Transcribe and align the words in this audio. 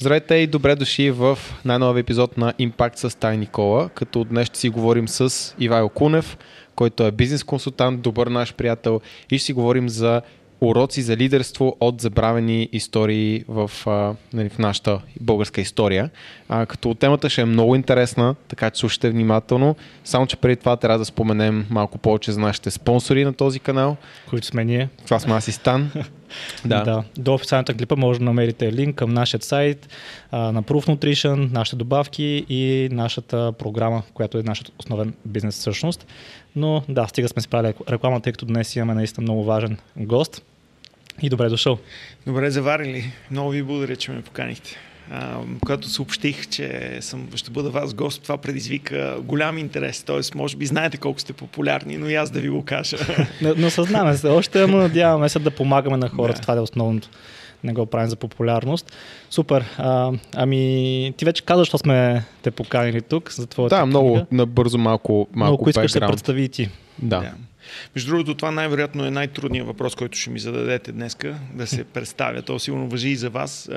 Здравейте 0.00 0.34
и 0.34 0.46
добре 0.46 0.76
дошли 0.76 1.10
в 1.10 1.38
най-новия 1.64 2.00
епизод 2.00 2.36
на 2.38 2.52
Impact 2.52 2.96
с 2.96 3.18
Тай 3.18 3.36
Никола, 3.36 3.88
като 3.88 4.24
днес 4.24 4.46
ще 4.46 4.58
си 4.58 4.68
говорим 4.68 5.08
с 5.08 5.54
Ивайло 5.58 5.88
Кунев, 5.88 6.38
който 6.74 7.06
е 7.06 7.12
бизнес 7.12 7.44
консултант, 7.44 8.00
добър 8.00 8.26
наш 8.26 8.54
приятел 8.54 9.00
и 9.30 9.38
ще 9.38 9.46
си 9.46 9.52
говорим 9.52 9.88
за 9.88 10.22
уроци 10.60 11.02
за 11.02 11.16
лидерство 11.16 11.76
от 11.80 12.00
забравени 12.00 12.68
истории 12.72 13.44
в, 13.48 13.70
а, 13.86 14.14
нали, 14.32 14.48
в 14.48 14.58
нашата 14.58 15.00
българска 15.20 15.60
история. 15.60 16.10
А, 16.48 16.66
като 16.66 16.94
темата 16.94 17.30
ще 17.30 17.40
е 17.40 17.44
много 17.44 17.74
интересна, 17.74 18.34
така 18.48 18.70
че 18.70 18.80
слушайте 18.80 19.10
внимателно. 19.10 19.76
Само, 20.04 20.26
че 20.26 20.36
преди 20.36 20.56
това 20.56 20.76
трябва 20.76 20.98
да 20.98 21.04
споменем 21.04 21.66
малко 21.70 21.98
повече 21.98 22.32
за 22.32 22.40
нашите 22.40 22.70
спонсори 22.70 23.24
на 23.24 23.32
този 23.32 23.60
канал. 23.60 23.96
Които 24.30 24.46
сме 24.46 24.64
ние. 24.64 24.88
Това 25.04 25.18
сме 25.18 25.34
аз 25.34 25.48
и 25.48 25.52
Стан. 25.52 25.90
да. 26.64 26.82
да. 26.82 27.04
До 27.18 27.34
официалната 27.34 27.74
клипа 27.74 27.96
може 27.96 28.18
да 28.18 28.24
намерите 28.24 28.72
линк 28.72 28.96
към 28.96 29.10
нашия 29.10 29.40
сайт 29.42 29.88
а, 30.30 30.52
на 30.52 30.62
Proof 30.62 30.88
Nutrition, 30.88 31.52
нашите 31.52 31.76
добавки 31.76 32.46
и 32.48 32.88
нашата 32.92 33.52
програма, 33.58 34.02
която 34.14 34.38
е 34.38 34.42
нашата 34.42 34.72
основен 34.78 35.14
бизнес 35.24 35.54
всъщност. 35.54 36.06
Но 36.56 36.82
да, 36.88 37.06
стига 37.06 37.28
сме 37.28 37.42
спрали 37.42 37.74
реклама, 37.90 38.20
тъй 38.20 38.32
като 38.32 38.46
днес 38.46 38.76
имаме 38.76 38.94
наистина 38.94 39.22
много 39.22 39.44
важен 39.44 39.76
гост. 39.96 40.42
И 41.22 41.28
добре 41.28 41.48
дошъл. 41.48 41.78
Добре 42.26 42.50
заварили. 42.50 43.12
Много 43.30 43.50
ви 43.50 43.62
благодаря, 43.62 43.96
че 43.96 44.10
ме 44.10 44.22
поканихте. 44.22 44.76
А, 45.10 45.36
когато 45.60 45.88
съобщих, 45.88 46.48
че 46.48 46.98
съм, 47.00 47.28
ще 47.34 47.50
бъда 47.50 47.70
вас 47.70 47.94
гост, 47.94 48.22
това 48.22 48.36
предизвика 48.36 49.16
голям 49.22 49.58
интерес. 49.58 50.02
Тоест, 50.02 50.34
може 50.34 50.56
би 50.56 50.66
знаете 50.66 50.96
колко 50.96 51.20
сте 51.20 51.32
популярни, 51.32 51.96
но 51.96 52.08
и 52.08 52.14
аз 52.14 52.30
да 52.30 52.40
ви 52.40 52.48
го 52.48 52.64
кажа. 52.64 52.96
но, 53.42 53.54
но 53.56 53.70
съзнаваме 53.70 54.16
се. 54.16 54.28
Още 54.28 54.66
му 54.66 54.76
надяваме 54.76 55.28
се 55.28 55.38
да 55.38 55.50
помагаме 55.50 55.96
на 55.96 56.08
хората. 56.08 56.38
Да. 56.38 56.42
Това 56.42 56.56
е 56.56 56.60
основното. 56.60 57.08
Не 57.64 57.72
го 57.72 57.86
правим 57.86 58.08
за 58.10 58.16
популярност. 58.16 58.92
Супер. 59.30 59.64
А, 59.78 60.12
ами, 60.34 61.14
ти 61.16 61.24
вече 61.24 61.42
каза, 61.42 61.58
защо 61.58 61.78
сме 61.78 62.24
те 62.42 62.50
поканили 62.50 63.00
тук 63.00 63.32
за 63.32 63.46
твоята 63.46 63.76
Да, 63.76 63.86
много 63.86 64.12
книга. 64.12 64.26
набързо 64.30 64.78
малко, 64.78 65.28
малко 65.32 65.52
Много 65.52 65.70
искаш 65.70 65.92
да 65.92 66.06
представи 66.06 66.42
и 66.42 66.48
ти. 66.48 66.68
Да. 67.02 67.20
да. 67.20 67.32
Между 67.94 68.10
другото, 68.10 68.34
това 68.34 68.50
най-вероятно 68.50 69.04
е 69.04 69.10
най-трудният 69.10 69.66
въпрос, 69.66 69.94
който 69.94 70.18
ще 70.18 70.30
ми 70.30 70.40
зададете 70.40 70.92
днеска, 70.92 71.38
да 71.54 71.66
се 71.66 71.84
представя. 71.94 72.42
То 72.42 72.58
сигурно 72.58 72.88
въжи 72.88 73.08
и 73.08 73.16
за 73.16 73.30
вас. 73.30 73.68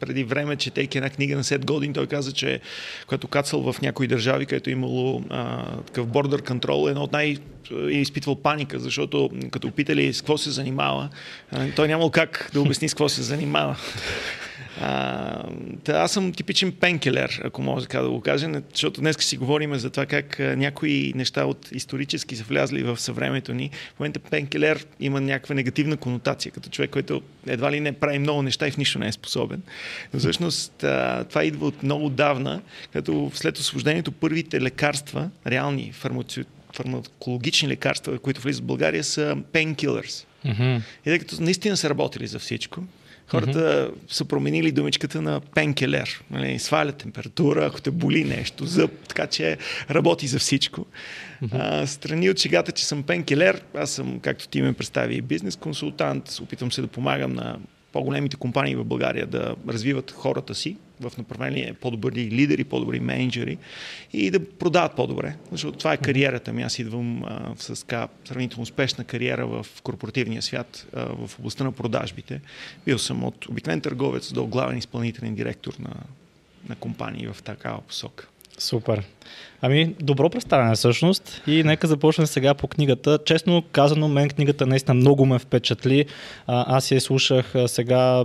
преди 0.00 0.24
време, 0.24 0.56
четейки 0.56 0.98
една 0.98 1.10
книга 1.10 1.36
на 1.36 1.44
Сет 1.44 1.66
Годин, 1.66 1.92
той 1.92 2.06
каза, 2.06 2.32
че 2.32 2.60
когато 3.06 3.28
кацал 3.28 3.72
в 3.72 3.82
някои 3.82 4.06
държави, 4.06 4.46
където 4.46 4.70
е 4.70 4.72
имало 4.72 5.22
а, 5.30 5.64
такъв 5.80 6.06
бордер 6.06 6.42
контрол, 6.42 6.88
едно 6.88 7.02
от 7.02 7.12
най- 7.12 7.36
е 7.72 7.98
изпитвал 7.98 8.36
паника, 8.36 8.78
защото 8.78 9.30
като 9.50 9.70
питали 9.70 10.14
с 10.14 10.20
какво 10.20 10.38
се 10.38 10.50
занимава, 10.50 11.08
той 11.76 11.88
нямал 11.88 12.10
как 12.10 12.50
да 12.52 12.60
обясни 12.60 12.88
с 12.88 12.94
какво 12.94 13.08
се 13.08 13.22
занимава. 13.22 13.76
А, 14.80 15.42
та 15.84 15.92
аз 15.92 16.12
съм 16.12 16.32
типичен 16.32 16.72
пенкелер, 16.72 17.40
ако 17.44 17.62
може 17.62 17.86
така 17.86 18.02
да 18.02 18.10
го 18.10 18.20
кажа, 18.20 18.62
защото 18.72 19.00
днес 19.00 19.16
си 19.16 19.36
говорим 19.36 19.74
за 19.74 19.90
това 19.90 20.06
как 20.06 20.38
някои 20.38 21.12
неща 21.16 21.44
от 21.44 21.68
исторически 21.72 22.36
са 22.36 22.44
влязли 22.44 22.82
в 22.82 23.00
съвремето 23.00 23.54
ни. 23.54 23.70
В 23.96 24.00
момента 24.00 24.20
пенкелер 24.20 24.86
има 25.00 25.20
някаква 25.20 25.54
негативна 25.54 25.96
конотация, 25.96 26.52
като 26.52 26.70
човек, 26.70 26.90
който 26.90 27.22
едва 27.46 27.72
ли 27.72 27.80
не 27.80 27.92
прави 27.92 28.18
много 28.18 28.42
неща 28.42 28.68
и 28.68 28.70
в 28.70 28.76
нищо 28.76 28.98
не 28.98 29.08
е 29.08 29.12
способен. 29.12 29.62
Но 30.14 30.20
всъщност 30.20 30.72
това 31.28 31.44
идва 31.44 31.66
от 31.66 31.82
много 31.82 32.08
давна, 32.08 32.62
като 32.92 33.30
след 33.34 33.58
освобождението 33.58 34.12
първите 34.12 34.60
лекарства, 34.60 35.30
реални 35.46 35.92
фармаци... 35.92 36.44
фармакологични 36.72 37.68
лекарства, 37.68 38.18
които 38.18 38.40
влизат 38.40 38.62
в 38.62 38.66
България, 38.66 39.04
са 39.04 39.36
painkillers. 39.52 40.24
Mm-hmm. 40.46 40.76
И 40.76 41.04
тъй 41.04 41.18
като 41.18 41.42
наистина 41.42 41.76
са 41.76 41.90
работили 41.90 42.26
за 42.26 42.38
всичко, 42.38 42.84
Хората 43.28 43.58
mm-hmm. 43.58 44.12
са 44.12 44.24
променили 44.24 44.72
думичката 44.72 45.22
на 45.22 45.40
пенкелер. 45.40 46.22
Нали, 46.30 46.58
сваля 46.58 46.92
температура, 46.92 47.66
ако 47.66 47.80
те 47.80 47.90
боли 47.90 48.24
нещо, 48.24 48.66
зъб, 48.66 48.90
така 49.08 49.26
че 49.26 49.56
работи 49.90 50.26
за 50.26 50.38
всичко. 50.38 50.86
Mm-hmm. 51.42 51.82
А, 51.82 51.86
страни 51.86 52.30
от 52.30 52.38
шегата, 52.38 52.72
че 52.72 52.86
съм 52.86 53.02
пенкелер, 53.02 53.62
аз 53.74 53.90
съм, 53.90 54.20
както 54.20 54.48
ти 54.48 54.62
ме 54.62 54.72
представи, 54.72 55.20
бизнес 55.20 55.56
консултант, 55.56 56.38
опитвам 56.42 56.72
се 56.72 56.80
да 56.80 56.86
помагам 56.86 57.32
на 57.32 57.58
по-големите 57.92 58.36
компании 58.36 58.76
в 58.76 58.84
България 58.84 59.26
да 59.26 59.54
развиват 59.68 60.10
хората 60.10 60.54
си 60.54 60.76
в 61.00 61.18
направление 61.18 61.74
по-добри 61.80 62.30
лидери, 62.30 62.64
по-добри 62.64 63.00
менеджери 63.00 63.58
и 64.12 64.30
да 64.30 64.48
продават 64.48 64.96
по-добре. 64.96 65.36
Защото 65.52 65.78
това 65.78 65.92
е 65.92 65.96
кариерата 65.96 66.52
ми. 66.52 66.62
Аз 66.62 66.78
идвам 66.78 67.24
а, 67.24 67.54
с 67.58 67.86
така 67.86 68.08
сравнително 68.24 68.62
успешна 68.62 69.04
кариера 69.04 69.46
в 69.46 69.66
корпоративния 69.82 70.42
свят 70.42 70.86
а, 70.92 71.26
в 71.26 71.38
областта 71.38 71.64
на 71.64 71.72
продажбите. 71.72 72.40
Бил 72.84 72.98
съм 72.98 73.24
от 73.24 73.48
обикновен 73.48 73.80
търговец 73.80 74.32
до 74.32 74.46
главен 74.46 74.78
изпълнителен 74.78 75.34
директор 75.34 75.72
на, 75.78 75.94
на 76.68 76.76
компании 76.76 77.26
в 77.26 77.42
такава 77.42 77.80
посока. 77.80 78.28
Супер. 78.58 79.02
Ами, 79.60 79.94
добро 80.00 80.30
представяне 80.30 80.74
всъщност 80.74 81.42
и 81.46 81.62
нека 81.62 81.86
започнем 81.86 82.26
сега 82.26 82.54
по 82.54 82.68
книгата. 82.68 83.18
Честно 83.24 83.62
казано, 83.72 84.08
мен 84.08 84.28
книгата 84.28 84.66
наистина 84.66 84.94
много 84.94 85.26
ме 85.26 85.38
впечатли. 85.38 86.06
А, 86.46 86.76
аз 86.76 86.90
я 86.90 87.00
слушах 87.00 87.54
сега, 87.66 88.24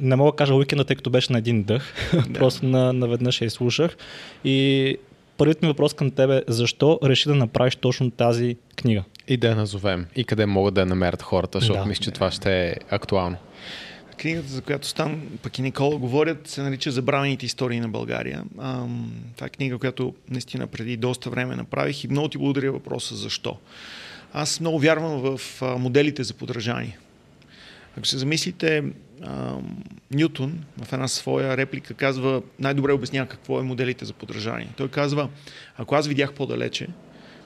не 0.00 0.16
мога 0.16 0.32
да 0.32 0.36
кажа 0.36 0.54
уикенда, 0.54 0.84
тъй 0.84 0.96
като 0.96 1.10
беше 1.10 1.32
на 1.32 1.38
един 1.38 1.62
дъх. 1.62 1.94
Да. 2.28 2.38
Просто 2.38 2.66
на, 2.66 2.92
наведнъж 2.92 3.40
я 3.40 3.50
слушах. 3.50 3.96
И 4.44 4.96
първият 5.36 5.62
ми 5.62 5.68
въпрос 5.68 5.94
към 5.94 6.10
тебе 6.10 6.36
е 6.36 6.42
защо 6.48 6.98
реши 7.04 7.28
да 7.28 7.34
направиш 7.34 7.76
точно 7.76 8.10
тази 8.10 8.56
книга? 8.76 9.04
И 9.28 9.36
да 9.36 9.48
я 9.48 9.56
назовем. 9.56 10.06
И 10.16 10.24
къде 10.24 10.46
могат 10.46 10.74
да 10.74 10.80
я 10.80 10.86
намерят 10.86 11.22
хората, 11.22 11.60
защото 11.60 11.80
да. 11.80 11.86
мисля, 11.86 12.04
че 12.04 12.10
това 12.10 12.30
ще 12.30 12.68
е 12.68 12.74
актуално. 12.90 13.36
Книгата, 14.18 14.48
за 14.48 14.62
която 14.62 14.86
Стан, 14.86 15.22
пък 15.42 15.58
и 15.58 15.62
Никола 15.62 15.98
говорят, 15.98 16.48
се 16.48 16.62
нарича 16.62 16.90
Забравените 16.90 17.46
истории 17.46 17.80
на 17.80 17.88
България. 17.88 18.42
Ам, 18.62 19.12
това 19.34 19.46
е 19.46 19.50
книга, 19.50 19.78
която 19.78 20.14
наистина 20.30 20.66
преди 20.66 20.96
доста 20.96 21.30
време 21.30 21.56
направих 21.56 22.04
и 22.04 22.08
много 22.08 22.28
ти 22.28 22.38
благодаря 22.38 22.72
въпроса 22.72 23.14
защо. 23.14 23.56
Аз 24.32 24.60
много 24.60 24.78
вярвам 24.78 25.20
в 25.20 25.62
а, 25.62 25.78
моделите 25.78 26.24
за 26.24 26.34
подражание. 26.34 26.98
Ако 27.98 28.06
се 28.06 28.18
замислите, 28.18 28.82
Нютон 30.10 30.64
в 30.84 30.92
една 30.92 31.08
своя 31.08 31.56
реплика 31.56 31.94
казва, 31.94 32.42
най-добре 32.58 32.92
обяснява 32.92 33.28
какво 33.28 33.60
е 33.60 33.62
моделите 33.62 34.04
за 34.04 34.12
подражание. 34.12 34.68
Той 34.76 34.88
казва, 34.88 35.28
ако 35.76 35.94
аз 35.94 36.06
видях 36.06 36.32
по-далече, 36.32 36.88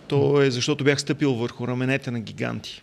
то 0.08 0.42
е 0.42 0.50
защото 0.50 0.84
бях 0.84 1.00
стъпил 1.00 1.34
върху 1.34 1.68
раменете 1.68 2.10
на 2.10 2.20
гиганти. 2.20 2.82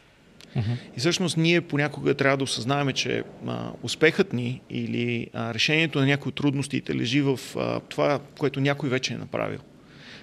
Uh-huh. 0.55 0.77
И 0.97 0.99
всъщност 0.99 1.37
ние 1.37 1.61
понякога 1.61 2.13
трябва 2.13 2.37
да 2.37 2.43
осъзнаваме, 2.43 2.93
че 2.93 3.23
а, 3.47 3.71
успехът 3.83 4.33
ни 4.33 4.61
или 4.69 5.27
а, 5.33 5.53
решението 5.53 5.99
на 5.99 6.05
някои 6.05 6.31
трудностите 6.31 6.95
лежи 6.95 7.21
в 7.21 7.39
а, 7.55 7.79
това, 7.79 8.19
което 8.39 8.59
някой 8.59 8.89
вече 8.89 9.13
е 9.13 9.17
направил. 9.17 9.59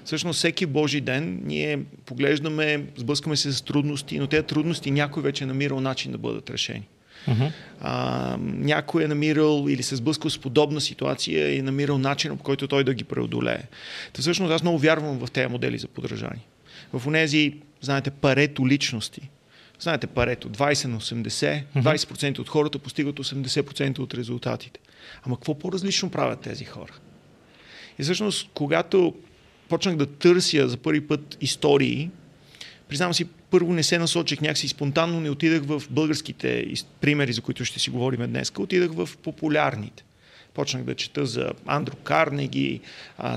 Всъщност 0.04 0.38
всеки 0.38 0.66
Божи 0.66 1.00
ден 1.00 1.40
ние 1.44 1.78
поглеждаме, 2.06 2.84
сблъскаме 2.96 3.36
се 3.36 3.52
с 3.52 3.62
трудности, 3.62 4.18
но 4.18 4.26
тези 4.26 4.46
трудности 4.46 4.90
някой 4.90 5.22
вече 5.22 5.44
е 5.44 5.46
намирал 5.46 5.80
начин 5.80 6.12
да 6.12 6.18
бъдат 6.18 6.50
решени. 6.50 6.88
Uh-huh. 7.28 7.50
А, 7.80 8.36
някой 8.40 9.04
е 9.04 9.06
намирал 9.06 9.66
или 9.68 9.82
се 9.82 9.96
сблъскал 9.96 10.30
с 10.30 10.38
подобна 10.38 10.80
ситуация 10.80 11.54
и 11.54 11.58
е 11.58 11.62
намирал 11.62 11.98
начин, 11.98 12.36
по 12.36 12.44
който 12.44 12.68
той 12.68 12.84
да 12.84 12.94
ги 12.94 13.04
преодолее. 13.04 13.62
Та 14.12 14.22
всъщност 14.22 14.52
аз 14.52 14.62
много 14.62 14.78
вярвам 14.78 15.18
в 15.18 15.30
тези 15.30 15.48
модели 15.48 15.78
за 15.78 15.88
подражание. 15.88 16.46
В 16.92 17.12
тези, 17.12 17.54
знаете, 17.80 18.10
парето 18.10 18.68
личности, 18.68 19.30
Знаете 19.82 20.06
парето, 20.06 20.50
20 20.50 20.86
на 20.86 21.00
80, 21.00 21.62
20% 21.76 22.38
от 22.38 22.48
хората 22.48 22.78
постигат 22.78 23.16
80% 23.16 23.98
от 23.98 24.14
резултатите. 24.14 24.80
Ама 25.22 25.36
какво 25.36 25.58
по-различно 25.58 26.10
правят 26.10 26.40
тези 26.40 26.64
хора? 26.64 26.92
И 27.98 28.02
всъщност, 28.02 28.50
когато 28.54 29.14
почнах 29.68 29.96
да 29.96 30.06
търся 30.06 30.68
за 30.68 30.76
първи 30.76 31.00
път 31.00 31.36
истории, 31.40 32.10
признавам 32.92 33.14
си, 33.14 33.24
първо 33.50 33.72
не 33.72 33.82
се 33.82 33.98
насочих 33.98 34.40
някакси 34.40 34.68
спонтанно, 34.68 35.20
не 35.20 35.30
отидах 35.30 35.62
в 35.62 35.82
българските 35.90 36.74
примери, 37.00 37.32
за 37.32 37.40
които 37.40 37.64
ще 37.64 37.78
си 37.78 37.90
говорим 37.90 38.20
днес, 38.26 38.52
отидах 38.58 38.90
в 38.92 39.08
популярните. 39.22 40.04
Почнах 40.54 40.82
да 40.82 40.94
чета 40.94 41.26
за 41.26 41.50
Андрю 41.66 41.96
Карнеги, 41.96 42.80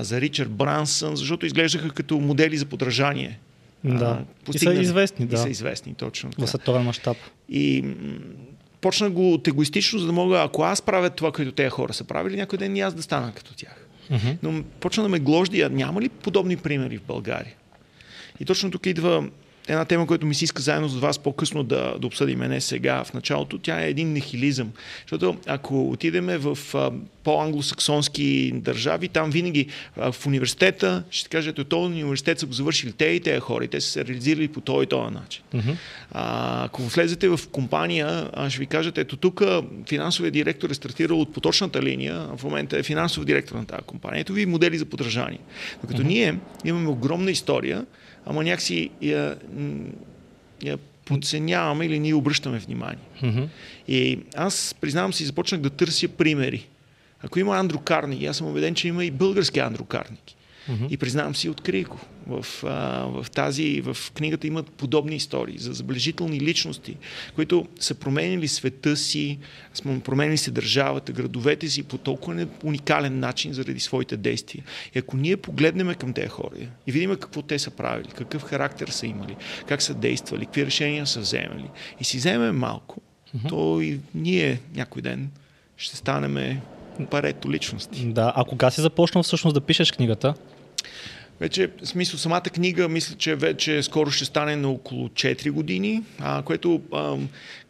за 0.00 0.20
Ричард 0.20 0.50
Брансън, 0.50 1.16
защото 1.16 1.46
изглеждаха 1.46 1.90
като 1.90 2.18
модели 2.20 2.56
за 2.56 2.66
подражание. 2.66 3.38
Да. 3.84 4.24
и 4.54 4.58
са 4.58 4.74
известни, 4.74 5.26
да. 5.26 5.36
И 5.36 5.38
са 5.38 5.48
известни, 5.48 5.94
точно. 5.94 6.30
В 6.38 6.46
световен 6.46 6.82
мащаб. 6.82 7.16
И 7.48 7.84
почна 8.80 9.10
го 9.10 9.32
от 9.32 9.48
егоистично, 9.48 9.98
за 9.98 10.06
да 10.06 10.12
мога, 10.12 10.42
ако 10.42 10.62
аз 10.62 10.82
правя 10.82 11.10
това, 11.10 11.32
което 11.32 11.52
тези 11.52 11.70
хора 11.70 11.92
са 11.92 12.04
правили, 12.04 12.36
някой 12.36 12.58
ден 12.58 12.76
и 12.76 12.80
аз 12.80 12.94
да 12.94 13.02
стана 13.02 13.32
като 13.32 13.54
тях. 13.54 13.86
Но 14.42 14.62
почна 14.80 15.02
да 15.02 15.08
ме 15.08 15.18
гложди, 15.18 15.60
а 15.60 15.68
няма 15.68 16.02
ли 16.02 16.08
подобни 16.08 16.56
примери 16.56 16.98
в 16.98 17.02
България? 17.02 17.54
И 18.40 18.44
точно 18.44 18.70
тук 18.70 18.86
идва 18.86 19.28
една 19.68 19.84
тема, 19.84 20.06
която 20.06 20.26
ми 20.26 20.34
се 20.34 20.44
иска 20.44 20.62
заедно 20.62 20.88
с 20.88 20.98
вас 20.98 21.18
по-късно 21.18 21.62
да, 21.62 21.94
да 21.98 22.06
обсъдим, 22.06 22.38
не 22.38 22.60
сега, 22.60 23.04
в 23.04 23.14
началото, 23.14 23.58
тя 23.58 23.82
е 23.84 23.90
един 23.90 24.12
нехилизъм. 24.12 24.72
Защото 25.00 25.36
ако 25.46 25.90
отидеме 25.90 26.38
в 26.38 26.58
а, 26.74 26.90
по-англосаксонски 27.24 28.52
държави, 28.54 29.08
там 29.08 29.30
винаги 29.30 29.66
а, 29.96 30.12
в 30.12 30.26
университета 30.26 31.02
ще 31.10 31.28
кажете, 31.28 31.64
този 31.64 31.92
университет 31.92 32.38
са 32.38 32.46
го 32.46 32.52
завършили 32.52 32.92
те 32.92 33.04
и 33.04 33.20
те 33.20 33.40
хора, 33.40 33.64
и 33.64 33.68
те 33.68 33.80
са 33.80 33.90
се 33.90 34.04
реализирали 34.04 34.48
по 34.48 34.60
този 34.60 34.84
и 34.84 34.86
този 34.86 35.14
начин. 35.14 35.42
Uh-huh. 35.54 35.76
А, 36.12 36.64
ако 36.64 36.82
влезете 36.82 37.28
в 37.28 37.40
компания, 37.52 38.30
а, 38.32 38.50
ще 38.50 38.58
ви 38.58 38.66
кажете, 38.66 39.00
ето 39.00 39.16
тук 39.16 39.42
финансовия 39.88 40.30
директор 40.30 40.70
е 40.70 40.74
стартирал 40.74 41.20
от 41.20 41.32
поточната 41.32 41.82
линия, 41.82 42.28
а 42.32 42.36
в 42.36 42.44
момента 42.44 42.78
е 42.78 42.82
финансов 42.82 43.24
директор 43.24 43.54
на 43.54 43.66
тази 43.66 43.82
компания. 43.82 44.20
Ето 44.20 44.32
ви 44.32 44.46
модели 44.46 44.78
за 44.78 44.84
подражание. 44.84 45.38
Докато 45.82 46.02
uh-huh. 46.02 46.06
ние 46.06 46.38
имаме 46.64 46.88
огромна 46.88 47.30
история, 47.30 47.86
ама 48.26 48.44
някакси 48.44 48.90
я, 49.02 49.36
я 50.62 50.78
подценяваме 51.04 51.84
или 51.84 51.98
ние 51.98 52.14
обръщаме 52.14 52.58
внимание. 52.58 53.04
Mm-hmm. 53.22 53.48
И 53.88 54.18
аз, 54.34 54.74
признавам 54.80 55.12
си, 55.12 55.24
започнах 55.24 55.60
да 55.60 55.70
търся 55.70 56.08
примери. 56.08 56.68
Ако 57.22 57.38
има 57.38 57.56
Андро 57.56 57.78
Карник, 57.78 58.28
аз 58.28 58.36
съм 58.36 58.46
убеден, 58.46 58.74
че 58.74 58.88
има 58.88 59.04
и 59.04 59.10
български 59.10 59.60
Андро 59.60 59.84
Карник. 59.84 60.35
Mm-hmm. 60.70 60.88
И 60.90 60.96
признавам 60.96 61.34
си, 61.34 61.48
открих 61.48 61.88
го. 61.88 62.00
В, 62.26 62.64
а, 62.64 63.06
в 63.06 63.30
тази, 63.30 63.80
в 63.80 63.96
книгата 64.14 64.46
имат 64.46 64.70
подобни 64.70 65.16
истории 65.16 65.58
за 65.58 65.72
забележителни 65.72 66.40
личности, 66.40 66.96
които 67.34 67.66
са 67.80 67.94
променили 67.94 68.48
света 68.48 68.96
си, 68.96 69.38
променили 70.04 70.36
се 70.36 70.50
държавата, 70.50 71.12
градовете 71.12 71.68
си 71.68 71.82
по 71.82 71.98
толкова 71.98 72.46
уникален 72.64 73.18
начин 73.18 73.52
заради 73.52 73.80
своите 73.80 74.16
действия. 74.16 74.64
И 74.94 74.98
ако 74.98 75.16
ние 75.16 75.36
погледнем 75.36 75.94
към 75.94 76.12
тези 76.12 76.28
хора 76.28 76.56
и 76.86 76.92
видим 76.92 77.10
какво 77.10 77.42
те 77.42 77.58
са 77.58 77.70
правили, 77.70 78.08
какъв 78.16 78.42
характер 78.42 78.88
са 78.88 79.06
имали, 79.06 79.36
как 79.66 79.82
са 79.82 79.94
действали, 79.94 80.44
какви 80.44 80.66
решения 80.66 81.06
са 81.06 81.20
вземали 81.20 81.70
и 82.00 82.04
си 82.04 82.16
вземем 82.16 82.56
малко, 82.56 83.00
mm-hmm. 83.36 83.48
то 83.48 83.80
и 83.80 84.00
ние 84.14 84.60
някой 84.74 85.02
ден 85.02 85.30
ще 85.76 85.96
станем 85.96 86.60
парето 87.10 87.50
личности. 87.50 88.04
Да, 88.04 88.32
а 88.36 88.44
кога 88.44 88.70
си 88.70 88.80
започнал 88.80 89.22
всъщност 89.22 89.54
да 89.54 89.60
пишеш 89.60 89.92
книгата? 89.92 90.34
Вече, 91.40 91.70
в 91.82 91.86
смисъл, 91.86 92.18
самата 92.18 92.40
книга, 92.40 92.88
мисля, 92.88 93.14
че 93.18 93.34
вече 93.34 93.82
скоро 93.82 94.10
ще 94.10 94.24
стане 94.24 94.56
на 94.56 94.70
около 94.70 95.08
4 95.08 95.50
години, 95.50 96.02
а, 96.18 96.42
което 96.42 96.80
а, 96.92 97.16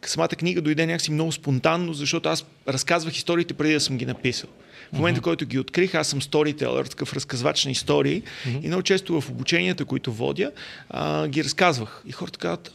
самата 0.05 0.27
книга 0.27 0.61
дойде 0.61 0.85
някакси 0.85 1.11
много 1.11 1.31
спонтанно, 1.31 1.93
защото 1.93 2.29
аз 2.29 2.45
разказвах 2.67 3.15
историите 3.15 3.53
преди 3.53 3.73
да 3.73 3.79
съм 3.79 3.97
ги 3.97 4.05
написал. 4.05 4.49
В 4.93 4.97
момента, 4.97 5.21
uh-huh. 5.21 5.23
който 5.23 5.45
ги 5.45 5.59
открих, 5.59 5.95
аз 5.95 6.07
съм 6.07 6.21
сторителър, 6.21 6.85
такъв 6.85 7.13
разказвач 7.13 7.65
на 7.65 7.71
истории 7.71 8.21
uh-huh. 8.21 8.63
и 8.63 8.67
много 8.67 8.83
често 8.83 9.21
в 9.21 9.29
обученията, 9.29 9.85
които 9.85 10.13
водя, 10.13 10.51
а, 10.89 11.27
ги 11.27 11.43
разказвах. 11.43 12.03
И 12.07 12.11
хората 12.11 12.39
казват, 12.39 12.71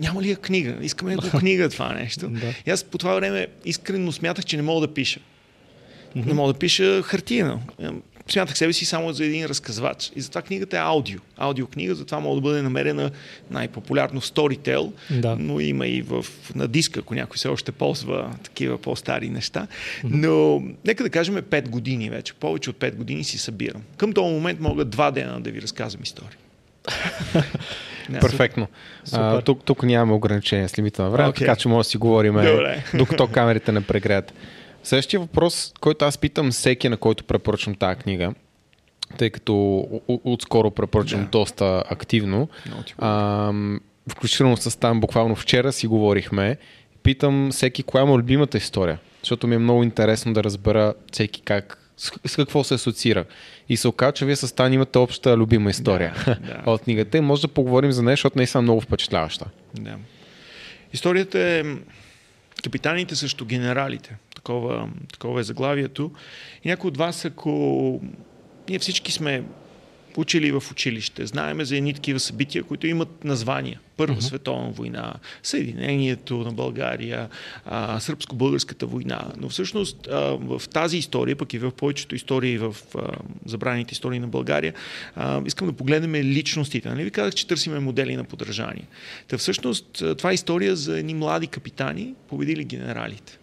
няма 0.00 0.22
ли 0.22 0.30
я 0.30 0.36
книга? 0.36 0.76
Искаме 0.80 1.16
го 1.16 1.30
книга 1.38 1.68
това 1.68 1.92
нещо. 1.92 2.30
и 2.66 2.70
аз 2.70 2.84
по 2.84 2.98
това 2.98 3.14
време 3.14 3.46
искрено 3.64 4.12
смятах, 4.12 4.44
че 4.44 4.56
не 4.56 4.62
мога 4.62 4.86
да 4.86 4.94
пиша. 4.94 5.20
Mm-hmm. 5.20 6.26
Не 6.26 6.34
мога 6.34 6.52
да 6.52 6.58
пиша 6.58 7.02
хартиена 7.02 7.60
смятах 8.32 8.58
себе 8.58 8.72
си 8.72 8.84
само 8.84 9.12
за 9.12 9.24
един 9.24 9.46
разказвач. 9.46 10.12
И 10.16 10.20
затова 10.20 10.42
книгата 10.42 10.76
е 10.76 10.80
аудио. 10.80 11.18
Аудиокнига, 11.36 11.94
затова 11.94 12.20
може 12.20 12.34
да 12.34 12.40
бъде 12.40 12.62
намерена 12.62 13.10
най-популярно 13.50 14.20
в 14.20 14.26
Storytel, 14.26 14.92
да. 15.10 15.36
но 15.38 15.60
има 15.60 15.86
и 15.86 16.02
в, 16.02 16.26
на 16.54 16.68
диска, 16.68 17.00
ако 17.00 17.14
някой 17.14 17.36
все 17.36 17.48
още 17.48 17.72
ползва 17.72 18.30
такива 18.42 18.78
по-стари 18.78 19.28
неща. 19.28 19.66
Но 20.04 20.62
нека 20.84 21.02
да 21.02 21.10
кажем 21.10 21.34
5 21.34 21.68
години 21.68 22.10
вече. 22.10 22.34
Повече 22.34 22.70
от 22.70 22.76
5 22.76 22.94
години 22.94 23.24
си 23.24 23.38
събирам. 23.38 23.82
Към 23.96 24.12
този 24.12 24.34
момент 24.34 24.60
мога 24.60 24.84
два 24.84 25.10
дена 25.10 25.40
да 25.40 25.50
ви 25.50 25.62
разказвам 25.62 26.02
истории. 26.02 26.36
Перфектно. 28.20 28.68
А, 29.12 29.40
тук, 29.40 29.64
тук 29.64 29.82
нямаме 29.82 30.12
ограничения 30.12 30.68
с 30.68 30.78
лимита 30.78 31.02
на 31.02 31.10
време, 31.10 31.28
okay. 31.28 31.38
така 31.38 31.56
че 31.56 31.68
може 31.68 31.86
да 31.86 31.90
си 31.90 31.96
говорим 31.96 32.36
докато 32.94 33.26
камерите 33.26 33.72
не 33.72 33.80
прегреят. 33.80 34.32
Следващия 34.82 35.20
въпрос, 35.20 35.72
който 35.80 36.04
аз 36.04 36.18
питам 36.18 36.50
всеки, 36.50 36.88
на 36.88 36.96
който 36.96 37.24
препоръчвам 37.24 37.74
тази 37.74 38.00
книга, 38.00 38.34
тъй 39.18 39.30
като 39.30 39.84
отскоро 40.08 40.70
препоръчвам 40.70 41.22
да. 41.22 41.28
доста 41.28 41.84
активно, 41.90 42.48
а, 42.98 43.52
включително 44.10 44.56
с 44.56 44.80
там 44.80 45.00
буквално 45.00 45.34
вчера 45.34 45.72
си 45.72 45.86
говорихме, 45.86 46.56
питам 47.02 47.48
всеки 47.52 47.82
коя 47.82 48.04
му 48.04 48.14
е 48.14 48.18
любимата 48.18 48.58
история, 48.58 48.98
защото 49.22 49.46
ми 49.46 49.54
е 49.54 49.58
много 49.58 49.82
интересно 49.82 50.32
да 50.32 50.44
разбера 50.44 50.94
всеки 51.12 51.40
как 51.40 51.78
с, 51.96 52.36
какво 52.36 52.64
се 52.64 52.74
асоциира. 52.74 53.24
И 53.68 53.76
се 53.76 53.88
оказа, 53.88 54.12
че 54.12 54.26
вие 54.26 54.36
с 54.36 54.54
Тан 54.54 54.72
имате 54.72 54.98
обща 54.98 55.36
любима 55.36 55.70
история 55.70 56.14
да, 56.26 56.34
да. 56.64 56.70
от 56.70 56.82
книгата 56.82 57.18
и 57.18 57.20
може 57.20 57.42
да 57.42 57.48
поговорим 57.48 57.92
за 57.92 58.02
нея, 58.02 58.12
защото 58.12 58.38
не 58.38 58.46
е 58.54 58.60
много 58.60 58.80
впечатляваща. 58.80 59.46
Да. 59.74 59.96
Историята 60.92 61.38
е 61.38 61.64
капитаните 62.68 63.16
срещу 63.16 63.44
генералите 63.44 64.16
такова, 64.34 64.88
такова 65.12 65.40
е 65.40 65.44
заглавието. 65.44 66.12
И 66.64 66.68
някои 66.68 66.88
от 66.88 66.96
вас, 66.96 67.24
ако 67.24 68.00
ние 68.68 68.78
всички 68.78 69.12
сме 69.12 69.44
учили 70.16 70.52
в 70.52 70.62
училище, 70.70 71.26
знаеме 71.26 71.64
за 71.64 71.76
едни 71.76 71.94
такива 71.94 72.20
събития, 72.20 72.62
които 72.62 72.86
имат 72.86 73.24
названия. 73.24 73.80
Първа 73.96 74.16
uh-huh. 74.16 74.20
световна 74.20 74.70
война, 74.70 75.14
Съединението 75.42 76.38
на 76.38 76.52
България, 76.52 77.28
а, 77.64 78.00
Сръбско-българската 78.00 78.86
война. 78.86 79.32
Но 79.36 79.48
всъщност 79.48 80.08
а, 80.10 80.20
в 80.40 80.62
тази 80.68 80.98
история, 80.98 81.36
пък 81.36 81.54
и 81.54 81.58
в 81.58 81.70
повечето 81.70 82.14
истории, 82.14 82.58
в 82.58 82.76
а, 82.94 83.00
забраните 83.46 83.92
истории 83.92 84.18
на 84.18 84.28
България, 84.28 84.74
а, 85.16 85.42
искам 85.46 85.66
да 85.66 85.72
погледнем 85.72 86.14
личностите. 86.14 86.88
Нали 86.88 87.04
ви 87.04 87.10
казах, 87.10 87.34
че 87.34 87.46
търсиме 87.46 87.78
модели 87.78 88.16
на 88.16 88.24
подражание. 88.24 88.84
Та 89.28 89.38
всъщност 89.38 90.02
това 90.18 90.30
е 90.30 90.34
история 90.34 90.76
за 90.76 90.98
едни 90.98 91.14
млади 91.14 91.46
капитани, 91.46 92.14
победили 92.28 92.64
генералите. 92.64 93.38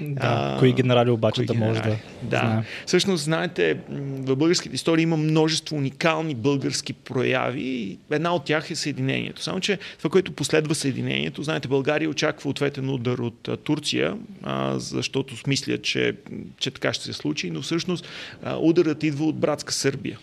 Да, 0.00 0.20
а, 0.22 0.58
кои 0.58 0.72
генерали 0.72 1.10
обаче 1.10 1.42
да 1.42 1.54
може 1.54 1.80
да. 1.80 1.96
Да. 2.22 2.38
Знае. 2.38 2.62
Всъщност, 2.86 3.24
знаете, 3.24 3.76
в 3.90 4.36
българските 4.36 4.74
истории 4.74 5.02
има 5.02 5.16
множество 5.16 5.76
уникални 5.76 6.34
български 6.34 6.92
прояви. 6.92 7.98
Една 8.10 8.34
от 8.34 8.44
тях 8.44 8.70
е 8.70 8.76
Съединението. 8.76 9.42
Само, 9.42 9.60
че 9.60 9.78
това, 9.98 10.10
което 10.10 10.32
последва 10.32 10.74
Съединението, 10.74 11.42
знаете, 11.42 11.68
България 11.68 12.10
очаква 12.10 12.50
ответен 12.50 12.90
удар 12.90 13.18
от 13.18 13.48
Турция, 13.64 14.16
а, 14.42 14.78
защото 14.78 15.36
смисля, 15.36 15.78
че, 15.78 16.14
че 16.58 16.70
така 16.70 16.92
ще 16.92 17.04
се 17.04 17.12
случи, 17.12 17.50
но 17.50 17.62
всъщност 17.62 18.08
а, 18.42 18.56
ударът 18.56 19.02
идва 19.02 19.24
от 19.24 19.36
братска 19.36 19.72
Сърбия. 19.72 20.18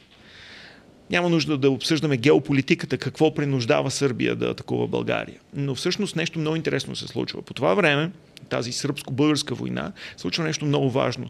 Няма 1.10 1.30
нужда 1.30 1.58
да 1.58 1.70
обсъждаме 1.70 2.18
геополитиката, 2.18 2.98
какво 2.98 3.34
принуждава 3.34 3.92
Сърбия 3.92 4.36
да 4.36 4.46
атакува 4.46 4.88
България. 4.88 5.40
Но 5.54 5.76
всъщност 5.76 6.16
нещо 6.16 6.40
много 6.40 6.56
интересно 6.56 6.96
се 6.96 7.08
случва. 7.08 7.42
По 7.42 7.54
това 7.54 7.74
време 7.74 8.12
тази 8.50 8.72
сръбско-българска 8.72 9.56
война, 9.56 9.92
случва 10.18 10.44
нещо 10.44 10.66
много 10.66 10.90
важно. 10.90 11.30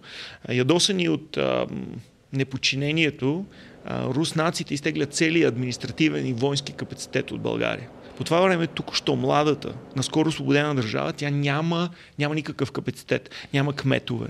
Ядосани 0.49 1.09
от 1.09 1.37
а, 1.37 1.65
непочинението, 2.33 3.45
а, 3.85 4.05
руснаците 4.05 4.73
изтеглят 4.73 5.13
целият 5.13 5.53
административен 5.53 6.27
и 6.27 6.33
воински 6.33 6.73
капацитет 6.73 7.31
от 7.31 7.41
България. 7.41 7.89
По 8.17 8.23
това 8.23 8.41
време 8.41 8.67
тук 8.67 8.95
що 8.95 9.15
младата, 9.15 9.73
наскоро 9.95 10.29
освободена 10.29 10.75
държава, 10.75 11.13
тя 11.13 11.29
няма, 11.29 11.89
няма 12.19 12.35
никакъв 12.35 12.71
капацитет, 12.71 13.29
няма 13.53 13.73
кметове, 13.73 14.27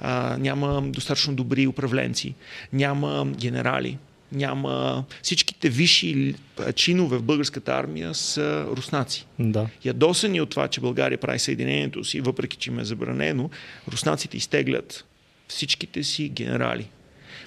а, 0.00 0.36
няма 0.38 0.82
достатъчно 0.82 1.34
добри 1.34 1.66
управленци, 1.66 2.34
няма 2.72 3.26
генерали, 3.26 3.98
няма... 4.32 5.04
Всичките 5.22 5.68
висши 5.68 6.34
чинове 6.74 7.18
в 7.18 7.22
българската 7.22 7.72
армия 7.72 8.14
са 8.14 8.66
руснаци. 8.68 9.26
Да. 9.38 9.68
Ядосани 9.84 10.40
от 10.40 10.50
това, 10.50 10.68
че 10.68 10.80
България 10.80 11.18
прави 11.18 11.38
съединението 11.38 12.04
си, 12.04 12.20
въпреки 12.20 12.56
че 12.56 12.70
ме 12.70 12.82
е 12.82 12.84
забранено, 12.84 13.50
руснаците 13.88 14.36
изтеглят 14.36 15.04
всичките 15.48 16.04
си 16.04 16.28
генерали. 16.28 16.86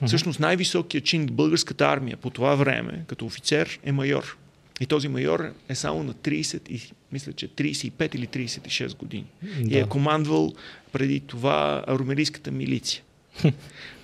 Uh-huh. 0.01 0.07
Всъщност 0.07 0.39
най-високият 0.39 1.05
чин 1.05 1.27
в 1.27 1.31
българската 1.31 1.85
армия 1.85 2.17
по 2.17 2.29
това 2.29 2.55
време, 2.55 3.03
като 3.07 3.25
офицер, 3.25 3.79
е 3.83 3.91
майор. 3.91 4.37
И 4.81 4.85
този 4.85 5.07
майор 5.07 5.53
е 5.69 5.75
само 5.75 6.03
на 6.03 6.13
30 6.13 6.69
и 6.69 6.91
мисля, 7.11 7.33
че 7.33 7.47
35 7.47 8.15
или 8.15 8.27
36 8.27 8.97
години. 8.97 9.25
Да. 9.41 9.77
И 9.77 9.79
е 9.79 9.85
командвал 9.85 10.53
преди 10.91 11.19
това 11.19 11.83
армерийската 11.87 12.51
милиция. 12.51 13.03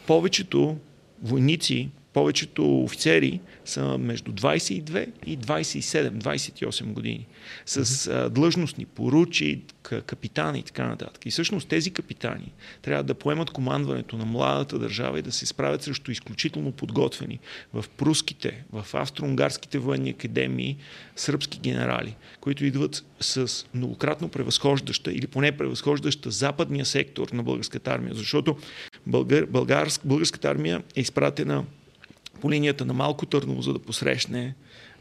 Повечето 0.08 0.78
войници 1.24 1.90
повечето 2.14 2.84
офицери 2.84 3.40
са 3.66 3.98
между 3.98 4.32
22 4.32 5.08
и 5.26 5.38
27, 5.38 6.12
28 6.12 6.94
години. 6.94 7.28
С 7.66 8.08
а, 8.08 8.30
длъжностни 8.30 8.86
поручи, 8.86 9.62
капитани 9.82 10.60
и 10.60 10.64
така 10.64 10.88
нататък. 10.88 11.26
И 11.26 11.32
всъщност 11.32 11.68
тези 11.68 11.92
капитани 11.92 12.54
трябва 12.82 13.04
да 13.04 13.14
поемат 13.14 13.50
командването 13.50 14.18
на 14.18 14.26
младата 14.26 14.80
държава 14.80 15.20
и 15.20 15.22
да 15.22 15.32
се 15.32 15.46
справят 15.46 15.84
срещу 15.84 16.12
изключително 16.12 16.72
подготвени 16.72 17.40
в 17.74 17.86
пруските, 17.98 18.64
в 18.72 18.86
австро-унгарските 18.94 19.78
военни 19.78 20.10
академии 20.10 20.78
сръбски 21.16 21.60
генерали, 21.60 22.16
които 22.42 22.66
идват 22.66 23.06
с 23.20 23.66
многократно 23.74 24.30
превъзхождаща 24.30 25.12
или 25.12 25.28
поне 25.28 25.58
превъзхождаща 25.58 26.32
западния 26.32 26.86
сектор 26.86 27.28
на 27.30 27.44
българската 27.44 27.92
армия, 27.92 28.14
защото 28.16 28.58
българ, 29.08 29.46
българската 30.06 30.50
армия 30.50 30.84
е 30.96 31.02
изпратена 31.02 31.66
по 32.40 32.52
линията 32.52 32.86
на 32.86 32.94
Малко 32.94 33.26
Търново, 33.26 33.62
за 33.62 33.74
да 33.74 33.80
посрещне 33.80 34.56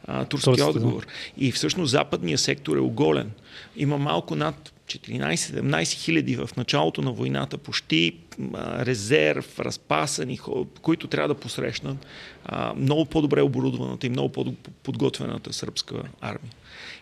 а, 0.07 0.25
турския 0.25 0.57
да. 0.57 0.67
отговор. 0.67 1.07
И 1.37 1.53
всъщност 1.53 1.91
западният 1.91 2.41
сектор 2.41 2.77
е 2.77 2.81
оголен. 2.81 3.31
Има 3.77 3.99
малко 3.99 4.37
над 4.37 4.73
14-17 4.87 5.93
хиляди 5.93 6.37
в 6.37 6.51
началото 6.57 7.03
на 7.03 7.13
войната, 7.13 7.59
почти 7.59 8.17
а, 8.55 8.87
резерв, 8.87 9.61
разпасани, 9.61 10.39
които 10.83 11.07
трябва 11.07 11.29
да 11.29 11.41
посрещнат 11.41 12.07
а, 12.45 12.75
много 12.75 13.05
по-добре 13.05 13.43
оборудваната 13.43 14.07
и 14.07 14.11
много 14.11 14.29
по-подготвената 14.29 15.53
сръбска 15.53 16.03
армия. 16.21 16.53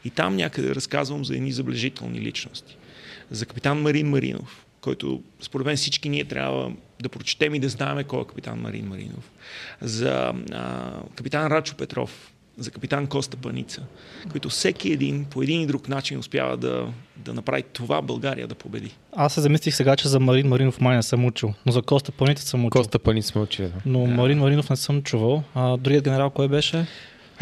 И 0.04 0.10
там 0.10 0.36
някъде 0.36 0.74
разказвам 0.74 1.24
за 1.24 1.34
едни 1.34 1.52
забележителни 1.52 2.20
личности. 2.20 2.76
За 3.30 3.46
капитан 3.46 3.82
Марин 3.82 4.08
Маринов, 4.08 4.66
който 4.80 5.22
според 5.40 5.66
мен 5.66 5.76
всички 5.76 6.08
ние 6.08 6.24
трябва 6.24 6.72
да 7.02 7.08
прочетем 7.08 7.54
и 7.54 7.58
да 7.58 7.68
знаем 7.68 8.04
кой 8.04 8.20
е 8.20 8.24
капитан 8.24 8.60
Марин 8.60 8.86
Маринов. 8.86 9.30
За 9.80 10.32
а, 10.52 10.92
капитан 11.16 11.46
Рачо 11.46 11.74
Петров, 11.76 12.32
за 12.58 12.70
капитан 12.70 13.06
Коста 13.06 13.36
Паница, 13.36 13.82
които 14.30 14.48
всеки 14.48 14.92
един 14.92 15.24
по 15.24 15.42
един 15.42 15.62
и 15.62 15.66
друг 15.66 15.88
начин 15.88 16.18
успява 16.18 16.56
да, 16.56 16.88
да 17.16 17.34
направи 17.34 17.62
това 17.62 18.02
България 18.02 18.46
да 18.46 18.54
победи. 18.54 18.96
Аз 19.12 19.34
се 19.34 19.40
замислих 19.40 19.74
сега, 19.74 19.96
че 19.96 20.08
за 20.08 20.20
Марин 20.20 20.48
Маринов 20.48 20.80
май 20.80 20.96
не 20.96 21.02
съм 21.02 21.24
учил, 21.24 21.54
но 21.66 21.72
за 21.72 21.82
Коста 21.82 22.12
Паница 22.12 22.46
съм 22.46 22.64
учил. 22.64 22.70
Коста 22.70 22.98
Пани 22.98 23.22
сме 23.22 23.40
учили. 23.40 23.66
Да. 23.66 23.74
Но 23.86 24.06
Марин 24.06 24.38
Маринов 24.38 24.70
не 24.70 24.76
съм 24.76 25.02
чувал. 25.02 25.42
А, 25.54 25.76
другият 25.76 26.04
генерал 26.04 26.30
кой 26.30 26.48
беше? 26.48 26.86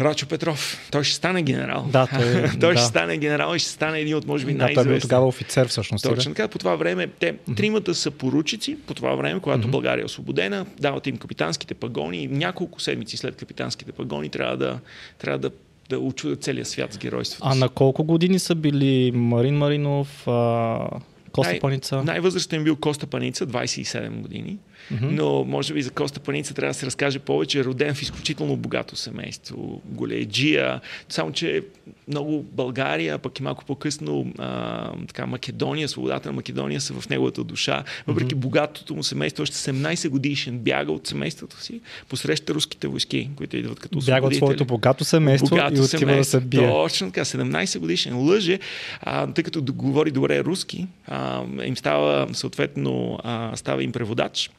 Рачо 0.01 0.27
Петров, 0.27 0.87
той 0.91 1.03
ще 1.03 1.15
стане 1.15 1.41
генерал. 1.41 1.87
Да, 1.91 2.07
той- 2.07 2.49
той 2.59 2.73
да. 2.73 2.79
ще 2.79 2.87
стане 2.87 3.17
генерал 3.17 3.55
и 3.55 3.59
ще 3.59 3.69
стане 3.69 3.99
един 3.99 4.15
от, 4.15 4.27
може 4.27 4.45
би, 4.45 4.53
Да, 4.53 4.59
той 4.59 4.67
бил 4.67 4.75
най-известни. 4.75 5.01
тогава 5.01 5.27
офицер 5.27 5.67
всъщност. 5.67 6.03
Точно 6.03 6.33
така, 6.33 6.47
по 6.47 6.59
това 6.59 6.75
време, 6.75 7.07
те 7.07 7.35
тримата 7.55 7.95
са 7.95 8.11
поручици, 8.11 8.77
по 8.87 8.93
това 8.93 9.15
време, 9.15 9.39
когато 9.39 9.67
България 9.67 10.01
е 10.01 10.05
освободена, 10.05 10.65
дават 10.79 11.07
им 11.07 11.17
капитанските 11.17 11.73
пагони 11.73 12.17
и 12.17 12.27
няколко 12.27 12.79
седмици 12.81 13.17
след 13.17 13.35
капитанските 13.35 13.91
пагони 13.91 14.29
трябва 14.29 14.57
да, 14.57 14.79
трябва 15.17 15.39
да, 15.39 15.51
да 15.89 15.99
очудят 15.99 16.43
целия 16.43 16.65
свят 16.65 16.93
с 16.93 16.97
геройството 16.97 17.47
А 17.47 17.55
на 17.55 17.69
колко 17.69 18.03
години 18.03 18.39
са 18.39 18.55
били 18.55 19.11
Марин 19.11 19.57
Маринов, 19.57 20.27
а, 20.27 20.87
Коста 21.31 21.51
Най- 21.51 21.59
Паница? 21.59 22.03
Най-възрастен 22.03 22.63
бил 22.63 22.75
Коста 22.75 23.07
Паница, 23.07 23.47
27 23.47 24.09
години. 24.09 24.57
Но 24.91 25.43
може 25.43 25.73
би 25.73 25.81
за 25.81 25.91
Коста 25.91 26.19
Паница 26.19 26.53
трябва 26.53 26.69
да 26.69 26.79
се 26.79 26.85
разкаже 26.85 27.19
повече. 27.19 27.63
Роден 27.63 27.93
в 27.93 28.01
изключително 28.01 28.55
богато 28.57 28.95
семейство, 28.95 29.81
голеджия. 29.85 30.81
Само, 31.09 31.31
че 31.31 31.61
много 32.07 32.43
България, 32.43 33.17
пък 33.17 33.39
и 33.39 33.43
малко 33.43 33.65
по-късно 33.65 34.33
а, 34.37 34.91
така, 35.07 35.25
Македония, 35.25 35.89
свободата 35.89 36.29
на 36.29 36.33
Македония 36.33 36.81
са 36.81 36.93
в 36.93 37.09
неговата 37.09 37.43
душа. 37.43 37.83
Въпреки 38.07 38.35
богатото 38.35 38.95
му 38.95 39.03
семейство, 39.03 39.43
още 39.43 39.57
17 39.57 40.09
годишен 40.09 40.59
бяга 40.59 40.91
от 40.91 41.07
семейството 41.07 41.61
си, 41.61 41.81
посреща 42.09 42.53
руските 42.53 42.87
войски, 42.87 43.29
които 43.35 43.57
идват 43.57 43.79
като 43.79 43.99
Бяга 44.05 44.27
от 44.27 44.35
своето 44.35 44.65
богато 44.65 45.03
семейство 45.03 45.49
Богато 45.49 45.75
и 45.75 45.79
отива 45.79 45.81
да 45.81 45.87
семейство. 45.97 46.39
се 46.39 46.45
бие. 46.45 46.67
Точно 46.67 47.11
така, 47.11 47.25
17 47.25 47.79
годишен 47.79 48.17
лъже, 48.17 48.59
а, 49.01 49.27
тъй 49.27 49.43
като 49.43 49.63
говори 49.73 50.11
добре 50.11 50.43
руски, 50.43 50.87
а, 51.07 51.43
им 51.63 51.77
става 51.77 52.27
съответно, 52.33 53.19
а, 53.23 53.51
става 53.55 53.83
им 53.83 53.91
преводач, 53.91 54.51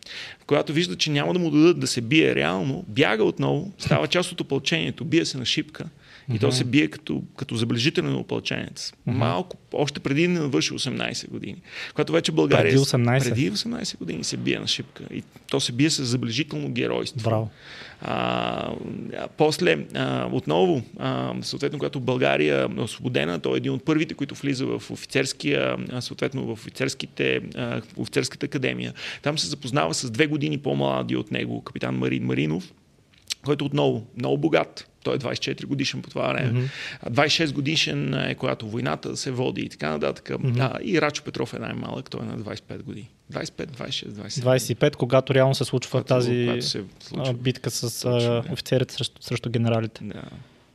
когато 0.47 0.73
вижда, 0.73 0.97
че 0.97 1.11
няма 1.11 1.33
да 1.33 1.39
му 1.39 1.51
дадат 1.51 1.81
да 1.81 1.87
се 1.87 2.01
бие 2.01 2.35
реално, 2.35 2.85
бяга 2.89 3.25
отново, 3.25 3.73
става 3.79 4.07
част 4.07 4.33
от 4.33 4.41
опълчението, 4.41 5.05
бие 5.05 5.25
се 5.25 5.39
на 5.39 5.45
шипка 5.47 5.85
и 6.35 6.39
то 6.39 6.53
се 6.53 6.65
бие 6.65 6.89
като, 6.89 7.23
като 7.37 7.57
забележителен 7.57 8.17
опълченец. 8.17 8.93
Малко, 9.07 9.57
още 9.73 10.01
преди 10.01 10.29
да 10.29 10.41
навърши 10.41 10.71
18 10.71 11.31
години. 11.31 11.57
Когато 11.95 12.13
вече 12.13 12.33
България... 12.33 12.73
Преди 12.73 12.79
18? 12.79 13.25
Преди 13.25 13.53
18 13.53 13.99
години 13.99 14.25
се 14.25 14.37
бие 14.37 14.59
на 14.59 14.67
шипка. 14.67 15.05
И 15.15 15.23
то 15.51 15.61
се 15.61 15.73
бие 15.73 15.91
с 15.91 16.05
забележително 16.05 16.69
геройство. 16.69 17.31
Браво. 17.31 17.51
А, 18.01 18.73
а, 19.19 19.29
после, 19.37 19.87
а, 19.95 20.29
отново, 20.33 20.83
а, 20.99 21.35
съответно, 21.43 21.79
когато 21.79 22.01
България 22.01 22.69
е 22.79 22.81
освободена, 22.81 23.41
той 23.41 23.55
е 23.55 23.57
един 23.57 23.73
от 23.73 23.85
първите, 23.85 24.15
които 24.15 24.35
влиза 24.35 24.67
в 24.67 24.91
офицерския, 24.91 25.77
а, 25.93 26.01
съответно 26.01 26.47
в 26.47 26.51
офицерските, 26.51 27.41
а, 27.57 27.83
офицерската 27.97 28.47
академия. 28.47 28.93
Там 29.23 29.39
се 29.39 29.47
запознава 29.47 29.95
с 29.95 30.11
две 30.11 30.27
години 30.27 30.59
по-млади 30.59 31.17
от 31.17 31.31
него, 31.31 31.63
капитан 31.63 31.95
Марин 31.95 32.25
Маринов, 32.25 32.73
който 33.45 33.65
отново 33.65 34.07
много 34.17 34.39
богат. 34.39 34.89
Той 35.07 35.15
е 35.15 35.19
24 35.19 35.67
годишен 35.67 36.03
по 36.03 36.11
това 36.11 36.29
време. 36.29 36.61
Mm-hmm. 37.05 37.11
26 37.11 37.53
годишен 37.53 38.15
е 38.15 38.35
когато 38.35 38.69
войната 38.69 39.17
се 39.17 39.31
води 39.31 39.61
и 39.61 39.69
така 39.69 39.91
нататък. 39.91 40.29
Mm-hmm. 40.29 40.71
А, 40.73 40.79
и 40.83 41.01
Рачо 41.01 41.23
Петров 41.23 41.55
е 41.55 41.59
най-малък, 41.59 42.11
той 42.11 42.21
е 42.21 42.25
на 42.25 42.39
25 42.39 42.83
години. 42.83 43.09
25, 43.33 43.67
26, 43.67 44.09
27. 44.09 44.41
25, 44.75 44.97
когато 44.97 45.35
реално 45.35 45.55
се 45.55 45.65
случва 45.65 45.91
Когато- 45.91 46.09
тази 46.09 46.45
когато 46.47 46.67
се 46.67 46.85
случва. 47.01 47.33
битка 47.35 47.71
с 47.71 47.81
Точно, 48.03 48.11
а, 48.11 48.43
да. 48.43 48.53
офицерите 48.53 48.95
срещу, 48.95 49.23
срещу 49.23 49.51
генералите. 49.51 50.05
Да, 50.05 50.23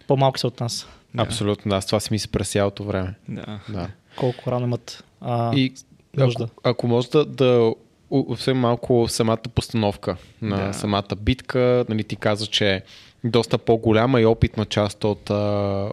По-малки 0.08 0.40
са 0.40 0.48
от 0.48 0.60
нас. 0.60 0.88
Абсолютно, 1.18 1.70
да. 1.70 1.82
С 1.82 1.86
това 1.86 2.00
си 2.00 2.08
мисли 2.12 2.30
през 2.30 2.52
цялото 2.52 2.84
време. 2.84 3.14
да. 3.30 3.60
Да. 3.70 3.88
Колко 4.16 4.52
рано 4.52 4.66
имат 4.66 5.04
а, 5.22 5.56
И 5.56 5.74
нужда. 6.18 6.44
ако, 6.44 6.54
ако 6.64 6.88
може 6.88 7.10
да, 7.10 7.26
да 7.26 7.74
освен 8.10 8.58
малко 8.58 9.06
самата 9.10 9.38
постановка 9.56 10.16
на 10.42 10.68
Да. 10.68 10.74
самата 10.74 11.16
битка, 11.18 11.86
нали, 11.90 12.04
ти 12.04 12.16
каза, 12.16 12.48
че 12.48 12.84
доста 13.24 13.58
по-голяма 13.58 14.22
и 14.22 14.26
опитна 14.26 14.66
част 14.66 15.04
от 15.04 15.30
а, 15.30 15.36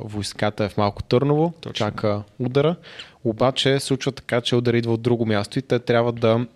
войската 0.05 0.65
е 0.65 0.69
в 0.69 0.77
Малко 0.77 1.03
Търново, 1.03 1.53
Точно. 1.61 1.73
чака 1.73 2.23
удара. 2.39 2.77
Обаче 3.25 3.81
случва 3.81 4.13
така, 4.13 4.41
че 4.41 4.57
удар 4.57 4.75
идва 4.75 4.93
от 4.93 5.03
друго 5.03 5.27
място 5.27 5.59
и 5.59 5.63
те 5.63 5.79
трябва 5.79 6.13
да 6.13 6.47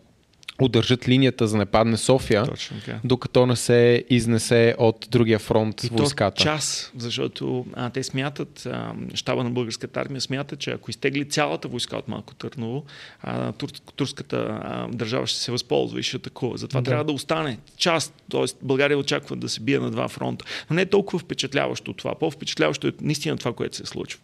удържат 0.62 1.08
линията 1.08 1.46
за 1.46 1.52
да 1.52 1.58
не 1.58 1.66
падне 1.66 1.96
София, 1.96 2.44
Точно 2.44 2.76
така. 2.78 2.98
докато 3.04 3.46
не 3.46 3.56
се 3.56 4.04
изнесе 4.10 4.74
от 4.78 5.08
другия 5.10 5.38
фронт 5.38 5.84
И 5.84 5.88
то 5.88 5.94
войската. 5.94 6.42
час, 6.42 6.92
защото 6.96 7.66
а, 7.74 7.90
те 7.90 8.02
смятат, 8.02 8.66
а, 8.66 8.92
щаба 9.14 9.44
на 9.44 9.50
българската 9.50 10.00
армия 10.00 10.20
смята, 10.20 10.56
че 10.56 10.70
ако 10.70 10.90
изтегли 10.90 11.24
цялата 11.24 11.68
войска 11.68 11.96
от 11.96 12.08
Малко 12.08 12.34
Търново, 12.34 12.84
а, 13.22 13.52
тур, 13.52 13.68
турската 13.96 14.36
а, 14.62 14.88
държава 14.88 15.26
ще 15.26 15.38
се 15.38 15.52
възползва 15.52 16.00
и 16.00 16.02
ще 16.02 16.16
атакува. 16.16 16.56
Затова 16.56 16.80
Да. 16.80 16.84
да. 16.84 16.90
трябва 16.90 17.04
да 17.04 17.12
остане 17.12 17.58
част, 17.76 18.14
т.е. 18.30 18.44
България 18.62 18.98
очаква 18.98 19.36
да 19.36 19.48
се 19.48 19.60
бие 19.60 19.78
на 19.78 19.90
два 19.90 20.08
фронта. 20.08 20.44
Но 20.70 20.76
не 20.76 20.82
е 20.82 20.86
толкова 20.86 21.18
впечатляващо 21.18 21.92
това. 21.92 22.14
По-впечатляващо 22.14 22.86
е 22.86 22.92
наистина 23.00 23.36
това, 23.36 23.52
което 23.52 23.76
се 23.76 23.86
случва. 23.86 24.20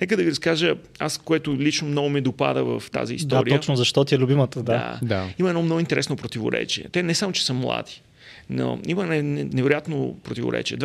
Нека 0.00 0.16
да 0.16 0.22
ви 0.22 0.30
разкажа, 0.30 0.74
аз, 0.98 1.18
което 1.18 1.54
лично 1.54 1.88
много 1.88 2.08
ме 2.08 2.20
допада 2.20 2.64
в 2.64 2.82
тази 2.92 3.12
Да, 3.12 3.16
история. 3.16 3.56
точно 3.56 3.76
защо 3.76 4.04
ти 4.04 4.14
е 4.14 4.18
любимата, 4.18 4.62
да. 4.62 4.98
Да. 5.02 5.26
Има 5.38 5.48
едно 5.48 5.62
много 5.62 5.77
интересно 5.80 6.16
противоречие. 6.16 6.86
Те 6.92 7.02
не 7.02 7.14
само, 7.14 7.32
че 7.32 7.44
са 7.46 7.54
млади, 7.54 8.02
но 8.50 8.78
има 8.86 9.06
не- 9.06 9.22
не- 9.22 9.44
невероятно 9.44 10.16
противоречие. 10.24 10.78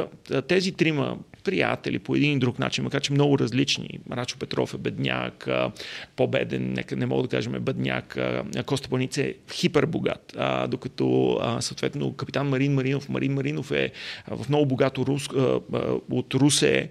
Тези 0.48 0.72
трима 0.72 1.18
приятели 1.44 2.00
по 2.00 2.16
един 2.16 2.32
и 2.32 2.40
друг 2.40 2.60
начин, 2.60 2.84
макар 2.84 3.02
че 3.02 3.14
много 3.14 3.40
различни. 3.40 4.00
Рачо 4.12 4.38
Петров 4.40 4.74
е 4.74 4.78
бедняк, 4.78 5.48
по-беден, 6.16 6.74
нека 6.74 6.96
не 6.96 7.06
мога 7.06 7.24
да 7.24 7.30
кажем 7.30 7.56
е 7.56 7.60
бедняк. 7.60 8.18
Коста 8.66 8.90
Паница 8.90 9.22
е 9.22 9.34
хипербогат, 9.54 10.38
докато 10.68 11.40
съответно 11.60 12.14
капитан 12.14 12.50
Марин 12.50 12.74
Маринов, 12.74 13.10
Марин 13.10 13.34
Маринов 13.34 13.72
е 13.72 13.92
в 14.28 14.50
много 14.50 14.66
богато 14.66 15.06
Рус, 15.06 15.28
от 16.12 16.34
Русе, 16.34 16.90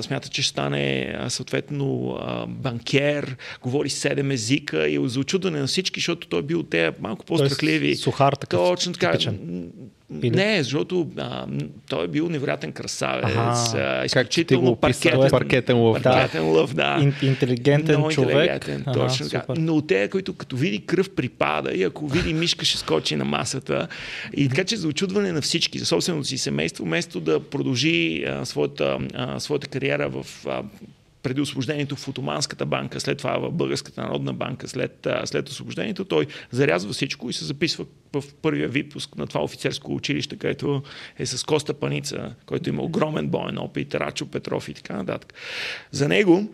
смята, 0.00 0.28
че 0.28 0.42
ще 0.42 0.50
стане 0.50 1.16
съответно 1.28 2.18
банкер, 2.48 3.36
говори 3.62 3.90
седем 3.90 4.30
езика 4.30 4.88
и 4.88 4.96
е 4.96 5.08
за 5.08 5.20
очудване 5.20 5.60
на 5.60 5.66
всички, 5.66 6.00
защото 6.00 6.28
той 6.28 6.38
е 6.38 6.42
бил 6.42 6.62
те 6.62 6.92
малко 7.00 7.24
по-страхливи. 7.24 7.96
сухар 7.96 8.32
такъв, 8.32 8.60
Точно 8.60 8.92
така. 8.92 9.10
типичен. 9.10 9.70
Или? 10.12 10.30
Не, 10.30 10.62
защото 10.62 11.08
а, 11.18 11.46
той 11.88 12.04
е 12.04 12.08
бил 12.08 12.28
невероятен 12.28 12.72
красавец, 12.72 13.24
Аха. 13.26 13.40
а, 13.74 13.96
Как 13.98 14.06
изключително 14.06 14.62
го 14.62 14.70
описа? 14.70 15.02
паркетен, 15.02 15.30
Паркетен 15.30 15.78
лъв, 15.78 15.96
да. 15.96 16.10
паркетен 16.12 16.46
лъв, 16.46 16.74
да. 16.74 16.98
Ин, 17.00 17.14
интелигентен 17.22 17.94
Много 17.94 18.10
човек. 18.10 18.30
интелигентен, 18.30 18.84
Ага, 18.86 18.98
точно 19.00 19.28
така. 19.28 19.52
Но 19.56 19.82
те, 19.82 20.08
които 20.08 20.34
като 20.34 20.56
види 20.56 20.78
кръв 20.78 21.10
припада 21.10 21.72
и 21.72 21.82
ако 21.82 22.08
види 22.08 22.34
мишка 22.34 22.64
ще 22.64 22.78
скочи 22.78 23.16
на 23.16 23.24
масата. 23.24 23.88
И 24.36 24.48
така 24.48 24.64
че 24.64 24.76
за 24.76 24.88
очудване 24.88 25.32
на 25.32 25.40
всички, 25.40 25.78
за 25.78 25.86
собственото 25.86 26.28
си 26.28 26.38
семейство, 26.38 26.84
вместо 26.84 27.20
да 27.20 27.40
продължи 27.40 27.88
а, 28.24 28.44
своята, 28.44 28.98
а, 29.14 29.40
своята 29.40 29.66
кариера 29.66 30.08
в 30.08 30.26
а, 30.46 30.62
преди 31.22 31.40
освобождението 31.40 31.96
в 31.96 32.08
Отоманската 32.08 32.66
банка, 32.66 33.00
след 33.00 33.18
това 33.18 33.38
в 33.38 33.50
Българската 33.52 34.02
народна 34.02 34.32
банка, 34.32 34.68
след, 34.68 35.06
след 35.24 35.48
освобождението, 35.48 36.04
той 36.04 36.26
зарязва 36.50 36.92
всичко 36.92 37.30
и 37.30 37.32
се 37.32 37.44
записва 37.44 37.84
в 38.12 38.24
първия 38.42 38.68
випуск 38.68 39.16
на 39.16 39.26
това 39.26 39.42
офицерско 39.42 39.94
училище, 39.94 40.36
където 40.36 40.82
е 41.18 41.26
с 41.26 41.44
Коста 41.44 41.74
Паница, 41.74 42.34
който 42.46 42.68
има 42.68 42.82
огромен 42.82 43.28
боен 43.28 43.58
опит, 43.58 43.94
Рачо 43.94 44.26
Петров 44.26 44.68
и 44.68 44.74
така 44.74 44.96
нататък. 44.96 45.34
За 45.90 46.08
него 46.08 46.48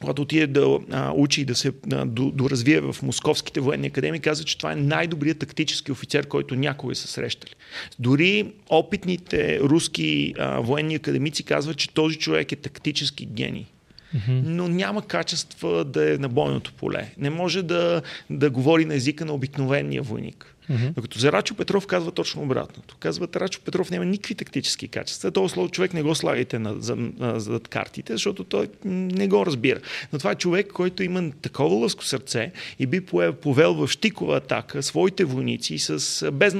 когато 0.00 0.22
отиде 0.22 0.46
да 0.46 0.78
а, 0.90 1.12
учи 1.12 1.40
и 1.40 1.44
да 1.44 1.54
се 1.54 1.72
а, 1.92 2.04
до, 2.04 2.30
доразвие 2.30 2.80
в 2.80 2.96
московските 3.02 3.60
военни 3.60 3.86
академии, 3.86 4.20
каза, 4.20 4.44
че 4.44 4.58
това 4.58 4.72
е 4.72 4.76
най-добрият 4.76 5.38
тактически 5.38 5.92
офицер, 5.92 6.26
който 6.26 6.54
някога 6.54 6.94
са 6.94 7.08
срещали. 7.08 7.52
Дори 7.98 8.52
опитните 8.68 9.60
руски 9.60 10.34
а, 10.38 10.60
военни 10.60 10.94
академици 10.94 11.42
казват, 11.42 11.76
че 11.76 11.94
този 11.94 12.16
човек 12.16 12.52
е 12.52 12.56
тактически 12.56 13.26
гений. 13.26 13.66
Mm-hmm. 14.16 14.42
но 14.44 14.68
няма 14.68 15.02
качества 15.02 15.84
да 15.84 16.14
е 16.14 16.18
на 16.18 16.28
бойното 16.28 16.72
поле. 16.72 17.10
Не 17.18 17.30
може 17.30 17.62
да, 17.62 18.02
да 18.30 18.50
говори 18.50 18.84
на 18.84 18.94
езика 18.94 19.24
на 19.24 19.32
обикновения 19.32 20.02
войник. 20.02 20.56
Mm-hmm. 20.70 20.92
Докато 20.92 21.18
за 21.18 21.32
Рачо 21.32 21.54
Петров 21.54 21.86
казва 21.86 22.12
точно 22.12 22.42
обратното. 22.42 22.96
Казва, 23.00 23.28
Рачо 23.36 23.60
Петров 23.64 23.90
няма 23.90 24.04
никакви 24.04 24.34
тактически 24.34 24.88
качества. 24.88 25.30
Този 25.30 25.52
слово 25.52 25.68
човек 25.68 25.94
не 25.94 26.02
го 26.02 26.14
слагайте 26.14 26.58
на, 26.58 26.74
за, 26.78 26.96
на, 26.96 27.40
за 27.40 27.60
картите, 27.60 28.12
защото 28.12 28.44
той 28.44 28.68
не 28.84 29.28
го 29.28 29.46
разбира. 29.46 29.80
Но 30.12 30.18
това 30.18 30.30
е 30.30 30.34
човек, 30.34 30.66
който 30.66 31.02
има 31.02 31.30
такова 31.42 31.76
лъско 31.76 32.04
сърце 32.04 32.52
и 32.78 32.86
би 32.86 33.00
повел 33.40 33.74
в 33.74 33.88
щикова 33.88 34.36
атака 34.36 34.82
своите 34.82 35.24
войници 35.24 35.78
с 35.78 36.30
без, 36.32 36.56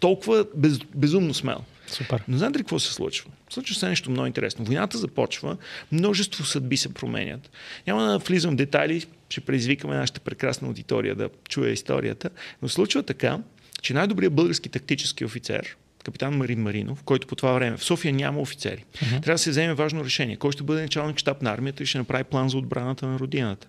толкова 0.00 0.44
без, 0.56 0.78
безумно 0.94 1.34
смел. 1.34 1.64
Супер. 1.90 2.22
Но 2.28 2.38
знаете 2.38 2.58
ли 2.58 2.62
какво 2.62 2.78
се 2.78 2.92
случва? 2.92 3.30
Случва 3.50 3.74
се 3.74 3.88
нещо 3.88 4.10
много 4.10 4.26
интересно. 4.26 4.64
Войната 4.64 4.98
започва, 4.98 5.56
множество 5.92 6.44
съдби 6.44 6.76
се 6.76 6.94
променят. 6.94 7.50
Няма 7.86 8.02
да 8.02 8.18
влизам 8.18 8.52
в 8.52 8.56
детайли, 8.56 9.06
ще 9.28 9.40
предизвикаме 9.40 9.96
нашата 9.96 10.20
прекрасна 10.20 10.68
аудитория 10.68 11.14
да 11.14 11.28
чуе 11.48 11.68
историята, 11.70 12.30
но 12.62 12.68
случва 12.68 13.02
така, 13.02 13.38
че 13.82 13.94
най-добрият 13.94 14.34
български 14.34 14.68
тактически 14.68 15.24
офицер, 15.24 15.76
капитан 16.04 16.36
Марин 16.36 16.62
Маринов, 16.62 17.02
който 17.02 17.26
по 17.26 17.36
това 17.36 17.52
време 17.52 17.76
в 17.76 17.84
София 17.84 18.14
няма 18.14 18.40
офицери, 18.40 18.84
uh-huh. 18.94 19.10
трябва 19.10 19.34
да 19.34 19.38
се 19.38 19.50
вземе 19.50 19.74
важно 19.74 20.04
решение. 20.04 20.36
Кой 20.36 20.52
ще 20.52 20.62
бъде 20.62 20.82
началник 20.82 21.18
щаб 21.18 21.42
на 21.42 21.50
армията 21.52 21.82
и 21.82 21.86
ще 21.86 21.98
направи 21.98 22.24
план 22.24 22.48
за 22.48 22.58
отбраната 22.58 23.06
на 23.06 23.18
родината? 23.18 23.68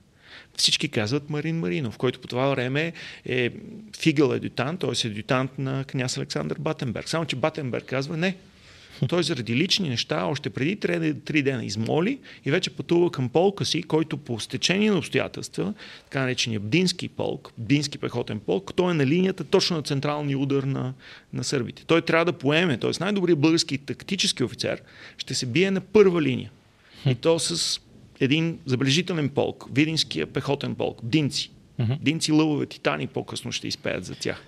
Всички 0.59 0.89
казват 0.89 1.29
Марин 1.29 1.59
Маринов, 1.59 1.97
който 1.97 2.19
по 2.19 2.27
това 2.27 2.47
време 2.47 2.93
е 3.25 3.49
фигъл 3.99 4.31
адютант, 4.31 4.79
т.е. 4.79 5.07
адютант 5.07 5.59
на 5.59 5.83
княз 5.83 6.17
Александър 6.17 6.57
Батенберг. 6.59 7.09
Само, 7.09 7.25
че 7.25 7.35
Батенберг 7.35 7.85
казва 7.85 8.17
не, 8.17 8.35
той 9.07 9.23
заради 9.23 9.55
лични 9.55 9.89
неща 9.89 10.25
още 10.25 10.49
преди 10.49 10.75
три 11.25 11.41
дена 11.41 11.65
измоли 11.65 12.19
и 12.45 12.51
вече 12.51 12.69
пътува 12.69 13.11
към 13.11 13.29
полка 13.29 13.65
си, 13.65 13.83
който 13.83 14.17
по 14.17 14.39
стечение 14.39 14.91
на 14.91 14.97
обстоятелства, 14.97 15.73
така 16.03 16.21
наречения 16.21 16.59
Бдински 16.59 17.07
полк, 17.07 17.51
Бдински 17.57 17.97
пехотен 17.97 18.39
полк, 18.39 18.73
той 18.75 18.91
е 18.91 18.93
на 18.93 19.05
линията 19.05 19.43
точно 19.43 19.77
на 19.77 19.83
централния 19.83 20.39
удар 20.39 20.63
на, 20.63 20.93
на 21.33 21.43
сърбите. 21.43 21.85
Той 21.85 22.01
трябва 22.01 22.25
да 22.25 22.33
поеме, 22.33 22.77
т.е. 22.77 22.91
най-добрият 22.99 23.39
български 23.39 23.77
тактически 23.77 24.43
офицер 24.43 24.81
ще 25.17 25.33
се 25.33 25.45
бие 25.45 25.71
на 25.71 25.81
първа 25.81 26.21
линия. 26.21 26.51
И 27.05 27.15
то 27.15 27.39
с 27.39 27.81
един 28.19 28.59
забележителен 28.65 29.29
полк, 29.29 29.65
Видинския 29.73 30.27
пехотен 30.27 30.75
полк, 30.75 30.99
Динци. 31.03 31.51
Uh-huh. 31.79 31.99
Динци 32.01 32.31
лъвове 32.31 32.65
титани 32.65 33.07
по-късно 33.07 33.51
ще 33.51 33.67
изпеят 33.67 34.05
за 34.05 34.15
тях. 34.15 34.43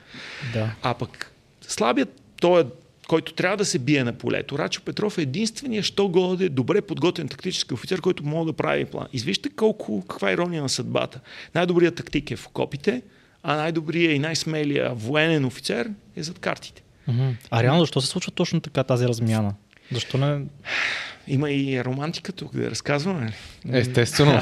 Да. 0.53 0.75
А 0.81 0.93
пък 0.93 1.31
слабият, 1.61 2.21
той 2.41 2.61
е 2.61 2.65
който 3.07 3.33
трябва 3.33 3.57
да 3.57 3.65
се 3.65 3.79
бие 3.79 4.03
на 4.03 4.13
полето. 4.13 4.59
Рачо 4.59 4.81
Петров 4.81 5.17
е 5.17 5.21
единствения, 5.21 5.83
що 5.83 6.07
годе 6.07 6.49
добре 6.49 6.81
подготвен 6.81 7.27
тактически 7.27 7.73
офицер, 7.73 8.01
който 8.01 8.25
може 8.25 8.45
да 8.45 8.53
прави 8.53 8.85
план. 8.85 9.07
Извижте 9.13 9.49
колко, 9.49 10.03
каква 10.07 10.29
е 10.29 10.33
ирония 10.33 10.61
на 10.61 10.69
съдбата. 10.69 11.19
Най-добрият 11.55 11.95
тактик 11.95 12.31
е 12.31 12.35
в 12.35 12.47
окопите, 12.47 13.01
а 13.43 13.55
най-добрият 13.55 14.15
и 14.15 14.19
най-смелия 14.19 14.93
военен 14.93 15.45
офицер 15.45 15.89
е 16.15 16.23
зад 16.23 16.39
картите. 16.39 16.83
А 17.49 17.63
реално 17.63 17.79
защо 17.79 18.01
се 18.01 18.07
случва 18.07 18.31
точно 18.31 18.61
така 18.61 18.83
тази 18.83 19.07
размяна? 19.07 19.53
Защо 19.91 20.17
не... 20.17 20.41
Има 21.27 21.51
и 21.51 21.83
романтика 21.83 22.31
тук 22.31 22.55
да 22.55 22.71
разказваме. 22.71 23.33
Естествено. 23.71 24.41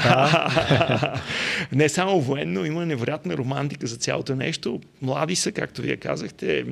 Не 1.72 1.88
само 1.88 2.20
военно, 2.20 2.64
има 2.64 2.86
невероятна 2.86 3.36
романтика 3.36 3.86
за 3.86 3.96
цялото 3.96 4.36
нещо. 4.36 4.80
Млади 5.02 5.36
са, 5.36 5.52
както 5.52 5.82
вие 5.82 5.96
казахте. 5.96 6.64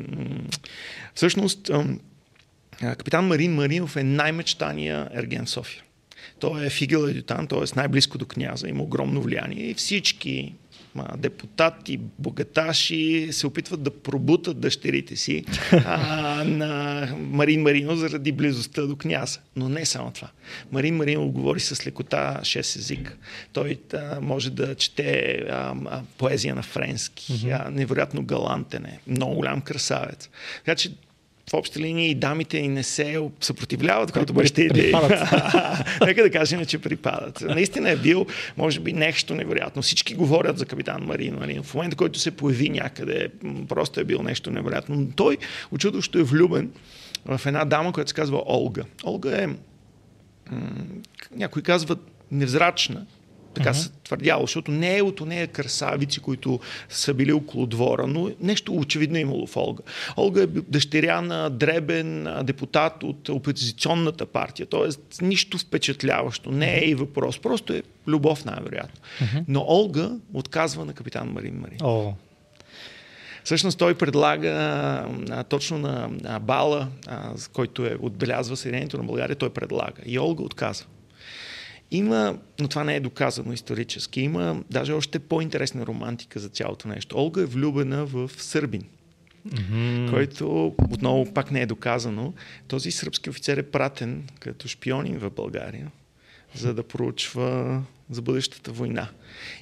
Всъщност, 1.14 1.70
капитан 2.80 3.26
Марин 3.26 3.54
Маринов 3.54 3.96
е 3.96 4.02
най-мечтания 4.02 5.08
ерген 5.14 5.44
в 5.44 5.50
София. 5.50 5.82
Той 6.38 6.66
е 6.66 6.70
фигел 6.70 7.04
адютан, 7.04 7.46
т.е. 7.46 7.76
най-близко 7.76 8.18
до 8.18 8.26
княза, 8.26 8.68
има 8.68 8.82
огромно 8.82 9.22
влияние 9.22 9.70
и 9.70 9.74
всички 9.74 10.54
депутати, 11.16 12.00
богаташи 12.18 13.28
се 13.30 13.46
опитват 13.46 13.82
да 13.82 13.90
пробутат 13.90 14.60
дъщерите 14.60 15.16
си 15.16 15.44
а, 15.72 16.44
на 16.44 17.06
Марин 17.18 17.62
Марино 17.62 17.96
заради 17.96 18.32
близостта 18.32 18.82
до 18.82 18.96
княза. 18.96 19.40
Но 19.56 19.68
не 19.68 19.86
само 19.86 20.10
това. 20.10 20.28
Марин 20.72 20.96
Марино 20.96 21.28
говори 21.28 21.60
с 21.60 21.86
лекота 21.86 22.38
6 22.42 22.58
език. 22.58 23.18
Той 23.52 23.78
а, 23.94 24.20
може 24.20 24.50
да 24.50 24.74
чете 24.74 25.32
а, 25.50 25.74
а, 25.86 26.02
поезия 26.18 26.54
на 26.54 26.62
френски. 26.62 27.32
Mm-hmm. 27.32 27.66
А, 27.66 27.70
невероятно 27.70 28.22
галантен 28.22 28.84
е. 28.84 29.00
Много 29.06 29.34
голям 29.34 29.60
красавец. 29.60 30.28
Така 30.64 30.74
че 30.74 30.92
в 31.50 31.54
общи 31.54 31.78
линии 31.78 32.14
дамите 32.14 32.58
и 32.58 32.68
не 32.68 32.82
се 32.82 33.20
съпротивляват, 33.40 34.12
когато 34.12 34.32
бащите 34.32 34.92
Нека 36.06 36.22
да 36.22 36.30
кажем, 36.30 36.64
че 36.66 36.78
припадат. 36.78 37.40
Наистина 37.40 37.90
е 37.90 37.96
бил, 37.96 38.26
може 38.56 38.80
би, 38.80 38.92
нещо 38.92 39.34
невероятно. 39.34 39.82
Всички 39.82 40.14
говорят 40.14 40.58
за 40.58 40.66
капитан 40.66 41.02
Марин. 41.02 41.34
Марин. 41.34 41.62
В 41.62 41.74
момента, 41.74 41.96
който 41.96 42.18
се 42.18 42.30
появи 42.30 42.68
някъде, 42.68 43.28
просто 43.68 44.00
е 44.00 44.04
бил 44.04 44.22
нещо 44.22 44.50
невероятно. 44.50 44.96
Но 44.96 45.06
той, 45.16 45.36
очудващо 45.72 46.18
е 46.18 46.22
влюбен 46.22 46.70
в 47.24 47.40
една 47.46 47.64
дама, 47.64 47.92
която 47.92 48.08
се 48.08 48.14
казва 48.14 48.42
Олга. 48.46 48.82
Олга 49.04 49.42
е, 49.42 49.48
някой 51.36 51.62
казват, 51.62 51.98
невзрачна, 52.30 53.06
така 53.58 53.70
uh-huh. 53.70 53.82
се 53.82 53.90
твърдяло, 54.04 54.42
защото 54.42 54.70
не 54.70 54.96
е 54.96 55.02
от 55.02 55.20
нея 55.20 55.46
красавици, 55.46 56.20
които 56.20 56.60
са 56.88 57.14
били 57.14 57.32
около 57.32 57.66
двора, 57.66 58.06
но 58.06 58.30
нещо 58.40 58.76
очевидно 58.76 59.16
е 59.16 59.20
имало 59.20 59.46
в 59.46 59.56
Олга. 59.56 59.82
Олга 60.16 60.42
е 60.42 60.46
дъщеря 60.46 61.20
на 61.20 61.50
дребен 61.50 62.28
депутат 62.42 63.02
от 63.02 63.28
опозиционната 63.28 64.26
партия, 64.26 64.66
т.е. 64.66 65.24
нищо 65.24 65.58
впечатляващо, 65.58 66.50
не 66.50 66.78
е 66.78 66.84
и 66.84 66.94
въпрос, 66.94 67.38
просто 67.38 67.72
е 67.72 67.82
любов 68.06 68.44
най-вероятно. 68.44 69.00
Uh-huh. 69.20 69.44
Но 69.48 69.64
Олга 69.68 70.10
отказва 70.34 70.84
на 70.84 70.92
капитан 70.92 71.28
Марин 71.28 71.54
Марин. 71.54 71.78
Oh. 71.78 72.12
Всъщност 73.44 73.78
той 73.78 73.94
предлага 73.94 74.48
а, 75.30 75.44
точно 75.44 75.78
на, 75.78 76.10
на 76.20 76.38
Бала, 76.38 76.88
а, 77.06 77.34
който 77.52 77.86
е 77.86 77.96
отбелязва 78.00 78.56
Съединението 78.56 78.98
на 78.98 79.04
България, 79.04 79.36
той 79.36 79.50
предлага. 79.50 80.02
И 80.06 80.18
Олга 80.18 80.42
отказва. 80.42 80.86
Има, 81.90 82.38
но 82.60 82.68
това 82.68 82.84
не 82.84 82.96
е 82.96 83.00
доказано 83.00 83.52
исторически, 83.52 84.20
има 84.20 84.62
даже 84.70 84.92
още 84.92 85.18
по-интересна 85.18 85.86
романтика 85.86 86.40
за 86.40 86.48
цялото 86.48 86.88
нещо. 86.88 87.16
Олга 87.16 87.42
е 87.42 87.46
влюбена 87.46 88.06
в 88.06 88.30
Сърбин, 88.36 88.82
mm-hmm. 89.48 90.10
който 90.10 90.74
отново 90.90 91.32
пак 91.34 91.50
не 91.50 91.60
е 91.60 91.66
доказано. 91.66 92.32
Този 92.68 92.90
сръбски 92.90 93.30
офицер 93.30 93.56
е 93.56 93.62
пратен 93.70 94.24
като 94.40 94.68
шпионин 94.68 95.18
в 95.18 95.30
България, 95.30 95.90
за 96.54 96.74
да 96.74 96.82
проучва 96.82 97.82
за 98.10 98.22
бъдещата 98.22 98.72
война. 98.72 99.08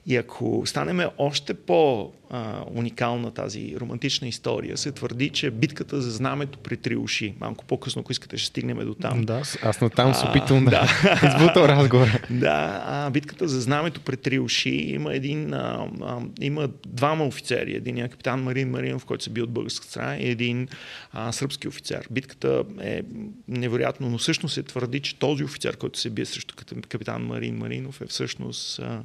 И 0.06 0.16
ако 0.16 0.62
станеме 0.66 1.06
още 1.18 1.54
по-уникална 1.54 3.30
тази 3.30 3.76
романтична 3.80 4.28
история, 4.28 4.76
се 4.76 4.92
твърди, 4.92 5.30
че 5.30 5.50
битката 5.50 6.00
за 6.00 6.10
знамето 6.10 6.58
при 6.58 6.76
три 6.76 6.96
уши, 6.96 7.34
малко 7.40 7.64
по-късно, 7.64 8.00
ако 8.00 8.12
искате, 8.12 8.36
ще 8.36 8.46
стигнем 8.46 8.78
до 8.78 8.94
там. 8.94 9.22
Да, 9.22 9.42
аз 9.62 9.80
на 9.80 9.90
там 9.90 10.14
се 10.14 10.26
опитвам 10.26 10.64
да, 10.64 10.88
избутал 11.26 11.62
разговора. 11.62 12.20
Да, 12.30 12.82
а, 12.86 13.10
битката 13.10 13.48
за 13.48 13.60
знамето 13.60 14.00
при 14.00 14.16
три 14.16 14.38
уши 14.38 14.70
има 14.70 15.14
един, 15.14 15.54
а, 15.54 15.88
а, 16.02 16.20
има 16.40 16.68
двама 16.86 17.26
офицери. 17.26 17.74
Един 17.76 17.98
е 17.98 18.08
капитан 18.08 18.42
Марин 18.42 18.70
Маринов, 18.70 19.04
който 19.04 19.24
се 19.24 19.30
бил 19.30 19.44
от 19.44 19.50
българска 19.50 19.86
страна 19.86 20.16
и 20.16 20.28
един 20.28 20.68
а, 21.12 21.32
сръбски 21.32 21.68
офицер. 21.68 22.06
Битката 22.10 22.64
е 22.80 23.02
невероятно, 23.48 24.08
но 24.08 24.18
всъщност 24.18 24.54
се 24.54 24.62
твърди, 24.62 25.00
че 25.00 25.18
този 25.18 25.44
офицер, 25.44 25.76
който 25.76 25.98
се 25.98 26.10
бие 26.10 26.24
срещу 26.24 26.54
капитан 26.88 27.22
Марин 27.22 27.56
Маринов 27.56 28.00
е 28.00 28.06
всъщност 28.06 28.78
а, 28.78 29.02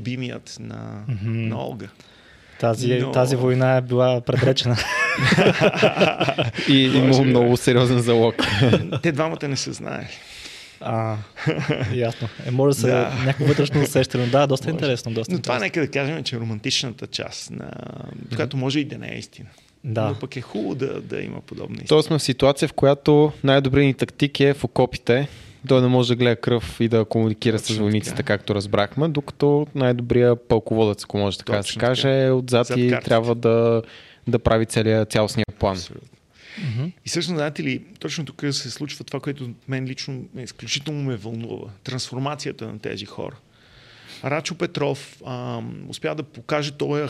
любимият 0.00 0.56
на, 0.60 1.04
mm-hmm. 1.08 1.48
на 1.48 1.56
Олга. 1.56 1.88
Тази, 2.60 2.98
Но... 2.98 3.12
тази 3.12 3.36
война 3.36 3.76
е 3.76 3.80
била 3.80 4.20
предречена. 4.20 4.76
и 6.68 6.78
имало 6.78 7.24
много 7.24 7.56
сериозен 7.56 7.98
залог. 7.98 8.34
Те 9.02 9.12
двамата 9.12 9.48
не 9.48 9.56
се 9.56 9.72
знаели. 9.72 10.08
А, 10.80 11.16
ясно. 11.94 12.28
Е, 12.46 12.50
може 12.50 12.76
да 12.76 12.80
се 12.80 12.86
да. 12.86 13.12
някакво 13.24 13.44
вътрешно 13.44 13.82
усещане. 13.82 14.26
Да, 14.26 14.46
доста 14.46 14.66
може. 14.66 14.74
интересно. 14.74 15.12
Доста 15.12 15.32
Но 15.32 15.36
интересно. 15.36 15.42
това 15.42 15.58
нека 15.58 15.80
да 15.80 15.90
кажем, 15.90 16.24
че 16.24 16.36
е 16.36 16.38
романтичната 16.38 17.06
част, 17.06 17.50
на... 17.50 17.70
която 18.34 18.56
може 18.56 18.80
и 18.80 18.84
да 18.84 18.98
не 18.98 19.08
е 19.08 19.18
истина. 19.18 19.48
Да. 19.84 20.08
Но 20.08 20.18
пък 20.18 20.36
е 20.36 20.40
хубаво 20.40 20.74
да, 20.74 21.00
да 21.00 21.20
има 21.20 21.40
подобни. 21.40 21.84
Тоест 21.88 22.06
сме 22.06 22.18
в 22.18 22.22
ситуация, 22.22 22.68
в 22.68 22.72
която 22.72 23.32
най-добрият 23.44 23.86
ни 23.86 23.94
тактик 23.94 24.40
е 24.40 24.54
в 24.54 24.64
окопите, 24.64 25.28
той 25.68 25.82
не 25.82 25.88
може 25.88 26.08
да 26.08 26.16
гледа 26.16 26.36
кръв 26.36 26.80
и 26.80 26.88
да 26.88 27.04
комуникира 27.04 27.58
Точно 27.58 27.74
с 27.74 27.78
войниците, 27.78 28.16
така. 28.16 28.36
както 28.36 28.54
разбрахме, 28.54 29.08
докато 29.08 29.66
най-добрият 29.74 30.48
пълководец, 30.48 31.04
ако 31.04 31.18
може 31.18 31.38
така 31.38 31.56
да 31.56 31.62
се 31.62 31.78
каже, 31.78 32.24
е 32.24 32.30
отзад 32.30 32.66
Зад 32.66 32.78
и 32.78 32.94
трябва 33.04 33.34
да, 33.34 33.82
да 34.28 34.38
прави 34.38 34.66
целият 34.66 35.12
цялостния 35.12 35.46
план. 35.58 35.76
Mm-hmm. 35.76 36.92
И 37.06 37.08
всъщност, 37.08 37.36
знаете 37.36 37.62
ли, 37.62 37.82
точно 37.98 38.24
тук 38.24 38.40
се 38.50 38.70
случва 38.70 39.04
това, 39.04 39.20
което 39.20 39.50
мен 39.68 39.84
лично 39.84 40.24
изключително 40.36 41.02
ме 41.02 41.16
вълнува. 41.16 41.68
Трансформацията 41.84 42.66
на 42.66 42.78
тези 42.78 43.06
хора. 43.06 43.36
Рачо 44.24 44.54
Петров 44.54 45.16
а, 45.26 45.60
успя 45.88 46.14
да 46.14 46.22
покаже 46.22 46.72
този 46.72 47.02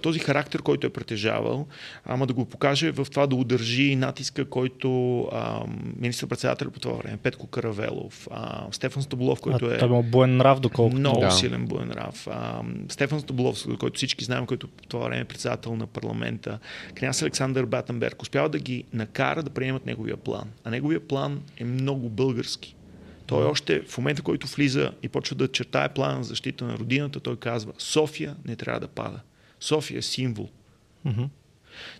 този 0.00 0.18
характер, 0.18 0.62
който 0.62 0.86
е 0.86 0.90
притежавал, 0.90 1.66
ама 2.04 2.26
да 2.26 2.32
го 2.32 2.44
покаже 2.44 2.92
в 2.92 3.06
това 3.10 3.26
да 3.26 3.36
удържи 3.36 3.96
натиска, 3.96 4.44
който 4.44 4.88
министър-председател 5.96 6.70
по 6.70 6.80
това 6.80 6.94
време, 6.94 7.16
Петко 7.16 7.46
Каравелов, 7.46 8.28
а, 8.30 8.66
Стефан 8.70 9.02
Стабулов, 9.02 9.40
който 9.40 9.66
а, 9.66 9.74
е... 9.74 9.78
Той 9.78 10.02
буен 10.02 10.36
нрав, 10.36 10.60
доколкото. 10.60 10.98
Много 10.98 11.20
да. 11.20 11.30
силен 11.30 11.66
буен 11.66 11.88
нрав. 11.88 12.28
А, 12.30 12.62
Стефан 12.88 13.20
Стабулов, 13.20 13.64
който 13.78 13.96
всички 13.96 14.24
знаем, 14.24 14.46
който 14.46 14.68
по 14.68 14.86
това 14.86 15.04
време 15.04 15.20
е 15.20 15.24
председател 15.24 15.76
на 15.76 15.86
парламента, 15.86 16.58
княз 16.94 17.22
Александър 17.22 17.66
Батенберг, 17.66 18.22
успява 18.22 18.48
да 18.48 18.58
ги 18.58 18.84
накара 18.92 19.42
да 19.42 19.50
приемат 19.50 19.86
неговия 19.86 20.16
план. 20.16 20.50
А 20.64 20.70
неговия 20.70 21.00
план 21.00 21.40
е 21.58 21.64
много 21.64 22.08
български. 22.08 22.76
Той 23.26 23.44
още 23.44 23.82
в 23.88 23.98
момента, 23.98 24.22
който 24.22 24.46
влиза 24.46 24.92
и 25.02 25.08
почва 25.08 25.36
да 25.36 25.48
чертае 25.48 25.88
план 25.88 26.22
за 26.22 26.28
защита 26.28 26.64
на 26.64 26.78
родината, 26.78 27.20
той 27.20 27.36
казва 27.36 27.72
София 27.78 28.36
не 28.44 28.56
трябва 28.56 28.80
да 28.80 28.88
пада. 28.88 29.20
София 29.64 29.98
е 29.98 30.02
символ. 30.02 30.48
Mm-hmm. 31.06 31.28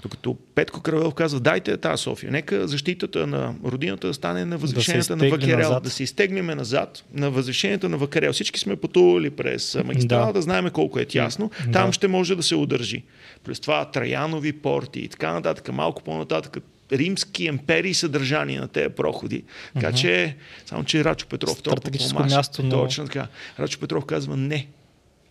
Докато 0.03 0.37
Петко 0.55 0.81
Кравелов 0.81 1.15
казва, 1.15 1.41
дайте 1.41 1.77
тази 1.77 2.03
София, 2.03 2.33
нека 2.33 2.69
защитата 2.69 3.27
на 3.27 3.55
родината 3.65 4.07
да 4.07 4.15
стане 4.15 4.45
на 4.45 4.59
възвишенията 4.59 5.17
да 5.17 5.25
на 5.25 5.31
Вакерел, 5.31 5.59
назад. 5.59 5.83
да 5.83 5.91
се 5.91 6.03
изтегнем 6.03 6.47
назад, 6.47 7.05
на 7.13 7.31
възвишенията 7.31 7.89
на 7.89 7.97
Вакерел. 7.97 8.33
Всички 8.33 8.61
сме 8.61 8.77
пътували 8.77 9.31
през 9.31 9.79
магистрала, 9.85 10.27
да, 10.27 10.33
да 10.33 10.43
знаем 10.43 10.71
колко 10.71 10.99
е 10.99 11.05
тясно. 11.05 11.51
Да. 11.67 11.73
Там 11.73 11.93
ще 11.93 12.09
може 12.09 12.37
да 12.37 12.43
се 12.43 12.55
удържи. 12.55 13.03
През 13.45 13.61
това 13.61 13.85
Траянови 13.85 14.53
порти 14.53 15.01
и 15.01 15.09
така 15.09 15.33
нататък, 15.33 15.73
малко 15.73 16.03
по-нататък 16.03 16.57
римски 16.93 17.45
империи 17.45 17.95
съдържание 17.95 18.61
на 18.61 18.69
тези 18.69 18.89
проходи. 18.89 19.45
Така 19.75 19.87
uh-huh. 19.87 20.01
че, 20.01 20.37
само 20.67 20.85
че 20.85 21.05
Рачо 21.05 21.27
Петров 21.27 21.59
Стратегическо 21.59 22.23
място, 22.23 22.63
но... 22.63 22.71
Точно 22.71 23.05
така. 23.05 23.27
Рачо 23.59 23.79
Петров 23.81 24.05
казва 24.05 24.37
не. 24.37 24.69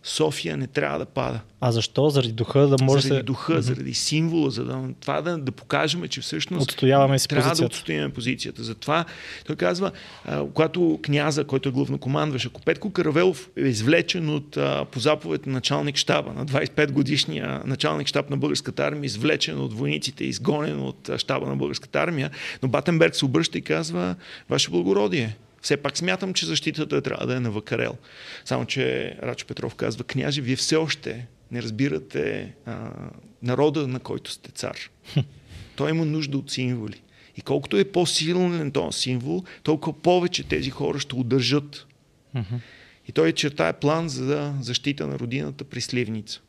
София 0.04 0.56
не 0.56 0.66
трябва 0.66 0.98
да 0.98 1.06
пада. 1.06 1.40
А 1.60 1.72
защо? 1.72 2.08
Заради 2.08 2.32
духа 2.32 2.60
да 2.60 2.84
може 2.84 3.02
Заради 3.02 3.18
се... 3.18 3.22
духа, 3.22 3.52
mm-hmm. 3.52 3.58
заради 3.58 3.94
символа, 3.94 4.50
за 4.50 4.64
да, 4.64 4.82
това 5.00 5.22
да, 5.22 5.38
да 5.38 5.52
покажем, 5.52 6.08
че 6.08 6.20
всъщност 6.20 6.62
Отстояваме 6.62 7.18
си 7.18 7.28
трябва 7.28 7.50
позицията. 7.50 7.68
да 7.68 7.76
отстояваме 7.76 8.14
позицията. 8.14 8.62
Затова 8.62 9.04
той 9.46 9.56
казва, 9.56 9.90
а, 10.24 10.46
когато 10.54 11.00
княза, 11.02 11.44
който 11.44 11.68
е 11.68 11.72
главнокомандващ, 11.72 12.46
ако 12.46 12.60
Петко 12.60 12.90
Каравелов 12.90 13.50
е 13.56 13.60
извлечен 13.60 14.28
от 14.28 14.56
а, 14.56 14.84
по 14.90 14.98
заповед 14.98 15.46
на 15.46 15.52
началник 15.52 15.96
щаба, 15.96 16.32
на 16.32 16.46
25 16.46 16.90
годишния 16.90 17.62
началник 17.64 18.06
щаб 18.06 18.30
на 18.30 18.36
българската 18.36 18.84
армия, 18.84 19.06
извлечен 19.06 19.60
от 19.60 19.74
войниците, 19.74 20.24
изгонен 20.24 20.80
от 20.80 21.10
щаба 21.16 21.46
на 21.46 21.56
българската 21.56 22.00
армия, 22.00 22.30
но 22.62 22.68
Батенберг 22.68 23.16
се 23.16 23.24
обръща 23.24 23.58
и 23.58 23.62
казва, 23.62 24.14
Ваше 24.50 24.70
благородие, 24.70 25.36
все 25.64 25.76
пак 25.76 25.98
смятам, 25.98 26.34
че 26.34 26.46
защитата 26.46 27.02
трябва 27.02 27.26
да 27.26 27.36
е 27.36 27.40
на 27.40 27.50
Вакарел. 27.50 27.96
Само, 28.44 28.66
че 28.66 29.16
Рачо 29.22 29.46
Петров 29.46 29.74
казва, 29.74 30.04
княже, 30.04 30.40
вие 30.40 30.56
все 30.56 30.76
още 30.76 31.26
не 31.50 31.62
разбирате 31.62 32.54
а, 32.66 32.90
народа, 33.42 33.88
на 33.88 34.00
който 34.00 34.30
сте 34.30 34.50
цар. 34.50 34.76
Той 35.76 35.90
има 35.90 36.04
нужда 36.04 36.38
от 36.38 36.50
символи. 36.50 37.02
И 37.36 37.42
колкото 37.42 37.76
е 37.76 37.84
по-силен 37.84 38.70
този 38.70 38.98
символ, 38.98 39.44
толкова 39.62 40.02
повече 40.02 40.44
тези 40.44 40.70
хора 40.70 40.98
ще 40.98 41.14
удържат. 41.14 41.86
И 43.08 43.12
той 43.12 43.32
чертае 43.32 43.72
план 43.72 44.08
за 44.08 44.54
защита 44.60 45.06
на 45.06 45.18
родината 45.18 45.64
при 45.64 45.80
Сливница. 45.80 46.40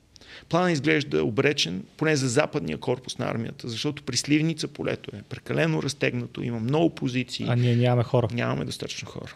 Планът 0.50 0.72
изглежда 0.72 1.24
обречен, 1.24 1.84
поне 1.98 2.16
за 2.16 2.30
западния 2.30 2.78
корпус 2.78 3.18
на 3.18 3.26
армията, 3.26 3.70
защото 3.70 4.04
при 4.04 4.18
Сливница 4.18 4.68
полето 4.68 5.16
е 5.16 5.22
прекалено 5.22 5.84
разтегнато, 5.84 6.44
има 6.44 6.60
много 6.60 6.96
позиции. 6.96 7.46
А 7.50 7.56
ние 7.56 7.76
нямаме 7.76 8.04
хора. 8.04 8.28
Нямаме 8.34 8.66
достатъчно 8.66 9.08
хора. 9.08 9.36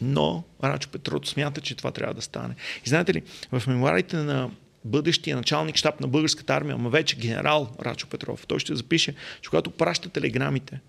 Но 0.00 0.44
Рачо 0.64 0.88
Петрото 0.88 1.28
смята, 1.28 1.60
че 1.60 1.74
това 1.74 1.90
трябва 1.90 2.14
да 2.14 2.22
стане. 2.22 2.54
И 2.86 2.88
знаете 2.88 3.14
ли, 3.14 3.22
в 3.52 3.62
мемуарите 3.66 4.16
на 4.16 4.50
бъдещия 4.84 5.36
началник 5.36 5.76
щаб 5.76 6.00
на 6.00 6.08
българската 6.08 6.54
армия, 6.54 6.74
ама 6.74 6.90
вече 6.90 7.16
генерал 7.16 7.76
Рачо 7.82 8.06
Петров, 8.06 8.46
той 8.46 8.58
ще 8.58 8.76
запише, 8.76 9.14
че 9.42 9.50
когато 9.50 9.70
праща 9.70 10.08
телеграмите 10.08 10.80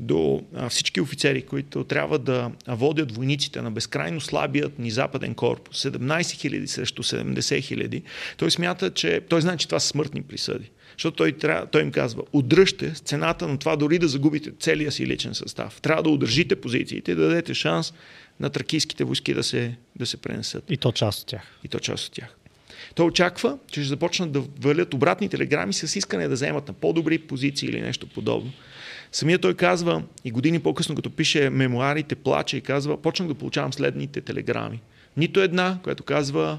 до 0.00 0.42
всички 0.68 1.00
офицери, 1.00 1.42
които 1.42 1.84
трябва 1.84 2.18
да 2.18 2.50
водят 2.68 3.16
войниците 3.16 3.62
на 3.62 3.70
безкрайно 3.70 4.20
слабият 4.20 4.78
ни 4.78 4.90
западен 4.90 5.34
корпус, 5.34 5.84
17 5.84 6.32
хиляди 6.32 6.66
срещу 6.66 7.02
70 7.02 7.62
хиляди, 7.62 8.02
той 8.36 8.50
смята, 8.50 8.90
че 8.90 9.20
той 9.28 9.40
знае, 9.40 9.56
че 9.56 9.68
това 9.68 9.80
са 9.80 9.88
смъртни 9.88 10.22
присъди. 10.22 10.70
Защото 10.92 11.16
той, 11.16 11.32
трябва, 11.32 11.66
той 11.66 11.82
им 11.82 11.90
казва, 11.90 12.22
удръжте 12.32 12.94
с 12.94 13.00
цената 13.00 13.48
на 13.48 13.58
това 13.58 13.76
дори 13.76 13.98
да 13.98 14.08
загубите 14.08 14.52
целия 14.60 14.92
си 14.92 15.06
личен 15.06 15.34
състав. 15.34 15.80
Трябва 15.80 16.02
да 16.02 16.10
удържите 16.10 16.56
позициите 16.56 17.12
и 17.12 17.14
да 17.14 17.22
дадете 17.22 17.54
шанс 17.54 17.92
на 18.40 18.50
тракийските 18.50 19.04
войски 19.04 19.34
да 19.34 19.42
се, 19.42 19.76
да 19.96 20.06
се 20.06 20.16
пренесат. 20.16 20.64
И 20.68 20.76
то 20.76 20.92
част 20.92 21.20
от 21.20 21.26
тях. 21.26 21.58
И 21.64 21.68
то 21.68 21.78
част 21.78 22.06
от 22.06 22.12
тях. 22.12 22.36
Той 22.94 23.06
очаква, 23.06 23.58
че 23.66 23.80
ще 23.80 23.88
започнат 23.88 24.32
да 24.32 24.42
валят 24.60 24.94
обратни 24.94 25.28
телеграми 25.28 25.72
с 25.72 25.96
искане 25.96 26.28
да 26.28 26.34
вземат 26.34 26.68
на 26.68 26.74
по-добри 26.74 27.18
позиции 27.18 27.68
или 27.68 27.80
нещо 27.80 28.06
подобно. 28.06 28.52
Самия 29.12 29.38
той 29.38 29.54
казва, 29.54 30.02
и 30.24 30.30
години 30.30 30.60
по-късно, 30.60 30.94
като 30.94 31.10
пише 31.10 31.50
мемуарите, 31.50 32.14
плаче 32.14 32.56
и 32.56 32.60
казва, 32.60 33.02
почнах 33.02 33.28
да 33.28 33.34
получавам 33.34 33.72
следните 33.72 34.20
телеграми. 34.20 34.80
Нито 35.16 35.40
една, 35.40 35.78
която 35.82 36.02
казва 36.02 36.58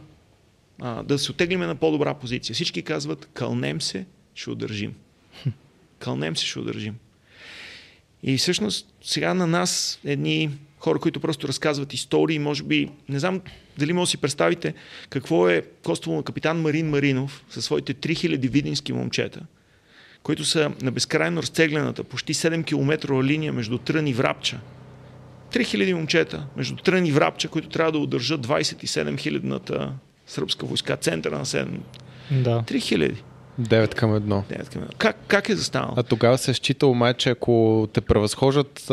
а, 0.82 1.04
да 1.04 1.20
се 1.20 1.32
отеглиме 1.32 1.66
на 1.66 1.76
по-добра 1.76 2.14
позиция. 2.14 2.54
Всички 2.54 2.82
казват, 2.82 3.30
кълнем 3.34 3.82
се, 3.82 4.06
ще 4.36 4.50
удържим. 4.50 4.94
Кълнем 6.00 6.38
се, 6.38 6.46
ще 6.46 6.60
удържим. 6.60 6.96
И 8.24 8.38
всъщност 8.38 8.94
сега 9.02 9.34
на 9.34 9.48
нас 9.48 10.00
едни 10.06 10.50
хора, 10.84 11.00
които 11.00 11.20
просто 11.20 11.48
разказват 11.48 11.94
истории, 11.94 12.40
може 12.40 12.64
би, 12.64 12.90
не 13.10 13.20
знам 13.20 13.42
дали 13.78 13.94
може 13.94 14.08
да 14.08 14.12
си 14.12 14.18
представите 14.18 14.74
какво 15.10 15.50
е 15.50 15.62
коствало 15.84 16.18
на 16.18 16.24
капитан 16.24 16.62
Марин 16.62 16.90
Маринов 16.90 17.44
със 17.50 17.66
своите 17.66 17.94
3000 17.94 18.50
видински 18.50 18.94
момчета, 18.94 19.40
които 20.24 20.46
са 20.46 20.72
на 20.82 20.92
безкрайно 20.92 21.42
разцеглената, 21.42 22.04
почти 22.04 22.34
7 22.34 22.66
км 22.66 23.24
линия 23.24 23.54
между 23.54 23.78
Трън 23.78 24.08
и 24.08 24.14
Врапча. 24.14 24.60
3000 25.54 25.94
момчета 25.94 26.48
между 26.58 26.76
Трън 26.76 27.06
и 27.06 27.12
Врапча, 27.12 27.48
които 27.48 27.70
трябва 27.70 27.92
да 27.92 27.98
удържат 27.98 28.48
27 28.48 29.20
хилядната 29.20 29.94
сръбска 30.28 30.66
войска, 30.66 30.98
центъра 30.98 31.38
на 31.38 31.46
7. 31.46 31.68
Да. 32.32 32.64
3000. 32.68 33.16
9 33.62 33.96
към 33.96 34.12
1. 34.12 34.22
9 34.22 34.74
към 34.74 34.82
1. 34.82 34.96
Как, 34.98 35.18
как 35.28 35.50
е 35.50 35.56
застанало? 35.56 35.94
А 35.98 36.04
тогава 36.04 36.38
се 36.38 36.52
е 36.52 36.54
считал, 36.54 36.94
май, 36.94 37.14
че 37.14 37.30
ако 37.30 37.88
те 37.94 38.02
превъзхожат 38.02 38.92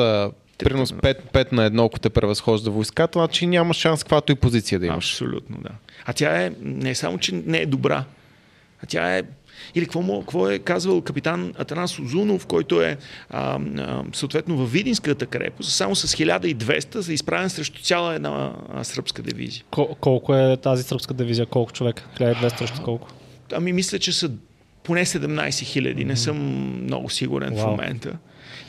примерно 0.65 0.87
5, 0.87 1.17
5 1.33 1.53
на 1.53 1.71
1, 1.71 1.87
ако 1.87 2.01
те 2.01 2.11
превъзхожда 2.11 2.71
войската, 2.71 3.19
значи 3.19 3.47
няма 3.47 3.75
шанс 3.75 4.03
каквато 4.03 4.33
и 4.33 4.35
позиция 4.35 4.79
да 4.81 4.87
имаш. 4.87 5.13
Абсолютно, 5.13 5.57
да. 5.61 5.71
А 6.05 6.13
тя 6.13 6.43
е 6.43 6.53
не 6.61 6.95
само, 6.95 7.19
че 7.19 7.35
не 7.35 7.59
е 7.59 7.67
добра, 7.67 8.05
а 8.83 8.87
тя 8.87 9.17
е 9.19 9.23
или 9.75 9.85
какво, 9.85 10.21
какво 10.21 10.51
е 10.51 10.59
казвал 10.59 11.01
капитан 11.01 11.55
Атанас 11.59 11.99
Озунов, 11.99 12.47
който 12.47 12.83
е 12.83 12.97
а, 13.31 13.61
а, 13.79 14.05
съответно 14.13 14.57
във 14.57 14.73
Видинската 14.73 15.27
крепост, 15.27 15.71
само 15.71 15.97
с 15.97 16.17
1200 16.17 17.01
са 17.01 17.13
изправен 17.13 17.51
срещу 17.51 17.83
цяла 17.83 18.15
една 18.15 18.53
а, 18.75 18.85
сръбска 18.85 19.23
дивизия. 19.23 19.65
Кол- 19.71 19.97
колко 20.01 20.35
е 20.35 20.57
тази 20.57 20.83
сръбска 20.83 21.15
дивизия? 21.15 21.47
Колко 21.47 21.73
човека? 21.73 22.09
1200 22.19 22.59
срещу 22.59 22.83
колко? 22.83 23.09
Ами 23.53 23.73
мисля, 23.73 23.99
че 23.99 24.13
са 24.13 24.31
поне 24.83 25.07
17 25.07 25.65
хиляди. 25.65 26.05
Не 26.05 26.17
съм 26.17 26.37
много 26.83 27.11
сигурен 27.11 27.51
wow. 27.51 27.63
в 27.63 27.67
момента. 27.67 28.19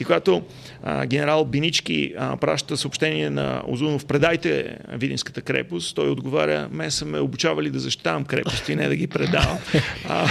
И 0.01 0.03
когато 0.03 0.41
а, 0.83 1.05
генерал 1.05 1.45
Бинички 1.45 2.13
а, 2.17 2.37
праща 2.37 2.77
съобщение 2.77 3.29
на 3.29 3.63
Озунов, 3.67 4.05
предайте 4.05 4.77
Видинската 4.93 5.41
крепост, 5.41 5.95
той 5.95 6.09
отговаря, 6.09 6.69
ме 6.71 6.91
са 6.91 7.05
ме 7.05 7.19
обучавали 7.19 7.69
да 7.69 7.79
защитавам 7.79 8.25
крепости, 8.25 8.75
не 8.75 8.87
да 8.87 8.95
ги 8.95 9.07
предавам. 9.07 9.57
а, 10.09 10.27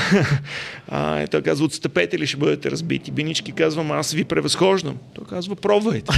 а, 0.88 1.26
той 1.26 1.42
казва, 1.42 1.66
отстъпете 1.66 2.18
ли 2.18 2.26
ще 2.26 2.36
бъдете 2.36 2.70
разбити. 2.70 3.10
Бинички 3.10 3.52
казва, 3.52 3.96
аз 3.96 4.12
ви 4.12 4.24
превъзхождам. 4.24 4.96
Той 5.14 5.24
казва, 5.26 5.56
пробвайте. 5.56 6.12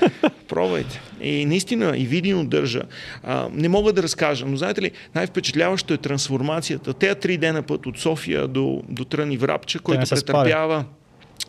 пробвайте. 0.48 1.00
И 1.20 1.44
наистина 1.44 1.98
и 1.98 2.06
Видин 2.06 2.38
удържа. 2.38 2.82
А, 3.22 3.48
не 3.52 3.68
мога 3.68 3.92
да 3.92 4.02
разкажа, 4.02 4.46
но 4.46 4.56
знаете 4.56 4.82
ли, 4.82 4.90
най-впечатляващо 5.14 5.94
е 5.94 5.96
трансформацията. 5.96 6.94
Те 6.94 7.14
три 7.14 7.36
дена 7.36 7.62
път 7.62 7.86
от 7.86 7.98
София 7.98 8.48
до, 8.48 8.82
до 8.88 9.04
Трън 9.04 9.32
и 9.32 9.36
Врапча, 9.36 9.78
който 9.78 10.08
претърпява 10.10 10.84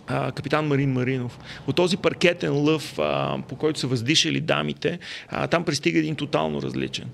капитан 0.10 0.68
Марин 0.68 0.92
Маринов. 0.92 1.40
От 1.68 1.76
този 1.76 1.98
паркетен 1.98 2.54
лъв, 2.54 3.00
а, 3.00 3.38
по 3.48 3.56
който 3.56 3.80
са 3.80 3.88
въздишали 3.88 4.42
дамите, 4.42 5.00
а, 5.28 5.48
там 5.48 5.66
пристига 5.66 6.00
един 6.00 6.16
тотално 6.16 6.62
различен. 6.62 7.08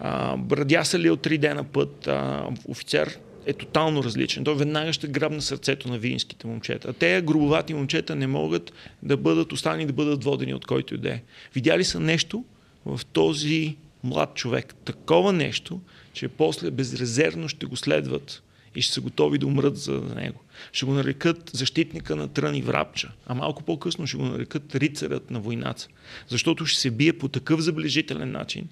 А, 0.00 0.36
брадяса 0.36 0.98
ли 0.98 1.10
от 1.10 1.22
три 1.22 1.38
дена 1.38 1.64
път, 1.64 2.06
а, 2.06 2.46
офицер 2.68 3.18
е 3.46 3.52
тотално 3.52 4.04
различен. 4.04 4.44
Той 4.44 4.54
веднага 4.54 4.92
ще 4.92 5.08
грабна 5.08 5.42
сърцето 5.42 5.88
на 5.88 5.98
винските 5.98 6.46
момчета. 6.46 6.88
А 6.88 6.92
те 6.92 7.22
грубовати 7.22 7.74
момчета 7.74 8.16
не 8.16 8.26
могат 8.26 8.72
да 9.02 9.16
бъдат 9.16 9.52
останали 9.52 9.86
да 9.86 9.92
бъдат 9.92 10.24
водени 10.24 10.54
от 10.54 10.66
който 10.66 10.94
и 10.94 10.98
да 10.98 11.10
е. 11.10 11.22
Видяли 11.54 11.84
са 11.84 12.00
нещо 12.00 12.44
в 12.86 13.00
този 13.12 13.76
млад 14.04 14.34
човек. 14.34 14.74
Такова 14.84 15.32
нещо, 15.32 15.80
че 16.12 16.28
после 16.28 16.70
безрезервно 16.70 17.48
ще 17.48 17.66
го 17.66 17.76
следват 17.76 18.42
и 18.74 18.82
ще 18.82 18.94
са 18.94 19.00
готови 19.00 19.38
да 19.38 19.46
умрат 19.46 19.76
за 19.76 20.02
него. 20.16 20.40
Ще 20.72 20.86
го 20.86 20.92
нарекат 20.92 21.50
защитника 21.52 22.16
на 22.16 22.28
Трън 22.28 22.54
и 22.54 22.62
Врапча, 22.62 23.12
а 23.26 23.34
малко 23.34 23.62
по-късно 23.62 24.06
ще 24.06 24.16
го 24.16 24.24
нарекат 24.24 24.74
рицарят 24.74 25.30
на 25.30 25.40
войнаца. 25.40 25.88
Защото 26.28 26.66
ще 26.66 26.80
се 26.80 26.90
бие 26.90 27.12
по 27.12 27.28
такъв 27.28 27.60
заближителен 27.60 28.32
начин. 28.32 28.68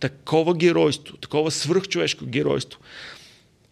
Такова 0.00 0.54
геройство, 0.54 1.16
такова 1.16 1.50
свръхчовешко 1.50 2.26
геройство. 2.26 2.80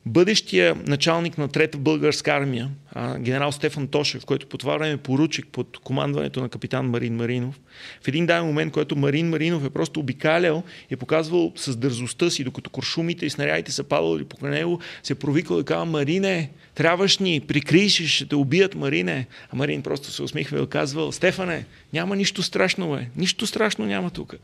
Бъдещия 0.06 0.74
началник 0.86 1.38
на 1.38 1.48
Трета 1.48 1.78
българска 1.78 2.30
армия, 2.30 2.70
генерал 3.18 3.52
Стефан 3.52 3.88
Тошев, 3.88 4.24
който 4.24 4.46
по 4.46 4.58
това 4.58 4.76
време 4.76 4.92
е 4.92 4.96
поручик 4.96 5.46
под 5.52 5.78
командването 5.78 6.40
на 6.40 6.48
капитан 6.48 6.86
Марин 6.86 7.16
Маринов, 7.16 7.60
в 8.02 8.08
един 8.08 8.26
даден 8.26 8.46
момент, 8.46 8.72
който 8.72 8.96
Марин 8.96 9.28
Маринов 9.28 9.64
е 9.64 9.70
просто 9.70 10.00
обикалял 10.00 10.62
и 10.90 10.94
е 10.94 10.96
показвал 10.96 11.52
с 11.56 11.76
дързостта 11.76 12.30
си, 12.30 12.44
докато 12.44 12.70
куршумите 12.70 13.26
и 13.26 13.30
снарядите 13.30 13.72
са 13.72 13.84
падали 13.84 14.24
покрай 14.24 14.50
него, 14.50 14.80
се 15.02 15.12
е 15.12 15.16
провикал 15.16 15.60
и 15.60 15.64
казва, 15.64 15.84
Марине, 15.84 16.50
трябваш 16.74 17.18
ни, 17.18 17.40
прикрийш, 17.40 18.06
ще 18.06 18.28
те 18.28 18.34
убият, 18.34 18.74
Марине. 18.74 19.26
А 19.52 19.56
Марин 19.56 19.82
просто 19.82 20.10
се 20.10 20.22
усмихва 20.22 20.62
и 20.62 20.66
казвал, 20.66 21.12
Стефане, 21.12 21.64
няма 21.92 22.16
нищо 22.16 22.42
страшно, 22.42 22.90
бе. 22.90 23.06
Нищо 23.16 23.46
страшно 23.46 23.86
няма 23.86 24.10
тук. 24.10 24.34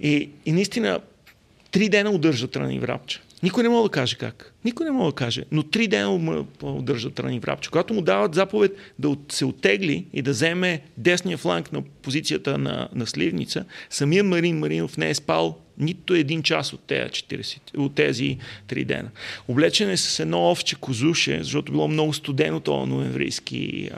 И, 0.00 0.28
и 0.46 0.52
наистина, 0.52 1.00
три 1.70 1.88
дена 1.88 2.10
удържат 2.10 2.56
рани 2.56 2.80
в 2.80 2.84
рапча. 2.84 3.20
Никой 3.42 3.62
не 3.62 3.68
мога 3.68 3.88
да 3.88 3.92
каже 3.92 4.16
как. 4.16 4.54
Никой 4.64 4.84
не 4.84 4.92
мога 4.92 5.10
да 5.10 5.14
каже. 5.16 5.44
Но 5.52 5.62
три 5.62 5.88
дена 5.88 6.10
му 6.10 6.46
удържат 6.62 7.20
рани 7.20 7.40
в 7.40 7.44
рапче. 7.44 7.70
Когато 7.70 7.94
му 7.94 8.02
дават 8.02 8.34
заповед 8.34 8.76
да 8.98 9.16
се 9.28 9.44
отегли 9.44 10.06
и 10.12 10.22
да 10.22 10.30
вземе 10.30 10.82
десния 10.96 11.38
фланг 11.38 11.72
на 11.72 11.82
позицията 12.02 12.58
на, 12.58 12.88
Сливница, 13.06 13.64
самия 13.90 14.24
Марин 14.24 14.58
Маринов 14.58 14.96
не 14.96 15.10
е 15.10 15.14
спал 15.14 15.58
нито 15.80 16.14
един 16.14 16.42
час 16.42 16.72
от 16.72 16.80
тези, 16.80 17.10
40, 17.10 17.76
от 17.76 17.94
тези 17.94 18.38
три 18.66 18.84
дена. 18.84 19.08
Облечен 19.48 19.90
е 19.90 19.96
с 19.96 20.20
едно 20.20 20.50
овче 20.50 20.76
козуше, 20.76 21.38
защото 21.38 21.72
било 21.72 21.88
много 21.88 22.12
студено 22.12 22.60
този 22.60 22.90
ноемврийски, 22.90 23.90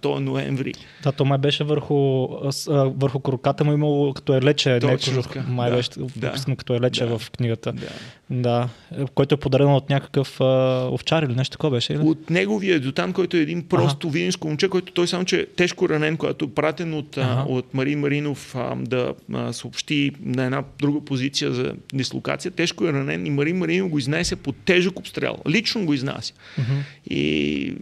този 0.00 0.24
ноември. 0.24 0.74
Да, 1.02 1.12
то 1.12 1.24
май 1.24 1.38
беше 1.38 1.64
върху, 1.64 2.28
върху 2.68 3.20
кроката 3.20 3.64
му 3.64 3.72
имало 3.72 4.14
като 4.14 4.34
е 4.34 4.42
лече, 4.42 4.78
Точно 4.80 4.90
не 4.90 5.22
кожух, 5.22 5.48
май 5.48 5.70
да, 5.70 5.76
беше 5.76 5.90
да, 6.16 6.34
да, 6.46 6.56
като 6.56 6.74
е 6.74 6.80
лече 6.80 7.04
да, 7.04 7.18
в 7.18 7.30
книгата. 7.30 7.72
Да. 7.72 7.88
Да, 8.30 8.68
който 9.14 9.34
е 9.34 9.38
подарен 9.38 9.72
от 9.72 9.90
някакъв 9.90 10.40
а, 10.40 10.88
овчар 10.92 11.22
или 11.22 11.34
нещо 11.34 11.52
такова 11.52 11.70
беше. 11.70 11.92
Или? 11.92 12.00
От 12.00 12.30
неговия 12.30 12.76
адютант, 12.76 13.14
който 13.14 13.36
е 13.36 13.40
един 13.40 13.68
просто 13.68 14.10
видинско 14.10 14.48
момче, 14.48 14.68
който 14.68 14.92
той 14.92 15.08
само, 15.08 15.24
че 15.24 15.40
е 15.40 15.46
тежко 15.46 15.88
ранен, 15.88 16.16
когато 16.16 16.44
е 16.44 16.48
пратен 16.88 16.94
от, 16.94 17.16
а, 17.16 17.44
от 17.48 17.74
Марин 17.74 18.00
Маринов 18.00 18.54
а, 18.54 18.76
да 18.76 19.14
а, 19.34 19.52
съобщи 19.52 20.10
на 20.22 20.44
една 20.44 20.64
друга 20.78 21.04
позиция 21.04 21.52
за 21.52 21.74
дислокация. 21.92 22.50
Тежко 22.50 22.84
е 22.84 22.92
ранен 22.92 23.26
и 23.26 23.30
Марин 23.30 23.56
Маринов 23.56 23.90
го 23.90 23.98
изнесе 23.98 24.36
под 24.36 24.56
тежък 24.64 24.98
обстрел. 24.98 25.36
Лично 25.48 25.86
го 25.86 25.94
изнася. 25.94 26.34
Uh-huh. 26.58 26.82
И, 27.10 27.74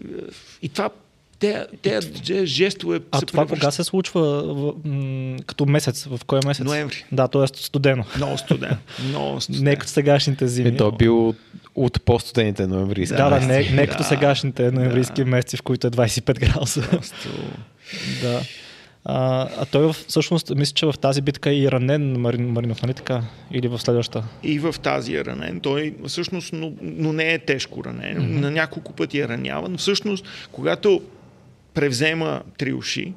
и 0.63 0.69
това 0.69 0.91
те, 1.39 1.67
те, 1.83 2.01
те 2.01 2.47
жестове 2.47 3.01
А 3.11 3.19
се 3.19 3.27
това 3.27 3.47
кога 3.47 3.71
се 3.71 3.85
случва 3.85 4.21
в, 4.55 4.73
м- 4.85 5.37
като 5.47 5.67
месец? 5.67 6.05
В 6.05 6.21
кой 6.27 6.41
месец? 6.47 6.65
Ноември. 6.65 7.05
Да, 7.13 7.29
т.е. 7.29 7.47
студено. 7.47 8.05
Много 8.17 8.39
студен. 8.39 8.77
Много 9.09 9.41
студен. 9.41 9.65
Не 9.65 9.77
като 9.77 9.93
сегашните 9.93 10.49
зими. 10.49 10.69
Е, 10.69 10.77
то 10.77 10.89
е 10.89 10.93
бил 10.99 11.29
от, 11.29 11.37
от 11.75 12.03
по-студените 12.03 12.67
ноември. 12.67 13.07
Да, 13.07 13.31
да, 13.31 13.41
не, 13.41 13.71
не 13.71 13.87
Да. 13.87 13.87
като 13.87 14.05
сегашните 14.05 14.71
ноемврийски 14.71 15.25
месеци, 15.25 15.57
в 15.57 15.63
които 15.63 15.87
е 15.87 15.91
25 15.91 16.41
градуса. 16.41 16.83
Просто... 16.91 17.29
да. 18.23 18.43
А, 19.09 19.49
а 19.59 19.65
той 19.65 19.93
всъщност, 19.93 20.53
мисля, 20.57 20.75
че 20.75 20.87
в 20.87 20.95
тази 21.01 21.23
битка 21.23 21.51
е 21.51 21.55
и 21.55 21.71
ранен 21.71 22.21
Марин, 22.21 22.49
Маринов, 22.49 22.83
нали 22.83 22.95
така? 22.95 23.23
Или 23.51 23.69
в 23.69 23.79
следващата? 23.79 24.27
И 24.43 24.59
в 24.59 24.75
тази 24.83 25.15
е 25.15 25.25
ранен. 25.25 25.61
Той 25.61 25.95
всъщност, 26.07 26.53
но, 26.53 26.73
но 26.83 27.13
не 27.13 27.35
е 27.35 27.39
тежко 27.39 27.85
ранен. 27.85 28.17
Mm-hmm. 28.17 28.41
На 28.41 28.51
няколко 28.51 28.93
пъти 28.93 29.21
е 29.21 29.29
раняван. 29.29 29.77
Всъщност, 29.77 30.27
когато 30.53 31.03
превзема 31.75 32.43
три 32.59 32.73
уши, 32.73 33.13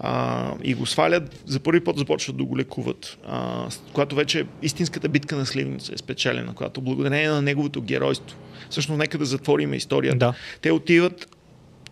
а, 0.00 0.52
и 0.62 0.74
го 0.74 0.86
свалят, 0.86 1.42
за 1.46 1.60
първи 1.60 1.80
път 1.84 1.98
започват 1.98 2.36
да 2.36 2.44
го 2.44 2.58
лекуват. 2.58 3.18
А, 3.26 3.68
когато 3.92 4.16
вече 4.16 4.46
истинската 4.62 5.08
битка 5.08 5.36
на 5.36 5.46
Сливница 5.46 5.92
е 5.94 5.98
спечелена, 5.98 6.52
когато 6.54 6.80
благодарение 6.80 7.28
на 7.28 7.42
неговото 7.42 7.82
геройство, 7.82 8.36
всъщност 8.70 8.98
нека 8.98 9.18
да 9.18 9.24
затворим 9.24 9.74
историята. 9.74 10.16
Да. 10.16 10.34
Те 10.60 10.72
отиват 10.72 11.35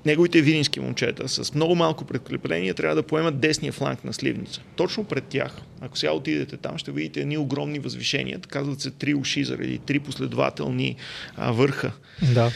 неговите 0.06 0.42
видински 0.42 0.80
момчета 0.80 1.28
с 1.28 1.54
много 1.54 1.74
малко 1.74 2.04
подкрепление 2.04 2.74
трябва 2.74 2.94
да 2.94 3.02
поемат 3.02 3.40
десния 3.40 3.72
фланг 3.72 4.04
на 4.04 4.12
Сливница. 4.12 4.60
Точно 4.76 5.04
пред 5.04 5.24
тях, 5.24 5.56
ако 5.80 5.98
сега 5.98 6.12
отидете 6.12 6.56
там, 6.56 6.78
ще 6.78 6.92
видите 6.92 7.20
едни 7.20 7.38
огромни 7.38 7.78
възвишения, 7.78 8.40
казват 8.48 8.80
се 8.80 8.90
три 8.90 9.14
уши 9.14 9.44
заради 9.44 9.78
три 9.78 9.98
последователни 9.98 10.96
а, 11.36 11.52
върха. 11.52 11.92
Да. 12.34 12.50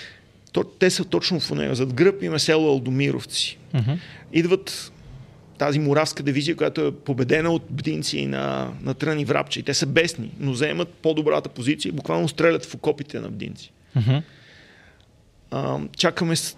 То, 0.53 0.65
те 0.65 0.91
са 0.91 1.05
точно 1.05 1.41
в 1.41 1.51
нея. 1.51 1.75
Зад 1.75 1.95
гръб 1.95 2.23
има 2.23 2.39
село 2.39 2.69
Алдомировци. 2.69 3.59
Мгм. 3.75 3.93
Идват 4.33 4.93
тази 5.59 5.79
моравска 5.79 6.23
дивизия, 6.23 6.57
която 6.57 6.81
е 6.81 6.93
победена 6.93 7.51
от 7.51 7.63
бдинци 7.71 8.27
на, 8.27 8.73
на 8.83 8.95
Трън 8.95 9.21
и 9.21 9.25
Врабче. 9.25 9.61
И 9.61 9.63
те 9.63 9.75
са 9.75 9.87
бесни, 9.87 10.31
но 10.41 10.55
заемат 10.55 10.89
по-добрата 10.89 11.49
позиция 11.49 11.91
и 11.91 11.93
буквално 11.93 12.29
стрелят 12.29 12.65
в 12.65 12.75
окопите 12.75 13.21
на 13.21 13.29
бдинци. 13.29 13.73
Мгм. 13.97 14.17
Чакаме 15.97 16.37
с 16.37 16.57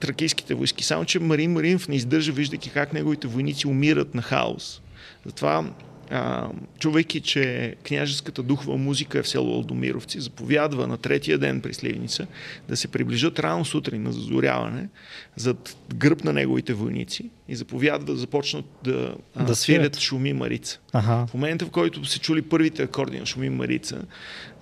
тракийските 0.00 0.54
войски. 0.54 0.84
Само, 0.84 1.04
че 1.04 1.20
Марин 1.20 1.52
Маринов 1.52 1.88
не 1.88 1.96
издържа, 1.96 2.32
виждайки 2.32 2.70
как 2.70 2.92
неговите 2.92 3.26
войници 3.26 3.66
умират 3.66 4.14
на 4.14 4.22
хаос. 4.22 4.82
Затова, 5.26 5.70
а, 6.10 6.48
чувайки, 6.78 7.20
че 7.20 7.74
княжеската 7.84 8.42
духова 8.42 8.76
музика 8.76 9.18
е 9.18 9.22
в 9.22 9.28
село 9.28 9.54
Алдомировци, 9.54 10.20
заповядва 10.20 10.86
на 10.86 10.96
третия 10.96 11.38
ден 11.38 11.60
при 11.60 11.74
Сливница 11.74 12.26
да 12.68 12.76
се 12.76 12.88
приближат 12.88 13.38
рано 13.38 13.64
сутрин 13.64 14.02
на 14.02 14.12
зазоряване 14.12 14.88
зад 15.36 15.76
гръб 15.94 16.24
на 16.24 16.32
неговите 16.32 16.74
войници 16.74 17.30
и 17.48 17.56
заповядва 17.56 18.06
да 18.06 18.16
започнат 18.16 18.64
да, 18.84 19.14
а, 19.34 19.44
Да 19.44 19.56
свирят 19.56 20.00
шуми 20.00 20.32
Марица. 20.32 20.80
Ага. 20.92 21.26
В 21.26 21.34
момента, 21.34 21.66
в 21.66 21.70
който 21.70 22.04
се 22.04 22.18
чули 22.18 22.42
първите 22.42 22.82
акорди 22.82 23.20
на 23.20 23.26
Шуми 23.26 23.48
Марица, 23.48 24.02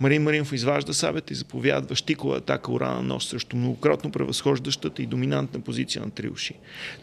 Марин 0.00 0.22
Маринов 0.22 0.52
изважда 0.52 0.94
сабята 0.94 1.32
и 1.32 1.36
заповядва 1.36 1.96
щикова 1.96 2.36
атака 2.36 2.72
урана 2.72 3.02
нощ 3.02 3.28
срещу 3.28 3.56
многократно 3.56 4.12
превъзхождащата 4.12 5.02
и 5.02 5.06
доминантна 5.06 5.60
позиция 5.60 6.02
на 6.02 6.10
Триуши. 6.10 6.54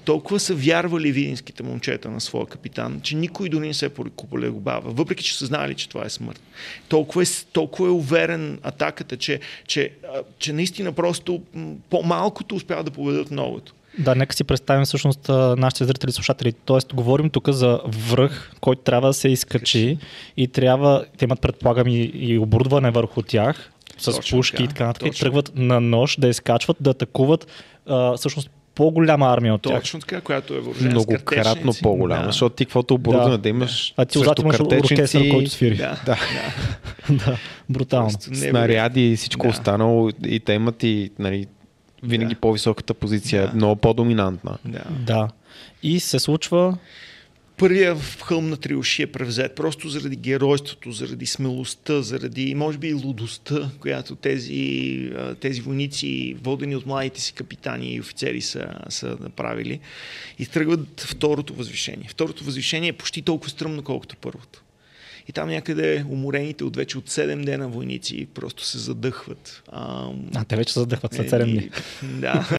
Толкова 0.06 0.40
са 0.40 0.56
вярвали 0.56 1.12
видинските 1.12 1.64
момчета 1.64 2.10
на 2.10 2.22
своя 2.22 2.46
капитан, 2.46 3.02
че 3.02 3.16
никой 3.16 3.50
дори 3.50 3.68
не 3.68 3.74
се 3.74 3.90
полегобава, 4.30 4.92
въпреки 4.92 5.24
че 5.24 5.38
са 5.38 5.46
знали, 5.46 5.76
че 5.76 5.90
това 5.90 6.06
е 6.06 6.10
смърт. 6.10 6.42
Толкова 6.90 7.24
е, 7.24 7.26
толкова 7.54 7.88
е 7.88 7.92
уверен 7.92 8.60
атаката, 8.64 9.18
че, 9.18 9.40
че, 9.68 9.92
че 10.40 10.54
наистина 10.54 10.92
просто 10.92 11.42
по-малкото 11.90 12.56
успяват 12.56 12.86
да 12.86 12.92
победят 12.92 13.32
многото. 13.32 13.59
Да, 14.00 14.16
нека 14.16 14.36
си 14.36 14.44
представим 14.44 14.86
всъщност 14.86 15.30
нашите 15.58 15.86
зрители 15.86 16.10
и 16.10 16.14
слушатели. 16.14 16.52
Тоест, 16.52 16.94
говорим 16.94 17.30
тук 17.30 17.50
за 17.50 17.80
връх, 17.86 18.52
който 18.62 18.82
трябва 18.82 19.10
да 19.10 19.14
се 19.14 19.30
изкачи 19.30 19.98
и 20.38 20.48
трябва, 20.48 21.06
те 21.18 21.26
имат 21.26 21.42
предполагам 21.42 21.88
и, 21.88 22.12
и 22.14 22.38
оборудване 22.38 22.92
върху 22.92 23.22
тях, 23.22 23.72
с 23.98 24.06
Точно 24.16 24.38
пушки 24.38 24.58
така, 24.58 24.64
и 24.64 24.68
така 24.68 24.86
нататък. 24.86 25.18
И 25.18 25.20
тръгват 25.20 25.52
на 25.56 25.80
нож 25.82 26.16
да 26.20 26.28
изкачват, 26.28 26.78
да 26.80 26.90
атакуват 26.90 27.48
а, 27.88 28.18
всъщност 28.18 28.50
по-голяма 28.76 29.28
армия 29.28 29.54
от 29.54 29.62
тях. 29.62 29.80
Точно 29.80 30.00
така, 30.00 30.22
която 30.22 30.54
е 30.54 30.60
въоръжена 30.60 30.92
Многократно 30.92 31.72
по-голяма, 31.84 32.22
Да. 32.22 32.28
защото 32.28 32.56
ти 32.56 32.66
каквото 32.66 32.94
оборудване 32.94 33.30
Да. 33.30 33.38
да, 33.38 33.42
да 33.42 33.50
имаш 33.50 33.94
А 33.98 34.06
ти 34.06 34.20
отзад 34.20 34.40
имаш 34.40 34.60
оркестър, 34.60 35.30
който 35.30 35.50
свири. 35.50 35.76
Да, 35.76 36.02
Да. 36.06 36.18
да. 37.10 37.16
да, 37.26 37.38
брутално. 37.70 38.12
Снаряди 38.20 39.12
и 39.12 39.16
всичко 39.16 39.44
Да. 39.44 39.50
останало 39.50 40.10
и 40.26 40.40
те 40.40 40.54
имат 40.54 40.84
и 40.84 41.12
нали, 41.20 41.48
винаги 42.04 42.34
Да. 42.34 42.40
по-високата 42.40 42.94
позиция, 42.94 43.42
Да. 43.42 43.52
е 43.52 43.56
много 43.56 43.76
по-доминантна. 43.76 44.58
Да. 44.66 44.84
Да. 45.06 45.30
И 45.84 46.00
се 46.00 46.20
случва 46.20 46.78
Първия 47.58 47.96
хълм 48.24 48.50
на 48.50 48.58
Триуши 48.58 49.02
е 49.02 49.08
превзет 49.08 49.56
просто 49.56 49.90
заради 49.90 50.16
геройството, 50.16 50.92
заради 50.92 51.26
смелостта, 51.26 52.02
заради, 52.02 52.56
може 52.56 52.78
би, 52.78 52.88
и 52.88 52.94
лудостта, 52.94 53.70
която 53.80 54.16
тези, 54.16 55.12
тези 55.40 55.62
войници, 55.62 56.38
водени 56.44 56.76
от 56.76 56.86
младите 56.86 57.22
си 57.22 57.34
капитани 57.34 57.94
и 57.94 58.00
офицери 58.00 58.42
са, 58.42 58.68
са 58.90 59.18
направили. 59.22 59.80
И 60.40 60.46
тръгват 60.46 61.02
второто 61.02 61.54
възвишение. 61.54 62.08
Второто 62.10 62.44
възвишение 62.44 62.90
е 62.90 62.94
почти 62.94 63.22
толкова 63.22 63.50
стръмно, 63.50 63.84
колкото 63.84 64.16
първото. 64.18 64.62
И 65.30 65.32
там 65.32 65.50
някъде 65.50 66.06
уморените 66.10 66.64
от 66.64 66.76
вече 66.76 66.98
от 66.98 67.10
7 67.10 67.46
дена 67.46 67.68
войници 67.70 68.28
просто 68.34 68.66
се 68.66 68.78
задъхват. 68.78 69.64
А, 69.72 70.10
А, 70.36 70.44
те 70.44 70.56
вече 70.56 70.74
се 70.74 70.80
задъхват 70.80 71.14
след 71.14 71.26
е, 71.26 71.30
7 71.30 71.48
и- 71.48 71.52
дни. 71.52 71.70
Да. 72.20 72.50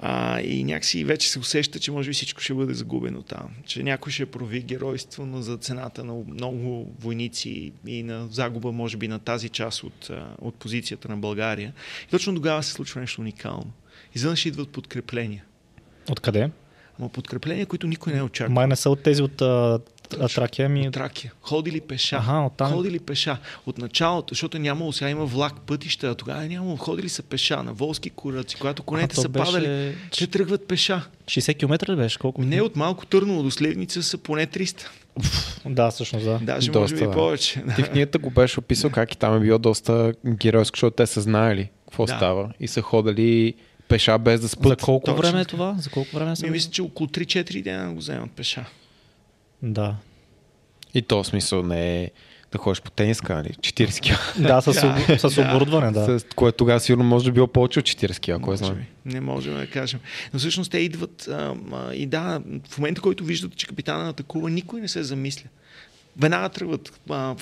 А, 0.00 0.40
и 0.40 0.64
някакси 0.64 1.04
вече 1.04 1.28
се 1.28 1.38
усеща, 1.38 1.78
че 1.78 1.90
може 1.92 2.10
би 2.10 2.14
всичко 2.14 2.40
ще 2.40 2.54
бъде 2.54 2.74
загубено 2.74 3.22
там. 3.22 3.48
Че 3.66 3.82
някой 3.82 4.12
ще 4.12 4.26
прови 4.26 4.60
геройство, 4.60 5.26
но 5.26 5.42
за 5.42 5.56
цената 5.56 6.04
на 6.04 6.14
много 6.28 6.92
войници 7.00 7.72
и 7.86 8.02
на 8.02 8.28
загуба, 8.30 8.72
може 8.72 8.96
би, 8.96 9.08
на 9.08 9.18
тази 9.18 9.48
част 9.48 9.82
от, 9.82 10.10
от 10.38 10.54
позицията 10.54 11.08
на 11.08 11.16
България. 11.16 11.72
И 12.06 12.10
точно 12.10 12.34
тогава 12.34 12.62
се 12.62 12.72
случва 12.72 13.00
нещо 13.00 13.20
уникално. 13.20 13.72
Изведнъж 14.14 14.46
идват 14.46 14.68
подкрепления. 14.68 15.44
Откъде? 16.10 16.50
Ама 17.00 17.08
подкрепления, 17.08 17.66
които 17.66 17.86
никой 17.86 18.12
не 18.12 18.18
е 18.18 18.22
очаква. 18.22 18.54
Май 18.54 18.66
не 18.66 18.76
са 18.76 18.90
от 18.90 19.02
тези 19.02 19.22
от 19.22 19.42
а, 20.12 20.24
а, 20.24 20.28
Тракия 20.28 20.68
ми. 20.68 20.88
От 20.88 20.94
Тракия. 20.94 21.32
Ходили 21.42 21.80
пеша. 21.80 22.16
Аха, 22.16 22.32
оттам. 22.46 22.72
Ходили 22.72 22.98
пеша. 22.98 23.38
От 23.66 23.78
началото, 23.78 24.34
защото 24.34 24.58
нямало, 24.58 24.92
сега 24.92 25.10
има 25.10 25.24
влак, 25.24 25.60
пътища, 25.60 26.08
а 26.08 26.14
тогава 26.14 26.44
е 26.44 26.48
нямало. 26.48 26.76
Ходили 26.76 27.08
са 27.08 27.22
пеша 27.22 27.62
на 27.62 27.72
волски 27.72 28.10
кураци, 28.10 28.56
когато 28.56 28.82
конете 28.82 29.14
то 29.14 29.20
са 29.20 29.28
беше 29.28 29.44
падали. 29.44 29.94
Те 30.18 30.26
тръгват 30.26 30.68
пеша. 30.68 31.06
60 31.26 31.58
км 31.58 31.92
ли 31.92 31.96
беше? 31.96 32.18
Колко? 32.18 32.42
Не 32.42 32.62
от 32.62 32.76
малко 32.76 33.06
Търново 33.06 33.42
до 33.42 33.50
Сливница 33.50 34.02
са 34.02 34.18
поне 34.18 34.46
300. 34.46 34.86
Да, 35.66 35.90
всъщност, 35.90 36.24
да. 36.24 36.38
Даже 36.42 36.66
Доста, 36.66 36.80
може 36.80 36.94
би 36.94 37.00
да. 37.00 37.10
повече. 37.12 37.62
Ти 37.76 37.82
в 37.82 37.90
книгата 37.90 38.18
го 38.18 38.30
беше 38.30 38.58
описал 38.60 38.90
как 38.90 39.12
и 39.12 39.18
там 39.18 39.36
е 39.36 39.40
било 39.40 39.58
доста 39.58 40.12
геройско, 40.26 40.76
защото 40.76 40.96
те 40.96 41.06
са 41.06 41.20
знаели 41.20 41.70
какво 41.86 42.06
Да. 42.06 42.16
става 42.16 42.52
и 42.60 42.68
са 42.68 42.82
ходили 42.82 43.54
пеша 43.88 44.18
без 44.18 44.40
да 44.40 44.46
За 44.46 44.48
спят. 44.48 44.82
колко 44.82 45.04
Точно 45.06 45.22
време 45.22 45.40
е 45.40 45.44
това? 45.44 45.76
За 45.78 45.90
колко 45.90 46.16
време 46.16 46.30
Ми 46.30 46.36
са? 46.36 46.46
мисля, 46.46 46.70
че 46.70 46.82
около 46.82 47.06
3-4 47.08 47.62
дена 47.62 47.92
го 47.92 47.98
вземат 47.98 48.30
пеша. 48.30 48.64
Да. 49.62 49.96
И 50.94 51.02
то 51.02 51.24
смисъл 51.24 51.62
не 51.62 52.02
е 52.02 52.10
да 52.52 52.58
ходиш 52.58 52.82
по 52.82 52.90
тениска, 52.90 53.34
нали? 53.34 53.48
40 53.48 54.00
кг. 54.00 54.42
Да, 54.42 54.60
с, 54.60 54.72
Да, 55.22 55.30
с 55.30 55.38
оборудване, 55.38 55.90
да. 55.90 56.18
С 56.18 56.24
което 56.34 56.56
тогава 56.56 56.80
сигурно 56.80 57.04
може 57.04 57.24
да 57.24 57.32
било 57.32 57.46
повече 57.46 57.78
от 57.78 57.86
40 57.86 58.36
кг, 58.38 58.44
кой 58.44 58.56
знае. 58.56 58.86
Не 59.04 59.20
можем 59.20 59.56
да 59.56 59.66
кажем. 59.66 60.00
Но 60.32 60.38
всъщност 60.38 60.70
те 60.70 60.78
идват 60.78 61.28
а, 61.28 61.54
а, 61.72 61.94
и 61.94 62.06
да, 62.06 62.40
в 62.68 62.78
момента, 62.78 63.00
който 63.00 63.24
виждат, 63.24 63.56
че 63.56 63.66
капитана 63.66 64.08
атакува, 64.08 64.50
никой 64.50 64.80
не 64.80 64.88
се 64.88 65.02
замисля. 65.02 65.48
Веднага 66.20 66.48
тръгват, 66.48 67.00
а, 67.10 67.34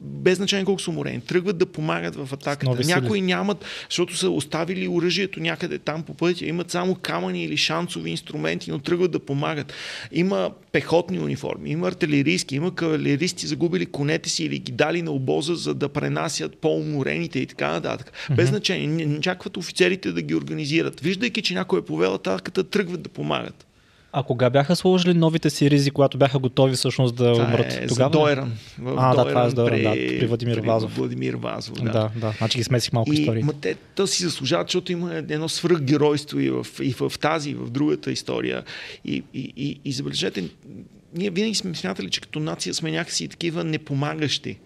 без 0.00 0.36
значение 0.36 0.64
колко 0.64 0.82
са 0.82 0.90
уморени, 0.90 1.20
тръгват 1.20 1.58
да 1.58 1.66
помагат 1.66 2.16
в 2.16 2.28
атаката. 2.32 2.86
Някои 2.86 3.20
нямат, 3.20 3.64
защото 3.90 4.16
са 4.16 4.30
оставили 4.30 4.88
оръжието 4.88 5.40
някъде 5.40 5.78
там 5.78 6.02
по 6.02 6.14
пътя, 6.14 6.46
имат 6.46 6.70
само 6.70 6.94
камъни 6.94 7.44
или 7.44 7.56
шансови 7.56 8.10
инструменти, 8.10 8.70
но 8.70 8.78
тръгват 8.78 9.10
да 9.10 9.18
помагат. 9.18 9.72
Има 10.12 10.50
пехотни 10.72 11.20
униформи, 11.20 11.70
има 11.70 11.88
артилерийски, 11.88 12.56
има 12.56 12.74
кавалеристи, 12.74 13.46
загубили 13.46 13.86
конете 13.86 14.28
си 14.28 14.44
или 14.44 14.58
ги 14.58 14.72
дали 14.72 15.02
на 15.02 15.10
обоза, 15.10 15.54
за 15.54 15.74
да 15.74 15.88
пренасят 15.88 16.56
по-уморените 16.56 17.38
и 17.38 17.46
така 17.46 17.72
нататък. 17.72 18.12
Без 18.36 18.48
значение, 18.48 19.06
не 19.06 19.20
чакват 19.20 19.56
офицерите 19.56 20.12
да 20.12 20.22
ги 20.22 20.34
организират. 20.34 21.00
Виждайки, 21.00 21.42
че 21.42 21.54
някой 21.54 21.78
е 21.78 21.82
повел 21.82 22.14
атаката, 22.14 22.64
тръгват 22.64 23.02
да 23.02 23.08
помагат. 23.08 23.66
А 24.14 24.22
кога 24.22 24.50
бяха 24.50 24.76
сложили 24.76 25.14
новите 25.14 25.50
си 25.50 25.70
ризи, 25.70 25.90
когато 25.90 26.18
бяха 26.18 26.38
готови 26.38 26.74
всъщност 26.74 27.16
да 27.16 27.32
Това 27.32 27.44
умрат? 27.44 27.72
е 27.72 27.86
Тогава 27.86 28.12
за? 28.12 28.18
Дойран. 28.18 28.52
В 28.78 28.94
А, 28.98 29.14
да, 29.14 29.28
това 29.28 29.44
е 29.44 29.48
за 29.48 29.54
Дойран, 29.54 29.70
при, 29.70 29.82
да, 29.82 30.18
при 30.20 30.26
Владимир 30.26 30.58
Вазов. 30.58 30.96
Владимир 30.96 31.34
Вазов, 31.34 31.74
да. 31.82 31.90
Да, 31.90 32.10
да. 32.16 32.34
Значи 32.38 32.58
ги 32.58 32.64
смесих 32.64 32.92
малко 32.92 33.12
И, 33.12 33.20
истории. 33.20 33.42
ма 33.42 33.52
те, 33.52 33.74
то 33.94 34.06
си 34.06 34.22
заслужават, 34.22 34.68
защото 34.68 34.92
има 34.92 35.14
едно 35.14 35.48
свръхгеройство 35.48 36.40
и 36.40 36.50
в, 36.50 36.66
и 36.82 36.92
в 36.92 37.12
тази, 37.20 37.50
и 37.50 37.54
в 37.54 37.70
другата 37.70 38.12
история. 38.12 38.62
И, 39.04 39.22
и, 39.34 39.52
и, 39.56 39.80
и 39.84 39.92
забележете, 39.92 40.44
ние 41.16 41.30
винаги 41.30 41.54
сме 41.54 41.74
смятали, 41.74 42.10
че 42.10 42.20
като 42.20 42.40
нация 42.40 42.74
сме 42.74 42.90
някакси 42.90 43.28
такива 43.28 43.64
непомагащи. 43.64 44.58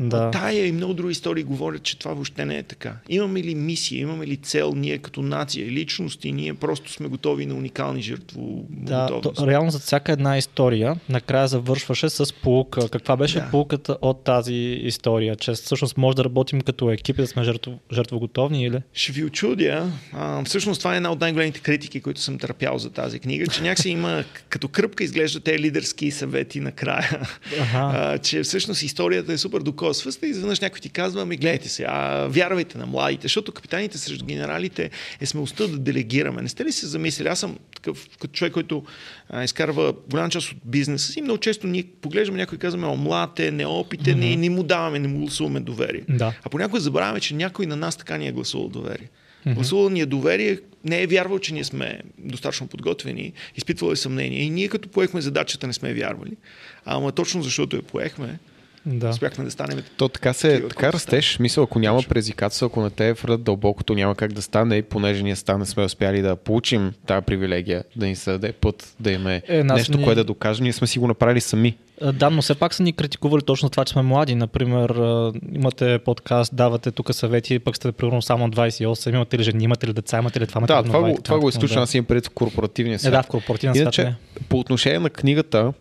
Да. 0.00 0.30
Тая 0.30 0.66
и 0.66 0.72
много 0.72 0.94
други 0.94 1.12
истории 1.12 1.42
говорят, 1.42 1.82
че 1.82 1.98
това 1.98 2.14
въобще 2.14 2.44
не 2.44 2.58
е 2.58 2.62
така. 2.62 2.96
Имаме 3.08 3.42
ли 3.42 3.54
мисия, 3.54 4.00
имаме 4.00 4.26
ли 4.26 4.36
цел 4.36 4.72
ние 4.76 4.98
като 4.98 5.22
нация 5.22 5.66
и 5.66 5.70
личности, 5.70 6.32
ние 6.32 6.54
просто 6.54 6.92
сме 6.92 7.08
готови 7.08 7.46
на 7.46 7.54
уникални 7.54 8.02
жертво. 8.02 8.64
Да, 8.70 9.20
то, 9.22 9.46
реално 9.46 9.70
за 9.70 9.78
всяка 9.78 10.12
една 10.12 10.38
история 10.38 10.96
накрая 11.08 11.48
завършваше 11.48 12.08
с 12.08 12.32
полука. 12.32 12.88
Каква 12.88 13.16
беше 13.16 13.40
Да. 13.40 13.48
полуката 13.50 13.96
от 14.02 14.24
тази 14.24 14.54
история? 14.82 15.36
Че 15.36 15.52
всъщност 15.52 15.96
може 15.96 16.16
да 16.16 16.24
работим 16.24 16.60
като 16.60 16.90
екип 16.90 17.18
и 17.18 17.20
да 17.20 17.26
сме 17.26 17.44
жертво, 17.44 17.78
жертвоготовни 17.92 18.64
или? 18.64 18.78
Ще 18.92 19.12
ви 19.12 19.24
очудя. 19.24 19.90
А, 20.12 20.44
всъщност 20.44 20.80
това 20.80 20.94
е 20.94 20.96
една 20.96 21.12
от 21.12 21.20
най-големите 21.20 21.60
критики, 21.60 22.00
които 22.00 22.20
съм 22.20 22.38
търпял 22.38 22.78
за 22.78 22.90
тази 22.90 23.18
книга, 23.18 23.46
че 23.46 23.62
някакси 23.62 23.88
има 23.88 24.24
като 24.48 24.68
кръпка 24.68 25.04
изглежда 25.04 25.40
те 25.40 25.58
лидерски 25.58 26.10
съвети 26.10 26.60
накрая. 26.60 27.20
Ага. 27.60 27.98
А, 27.98 28.18
че 28.18 28.42
всъщност 28.42 28.82
историята 28.82 29.32
е 29.32 29.38
супер 29.38 29.60
докосваща 29.86 30.26
и 30.26 30.30
изведнъж 30.30 30.60
някой 30.60 30.80
ти 30.80 30.88
казва, 30.88 31.22
ами 31.22 31.36
гледайте 31.36 31.68
се, 31.68 31.84
а, 31.88 32.26
вярвайте 32.26 32.78
на 32.78 32.86
младите, 32.86 33.22
защото 33.22 33.52
капитаните 33.52 33.98
срещу 33.98 34.24
генералите 34.24 34.90
е 35.20 35.26
смелостта 35.26 35.66
да 35.66 35.78
делегираме. 35.78 36.42
Не 36.42 36.48
сте 36.48 36.64
ли 36.64 36.72
се 36.72 36.86
замислили? 36.86 37.28
Аз 37.28 37.40
съм 37.40 37.58
такъв 37.74 38.08
като 38.20 38.32
човек, 38.32 38.52
който 38.52 38.84
а, 39.30 39.44
изкарва 39.44 39.94
голяма 40.10 40.30
част 40.30 40.52
от 40.52 40.58
бизнеса 40.64 41.12
си. 41.12 41.22
Много 41.22 41.38
често 41.38 41.66
ние 41.66 41.84
поглеждаме 42.00 42.38
някой 42.38 42.56
и 42.56 42.58
казваме, 42.58 42.86
о, 42.86 42.96
млад 42.96 43.40
е, 43.40 43.50
неопитен, 43.50 44.16
mm-hmm. 44.16 44.30
не, 44.30 44.36
не 44.36 44.50
му 44.50 44.62
даваме, 44.62 44.98
не 44.98 45.08
му 45.08 45.18
гласуваме 45.18 45.60
доверие. 45.60 46.02
Да. 46.08 46.34
А 46.44 46.48
понякога 46.48 46.80
забравяме, 46.80 47.20
че 47.20 47.34
някой 47.34 47.66
на 47.66 47.76
нас 47.76 47.96
така 47.96 48.16
ни 48.16 48.28
е 48.28 48.32
гласувал 48.32 48.68
доверие. 48.68 49.08
Mm-hmm. 49.46 49.54
Гласувал 49.54 49.90
ни 49.90 50.00
е 50.00 50.06
доверие, 50.06 50.58
не 50.84 51.02
е 51.02 51.06
вярвал, 51.06 51.38
че 51.38 51.54
ние 51.54 51.64
сме 51.64 52.00
достатъчно 52.18 52.66
подготвени, 52.66 53.32
изпитвал 53.56 53.92
е 53.92 53.96
съмнение. 53.96 54.40
И 54.42 54.50
ние 54.50 54.68
като 54.68 54.88
поехме 54.88 55.20
задачата 55.20 55.66
не 55.66 55.72
сме 55.72 55.94
вярвали. 55.94 56.36
Ама 56.84 57.12
точно 57.12 57.42
защото 57.42 57.76
я 57.76 57.82
поехме, 57.82 58.38
Да. 58.86 59.08
успяхме 59.08 59.44
да 59.44 59.50
станем 59.50 59.82
То 59.96 60.08
така 60.08 60.32
се, 60.32 60.48
Такива, 60.48 60.68
така 60.68 60.92
растеш. 60.92 61.38
Мисъл, 61.38 61.64
ако 61.64 61.78
няма 61.78 62.02
предизвикателство, 62.02 62.66
ако 62.66 62.82
не 62.82 62.90
те 62.90 63.08
е 63.08 63.14
фрат 63.14 63.42
дълбокото, 63.42 63.94
няма 63.94 64.14
как 64.14 64.32
да 64.32 64.42
стане. 64.42 64.76
И 64.76 64.82
понеже 64.82 65.22
ние 65.22 65.36
стане 65.36 65.66
сме 65.66 65.84
успяли 65.84 66.22
да 66.22 66.36
получим 66.36 66.92
тази 67.06 67.22
привилегия, 67.22 67.84
да 67.96 68.06
ни 68.06 68.16
се 68.16 68.30
даде 68.30 68.52
път, 68.52 68.94
да 69.00 69.12
имаме 69.12 69.42
Е, 69.48 69.64
нас 69.64 69.78
нещо, 69.78 69.98
ни- 69.98 70.04
което 70.04 70.16
да 70.16 70.24
докажем, 70.24 70.62
ние 70.62 70.72
сме 70.72 70.86
си 70.86 70.98
го 70.98 71.06
направили 71.06 71.40
сами. 71.40 71.76
А, 72.00 72.12
Да, 72.12 72.30
но 72.30 72.42
все 72.42 72.54
пак 72.54 72.74
са 72.74 72.82
ни 72.82 72.92
критикували 72.92 73.42
точно 73.42 73.70
това, 73.70 73.84
че 73.84 73.92
сме 73.92 74.02
млади. 74.02 74.34
Например, 74.34 74.90
а, 74.90 75.32
имате 75.52 75.98
подкаст, 75.98 76.56
давате 76.56 76.90
тук 76.90 77.14
съвети, 77.14 77.58
пък 77.58 77.76
сте 77.76 77.92
примерно 77.92 78.22
само 78.22 78.48
28, 78.48 78.84
имате 79.08 79.38
ли 79.38 79.42
жени, 79.42 79.64
имате 79.64 79.86
ли 79.86 79.92
деца, 79.92 80.18
имате 80.18 80.40
ли 80.40 80.46
това, 80.46 80.58
имате 80.58 80.72
Да, 80.72 80.82
това 80.82 81.06
така 81.06 81.22
това 81.22 81.38
го 81.38 81.48
изключвам, 81.48 81.76
да. 81.76 81.82
аз 81.82 81.94
имам 81.94 82.04
пред 82.06 82.26
в 82.26 82.30
корпоративния 82.30 82.94
Е, 82.94 82.98
свят. 82.98 83.12
да, 83.12 83.22
в 83.22 83.26
корпоративен 83.26 83.74
свят. 83.74 83.82
Иначе, 83.82 84.04
не. 84.04 84.14
по 84.48 84.58
отношение 84.58 84.98
на 84.98 85.10
книгата, 85.10 85.72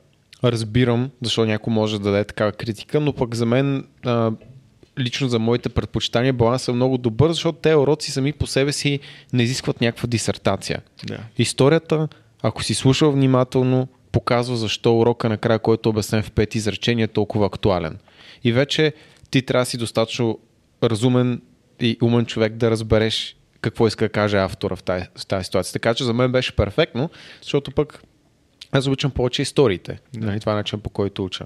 разбирам 0.52 1.10
защо 1.22 1.46
някой 1.46 1.74
може 1.74 2.00
да 2.00 2.12
даде 2.12 2.24
такава 2.24 2.52
критика, 2.52 3.00
но 3.00 3.14
пък 3.14 3.36
за 3.36 3.46
мен, 3.46 3.88
а, 4.06 4.32
лично 5.00 5.28
за 5.28 5.40
моите 5.40 5.70
предпочитания, 5.70 6.34
балансът 6.34 6.74
е 6.74 6.76
много 6.76 6.98
добър, 6.98 7.32
защото 7.32 7.60
те 7.60 7.76
уроци 7.76 8.12
сами 8.12 8.34
по 8.34 8.48
себе 8.48 8.72
си 8.72 9.00
не 9.34 9.44
изискват 9.44 9.82
някаква 9.82 10.08
дисертация. 10.08 10.82
Да. 11.04 11.18
Историята, 11.38 12.08
ако 12.42 12.64
си 12.64 12.74
слушал 12.74 13.12
внимателно, 13.12 13.88
показва 14.12 14.58
защо 14.58 15.00
урока 15.00 15.30
накрая, 15.30 15.60
който 15.60 15.90
е 15.90 15.92
обяснен 15.92 16.24
в 16.24 16.32
пет 16.32 16.56
изречения, 16.56 17.04
е 17.04 17.08
толкова 17.08 17.46
актуален. 17.46 17.98
И 18.44 18.52
вече 18.52 18.94
ти 19.32 19.42
трябва 19.42 19.62
да 19.62 19.70
си 19.70 19.78
достатъчно 19.78 20.40
разумен 20.84 21.42
и 21.80 21.98
умен 22.02 22.26
човек 22.26 22.54
да 22.54 22.72
разбереш 22.72 23.36
какво 23.62 23.88
иска 23.88 24.06
да 24.06 24.10
каже 24.10 24.38
автора 24.38 24.76
в 24.76 24.84
тази, 24.84 25.06
в 25.18 25.26
тази 25.26 25.44
ситуация. 25.44 25.74
Така 25.74 25.94
че 25.94 26.04
за 26.04 26.14
мен 26.14 26.32
беше 26.32 26.56
перфектно, 26.56 27.10
защото 27.42 27.72
пък 27.72 28.04
аз 28.72 28.88
обичам 28.88 29.12
повече 29.12 29.42
историите. 29.42 30.00
Нали, 30.16 30.40
това 30.40 30.52
е 30.52 30.56
начин 30.56 30.80
по 30.80 30.90
който 30.90 31.26
уча. 31.26 31.46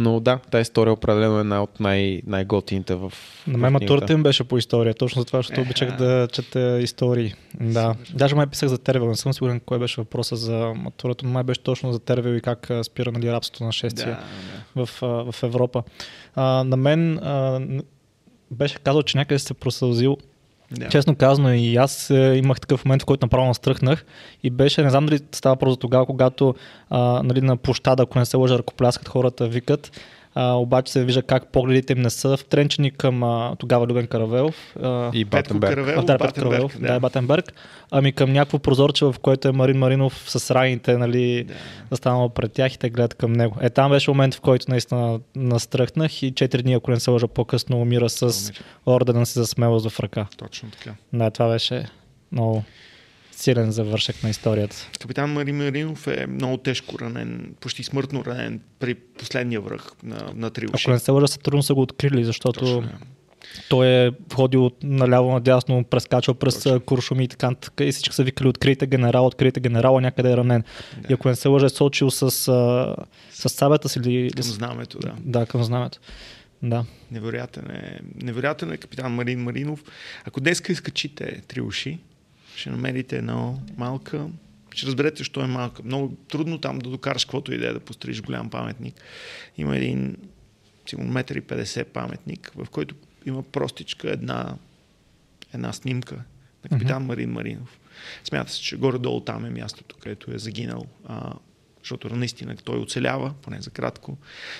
Но 0.00 0.20
да, 0.20 0.38
тази 0.50 0.62
история 0.62 0.92
определено 0.92 1.36
е 1.36 1.40
една 1.40 1.62
от 1.62 1.80
най- 1.80 2.22
най-готините 2.26 2.94
в. 2.94 3.12
На 3.46 3.58
мен 3.58 3.72
матурата 3.72 4.12
им 4.12 4.22
беше 4.22 4.44
по 4.44 4.58
история, 4.58 4.94
точно 4.94 5.22
за 5.22 5.26
това, 5.26 5.38
защото 5.38 5.60
Еха. 5.60 5.68
обичах 5.68 5.96
да 5.96 6.28
чета 6.32 6.80
истории. 6.80 7.34
Да. 7.60 7.94
Даже 8.14 8.34
май 8.34 8.46
писах 8.46 8.68
за 8.68 8.78
Тервел, 8.78 9.08
не 9.08 9.16
съм 9.16 9.32
сигурен 9.32 9.60
кой 9.60 9.78
беше 9.78 10.00
въпроса 10.00 10.36
за 10.36 10.72
матурата, 10.76 11.26
но 11.26 11.32
май 11.32 11.42
беше 11.42 11.60
точно 11.60 11.92
за 11.92 11.98
Тервел 11.98 12.34
и 12.34 12.40
как 12.40 12.70
спира 12.82 13.12
нали, 13.12 13.32
рабството 13.32 13.64
на 13.64 13.72
шествие 13.72 14.06
Да, 14.14 14.20
да. 14.76 14.86
в, 14.86 14.98
в 15.32 15.42
Европа. 15.42 15.82
А, 16.34 16.64
на 16.64 16.76
мен 16.76 17.18
а, 17.18 17.60
беше 18.50 18.78
казал, 18.78 19.02
че 19.02 19.18
някъде 19.18 19.38
се 19.38 19.54
просълзил 19.54 20.16
Да. 20.70 20.88
Честно 20.88 21.16
казано 21.16 21.52
и 21.52 21.76
аз 21.76 22.10
е, 22.10 22.14
имах 22.14 22.60
такъв 22.60 22.84
момент, 22.84 23.02
в 23.02 23.04
който 23.04 23.26
направо 23.26 23.46
настръхнах 23.46 24.04
и 24.42 24.50
беше, 24.50 24.82
не 24.82 24.90
знам 24.90 25.06
дали 25.06 25.20
става 25.32 25.56
просто 25.56 25.76
тогава, 25.76 26.06
когато 26.06 26.54
а, 26.90 27.22
нали, 27.24 27.40
на 27.40 27.56
площада, 27.56 28.02
ако 28.02 28.18
не 28.18 28.26
се 28.26 28.36
лъжа, 28.36 28.58
ръкопляскат 28.58 29.08
хората, 29.08 29.48
викат, 29.48 30.00
а, 30.40 30.52
обаче 30.52 30.92
се 30.92 31.04
вижда 31.04 31.22
как 31.22 31.52
погледите 31.52 31.92
им 31.92 31.98
не 32.02 32.10
са 32.10 32.36
втренчени 32.36 32.90
към 32.90 33.22
а, 33.22 33.56
тогава 33.58 33.86
Любен 33.86 34.06
Каравелов. 34.06 34.76
А, 34.82 35.10
И 35.14 35.24
Батенберг. 35.24 35.70
Каравелов, 35.74 36.02
а, 36.02 36.06
да, 36.06 36.18
Батенберг, 36.18 36.34
Каравелов, 36.34 36.80
да. 36.80 36.92
да, 36.92 37.00
Батенберг, 37.00 37.52
ами 37.90 38.12
към 38.12 38.32
някакво 38.32 38.58
прозорче, 38.58 39.04
в 39.04 39.14
което 39.22 39.48
е 39.48 39.52
Марин 39.52 39.78
Маринов 39.78 40.24
с 40.26 40.54
раните, 40.54 40.96
нали, 40.96 41.44
Да. 41.44 41.54
застанал 41.90 42.28
пред 42.28 42.52
тях 42.52 42.74
и 42.74 42.78
те 42.78 42.90
гледат 42.90 43.14
към 43.14 43.32
него. 43.32 43.56
Е, 43.60 43.70
там 43.70 43.90
беше 43.90 44.10
момент, 44.10 44.34
в 44.34 44.40
който 44.40 44.66
наистина 44.68 45.20
настръхнах 45.36 46.22
и 46.22 46.32
4 46.34 46.62
дни, 46.62 46.74
ако 46.74 46.90
не 46.90 47.00
се 47.00 47.10
лъжа, 47.10 47.28
по-късно 47.28 47.80
умира 47.80 48.08
с 48.08 48.52
ордена 48.86 49.26
си 49.26 49.38
за 49.38 49.46
смелост 49.46 49.90
в 49.90 50.00
ръка. 50.00 50.26
Точно 50.36 50.70
така. 50.70 50.94
Да, 51.12 51.30
това 51.30 51.48
беше 51.48 51.86
много 52.32 52.64
силен 53.38 53.70
завършък 53.70 54.22
на 54.22 54.30
историята. 54.30 54.76
Капитан 55.00 55.32
Мари 55.32 55.52
Маринов 55.52 56.06
е 56.06 56.26
много 56.26 56.56
тежко 56.56 56.98
ранен, 56.98 57.54
почти 57.60 57.82
смъртно 57.82 58.24
ранен 58.24 58.60
при 58.78 58.94
последния 58.94 59.60
връх 59.60 59.90
на, 60.02 60.32
на 60.34 60.50
Триуши. 60.50 60.84
Ако 60.84 60.90
не 60.90 60.98
се 60.98 61.10
лъжа, 61.10 61.26
са 61.26 61.38
трудно 61.38 61.62
са 61.62 61.74
го 61.74 61.82
открили, 61.82 62.24
защото 62.24 62.60
Точно, 62.60 62.78
е. 62.78 62.92
той 63.68 63.86
е 63.86 64.10
ходил 64.34 64.70
наляво 64.82 65.32
надясно, 65.32 65.84
прескачал 65.84 66.34
през 66.34 66.62
Точно. 66.62 66.80
Куршуми 66.80 67.24
и 67.24 67.28
така, 67.28 67.54
така 67.54 67.84
и 67.84 67.92
всички 67.92 68.14
са 68.14 68.24
викали 68.24 68.48
открийте 68.48 68.86
генерал, 68.86 69.26
открийте 69.26 69.60
генерала, 69.60 70.00
някъде 70.00 70.32
е 70.32 70.36
ранен. 70.36 70.64
Да. 70.96 71.06
И 71.10 71.12
ако 71.12 71.28
не 71.28 71.36
се 71.36 71.48
лъжа, 71.48 71.66
е 71.66 71.68
сочил 71.68 72.10
с, 72.10 72.30
с 72.30 73.48
сабята 73.48 73.88
си 73.88 73.98
или... 73.98 74.30
Към 74.30 74.42
знамето, 74.42 74.98
да. 74.98 75.12
Да, 75.20 75.46
към 75.46 75.64
знамето. 75.64 75.98
Да. 76.62 76.84
Невероятен 77.10 77.70
е, 77.70 78.00
невероятен 78.22 78.72
е 78.72 78.76
капитан 78.76 79.12
Марин 79.12 79.42
Маринов. 79.42 79.84
Ако 80.24 80.40
днеска 80.40 80.72
изкачите 80.72 81.42
три 81.48 81.60
уши, 81.60 81.98
ще 82.58 82.70
намерите 82.70 83.16
една 83.16 83.54
малка, 83.76 84.26
ще 84.74 84.86
разберете, 84.86 85.18
защо 85.18 85.40
е 85.40 85.46
малка. 85.46 85.82
Много 85.82 86.16
трудно 86.28 86.58
там 86.58 86.78
да 86.78 86.90
докараш 86.90 87.24
каквото 87.24 87.52
и 87.54 87.58
да 87.58 87.80
построиш 87.80 88.22
голям 88.22 88.50
паметник. 88.50 88.94
Има 89.56 89.76
един, 89.76 90.16
сигурно 90.86 91.12
метър 91.12 91.36
и 91.36 91.42
50 91.42 91.84
паметник, 91.84 92.52
в 92.56 92.66
който 92.70 92.94
има 93.26 93.42
простичка 93.42 94.10
една, 94.10 94.56
една 95.54 95.72
снимка 95.72 96.24
на 96.64 96.70
капитан 96.70 97.04
Марин 97.04 97.30
Маринов. 97.30 97.78
Смята 98.24 98.52
се, 98.52 98.60
че 98.60 98.76
горе-долу 98.76 99.20
там 99.20 99.44
е 99.44 99.50
мястото, 99.50 99.96
където 99.96 100.34
е 100.34 100.38
загинал. 100.38 100.86
А, 101.06 101.34
защото 101.82 102.16
наистина 102.16 102.56
той 102.56 102.78
оцелява, 102.78 103.34
поне 103.42 103.62
за 103.62 103.70
кратко. 103.70 104.16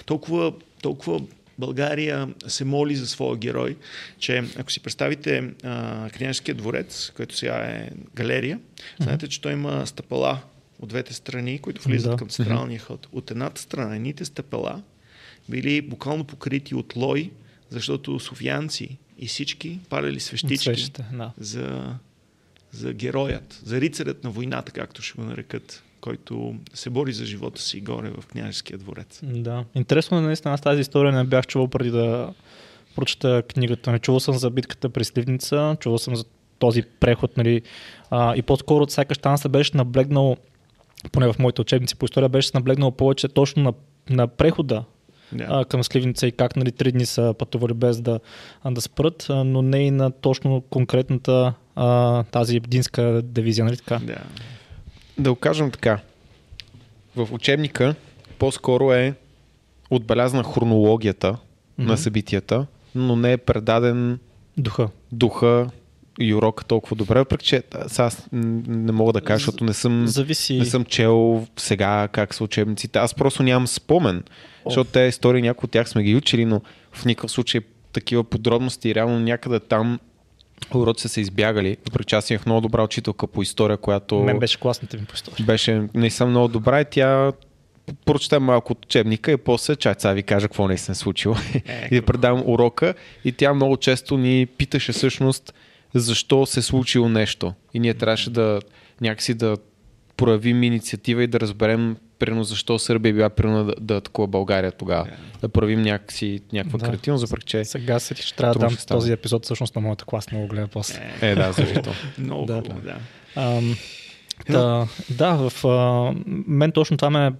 Толкова, 0.06 0.52
толкова 0.82 1.20
България 1.58 2.28
се 2.46 2.64
моли 2.64 2.96
за 2.96 3.06
своя 3.06 3.36
герой, 3.36 3.76
че 4.18 4.44
ако 4.58 4.72
си 4.72 4.80
представите 4.80 5.50
а, 5.64 6.10
княжеския 6.10 6.54
дворец, 6.54 7.12
който 7.16 7.36
сега 7.36 7.54
е 7.56 7.90
галерия, 8.14 8.60
знаете, 9.00 9.28
че 9.28 9.40
той 9.40 9.52
има 9.52 9.86
стъпала 9.86 10.40
от 10.80 10.88
двете 10.88 11.14
страни, 11.14 11.58
които 11.58 11.82
влизат 11.82 12.10
Да. 12.10 12.16
към 12.16 12.28
централния 12.28 12.80
ход. 12.80 13.08
От 13.12 13.30
едната 13.30 13.60
страна, 13.60 13.96
едните 13.96 14.24
стъпала 14.24 14.82
били 15.48 15.80
буквално 15.80 16.24
покрити 16.24 16.74
от 16.74 16.96
лой, 16.96 17.30
защото 17.70 18.20
софиянци 18.20 18.98
и 19.18 19.26
всички 19.26 19.78
палили 19.88 20.20
свещички 20.20 20.58
Свещите, 20.64 21.04
да. 21.12 21.32
за, 21.38 21.94
за 22.72 22.92
героят, 22.92 23.60
за 23.64 23.80
рицарят 23.80 24.24
на 24.24 24.30
войната, 24.30 24.72
както 24.72 25.02
ще 25.02 25.14
го 25.16 25.24
нарекат, 25.24 25.82
който 26.00 26.54
се 26.74 26.90
бори 26.90 27.12
за 27.12 27.24
живота 27.24 27.62
си 27.62 27.80
горе 27.80 28.10
в 28.10 28.26
княжеския 28.26 28.78
дворец. 28.78 29.20
Да. 29.22 29.64
Интересно 29.74 30.18
е, 30.18 30.20
наистина, 30.20 30.54
аз 30.54 30.60
тази 30.60 30.80
история 30.80 31.12
не 31.12 31.24
бях 31.24 31.46
чувал 31.46 31.68
преди 31.68 31.90
да 31.90 32.34
прочета 32.96 33.42
книгата. 33.42 33.92
Не 33.92 33.98
чувал 33.98 34.20
съм 34.20 34.34
за 34.34 34.50
битката 34.50 34.88
при 34.88 35.04
Сливница, 35.04 35.76
чувал 35.80 35.98
съм 35.98 36.16
за 36.16 36.24
този 36.58 36.82
преход, 36.82 37.36
нали, 37.36 37.62
а, 38.10 38.36
и 38.36 38.42
по-скоро 38.42 38.82
от 38.82 38.90
сякаш 38.90 39.18
там 39.18 39.38
се 39.38 39.48
беше 39.48 39.76
наблегнал, 39.76 40.36
поне 41.12 41.32
в 41.32 41.38
моите 41.38 41.60
учебници 41.60 41.96
по 41.96 42.04
история, 42.04 42.28
беше 42.28 42.50
наблегнал 42.54 42.90
повече 42.90 43.28
точно 43.28 43.62
на, 43.62 43.72
на 44.10 44.26
прехода 44.26 44.84
Да. 45.32 45.46
а, 45.48 45.64
към 45.64 45.84
Сливница 45.84 46.26
и 46.26 46.32
как 46.32 46.56
нали, 46.56 46.72
три 46.72 46.92
дни 46.92 47.06
са 47.06 47.34
пътували 47.38 47.74
без 47.74 48.00
да, 48.00 48.20
да 48.70 48.80
спрат, 48.80 49.26
но 49.28 49.62
не 49.62 49.78
и 49.78 49.90
на 49.90 50.10
точно 50.10 50.60
конкретната 50.60 51.54
а, 51.74 52.22
тази 52.24 52.56
единска 52.56 53.22
дивизия, 53.24 53.64
нали 53.64 53.76
така? 53.76 53.98
да. 54.02 54.18
Да 55.18 55.30
го 55.30 55.36
кажем 55.36 55.70
така. 55.70 55.98
В 57.16 57.28
учебника 57.32 57.94
по-скоро 58.38 58.92
е 58.92 59.14
отбелязана 59.90 60.44
хронологията 60.44 61.36
Мгм. 61.78 61.88
на 61.88 61.96
събитията, 61.96 62.66
но 62.94 63.16
не 63.16 63.32
е 63.32 63.36
предаден 63.36 64.18
Духа. 64.56 64.88
духа 65.12 65.70
и 66.20 66.34
урока 66.34 66.64
толкова 66.64 66.96
добре, 66.96 67.18
въпреки 67.18 67.46
че 67.46 67.62
аз, 67.98 68.26
не 68.32 68.92
мога 68.92 69.12
да 69.12 69.20
кажа, 69.20 69.38
защото 69.38 69.64
не 69.64 69.72
съм, 69.72 70.06
Зависи. 70.06 70.58
не 70.58 70.64
съм 70.64 70.84
чел 70.84 71.46
сега 71.56 72.08
как 72.08 72.34
са 72.34 72.44
учебниците. 72.44 72.98
Аз 72.98 73.14
просто 73.14 73.42
нямам 73.42 73.66
спомен, 73.66 74.22
защото 74.66 74.90
те 74.90 75.00
истории, 75.00 75.42
някои 75.42 75.66
от 75.66 75.70
тях 75.70 75.88
сме 75.88 76.02
ги 76.02 76.16
учили, 76.16 76.44
но 76.44 76.60
в 76.92 77.04
никакъв 77.04 77.30
случай 77.30 77.60
такива 77.92 78.24
подробности, 78.24 78.94
реално 78.94 79.20
някъде 79.20 79.60
там 79.60 80.00
уроци 80.74 81.02
са 81.02 81.08
се 81.08 81.20
избягали. 81.20 81.76
Въпреки 81.86 82.14
аз 82.14 82.30
имах 82.30 82.46
много 82.46 82.60
добра 82.60 82.82
учителка 82.82 83.26
по 83.26 83.42
история, 83.42 83.76
която 83.76 84.18
Мен 84.18 84.38
беше 84.38 84.60
класната 84.60 84.96
ми 84.96 85.04
по 85.04 85.14
история. 85.14 85.46
беше 85.46 85.82
наистина 85.94 86.28
много 86.28 86.48
добра 86.48 86.80
и 86.80 86.84
тя 86.90 87.32
прочете 88.04 88.38
малко 88.38 88.72
от 88.72 88.84
учебника 88.84 89.32
и 89.32 89.36
после 89.36 89.76
чай 89.76 89.94
сега 89.98 90.12
ви 90.12 90.22
кажа 90.22 90.48
какво 90.48 90.68
наистина 90.68 90.94
се 90.94 91.00
случило 91.00 91.34
Е, 91.54 91.88
и 91.90 91.94
да 91.94 92.02
предавам 92.02 92.42
урока 92.46 92.94
и 93.24 93.32
тя 93.32 93.54
много 93.54 93.76
често 93.76 94.16
ни 94.18 94.46
питаше 94.46 94.92
всъщност 94.92 95.54
защо 95.94 96.46
се 96.46 96.60
е 96.60 96.62
случило 96.62 97.08
нещо 97.08 97.52
и 97.74 97.80
ние 97.80 97.94
трябваше 97.94 98.30
да 98.30 98.60
някакси 99.00 99.34
да 99.34 99.56
проявим 100.16 100.62
инициатива 100.62 101.22
и 101.22 101.26
да 101.26 101.40
разберем 101.40 101.96
примерно 102.18 102.44
защо 102.44 102.78
Сърбия 102.78 103.10
е 103.10 103.12
била 103.12 103.30
примерно 103.30 103.64
да, 103.64 103.74
да 103.80 103.96
атакува 103.96 104.28
България 104.28 104.72
тогава. 104.72 105.04
Да. 105.04 105.16
Да 105.40 105.48
проявим 105.48 105.82
някакси 105.82 106.40
някаква 106.52 106.78
Да. 106.78 106.86
креативност, 106.86 107.24
въпреки 107.24 107.46
че 107.46 107.64
Сега 107.64 107.98
се 107.98 108.14
ще 108.14 108.36
трябва 108.36 108.54
да 108.54 108.60
дам 108.60 108.76
този 108.88 109.12
епизод 109.12 109.44
всъщност 109.44 109.74
на 109.74 109.80
моята 109.80 110.04
клас, 110.04 110.30
много 110.32 110.46
гледа 110.48 110.68
после. 110.68 111.00
Е, 111.22 111.30
е 111.30 111.34
да, 111.34 111.52
защо. 111.52 111.90
много 112.18 112.46
Да. 112.46 112.54
хубаво, 112.54 112.80
да. 112.80 112.96
Ам, 113.36 113.76
да, 114.50 114.88
да, 115.10 115.48
в 115.50 115.64
а, 115.64 116.12
мен 116.46 116.72
точно 116.72 116.96
това 116.96 117.10
ме 117.10 117.32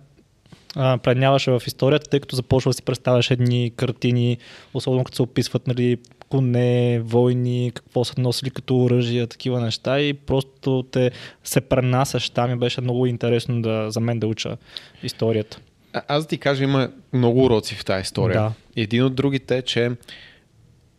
а, 0.76 0.98
предняваше 0.98 1.50
в 1.50 1.62
историята, 1.66 2.10
тъй 2.10 2.20
като 2.20 2.36
започва 2.36 2.68
да 2.68 2.72
си 2.72 2.82
представяш 2.82 3.30
едни 3.30 3.72
картини, 3.76 4.38
особено 4.74 5.04
като 5.04 5.16
се 5.16 5.22
описват 5.22 5.66
нали, 5.66 5.98
коне, 6.28 7.00
войни, 7.00 7.72
какво 7.74 8.04
са 8.04 8.14
носили 8.18 8.50
като 8.50 8.78
оръжия, 8.78 9.26
такива 9.26 9.60
неща 9.60 10.00
и 10.00 10.14
просто 10.14 10.84
те 10.90 11.10
се 11.44 11.60
пренасяш 11.60 12.30
там 12.30 12.52
и 12.52 12.56
беше 12.56 12.80
много 12.80 13.06
интересно 13.06 13.62
да, 13.62 13.90
за 13.90 14.00
мен 14.00 14.18
да 14.18 14.26
уча 14.26 14.56
историята. 15.02 15.60
А, 15.92 16.02
аз 16.08 16.24
да 16.24 16.28
ти 16.28 16.38
кажа, 16.38 16.64
има 16.64 16.90
много 17.12 17.44
уроци 17.44 17.74
в 17.74 17.84
тази 17.84 18.02
история. 18.02 18.40
Да. 18.40 18.52
Един 18.76 19.04
от 19.04 19.14
другите 19.14 19.56
е, 19.56 19.62
че 19.62 19.90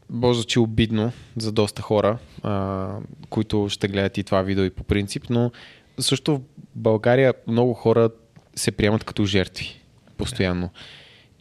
може 0.10 0.40
да 0.40 0.46
че 0.46 0.60
обидно 0.60 1.12
за 1.38 1.52
доста 1.52 1.82
хора, 1.82 2.18
а, 2.44 2.88
които 3.30 3.68
ще 3.70 3.88
гледат 3.88 4.18
и 4.18 4.24
това 4.24 4.42
видео 4.42 4.64
и 4.64 4.70
по 4.70 4.84
принцип, 4.84 5.24
но 5.30 5.52
също 6.00 6.38
в 6.38 6.42
България 6.76 7.34
много 7.48 7.74
хора 7.74 8.10
се 8.56 8.72
приемат 8.72 9.04
като 9.04 9.26
жертви 9.26 9.82
постоянно. 10.18 10.70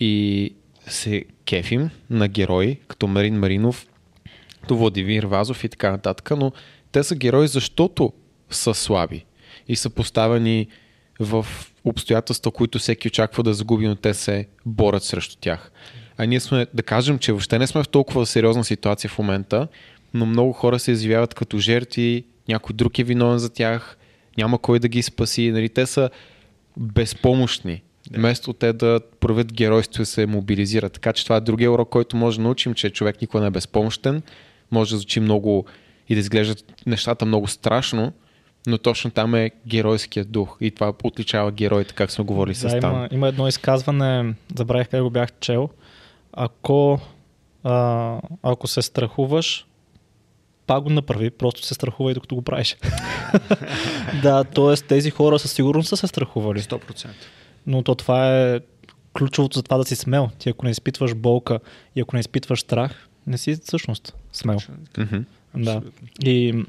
И 0.00 0.54
се 0.88 1.24
кефим 1.44 1.90
на 2.10 2.28
герои, 2.28 2.78
като 2.88 3.06
Марин 3.06 3.38
Маринов, 3.38 3.86
като 4.60 4.76
Владимир 4.76 5.24
Вазов 5.24 5.64
и 5.64 5.68
така 5.68 5.90
нататък, 5.90 6.30
но 6.30 6.52
те 6.92 7.02
са 7.02 7.16
герои, 7.16 7.48
защото 7.48 8.12
са 8.50 8.74
слаби 8.74 9.24
и 9.68 9.76
са 9.76 9.90
поставени 9.90 10.66
в 11.20 11.46
обстоятелства, 11.84 12.50
които 12.50 12.78
всеки 12.78 13.08
очаква 13.08 13.42
да 13.42 13.54
загуби, 13.54 13.86
но 13.86 13.94
те 13.94 14.14
се 14.14 14.46
борят 14.66 15.02
срещу 15.02 15.36
тях. 15.40 15.72
А 16.16 16.26
ние 16.26 16.40
сме, 16.40 16.66
да 16.74 16.82
кажем, 16.82 17.18
че 17.18 17.32
въобще 17.32 17.58
не 17.58 17.66
сме 17.66 17.82
в 17.82 17.88
толкова 17.88 18.26
сериозна 18.26 18.64
ситуация 18.64 19.10
в 19.10 19.18
момента, 19.18 19.68
но 20.14 20.26
много 20.26 20.52
хора 20.52 20.78
се 20.78 20.92
изявяват 20.92 21.34
като 21.34 21.58
жертви, 21.58 22.24
някой 22.48 22.74
друг 22.74 22.98
е 22.98 23.04
виновен 23.04 23.38
за 23.38 23.50
тях, 23.50 23.98
няма 24.38 24.58
кой 24.58 24.78
да 24.78 24.88
ги 24.88 25.02
спаси. 25.02 25.50
Нали, 25.50 25.68
те 25.68 25.86
са 25.86 26.10
безпомощни. 26.76 27.82
Да. 28.10 28.18
Вместо 28.18 28.52
те 28.52 28.72
да 28.72 29.00
проявят 29.20 29.52
геройство 29.52 30.02
и 30.02 30.06
се 30.06 30.26
мобилизират. 30.26 30.92
Така 30.92 31.12
че 31.12 31.24
това 31.24 31.36
е 31.36 31.40
другия 31.40 31.72
урок, 31.72 31.88
който 31.88 32.16
може 32.16 32.36
да 32.36 32.42
научим, 32.42 32.74
че 32.74 32.90
човек 32.90 33.20
никога 33.20 33.40
не 33.40 33.46
е 33.46 33.50
безпомощен. 33.50 34.22
Може 34.70 34.90
да 34.90 34.96
звучи 34.98 35.20
много 35.20 35.64
и 36.08 36.14
да 36.14 36.20
изглеждат 36.20 36.64
нещата 36.86 37.26
много 37.26 37.46
страшно, 37.46 38.12
но 38.66 38.78
точно 38.78 39.10
там 39.10 39.34
е 39.34 39.50
геройският 39.66 40.30
дух. 40.30 40.56
И 40.60 40.70
това 40.70 40.92
отличава 41.02 41.52
героите, 41.52 41.94
как 41.94 42.10
сме 42.10 42.24
говорили 42.24 42.54
с 42.54 42.62
Да, 42.62 42.70
Стан. 42.70 42.94
има, 42.94 43.08
има 43.12 43.28
едно 43.28 43.48
изказване, 43.48 44.34
забравих 44.56 44.88
как 44.88 45.02
го 45.02 45.10
бях 45.10 45.28
чел. 45.40 45.68
Ако, 46.32 47.00
а, 47.64 48.20
ако 48.42 48.66
се 48.66 48.82
страхуваш, 48.82 49.66
пак 50.66 50.82
го 50.82 50.90
направи, 50.90 51.30
просто 51.30 51.62
се 51.62 51.74
страхувай 51.74 52.14
докато 52.14 52.34
го 52.34 52.42
правиш. 52.42 52.76
да, 54.22 54.44
т.е. 54.44 54.74
тези 54.74 55.10
хора 55.10 55.38
със 55.38 55.52
сигурност 55.52 55.88
са 55.88 55.96
се 55.96 56.06
страхували. 56.06 56.60
100%. 56.60 57.06
Но 57.68 57.82
то 57.82 57.94
това 57.94 58.38
е 58.38 58.60
ключовото 59.18 59.58
за 59.58 59.62
това 59.62 59.76
да 59.76 59.84
си 59.84 59.96
смел. 59.96 60.30
Ти 60.38 60.48
ако 60.48 60.64
не 60.64 60.70
изпитваш 60.70 61.14
болка 61.14 61.58
и 61.96 62.00
ако 62.00 62.16
не 62.16 62.20
изпитваш 62.20 62.60
страх, 62.60 63.08
не 63.26 63.38
си 63.38 63.56
всъщност 63.64 64.14
смел. 64.32 64.58
Мгм. 64.98 65.18
Да. 65.54 65.82
И 66.24 66.64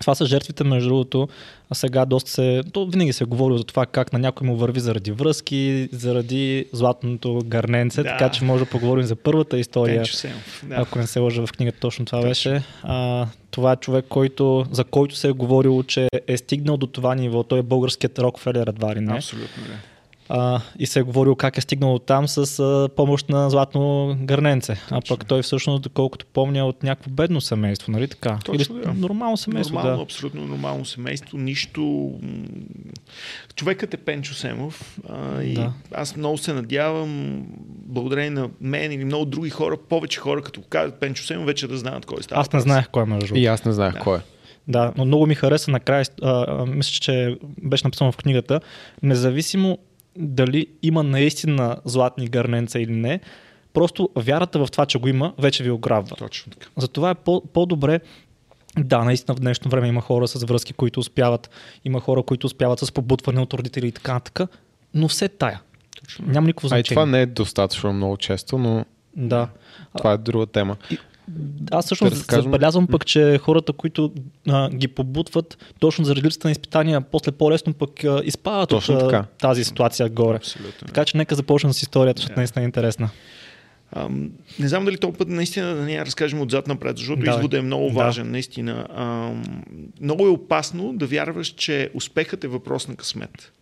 това 0.00 0.14
са 0.14 0.26
жертвите, 0.26 0.64
между 0.64 0.88
другото. 0.88 1.28
А 1.70 1.74
сега 1.74 2.04
доста 2.04 2.30
се. 2.30 2.62
То 2.72 2.86
винаги 2.86 3.12
се 3.12 3.24
е 3.24 3.26
говорило 3.26 3.58
за 3.58 3.64
това 3.64 3.86
как 3.86 4.12
на 4.12 4.18
някой 4.18 4.46
му 4.46 4.56
върви 4.56 4.80
заради 4.80 5.12
връзки, 5.12 5.88
заради 5.92 6.66
златното 6.72 7.42
гарненце. 7.46 8.02
Да. 8.02 8.08
Така 8.08 8.30
че 8.30 8.44
може 8.44 8.64
да 8.64 8.70
поговорим 8.70 9.04
за 9.04 9.16
първата 9.16 9.58
история. 9.58 10.04
Да. 10.62 10.74
Ако 10.74 10.98
не 10.98 11.06
се 11.06 11.20
лъжа 11.20 11.46
в 11.46 11.52
книгата, 11.52 11.78
точно 11.80 12.04
това 12.04 12.18
Точно. 12.18 12.30
беше. 12.30 12.62
А, 12.82 13.26
това 13.50 13.72
е 13.72 13.76
човек, 13.76 14.04
който, 14.08 14.66
за 14.70 14.84
който 14.84 15.16
се 15.16 15.28
е 15.28 15.32
говорило, 15.32 15.82
че 15.82 16.08
е 16.26 16.36
стигнал 16.36 16.76
до 16.76 16.86
това 16.86 17.14
ниво. 17.14 17.42
Той 17.42 17.58
е 17.58 17.62
българският 17.62 18.18
Рокфелер 18.18 18.66
едва 18.66 18.94
ли 18.94 19.00
не. 19.00 19.14
Абсолютно, 19.14 19.62
да. 19.62 19.95
А, 20.28 20.60
и 20.78 20.86
се 20.86 20.98
е 20.98 21.02
говорил 21.02 21.36
как 21.36 21.58
е 21.58 21.60
стигнал 21.60 21.98
там 21.98 22.28
с 22.28 22.58
а, 22.58 22.88
помощ 22.96 23.28
на 23.28 23.50
златно 23.50 24.16
гърненце. 24.20 24.76
А 24.90 25.00
пък 25.08 25.26
той 25.26 25.42
всъщност, 25.42 25.82
доколкото 25.82 26.26
помня, 26.26 26.58
е 26.58 26.62
от 26.62 26.82
някакво 26.82 27.10
бедно 27.10 27.40
семейство, 27.40 27.92
нали 27.92 28.08
така? 28.08 28.38
Точно, 28.44 28.76
Или 28.76 28.84
да. 28.84 28.92
нормално 28.92 29.36
семейство, 29.36 29.74
нормално, 29.74 29.96
да. 29.96 30.02
абсолютно 30.02 30.46
нормално 30.46 30.84
семейство, 30.84 31.38
нищо... 31.38 32.12
Човекът 33.54 33.94
е 33.94 33.96
Пенчо 33.96 34.34
Семов 34.34 34.98
а, 35.08 35.42
и 35.42 35.54
Да. 35.54 35.72
аз 35.92 36.16
много 36.16 36.38
се 36.38 36.52
надявам, 36.52 37.42
благодарение 37.68 38.30
на 38.30 38.48
мен 38.60 38.92
или 38.92 39.04
много 39.04 39.24
други 39.24 39.50
хора, 39.50 39.76
повече 39.88 40.20
хора, 40.20 40.42
като 40.42 40.60
кажат 40.60 41.00
Пенчо 41.00 41.24
Семов, 41.24 41.46
вече 41.46 41.66
да 41.68 41.76
знаят 41.78 42.06
кой 42.06 42.22
става. 42.22 42.40
Аз 42.40 42.52
не 42.52 42.60
знаех 42.60 42.88
кой 42.90 43.02
е 43.02 43.06
между. 43.06 43.34
И 43.34 43.46
аз 43.46 43.64
не 43.64 43.72
знаех 43.72 43.92
Да. 43.94 43.98
кой 44.00 44.18
е. 44.18 44.20
Да, 44.68 44.92
но 44.96 45.04
много 45.04 45.26
ми 45.26 45.34
хареса 45.34 45.70
накрая, 45.70 46.04
а, 46.22 46.44
а, 46.48 46.66
мисля, 46.66 46.90
че 47.00 47.38
беше 47.62 47.86
написано 47.86 48.12
в 48.12 48.16
книгата, 48.16 48.60
независимо 49.02 49.78
дали 50.18 50.66
има 50.82 51.02
наистина 51.02 51.76
златни 51.84 52.28
гърненца 52.28 52.78
или 52.78 52.92
не, 52.92 53.20
просто 53.72 54.08
вярата 54.16 54.58
в 54.58 54.70
това, 54.70 54.86
че 54.86 54.98
го 54.98 55.08
има, 55.08 55.32
вече 55.38 55.64
ви 55.64 55.70
ограбва. 55.70 56.16
Точно 56.16 56.52
така. 56.52 56.66
Затова 56.76 57.10
е 57.10 57.14
по- 57.14 57.42
по-добре 57.44 58.00
да, 58.78 59.04
наистина 59.04 59.34
в 59.34 59.40
днешно 59.40 59.70
време 59.70 59.88
има 59.88 60.00
хора 60.00 60.28
с 60.28 60.44
връзки, 60.44 60.72
които 60.72 61.00
успяват, 61.00 61.50
има 61.84 62.00
хора, 62.00 62.22
които 62.22 62.46
успяват 62.46 62.78
с 62.78 62.92
побутване 62.92 63.40
от 63.40 63.54
родители 63.54 63.86
и 63.86 63.92
така 63.92 64.12
нататък, 64.12 64.50
но 64.94 65.08
все 65.08 65.28
тая. 65.28 65.60
Точно. 66.00 66.26
Няма 66.26 66.46
никакво 66.46 66.66
А 66.66 66.68
и 66.68 66.70
значение. 66.70 66.94
това 66.94 67.06
не 67.06 67.22
е 67.22 67.26
достатъчно 67.26 67.92
много 67.92 68.16
често, 68.16 68.58
но 68.58 68.84
Да. 69.16 69.48
това 69.96 70.12
е 70.12 70.18
друга 70.18 70.46
тема. 70.46 70.76
Аз 71.70 71.84
всъщност 71.84 72.12
Да 72.12 72.18
разкажем. 72.18 72.42
забелязвам 72.42 72.86
пък, 72.86 73.06
че 73.06 73.38
хората, 73.38 73.72
които 73.72 74.12
а, 74.48 74.70
ги 74.70 74.88
побутват 74.88 75.58
точно 75.78 76.04
заради 76.04 76.22
липсата 76.22 76.48
на 76.48 76.52
изпитания, 76.52 77.00
после 77.00 77.32
по-лесно 77.32 77.74
пък 77.74 78.04
а, 78.04 78.22
изпадат 78.24 78.68
Точно 78.68 78.94
от 78.94 79.00
така. 79.00 79.24
тази 79.38 79.64
ситуация 79.64 80.08
горе. 80.08 80.36
Абсолютно. 80.36 80.86
Така 80.86 81.04
че 81.04 81.16
нека 81.16 81.34
започнем 81.34 81.72
с 81.72 81.82
историята, 81.82 82.18
защото 82.18 82.34
Да. 82.34 82.40
наистина 82.40 82.62
е 82.62 82.66
интересна. 82.66 83.10
Ам, 83.92 84.30
не 84.58 84.68
знам 84.68 84.84
дали 84.84 84.96
този 84.98 85.12
път 85.12 85.28
наистина 85.28 85.74
да 85.74 85.82
не 85.82 85.92
я 85.92 86.06
разкажем 86.06 86.40
отзад 86.40 86.66
напред, 86.66 86.96
защото 86.96 87.20
Давай. 87.20 87.38
изводът 87.38 87.58
е 87.58 87.62
много 87.62 87.86
Да. 87.86 87.94
важен, 87.94 88.30
наистина. 88.30 88.86
Ам, 88.90 89.42
много 90.00 90.26
е 90.26 90.30
опасно 90.30 90.92
да 90.92 91.06
вярваш, 91.06 91.48
че 91.48 91.90
успехът 91.94 92.44
е 92.44 92.48
въпрос 92.48 92.88
на 92.88 92.96
късмет. 92.96 93.52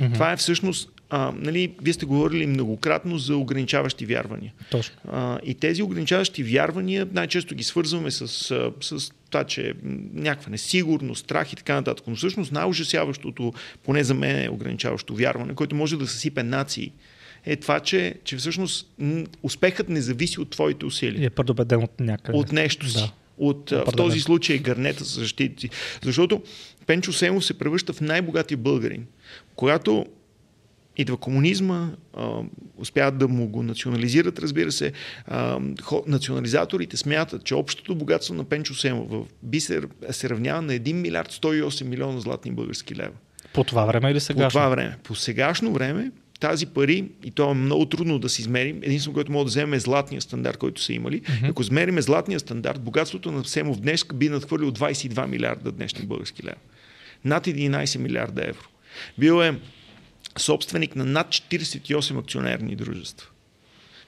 Мгм. 0.00 0.12
Това 0.12 0.32
е 0.32 0.36
всъщност, 0.36 0.88
а, 1.10 1.32
нали, 1.36 1.74
вие 1.82 1.92
сте 1.92 2.06
говорили 2.06 2.46
многократно 2.46 3.18
за 3.18 3.36
ограничаващи 3.36 4.06
вярвания. 4.06 4.52
Точно. 4.70 4.96
А, 5.08 5.38
и 5.44 5.54
тези 5.54 5.82
ограничаващи 5.82 6.42
вярвания 6.42 7.08
най-често 7.12 7.54
ги 7.54 7.64
свързваме 7.64 8.10
с, 8.10 8.28
с 8.80 9.10
това, 9.30 9.44
че 9.44 9.74
някаква 10.14 10.50
несигурност, 10.50 11.24
страх 11.24 11.52
и 11.52 11.56
така 11.56 11.74
нататък. 11.74 12.04
Но 12.06 12.16
всъщност 12.16 12.52
най-ужасяващото, 12.52 13.52
поне 13.84 14.04
за 14.04 14.14
мен 14.14 14.44
е 14.44 14.48
ограничаващо 14.48 15.14
вярване, 15.14 15.54
което 15.54 15.74
може 15.74 15.96
да 15.96 16.06
съсипе 16.06 16.42
нации, 16.42 16.92
е 17.46 17.56
това, 17.56 17.80
че, 17.80 18.14
че 18.24 18.36
всъщност 18.36 18.88
успехът 19.42 19.88
не 19.88 20.00
зависи 20.00 20.40
от 20.40 20.50
твоите 20.50 20.86
усилия, 20.86 21.26
е 21.26 21.30
предубеден 21.30 21.82
от 21.82 22.00
някъде. 22.00 22.38
от 22.38 22.52
нещо 22.52 22.88
си. 22.88 22.98
Да. 22.98 23.12
От, 23.38 23.70
в 23.70 23.92
този 23.96 24.20
случай 24.20 24.58
гърнета 24.58 25.04
с 25.04 25.14
защитици. 25.14 25.70
Защото 26.02 26.42
Пенчо 26.86 27.12
Семов 27.12 27.44
се 27.44 27.58
превръща 27.58 27.92
в 27.92 28.00
най-богатия 28.00 28.58
българин. 28.58 29.06
Когато 29.56 30.06
идва 30.96 31.16
комунизма, 31.16 31.90
успяват 32.78 33.18
да 33.18 33.28
му 33.28 33.48
го 33.48 33.62
национализират, 33.62 34.38
разбира 34.38 34.72
се. 34.72 34.92
Национализаторите 36.06 36.96
смятат, 36.96 37.44
че 37.44 37.54
общото 37.54 37.94
богатство 37.94 38.34
на 38.34 38.44
Пенчо 38.44 38.74
Семов 38.74 39.10
в 39.10 39.24
Бисер 39.42 39.88
се 40.10 40.30
равнява 40.30 40.62
на 40.62 40.72
1 40.72 40.92
милиард 40.92 41.32
108 41.32 41.84
милиона 41.84 42.20
златни 42.20 42.52
български 42.52 42.94
лева. 42.94 43.14
По 43.52 43.64
това 43.64 43.84
време 43.84 44.10
или 44.10 44.20
сега? 44.20 44.44
По 44.44 44.48
това 44.48 44.68
време. 44.68 44.96
По 45.02 45.14
сегашно 45.14 45.72
време 45.72 46.10
тази 46.40 46.66
пари, 46.66 47.04
и 47.24 47.30
то 47.30 47.50
е 47.50 47.54
много 47.54 47.86
трудно 47.86 48.18
да 48.18 48.28
се 48.28 48.40
измери, 48.40 48.68
единствено, 48.68 49.14
което 49.14 49.32
мога 49.32 49.44
да 49.44 49.48
вземем 49.48 49.74
е 49.74 49.78
златния 49.78 50.20
стандарт, 50.20 50.56
който 50.56 50.82
са 50.82 50.92
имали. 50.92 51.20
Mm-hmm. 51.20 51.50
Ако 51.50 51.62
измериме 51.62 52.02
златния 52.02 52.40
стандарт, 52.40 52.80
богатството 52.80 53.32
на 53.32 53.44
Семов 53.44 53.80
днес 53.80 54.04
би 54.14 54.28
надхвърлил 54.28 54.72
22 54.72 55.26
милиарда 55.26 55.72
днешни 55.72 56.06
български 56.06 56.42
лева. 56.42 56.56
Над 57.24 57.46
11 57.46 57.98
милиарда 57.98 58.42
евро. 58.48 58.68
Бил 59.18 59.42
е 59.42 59.54
собственик 60.40 60.96
на 60.96 61.04
над 61.04 61.26
48 61.26 62.18
акционерни 62.18 62.76
дружества. 62.76 63.28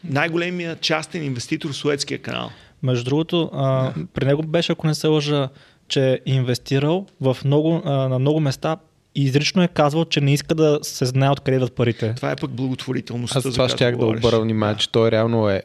Най-големият 0.05 0.81
частен 0.81 1.25
инвеститор 1.25 1.71
в 1.71 1.77
Суетския 1.77 2.19
канал. 2.19 2.51
Между 2.83 3.05
другото, 3.05 3.51
а, 3.53 3.93
при 4.15 4.25
него 4.25 4.43
беше, 4.43 4.73
ако 4.73 4.87
не 4.87 4.95
се 4.95 5.07
лъжа, 5.07 5.49
че 5.89 6.13
е 6.13 6.19
инвестирал 6.27 7.07
в 7.21 7.37
много, 7.45 7.83
а, 7.85 7.91
на 7.91 8.19
много 8.19 8.41
места 8.41 8.77
и 9.15 9.25
изрично 9.25 9.63
е 9.63 9.69
казвал, 9.69 10.05
че 10.05 10.21
не 10.21 10.33
иска 10.33 10.55
да 10.55 10.79
се 10.83 11.07
знае 11.07 11.31
откъде 11.31 11.55
идват 11.55 11.73
парите. 11.73 12.15
Това 12.17 12.31
е 12.31 12.37
пък 12.37 12.51
благотворителността. 12.51 13.39
Аз 13.39 13.45
за 13.45 13.53
това 13.53 13.69
щях 13.69 13.97
да 13.97 14.07
обърна 14.07 14.41
внимание, 14.41 14.77
че 14.77 14.91
той 14.91 15.11
реално 15.11 15.49
е 15.49 15.63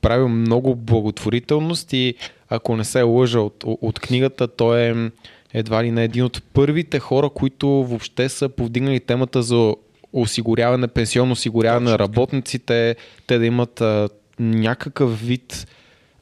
правил 0.00 0.28
много 0.28 0.76
благотворителност 0.76 1.92
и 1.92 2.14
ако 2.48 2.76
не 2.76 2.84
се 2.84 3.02
лъжа 3.02 3.40
от, 3.40 3.64
от 3.66 4.00
книгата, 4.00 4.48
той 4.48 4.80
е 4.80 5.10
едва 5.54 5.84
ли 5.84 5.90
не 5.90 6.04
един 6.04 6.24
от 6.24 6.42
първите 6.52 6.98
хора, 6.98 7.30
които 7.30 7.68
въобще 7.68 8.28
са 8.28 8.48
повдигнали 8.48 9.00
темата 9.00 9.42
за 9.42 9.74
осигуряване, 10.12 10.88
пенсионно 10.88 11.32
осигуряване 11.32 11.90
на 11.90 11.98
Точно 11.98 12.04
работниците, 12.04 12.96
те 13.26 13.38
да 13.38 13.46
имат 13.46 13.80
а, 13.80 14.08
някакъв 14.38 15.26
вид 15.26 15.66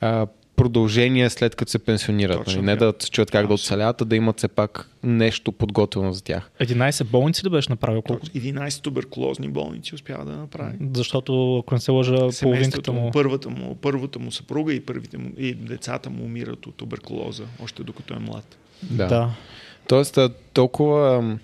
а, 0.01 0.27
продължение 0.57 1.31
след 1.31 1.55
като 1.55 1.71
се 1.71 1.79
пенсионират. 1.79 2.45
Точно 2.45 2.63
Нали? 2.63 2.67
Не 2.67 2.79
така. 2.79 2.93
да 2.93 2.95
се 2.99 3.11
чуят 3.11 3.31
как 3.31 3.47
да 3.47 3.55
оцеляват, 3.55 4.01
а 4.01 4.05
да 4.05 4.17
имат 4.17 4.39
все 4.39 4.49
пак 4.49 4.91
нещо 5.03 5.53
подготвено 5.53 6.13
за 6.13 6.25
тях. 6.25 6.51
11 6.61 7.05
болници 7.05 7.45
ли 7.45 7.51
беше 7.51 7.71
направил? 7.71 8.03
Колко? 8.03 8.27
11 8.27 8.83
туберкулозни 8.83 9.49
болници 9.49 9.95
успява 9.95 10.25
да 10.25 10.37
направи. 10.37 10.77
Защото, 10.95 11.59
ако 11.59 11.75
не 11.75 11.81
се 11.81 11.91
лъжа, 11.91 12.29
половинката 12.43 12.93
му... 12.93 13.01
му, 13.01 13.11
първата 13.11 13.51
му, 13.51 13.75
първата 13.75 14.19
му 14.19 14.33
съпруга 14.33 14.75
и, 14.75 14.81
първите 14.81 15.19
му, 15.19 15.31
и 15.39 15.55
децата 15.55 16.11
му 16.11 16.25
умират 16.25 16.67
от 16.67 16.75
туберкулоза, 16.75 17.45
още 17.63 17.83
докато 17.83 18.15
е 18.15 18.19
млад. 18.19 18.57
Да. 18.83 19.07
да. 19.07 19.31
Тоест, 19.89 20.19
толкова 20.53 21.39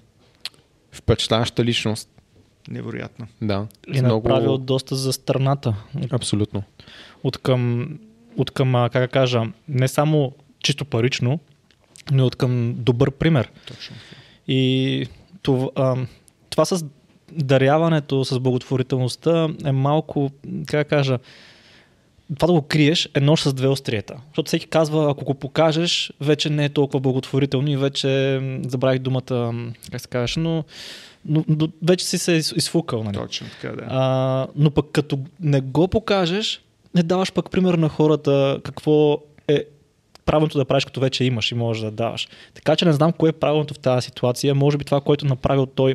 впечатляваща 0.92 1.64
личност. 1.64 2.08
Невероятно. 2.68 3.26
Да. 3.42 3.66
И 3.86 3.98
С 3.98 4.02
направил 4.02 4.58
доста 4.58 4.96
за 4.96 5.12
страната. 5.12 5.74
Абсолютно. 6.10 6.62
От 7.24 7.38
към, 7.38 7.88
от 8.36 8.50
към, 8.50 8.72
как 8.72 9.02
да 9.02 9.08
кажа, 9.08 9.42
не 9.68 9.88
само 9.88 10.32
чисто 10.62 10.84
парично, 10.84 11.40
но 12.12 12.22
и 12.22 12.26
от 12.26 12.36
към 12.36 12.74
добър 12.78 13.10
пример. 13.10 13.50
Точно. 13.66 13.96
И 14.48 15.06
това, 15.42 15.68
а, 15.74 15.96
това 16.50 16.64
с 16.64 16.84
даряването, 17.32 18.24
с 18.24 18.40
благотворителността 18.40 19.48
е 19.64 19.72
малко, 19.72 20.30
как 20.66 20.80
да 20.80 20.84
кажа, 20.84 21.18
това 22.38 22.46
да 22.46 22.52
го 22.52 22.62
криеш 22.62 23.08
е 23.14 23.20
нож 23.20 23.40
с 23.42 23.52
две 23.52 23.68
остриета. 23.68 24.14
Защото 24.28 24.46
всеки 24.46 24.66
казва, 24.66 25.10
ако 25.10 25.24
го 25.24 25.34
покажеш, 25.34 26.12
вече 26.20 26.50
не 26.50 26.64
е 26.64 26.68
толкова 26.68 27.00
благотворително 27.00 27.70
и 27.70 27.76
вече 27.76 28.40
забравих 28.66 28.98
думата, 28.98 29.54
как 29.90 30.00
се 30.00 30.08
казваш, 30.08 30.36
но, 30.36 30.64
но, 31.24 31.44
но 31.48 31.68
вече 31.82 32.04
си 32.04 32.18
се 32.18 32.32
из- 32.32 32.52
изфукал. 32.56 33.04
Нали? 33.04 33.14
Точно 33.16 33.46
така, 33.50 33.76
да. 33.76 33.86
А, 33.88 34.46
но 34.56 34.70
пък 34.70 34.86
като 34.92 35.18
не 35.40 35.60
го 35.60 35.88
покажеш, 35.88 36.62
не 36.94 37.02
даваш 37.02 37.32
пък 37.32 37.50
пример 37.50 37.74
на 37.74 37.88
хората 37.88 38.60
какво 38.64 39.18
е 39.48 39.64
правилното 40.24 40.58
да 40.58 40.64
правиш, 40.64 40.84
като 40.84 41.00
вече 41.00 41.24
имаш 41.24 41.52
и 41.52 41.54
можеш 41.54 41.82
да 41.82 41.90
даваш. 41.90 42.28
Така 42.54 42.76
че 42.76 42.84
не 42.84 42.92
знам 42.92 43.12
кое 43.12 43.28
е 43.28 43.32
правилното 43.32 43.74
в 43.74 43.78
тази 43.78 44.04
ситуация. 44.04 44.54
Може 44.54 44.76
би 44.78 44.84
това, 44.84 45.00
което 45.00 45.26
е 45.26 45.28
направил 45.28 45.66
той, 45.66 45.94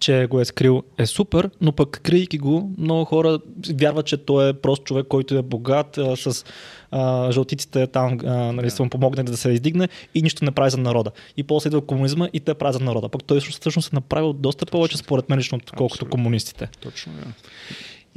че 0.00 0.26
го 0.30 0.40
е 0.40 0.44
скрил, 0.44 0.82
е 0.98 1.06
супер, 1.06 1.50
но 1.60 1.72
пък 1.72 2.00
крийки 2.02 2.38
го, 2.38 2.74
много 2.78 3.04
хора 3.04 3.38
вярват, 3.74 4.06
че 4.06 4.16
той 4.16 4.48
е 4.48 4.52
просто 4.52 4.84
човек, 4.84 5.06
който 5.08 5.38
е 5.38 5.42
богат, 5.42 5.98
а, 5.98 6.16
с 6.16 6.44
а, 6.90 7.32
жълтиците 7.32 7.86
там, 7.86 8.18
а, 8.24 8.28
нали, 8.52 8.70
са 8.70 8.82
му 8.82 8.90
помогне 8.90 9.22
да 9.22 9.36
се 9.36 9.50
издигне 9.50 9.88
и 10.14 10.22
нищо 10.22 10.44
не 10.44 10.50
прави 10.50 10.70
за 10.70 10.78
народа. 10.78 11.10
И 11.36 11.42
после 11.42 11.68
идва 11.68 11.86
комунизма 11.86 12.28
и 12.32 12.40
те 12.40 12.54
прави 12.54 12.72
за 12.72 12.80
народа. 12.80 13.08
Пък 13.08 13.24
той 13.24 13.40
всъщност 13.40 13.92
е 13.92 13.96
направил 13.96 14.32
доста 14.32 14.66
повече, 14.66 14.96
според 14.96 15.28
мен, 15.28 15.38
лично, 15.38 15.58
отколкото 15.58 16.06
комунистите. 16.06 16.68
Точно, 16.80 17.12
да. 17.12 17.32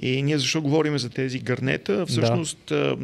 И 0.01 0.21
ние 0.21 0.37
защо 0.37 0.61
говорим 0.61 0.97
за 0.97 1.09
тези 1.09 1.39
гърнета? 1.39 2.05
Всъщност 2.05 2.59
да. 2.67 2.97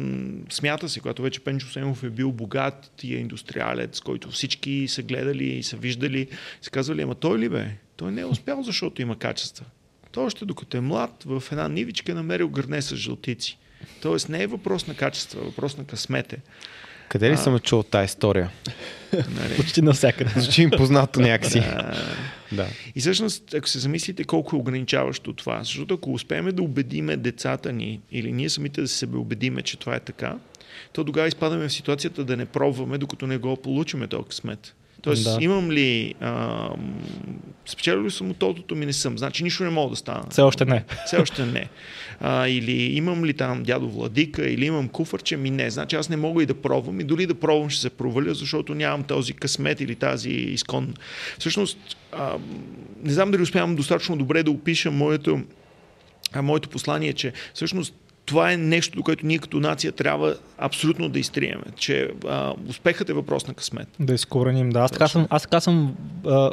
смята 0.50 0.88
се, 0.88 1.00
когато 1.00 1.22
вече 1.22 1.40
Пенчо 1.40 1.68
Семов 1.68 2.04
е 2.04 2.10
бил 2.10 2.32
богат 2.32 2.90
и 3.02 3.14
е 3.14 3.18
индустриалец, 3.18 4.00
който 4.00 4.30
всички 4.30 4.88
са 4.88 5.02
гледали 5.02 5.44
и 5.44 5.62
са 5.62 5.76
виждали, 5.76 6.28
са 6.62 6.70
казвали, 6.70 7.02
ама 7.02 7.14
той 7.14 7.38
ли 7.38 7.48
бе? 7.48 7.66
Той 7.98 8.12
не 8.12 8.20
е 8.20 8.24
успял, 8.24 8.62
защото 8.62 9.02
има 9.02 9.18
качества. 9.18 9.64
Той 10.12 10.24
още 10.24 10.44
докато 10.44 10.76
е 10.76 10.80
млад, 10.80 11.24
в 11.26 11.42
една 11.52 11.68
нивичка 11.68 12.12
е 12.12 12.14
намерил 12.14 12.48
гърне 12.48 12.82
с 12.82 12.96
жълтици. 12.96 13.58
Тоест 14.02 14.28
не 14.28 14.42
е 14.42 14.46
въпрос 14.46 14.86
на 14.86 14.94
качества, 14.94 15.40
е 15.40 15.44
въпрос 15.44 15.76
на 15.76 15.84
късмете. 15.84 16.36
Къде 17.08 17.30
ли 17.30 17.34
А. 17.34 17.36
съм 17.36 17.58
чул 17.58 17.82
тази 17.82 18.04
история? 18.04 18.50
Нали? 19.12 19.56
Почти 19.56 19.82
навсякъде. 19.82 20.40
Звучи 20.40 20.62
им 20.62 20.70
познато 20.70 21.20
някакси. 21.20 21.58
А, 21.58 21.94
Да. 22.52 22.66
И 22.94 23.00
всъщност, 23.00 23.54
ако 23.54 23.68
се 23.68 23.78
замислите 23.78 24.24
колко 24.24 24.56
е 24.56 24.58
ограничаващо 24.58 25.32
това, 25.32 25.58
защото 25.58 25.94
ако 25.94 26.12
успеем 26.12 26.46
да 26.46 26.62
убедиме 26.62 27.16
децата 27.16 27.72
ни 27.72 28.00
или 28.12 28.32
ние 28.32 28.48
самите 28.48 28.80
да 28.80 28.88
се 28.88 29.06
убедиме, 29.06 29.62
че 29.62 29.78
това 29.78 29.96
е 29.96 30.00
така, 30.00 30.38
то 30.92 31.04
тогава 31.04 31.28
изпадаме 31.28 31.68
в 31.68 31.72
ситуацията 31.72 32.24
да 32.24 32.36
не 32.36 32.46
пробваме, 32.46 32.98
докато 32.98 33.26
не 33.26 33.38
го 33.38 33.56
получиме 33.56 34.06
този 34.06 34.24
късмет. 34.28 34.74
Тоест, 35.02 35.24
Да. 35.24 35.38
имам 35.40 35.70
ли... 35.70 36.14
А, 36.20 36.68
спечелил 37.66 38.04
ли 38.04 38.10
съм 38.10 38.30
от 38.30 38.36
тотото 38.36 38.74
ми 38.76 38.86
не 38.86 38.92
съм. 38.92 39.18
Значи 39.18 39.44
нищо 39.44 39.64
не 39.64 39.70
мога 39.70 39.90
да 39.90 39.96
стана. 39.96 40.24
Все 40.30 40.42
още 40.42 40.64
не. 40.64 40.84
Все 41.06 41.16
още 41.16 41.46
не. 41.46 41.68
А, 42.20 42.48
или 42.48 42.72
имам 42.72 43.24
ли 43.24 43.34
там 43.34 43.62
дядо 43.62 43.88
Владика, 43.88 44.48
или 44.50 44.66
имам 44.66 44.88
куфърче, 44.88 45.36
ми 45.36 45.50
не. 45.50 45.70
Значи 45.70 45.96
аз 45.96 46.08
не 46.08 46.16
мога 46.16 46.42
и 46.42 46.46
да 46.46 46.54
пробвам, 46.54 47.00
и 47.00 47.04
дори 47.04 47.26
да 47.26 47.34
пробвам 47.34 47.70
ще 47.70 47.80
се 47.80 47.90
проваля, 47.90 48.34
защото 48.34 48.74
нямам 48.74 49.02
този 49.04 49.32
късмет 49.32 49.80
или 49.80 49.94
тази 49.94 50.30
изкон. 50.30 50.94
Всъщност, 51.38 51.78
а, 52.12 52.38
не 53.02 53.12
знам 53.12 53.30
дали 53.30 53.42
успявам 53.42 53.76
достатъчно 53.76 54.16
добре 54.16 54.42
да 54.42 54.50
опиша 54.50 54.90
моето, 54.90 55.40
а, 56.32 56.42
моето 56.42 56.68
послание, 56.68 57.12
че 57.12 57.32
всъщност 57.54 57.94
това 58.28 58.52
е 58.52 58.56
нещо, 58.56 58.96
до 58.96 59.02
което 59.02 59.26
ние 59.26 59.38
като 59.38 59.60
нация 59.60 59.92
трябва 59.92 60.34
абсолютно 60.58 61.08
да 61.08 61.18
изтриеме, 61.18 61.64
че 61.76 62.10
а, 62.28 62.54
успехът 62.68 63.08
е 63.08 63.12
въпрос 63.12 63.46
на 63.46 63.54
късмет. 63.54 63.88
Да 64.00 64.14
изкореним, 64.14 64.70
да. 64.70 64.80
Аз 64.80 64.90
така 64.90 65.08
съм, 65.08 65.26
аз 65.30 65.42
така 65.42 65.60
съм 65.60 65.94
а, 66.26 66.50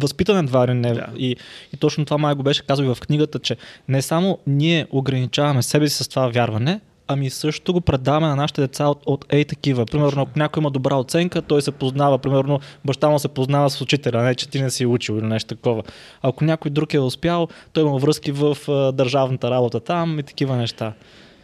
възпитан 0.00 0.38
едва 0.38 0.66
ли 0.68 0.74
не. 0.74 0.92
Да. 0.92 1.06
И, 1.16 1.36
и 1.74 1.76
точно 1.76 2.04
това 2.04 2.18
май 2.18 2.34
го 2.34 2.42
беше 2.42 2.66
казал 2.66 2.84
и 2.84 2.94
в 2.94 2.98
книгата, 3.00 3.38
че 3.38 3.56
не 3.88 4.02
само 4.02 4.38
ние 4.46 4.86
ограничаваме 4.90 5.62
себе 5.62 5.88
си 5.88 6.04
с 6.04 6.08
това 6.08 6.28
вярване, 6.28 6.80
ами 7.08 7.30
също 7.30 7.72
го 7.72 7.80
предаваме 7.80 8.26
на 8.26 8.36
нашите 8.36 8.60
деца 8.60 8.86
от, 8.86 9.02
от 9.06 9.24
ей 9.30 9.44
такива. 9.44 9.86
Примерно, 9.86 10.22
ако 10.22 10.38
някой 10.38 10.60
има 10.60 10.70
добра 10.70 10.96
оценка, 10.96 11.42
той 11.42 11.62
се 11.62 11.70
познава, 11.70 12.18
примерно, 12.18 12.60
баща 12.84 13.08
му 13.08 13.18
се 13.18 13.28
познава 13.28 13.70
с 13.70 13.80
учителя, 13.80 14.22
не 14.22 14.34
че 14.34 14.48
ти 14.48 14.62
не 14.62 14.70
си 14.70 14.86
учил 14.86 15.14
или 15.14 15.26
нещо 15.26 15.54
такова. 15.54 15.82
Ако 16.22 16.44
някой 16.44 16.70
друг 16.70 16.94
е 16.94 16.98
успял, 16.98 17.48
той 17.72 17.82
има 17.82 17.98
връзки 17.98 18.32
в 18.32 18.56
а, 18.68 18.92
държавната 18.92 19.50
работа 19.50 19.80
там 19.80 20.18
и 20.18 20.22
такива 20.22 20.56
неща. 20.56 20.92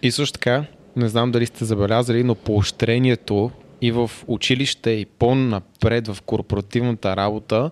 И 0.03 0.11
също 0.11 0.33
така, 0.33 0.65
не 0.97 1.09
знам 1.09 1.33
дали 1.33 1.47
сте 1.47 1.65
забелязали, 1.65 2.23
но 2.23 2.35
поощрението 2.35 3.51
и 3.81 3.93
в 3.93 4.11
училище, 4.27 4.91
и 4.91 5.07
по-напред 5.07 6.09
в 6.09 6.23
корпоративната 6.23 7.17
работа, 7.17 7.71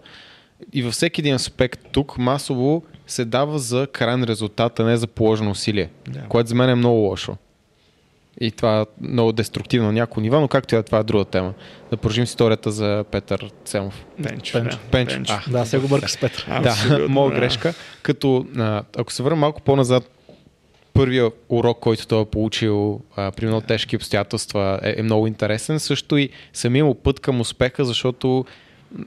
и 0.73 0.83
във 0.83 0.93
всеки 0.93 1.21
един 1.21 1.35
аспект 1.35 1.81
тук 1.93 2.19
масово 2.19 2.83
се 3.07 3.25
дава 3.25 3.59
за 3.59 3.87
крайен 3.93 4.25
резултат, 4.25 4.81
а 4.81 4.85
не 4.85 4.97
за 4.97 5.07
положено 5.07 5.51
усилие, 5.51 5.91
Да. 6.09 6.21
което 6.21 6.49
за 6.49 6.55
мен 6.55 6.71
е 6.71 6.75
много 6.75 6.99
лошо. 6.99 7.37
И 8.41 8.51
това 8.51 8.81
е 8.81 8.85
много 9.01 9.33
деструктивно 9.33 9.87
на 9.87 9.93
някои 9.93 10.23
нива, 10.23 10.41
но 10.41 10.49
както 10.49 10.75
и 10.75 10.77
да 10.77 10.81
е, 10.81 10.83
това 10.83 10.99
е 10.99 11.03
друга 11.03 11.25
тема. 11.25 11.55
Да 11.91 11.97
продължим 11.97 12.25
историята 12.25 12.71
за 12.71 13.05
Петър 13.11 13.51
Цемов. 13.65 14.05
Пенчо. 14.23 14.53
Пенчо. 14.53 14.77
да. 14.77 14.91
Пенчо. 14.91 15.33
А, 15.47 15.51
Да, 15.51 15.65
се 15.67 15.79
го 15.79 15.89
бърка 15.89 16.09
с 16.09 16.17
Петър. 16.17 16.47
да, 16.63 16.69
Абсолютно, 16.71 17.09
моя 17.15 17.31
да. 17.31 17.37
грешка. 17.37 17.75
Като, 18.03 18.47
а, 18.57 18.83
ако 18.97 19.13
се 19.13 19.23
върна 19.23 19.37
малко 19.37 19.61
по-назад, 19.61 20.11
първия 20.93 21.31
урок, 21.49 21.79
който 21.81 22.07
той 22.07 22.23
е 22.23 22.25
получил 22.25 23.01
а, 23.17 23.31
при 23.31 23.47
много 23.47 23.61
тежки 23.61 23.97
обстоятелства 23.97 24.81
е, 24.83 24.95
е 24.99 25.03
много 25.03 25.27
интересен. 25.27 25.81
Също 25.81 26.17
и 26.17 26.29
самия 26.53 26.85
му 26.85 26.95
път 26.95 27.21
към 27.21 27.41
успеха, 27.41 27.85
защото 27.85 28.45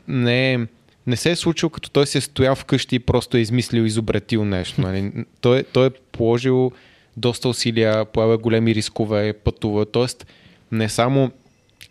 не, 0.08 0.54
е- 0.54 0.60
не 1.08 1.16
се 1.16 1.32
е 1.32 1.36
случил 1.36 1.70
като 1.70 1.90
той 1.90 2.08
се 2.08 2.18
е 2.18 2.22
стоял 2.22 2.56
вкъщи 2.56 2.96
и 2.96 3.00
просто 3.00 3.38
е 3.38 3.40
измислил, 3.40 3.82
изобретил 3.84 4.46
нещо. 4.46 4.82
Нали? 4.82 5.12
Той, 5.42 5.64
той 5.64 5.88
е 5.88 5.92
положил 6.12 6.72
доста 7.18 7.50
усилия, 7.50 8.06
появя 8.06 8.38
големи 8.38 8.76
рискове, 8.76 9.34
пътува. 9.34 9.86
Тоест, 9.86 10.28
не 10.72 10.90
само 10.90 11.32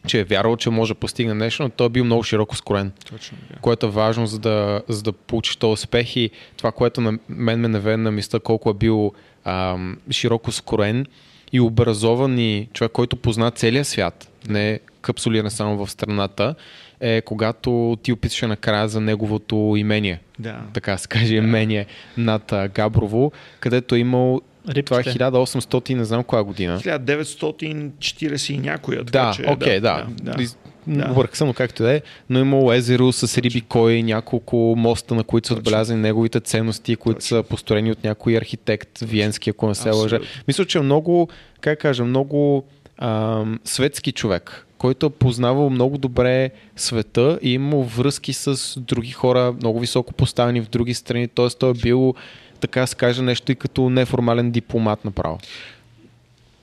че 0.06 0.20
е 0.20 0.24
вярвал, 0.24 0.56
че 0.56 0.70
може 0.70 0.94
да 0.94 1.00
постигне 1.00 1.34
нещо, 1.34 1.62
но 1.62 1.68
той 1.68 1.86
е 1.86 1.90
бил 1.90 2.04
много 2.04 2.22
широко 2.22 2.56
скроен 2.56 2.92
Точно 3.10 3.38
така. 3.48 3.60
което 3.60 3.86
е 3.86 3.90
важно, 3.90 4.26
за 4.26 4.38
да, 4.38 4.82
за 4.88 5.02
да 5.02 5.12
получиш 5.12 5.56
този 5.56 5.72
успех 5.72 6.16
и 6.16 6.30
това, 6.56 6.72
което 6.72 7.00
на 7.00 7.18
мен 7.28 7.60
ме 7.60 7.68
наведе 7.68 7.96
на 7.96 8.10
мисля 8.10 8.40
колко 8.40 8.70
е 8.70 8.74
бил 8.74 9.12
ам, 9.44 9.98
широко 10.10 10.52
скроен 10.52 11.06
и 11.52 11.60
образован 11.60 12.38
и 12.38 12.68
човек, 12.72 12.92
който 12.92 13.16
позна 13.16 13.50
целия 13.50 13.84
свят, 13.84 14.28
не 14.48 14.70
е 14.70 14.80
капсулиран 15.00 15.50
само 15.50 15.86
в 15.86 15.90
страната, 15.90 16.54
е 17.00 17.20
когато 17.20 17.98
ти 18.02 18.12
описваше 18.12 18.46
накрая 18.46 18.88
за 18.88 19.00
неговото 19.00 19.74
имение, 19.76 20.20
Да. 20.38 20.60
така 20.72 20.98
се 20.98 21.08
каже, 21.08 21.34
имение 21.34 21.86
над 22.16 22.52
Габрово, 22.74 23.32
където 23.60 23.94
е 23.94 23.98
имал 23.98 24.40
това 24.64 24.96
е 24.96 25.04
Рипките. 25.04 25.24
1800, 25.24 25.94
не 25.94 26.04
знам 26.04 26.24
коя 26.24 26.42
година. 26.42 26.80
1940 26.80 28.52
и 28.52 28.58
някоя. 28.58 29.04
така 29.04 29.26
Да, 29.26 29.32
че, 29.32 29.44
окей, 29.48 29.80
да. 29.80 30.06
да, 30.22 30.32
да. 30.32 30.44
Да. 30.86 31.10
Обърка 31.10 31.36
съм, 31.36 31.48
но 31.48 31.54
както 31.54 31.82
и 31.82 31.86
да 31.86 31.92
е. 31.92 32.02
Но 32.30 32.38
имало 32.38 32.72
езеро 32.72 33.12
с 33.12 33.38
риби 33.38 33.60
кой, 33.60 34.02
няколко 34.02 34.74
моста, 34.76 35.14
на 35.14 35.24
които 35.24 35.48
са 35.48 35.54
отбелязани 35.54 36.00
неговите 36.00 36.40
ценности, 36.40 36.96
които 36.96 37.20
Точно. 37.20 37.36
са 37.36 37.42
построени 37.42 37.92
от 37.92 38.04
някой 38.04 38.36
архитект, 38.36 38.98
виенски, 38.98 39.50
ако 39.50 39.68
не 39.68 39.74
се 39.74 39.90
лъжа. 39.90 40.18
Мисля, 40.48 40.64
че 40.64 40.78
е 40.78 40.80
много, 40.80 41.28
как 41.60 41.80
кажа, 41.80 42.04
много 42.04 42.64
ам, 42.98 43.60
светски 43.64 44.12
човек, 44.12 44.66
който 44.78 45.06
е 45.06 45.10
познавал 45.10 45.70
много 45.70 45.98
добре 45.98 46.50
света 46.76 47.38
и 47.42 47.52
имал 47.52 47.82
връзки 47.82 48.32
с 48.32 48.80
други 48.80 49.10
хора, 49.10 49.54
много 49.60 49.80
високо 49.80 50.12
поставени 50.12 50.60
в 50.60 50.68
други 50.68 50.94
страни. 50.94 51.28
Т.е. 51.28 51.48
той 51.58 51.70
е 51.70 51.74
бил, 51.74 52.14
така 52.60 52.86
се 52.86 52.96
каже, 52.96 53.22
нещо 53.22 53.52
и 53.52 53.54
като 53.54 53.90
неформален 53.90 54.50
дипломат 54.50 55.04
направо. 55.04 55.38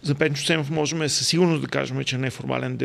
За 0.04 0.16
Пенчо 0.16 0.46
Семов 0.46 0.70
можем 0.70 1.10
със 1.10 1.28
сигурност 1.28 1.62
да 1.62 1.68
кажем, 1.68 2.04
че 2.04 2.16
е 2.16 2.20
неформален, 2.20 2.80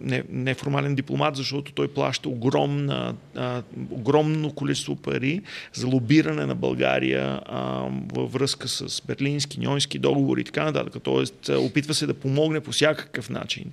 не, 0.00 0.22
неформален 0.30 0.94
дипломат, 0.94 1.36
защото 1.36 1.72
той 1.72 1.88
плаща 1.88 2.28
огромна, 2.28 3.14
а, 3.36 3.62
огромно 3.90 4.52
количество 4.52 4.96
пари 4.96 5.40
за 5.72 5.86
лобиране 5.86 6.46
на 6.46 6.54
България 6.54 7.40
а, 7.46 7.84
във 8.14 8.32
връзка 8.32 8.68
с 8.68 9.02
берлински, 9.06 9.60
ньойски 9.60 9.98
договори 9.98 10.40
и 10.40 10.44
така 10.44 10.64
нататък. 10.64 11.02
Тоест, 11.02 11.48
опитва 11.48 11.94
се 11.94 12.06
да 12.06 12.14
помогне 12.14 12.60
по 12.60 12.72
всякакъв 12.72 13.30
начин. 13.30 13.64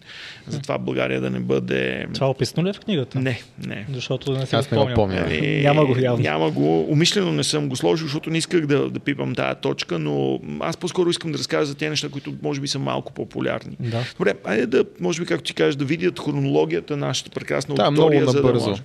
Затова 0.48 0.78
България 0.78 1.22
да 1.22 1.30
не 1.30 1.40
бъде... 1.40 2.08
Това 2.14 2.30
описано 2.30 2.66
ли 2.66 2.70
е 2.70 2.74
в 2.74 2.80
книгата? 2.80 3.20
Не, 3.20 3.42
не. 3.68 3.86
Защото 3.94 4.32
не 4.32 4.46
се 4.46 4.56
Аз 4.56 4.72
не 4.72 4.78
го 4.78 4.90
помня. 4.96 5.24
Ами, 5.26 5.62
Няма 5.62 5.86
го 5.86 5.98
явно. 6.00 6.24
Няма 6.24 6.52
го. 6.52 6.92
Умишлено 6.92 7.32
не 7.32 7.44
съм 7.44 7.70
го 7.70 7.76
сложил, 7.76 8.06
защото 8.06 8.30
не 8.30 8.38
исках 8.38 8.66
да, 8.66 8.90
да 8.90 9.00
пипам 9.00 9.36
тая 9.36 9.56
точка, 9.56 10.00
но 10.00 10.40
аз 10.60 10.78
по-скоро 10.78 11.10
искам 11.10 11.32
да 11.32 11.38
разкажа 11.38 11.66
за 11.66 11.76
тези 11.76 11.90
неща, 11.90 12.10
които 12.10 12.35
може 12.42 12.62
би 12.62 12.68
са 12.68 12.80
малко 12.80 13.14
по-популярни. 13.14 13.78
Да. 13.80 14.04
Добре, 14.18 14.34
айде 14.44 14.66
да, 14.66 14.86
може 15.00 15.22
би, 15.22 15.28
както 15.28 15.44
ти 15.44 15.54
кажеш, 15.54 15.76
да 15.76 15.86
видят 15.86 16.20
хронологията 16.20 16.98
на 16.98 17.08
нашата 17.08 17.30
прекрасна 17.30 17.76
Да, 17.76 17.84
аудитория, 17.84 18.26
за 18.28 18.42
да 18.42 18.54
може. 18.54 18.82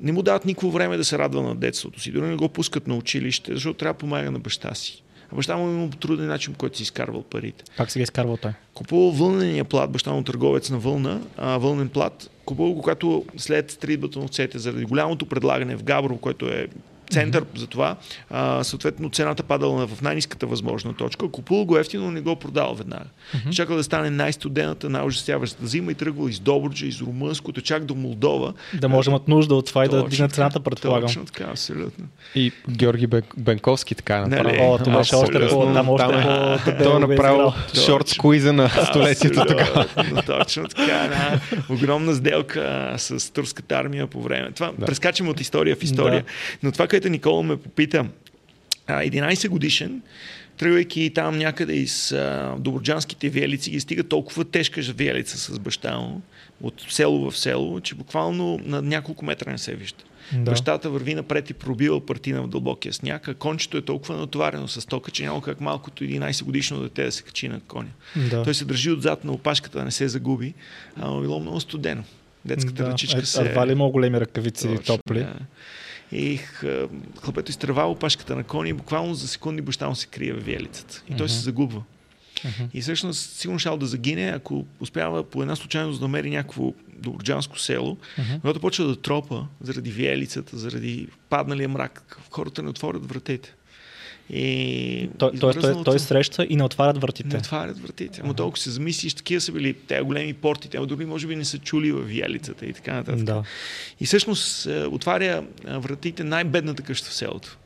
Не 0.00 0.12
му 0.12 0.22
дават 0.22 0.44
никакво 0.44 0.70
време 0.70 0.96
да 0.96 1.04
се 1.04 1.18
радва 1.18 1.42
на 1.42 1.54
детството 1.54 2.00
си, 2.00 2.10
дори 2.10 2.26
не 2.26 2.36
го 2.36 2.48
пускат 2.48 2.86
на 2.86 2.94
училище, 2.94 3.54
защото 3.54 3.78
трябва 3.78 3.92
да 3.92 3.98
помага 3.98 4.30
на 4.30 4.38
баща 4.38 4.74
си. 4.74 5.02
А 5.32 5.36
баща 5.36 5.56
му 5.56 5.68
има 5.68 5.90
по 5.90 5.96
труден 5.96 6.26
начин, 6.26 6.52
по 6.52 6.58
който 6.58 6.76
си 6.76 6.82
изкарвал 6.82 7.22
парите. 7.22 7.64
Как 7.76 7.90
се 7.90 7.98
ги 7.98 8.02
изкарвал 8.02 8.36
той? 8.36 8.52
Купувал 8.74 9.10
вълнения 9.10 9.64
плат, 9.64 9.90
баща 9.90 10.12
му 10.12 10.22
търговец 10.22 10.70
на 10.70 10.78
вълна, 10.78 11.20
а, 11.36 11.58
вълнен 11.58 11.88
плат. 11.88 12.30
Купувал 12.44 12.72
го, 12.72 12.80
когато 12.80 13.24
след 13.36 13.70
стритбата 13.70 14.18
на 14.18 14.24
овцете, 14.24 14.58
заради 14.58 14.84
голямото 14.84 15.26
предлагане 15.26 15.76
в 15.76 15.82
Габрово, 15.82 16.18
което 16.18 16.46
е 16.46 16.68
център 17.14 17.44
mm-hmm. 17.44 17.58
за 17.58 17.66
това, 17.66 17.96
а, 18.30 18.64
съответно 18.64 19.10
цената 19.10 19.42
падала 19.42 19.86
в 19.86 20.02
най-низката 20.02 20.46
възможна 20.46 20.94
точка. 20.94 21.30
Купувал 21.30 21.64
го 21.64 21.78
ефтино, 21.78 22.04
но 22.04 22.10
не 22.10 22.20
го 22.20 22.36
продал 22.36 22.74
веднага. 22.74 23.04
Mm-hmm. 23.04 23.50
Чакал 23.50 23.76
да 23.76 23.84
стане 23.84 24.10
най-студената, 24.10 24.90
най-ужасяващата 24.90 25.66
зима 25.66 25.92
и 25.92 25.94
тръгвал 25.94 26.28
из 26.28 26.40
Добруджа, 26.40 26.86
из 26.86 27.00
Румънското, 27.00 27.60
чак 27.60 27.84
до 27.84 27.94
Молдова. 27.94 28.52
Да 28.74 28.88
може 28.88 29.10
имат 29.10 29.28
нужда 29.28 29.54
от 29.54 29.66
това 29.66 29.84
и 29.84 29.88
да 29.88 29.96
Точно 29.96 30.08
дигнат 30.08 30.30
така, 30.30 30.34
цената, 30.34 30.60
предполагам. 30.60 31.08
Точно 31.08 31.24
така, 31.24 31.44
абсолютно. 31.44 32.04
И 32.34 32.52
Георги 32.70 33.06
Бен- 33.06 33.22
Бенковски 33.38 33.94
така 33.94 34.16
е 34.16 34.24
Нали? 34.26 34.58
О, 34.60 34.78
това 34.78 34.98
беше 34.98 35.14
още 35.14 35.48
по... 35.48 35.72
Там 35.72 35.88
още 35.88 36.06
е- 36.06 36.76
по... 36.76 36.84
Той 36.84 36.96
е 36.96 36.98
направил 36.98 37.52
шорт 37.86 38.08
скуиза 38.08 38.52
на 38.52 38.68
столетието 38.68 39.44
тогава. 39.46 39.86
Точно 40.26 40.68
така. 40.68 41.40
Огромна 41.70 42.14
сделка 42.14 42.94
с 42.96 43.32
турската 43.32 43.74
армия 43.74 44.06
по 44.06 44.22
време. 44.22 44.50
Това 44.52 44.72
прескачаме 44.86 45.30
от 45.30 45.40
история 45.40 45.76
в 45.76 45.82
история. 45.82 46.24
Но 46.62 46.72
това, 46.72 46.86
което 46.86 47.03
Никола 47.10 47.42
ме 47.42 47.56
попита, 47.56 48.06
а, 48.86 49.02
11 49.02 49.48
годишен, 49.48 50.02
тръгвайки 50.56 51.12
там 51.14 51.38
някъде 51.38 51.72
из 51.72 52.12
а, 52.12 52.56
Доброджанските 52.58 53.28
виелици, 53.28 53.70
ги 53.70 53.80
стига 53.80 54.04
толкова 54.04 54.44
тежка 54.44 54.80
виелица 54.80 55.38
с 55.38 55.58
баща 55.58 55.98
му, 55.98 56.22
от 56.62 56.84
село 56.88 57.30
в 57.30 57.38
село, 57.38 57.80
че 57.80 57.94
буквално 57.94 58.60
на 58.64 58.82
няколко 58.82 59.24
метра 59.24 59.50
не 59.50 59.58
се 59.58 59.74
вижда. 59.74 60.04
Да. 60.32 60.50
Бащата 60.50 60.90
върви 60.90 61.14
напред 61.14 61.50
и 61.50 61.54
пробива 61.54 62.06
партина 62.06 62.42
в 62.42 62.48
дълбокия 62.48 62.92
сняг, 62.92 63.28
а 63.28 63.34
кончето 63.34 63.76
е 63.76 63.82
толкова 63.82 64.16
натоварено 64.16 64.68
с 64.68 64.86
тока, 64.86 65.10
че 65.10 65.22
няма 65.22 65.42
как 65.42 65.60
малкото 65.60 66.04
11 66.04 66.44
годишно 66.44 66.82
дете 66.82 67.04
да 67.04 67.12
се 67.12 67.22
качи 67.22 67.48
на 67.48 67.60
коня. 67.60 67.90
Да. 68.30 68.42
Той 68.42 68.54
се 68.54 68.64
държи 68.64 68.90
отзад 68.90 69.24
на 69.24 69.32
опашката 69.32 69.78
да 69.78 69.84
не 69.84 69.90
се 69.90 70.08
загуби, 70.08 70.54
а 70.96 71.20
било 71.20 71.40
много 71.40 71.60
студено. 71.60 72.04
Детската 72.44 72.84
да. 72.84 72.90
ръчичка 72.90 73.20
е, 73.20 73.24
се... 73.24 73.42
Едва 73.42 73.66
ли 73.66 73.74
много 73.74 73.92
големи 73.92 74.20
ръкавици 74.20 74.68
Точно, 74.76 74.96
топли. 74.96 75.18
Да. 75.18 75.34
И 76.14 76.36
хлапето 77.22 77.50
изтърва 77.50 77.84
опашката 77.84 78.36
на 78.36 78.44
коня 78.44 78.68
и 78.68 78.72
буквално 78.72 79.14
за 79.14 79.28
секунди 79.28 79.62
баща 79.62 79.88
му 79.88 79.94
се 79.94 80.06
крие 80.06 80.32
в 80.32 80.44
виелицата. 80.44 81.02
И 81.10 81.16
той 81.16 81.28
се 81.28 81.38
загубва. 81.38 81.82
И 82.74 82.80
всъщност 82.82 83.30
сигурно 83.30 83.58
шал 83.58 83.76
да 83.76 83.86
загине, 83.86 84.32
ако 84.34 84.66
успява 84.80 85.30
по 85.30 85.42
една 85.42 85.56
случайност 85.56 86.00
да 86.00 86.04
намери 86.04 86.30
някакво 86.30 86.72
доброджанско 86.96 87.58
село, 87.58 87.96
когато 88.40 88.60
почва 88.60 88.84
да 88.84 88.96
тропа 88.96 89.46
заради 89.60 89.90
виелицата, 89.90 90.58
заради 90.58 91.08
падналия 91.30 91.68
мрак, 91.68 92.18
хората 92.30 92.62
не 92.62 92.70
отворят 92.70 93.08
вратите. 93.08 93.54
И 94.30 95.10
Той, 95.18 95.30
той, 95.40 95.52
той, 95.52 95.84
той 95.84 95.98
среща 95.98 96.46
и 96.50 96.56
не 96.56 96.64
отварят 96.64 97.00
вратите. 97.00 97.28
не 97.28 97.36
отварят 97.36 97.78
вратите. 97.78 98.20
Ама 98.24 98.34
толкова 98.34 98.62
се 98.62 98.70
замислиш, 98.70 99.14
такива 99.14 99.40
са 99.40 99.52
били 99.52 99.72
тези 99.72 100.02
големи 100.02 100.34
порти, 100.34 100.68
те 100.68 100.78
дори 100.78 101.04
може 101.04 101.26
би 101.26 101.36
не 101.36 101.44
са 101.44 101.58
чули 101.58 101.92
в 101.92 102.00
виелицата 102.00 102.66
и 102.66 102.72
така 102.72 102.94
нататък. 102.94 103.24
Да. 103.24 103.42
И 104.00 104.06
всъщност 104.06 104.66
е, 104.66 104.84
отваря 104.86 105.44
е, 105.68 105.78
вратите 105.78 106.24
най-бедната 106.24 106.82
къща 106.82 107.10
в 107.10 107.14
селото. 107.14 107.58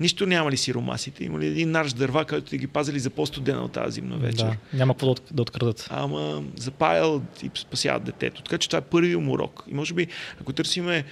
Нищо 0.00 0.26
няма 0.26 0.50
ли 0.50 0.56
сиромасите? 0.56 1.24
Има 1.24 1.38
ли 1.38 1.46
един 1.46 1.70
нарш 1.70 1.92
дърва, 1.92 2.24
който 2.24 2.50
да 2.50 2.56
ги 2.56 2.66
пазили 2.66 2.98
за 2.98 3.10
по-студена 3.10 3.62
от 3.62 3.72
тази 3.72 3.94
зимна 3.94 4.16
вечер? 4.16 4.44
Да. 4.44 4.56
Няма 4.72 4.94
какво 4.94 5.14
да 5.30 5.42
открадат. 5.42 5.88
Ама 5.90 6.42
запаял 6.56 7.22
и 7.42 7.50
спасяват 7.54 8.04
детето. 8.04 8.42
Така 8.42 8.58
че 8.58 8.68
това 8.68 8.78
е 8.78 8.82
първият 8.82 9.22
му 9.22 9.32
урок. 9.32 9.64
И 9.68 9.74
може 9.74 9.94
би, 9.94 10.06
ако 10.40 10.52
търсиме 10.52 11.04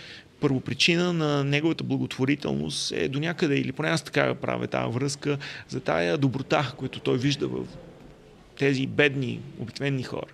първопричина 0.42 1.12
на 1.12 1.44
неговата 1.44 1.84
благотворителност 1.84 2.92
е 2.92 3.08
до 3.08 3.20
някъде, 3.20 3.56
или 3.56 3.72
поне 3.72 3.88
аз 3.88 4.02
така 4.02 4.34
правя 4.34 4.66
тази 4.66 4.92
връзка, 4.92 5.38
за 5.68 5.80
тая 5.80 6.18
доброта, 6.18 6.72
която 6.76 7.00
той 7.00 7.18
вижда 7.18 7.48
в 7.48 7.64
тези 8.58 8.86
бедни, 8.86 9.40
обикновени 9.58 10.02
хора. 10.02 10.32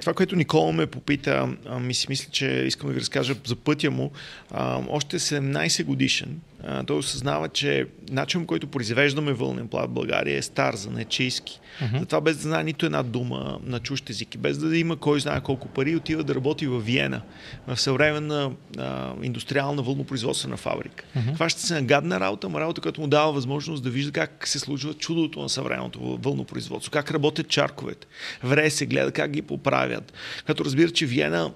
Това, 0.00 0.14
което 0.14 0.36
Никола 0.36 0.72
ме 0.72 0.86
попита, 0.86 1.48
ми 1.80 1.94
си 1.94 2.06
мисля, 2.08 2.30
че 2.30 2.46
искам 2.46 2.88
да 2.88 2.94
ви 2.94 3.00
разкажа 3.00 3.34
за 3.44 3.56
пътя 3.56 3.90
му. 3.90 4.10
А, 4.50 4.82
още 4.88 5.18
17 5.18 5.84
годишен 5.84 6.40
а, 6.64 6.84
той 6.84 6.98
осъзнава, 6.98 7.48
че 7.48 7.86
начин, 8.10 8.46
който 8.46 8.66
произвеждаме 8.66 9.32
вълнен 9.32 9.68
плат 9.68 9.90
в 9.90 9.92
България 9.92 10.38
е 10.38 10.42
стар, 10.42 10.74
за 10.74 10.90
нечийски. 10.90 11.60
Uh-huh. 11.82 11.98
Затова 11.98 12.20
без 12.20 12.36
да 12.36 12.42
знае 12.42 12.64
нито 12.64 12.86
една 12.86 13.02
дума 13.02 13.58
на 13.64 13.80
чужд 13.80 14.10
език 14.10 14.34
и 14.34 14.38
без 14.38 14.58
да 14.58 14.78
има 14.78 14.96
кой 14.96 15.20
знае 15.20 15.40
колко 15.40 15.68
пари, 15.68 15.96
отива 15.96 16.24
да 16.24 16.34
работи 16.34 16.66
в 16.66 16.80
Виена, 16.80 17.22
в 17.66 17.80
съвременна 17.80 18.50
а, 18.78 19.12
индустриална 19.22 19.82
вълнопроизводствена 19.82 20.56
фабрика. 20.56 21.04
Uh-huh. 21.16 21.34
Това 21.34 21.48
ще 21.48 21.60
се 21.60 21.74
нагадна 21.74 22.20
работа, 22.20 22.48
но 22.48 22.60
работа, 22.60 22.80
която 22.80 23.00
му 23.00 23.06
дава 23.06 23.32
възможност 23.32 23.82
да 23.82 23.90
вижда 23.90 24.12
как 24.12 24.48
се 24.48 24.58
случва 24.58 24.94
чудото 24.94 25.40
на 25.40 25.48
съвременното 25.48 26.18
вълнопроизводство, 26.22 26.92
как 26.92 27.10
работят 27.10 27.48
чарковете. 27.48 28.06
Вре 28.42 28.70
се 28.70 28.86
гледа 28.86 29.12
как 29.12 29.30
ги 29.30 29.42
поправят. 29.42 30.12
Като 30.46 30.64
разбира, 30.64 30.90
че 30.90 31.06
Виена 31.06 31.50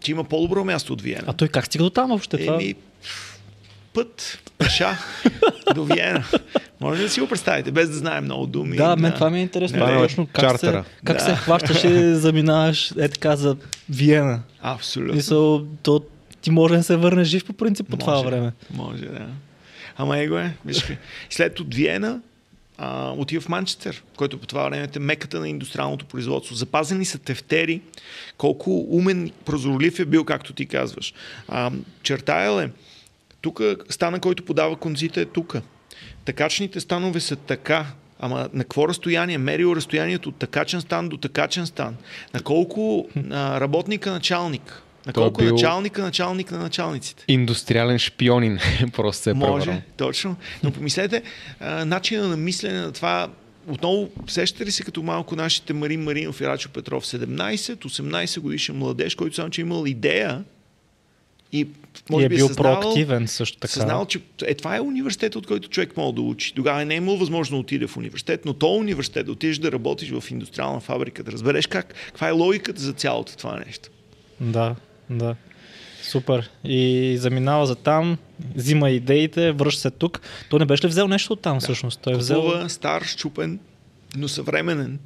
че 0.00 0.10
има 0.10 0.24
по-добро 0.24 0.64
място 0.64 0.92
от 0.92 1.02
Виена. 1.02 1.24
А 1.26 1.32
той 1.32 1.48
как 1.48 1.66
стига 1.66 1.84
до 1.84 1.90
там 1.90 2.08
въобще? 2.08 2.46
Еми, 2.46 2.74
път, 3.94 4.38
пеша 4.58 4.96
до 5.74 5.84
Виена. 5.84 6.24
Може 6.80 7.00
ли 7.00 7.04
да 7.04 7.10
си 7.10 7.20
го 7.20 7.28
представите, 7.28 7.70
без 7.70 7.88
да 7.90 7.96
знаем 7.96 8.24
много 8.24 8.46
думи? 8.46 8.76
Да, 8.76 8.96
мен 8.96 9.12
това 9.12 9.30
ми 9.30 9.38
е 9.38 9.42
интересно. 9.42 9.78
Да, 9.78 9.92
да, 9.92 9.98
точно 9.98 10.26
как 10.26 10.40
чартера. 10.44 10.84
се, 10.84 11.04
как 11.04 11.16
Да. 11.16 11.24
се 11.24 11.34
хващаш 11.36 11.84
и 11.84 12.14
заминаваш 12.14 12.90
е 12.98 13.08
така 13.08 13.36
за 13.36 13.56
Виена. 13.88 14.42
Абсолютно. 14.62 15.14
Мисъл, 15.14 15.66
то 15.82 16.02
ти 16.40 16.50
може 16.50 16.76
да 16.76 16.82
се 16.82 16.96
върнеш 16.96 17.28
жив 17.28 17.44
по 17.44 17.52
принцип 17.52 17.88
по 17.90 17.96
това 17.96 18.14
Може, 18.14 18.26
време. 18.26 18.52
Може, 18.74 19.04
да. 19.04 19.26
Ама 19.96 20.18
его 20.18 20.38
е, 20.38 20.54
виж. 20.66 20.84
След 21.30 21.60
от 21.60 21.74
Виена 21.74 22.20
а, 22.78 23.10
отива 23.16 23.40
в 23.42 23.48
Манчестър, 23.48 24.02
който 24.16 24.38
по 24.38 24.46
това 24.46 24.64
време 24.68 24.88
е 24.96 24.98
меката 24.98 25.40
на 25.40 25.48
индустриалното 25.48 26.04
производство. 26.04 26.54
Запазени 26.54 27.04
са 27.04 27.18
тефтери, 27.18 27.80
колко 28.36 28.86
умен, 28.90 29.30
прозорлив 29.44 29.98
е 30.00 30.04
бил, 30.04 30.24
както 30.24 30.52
ти 30.52 30.66
казваш. 30.66 31.14
А, 31.48 31.70
чертаял 32.02 32.60
е, 32.60 32.70
тук 33.40 33.60
стана, 33.88 34.20
който 34.20 34.44
подава 34.44 34.76
конците 34.76 35.20
е 35.20 35.24
тук. 35.24 35.56
Такачните 36.24 36.80
станове 36.80 37.20
са 37.20 37.36
така, 37.36 37.86
Ама 38.22 38.48
на 38.52 38.64
какво 38.64 38.88
разстояние? 38.88 39.38
Мерил 39.38 39.76
разстоянието 39.76 40.28
от 40.28 40.36
такачен 40.36 40.80
стан 40.80 41.08
до 41.08 41.16
такачен 41.16 41.66
стан. 41.66 41.96
На 42.34 42.42
колко 42.42 43.08
а, 43.30 43.60
работника 43.60 44.10
началник? 44.10 44.82
На 45.06 45.10
е 45.10 45.12
колко 45.12 45.40
бил- 45.42 45.52
началника 45.52 46.02
началник 46.02 46.50
на 46.50 46.58
началниците? 46.58 47.24
Индустриален 47.28 47.98
шпионин 47.98 48.58
просто 48.92 49.22
се 49.22 49.30
е 49.30 49.34
Може, 49.34 49.64
превърнал. 49.64 49.82
точно. 49.96 50.36
Но 50.62 50.70
помислете, 50.70 51.22
а, 51.60 51.84
начина 51.84 52.28
на 52.28 52.36
мислене 52.36 52.80
на 52.80 52.92
това, 52.92 53.28
отново 53.68 54.08
сещате 54.26 54.66
ли 54.66 54.70
се 54.70 54.82
като 54.82 55.02
малко 55.02 55.36
нашите 55.36 55.72
Марин 55.72 56.02
Маринов 56.02 56.40
и 56.40 56.46
Рачо 56.46 56.68
Петров, 56.68 57.06
17-18 57.06 58.40
годишен 58.40 58.76
младеж, 58.76 59.14
който 59.14 59.36
само, 59.36 59.50
че 59.50 59.60
е 59.60 59.64
имал 59.64 59.86
идея 59.86 60.44
и 61.52 61.68
може 62.10 62.22
и 62.22 62.26
е 62.26 62.28
би 62.28 62.34
бил 62.34 62.48
съзнавал, 62.48 62.80
проактивен 62.80 63.28
също 63.28 63.58
така. 63.58 63.72
съзнал, 63.72 64.06
че 64.06 64.20
е, 64.42 64.54
това 64.54 64.76
е 64.76 64.80
университет, 64.80 65.36
от 65.36 65.46
който 65.46 65.68
човек 65.68 65.96
може 65.96 66.14
да 66.14 66.20
учи. 66.20 66.54
Тогава 66.54 66.84
не 66.84 66.94
е 66.94 66.96
имал 66.96 67.16
възможност 67.16 67.50
да 67.50 67.56
отиде 67.56 67.86
в 67.86 67.96
университет, 67.96 68.44
но 68.44 68.54
то 68.54 68.74
университет, 68.74 69.26
да 69.26 69.32
отидеш 69.32 69.58
да 69.58 69.72
работиш 69.72 70.10
в 70.10 70.30
индустриална 70.30 70.80
фабрика, 70.80 71.22
да 71.22 71.32
разбереш 71.32 71.66
как, 71.66 71.94
каква 72.06 72.28
е 72.28 72.32
логиката 72.32 72.82
за 72.82 72.92
цялото 72.92 73.36
това 73.36 73.62
нещо. 73.66 73.88
Да, 74.40 74.76
да. 75.10 75.36
Супер. 76.02 76.50
И 76.64 77.14
заминава 77.18 77.66
за 77.66 77.74
там, 77.74 78.18
взима 78.54 78.90
идеите, 78.90 79.52
връща 79.52 79.80
се 79.80 79.90
тук. 79.90 80.20
Той 80.50 80.58
не 80.58 80.64
беше 80.64 80.84
ли 80.84 80.88
взел 80.88 81.08
нещо 81.08 81.32
от 81.32 81.40
там 81.40 81.56
да. 81.56 81.60
всъщност? 81.60 82.00
Той 82.00 82.12
е 82.12 82.16
взел... 82.16 82.42
Купува 82.42 82.70
стар, 82.70 83.02
щупен, 83.02 83.58
но 84.16 84.28
съвременен. 84.28 84.98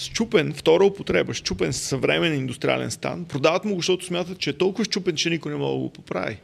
Щупен, 0.00 0.52
втора 0.52 0.84
употреба, 0.84 1.34
щупен 1.34 1.72
съвременен 1.72 2.38
индустриален 2.38 2.90
стан. 2.90 3.24
Продават 3.24 3.64
му 3.64 3.74
го, 3.74 3.78
защото 3.78 4.04
смятат, 4.04 4.38
че 4.38 4.50
е 4.50 4.52
толкова 4.52 4.84
щупен, 4.84 5.16
че 5.16 5.30
никой 5.30 5.52
не 5.52 5.58
може 5.58 5.72
да 5.72 5.78
го 5.78 5.92
поправи. 5.92 6.36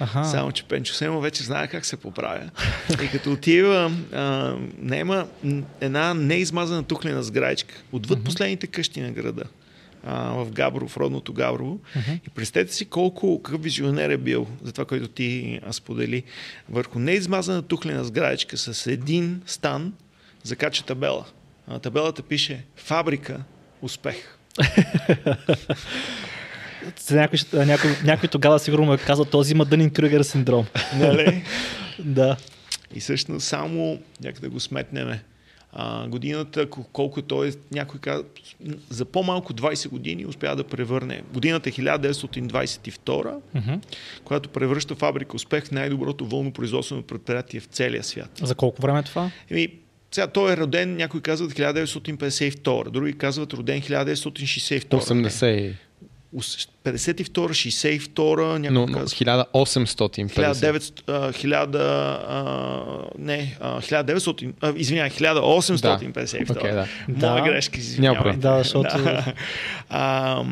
Аха. 0.00 0.24
Само, 0.24 0.52
че 0.52 0.64
Пенчо 0.64 0.94
Семо 0.94 1.20
вече 1.20 1.42
знае 1.42 1.68
как 1.68 1.86
се 1.86 1.96
поправя. 1.96 2.50
И 3.04 3.08
като 3.08 3.32
отива, 3.32 3.92
а, 4.12 4.54
нема 4.78 5.26
една 5.80 6.14
неизмазана 6.14 6.82
тухлена 6.82 7.22
сградичка. 7.22 7.74
Отвъд 7.92 8.24
последните 8.24 8.66
къщи 8.66 9.00
на 9.00 9.10
града. 9.10 9.44
А, 10.06 10.32
в 10.32 10.50
Габрово, 10.50 10.88
в 10.88 10.96
родното 10.96 11.32
Габрово. 11.32 11.78
И 12.26 12.30
представете 12.34 12.74
си 12.74 12.84
колко, 12.84 13.42
какъв 13.42 13.62
визионер 13.62 14.10
е 14.10 14.16
бил 14.16 14.46
за 14.62 14.72
това, 14.72 14.84
което 14.84 15.08
ти 15.08 15.60
а, 15.66 15.72
сподели. 15.72 16.22
Върху 16.68 16.98
неизмазана 16.98 17.62
тухлена 17.62 18.04
сградичка 18.04 18.56
с 18.56 18.86
един 18.86 19.42
стан 19.46 19.92
закача 20.42 20.84
табела. 20.84 21.24
На 21.70 21.78
табелата 21.78 22.22
пише 22.22 22.64
фабрика 22.76 23.40
успех. 23.82 24.38
Някой, 27.10 27.38
някой, 27.54 27.90
някой 28.04 28.28
тогава 28.28 28.58
сигурно 28.58 28.84
му 28.86 28.94
е 28.94 28.98
казал, 28.98 29.24
този 29.24 29.52
има 29.52 29.64
Дънин 29.64 29.90
Крюгер 29.90 30.22
синдром. 30.22 30.66
Нали? 30.96 31.44
да. 31.98 32.36
И 32.94 33.00
всъщност 33.00 33.46
само, 33.46 33.98
нека 34.22 34.40
да 34.40 34.48
го 34.50 34.60
сметнеме, 34.60 35.22
а, 35.72 36.08
годината, 36.08 36.66
кол- 36.66 36.86
колко 36.92 37.22
той 37.22 37.48
е, 37.48 37.52
някой 37.72 38.00
каза, 38.00 38.24
за 38.88 39.04
по-малко 39.04 39.54
20 39.54 39.88
години 39.88 40.26
успя 40.26 40.56
да 40.56 40.64
превърне. 40.64 41.22
Годината 41.32 41.68
е 41.68 41.72
1922, 41.72 43.34
Мгм. 43.54 43.74
която 44.24 44.48
превръща 44.48 44.94
фабрика 44.94 45.36
Успех 45.36 45.64
в 45.66 45.70
най-доброто 45.70 46.26
вълно 46.26 46.52
производствено 46.52 47.02
предприятие 47.02 47.60
в 47.60 47.64
целия 47.64 48.04
свят. 48.04 48.30
За 48.42 48.54
колко 48.54 48.82
време 48.82 48.98
е 48.98 49.02
това? 49.02 49.30
Еми, 49.50 49.68
сега 50.14 50.26
той 50.26 50.52
е 50.52 50.56
роден, 50.56 50.96
някои 50.96 51.20
казват 51.20 51.52
1952, 51.52 52.90
други 52.90 53.18
казват 53.18 53.52
роден 53.52 53.80
1962. 53.82 54.84
80. 54.88 55.72
Ус- 56.32 56.68
52, 56.84 57.52
62, 57.54 58.58
някой 58.58 58.70
Но, 58.74 58.86
но 58.86 58.98
казва. 58.98 59.16
1850. 59.16 60.34
1900, 60.34 61.02
а, 61.06 61.32
1000, 61.32 61.76
а, 62.28 62.84
не, 63.18 63.56
а, 63.60 63.80
1900, 63.80 64.52
а, 64.60 64.72
извинявай, 64.76 65.10
1852. 65.10 66.50
Окей, 66.52 66.70
да. 66.72 66.86
Моя 67.08 67.34
Да. 67.34 67.40
грешка, 67.42 67.78
извинявай. 67.78 68.36
Да, 68.36 68.58
защото- 68.58 68.98
Да. 68.98 69.32
А, 69.90 70.42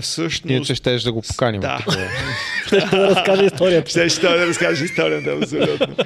всъщност... 0.00 0.44
Ние 0.44 0.62
че 0.62 0.74
ще 0.74 0.98
да 0.98 1.12
го 1.12 1.22
поканим. 1.22 1.60
Да. 1.60 1.78
тук. 1.84 1.94
Ще 2.66 2.76
да 2.80 3.08
разкаже 3.08 3.44
историята. 3.44 3.90
Ще 3.90 4.08
ще 4.08 4.20
да 4.28 4.46
разкажа 4.46 4.84
историята, 4.84 5.30
абсолютно. 5.32 5.96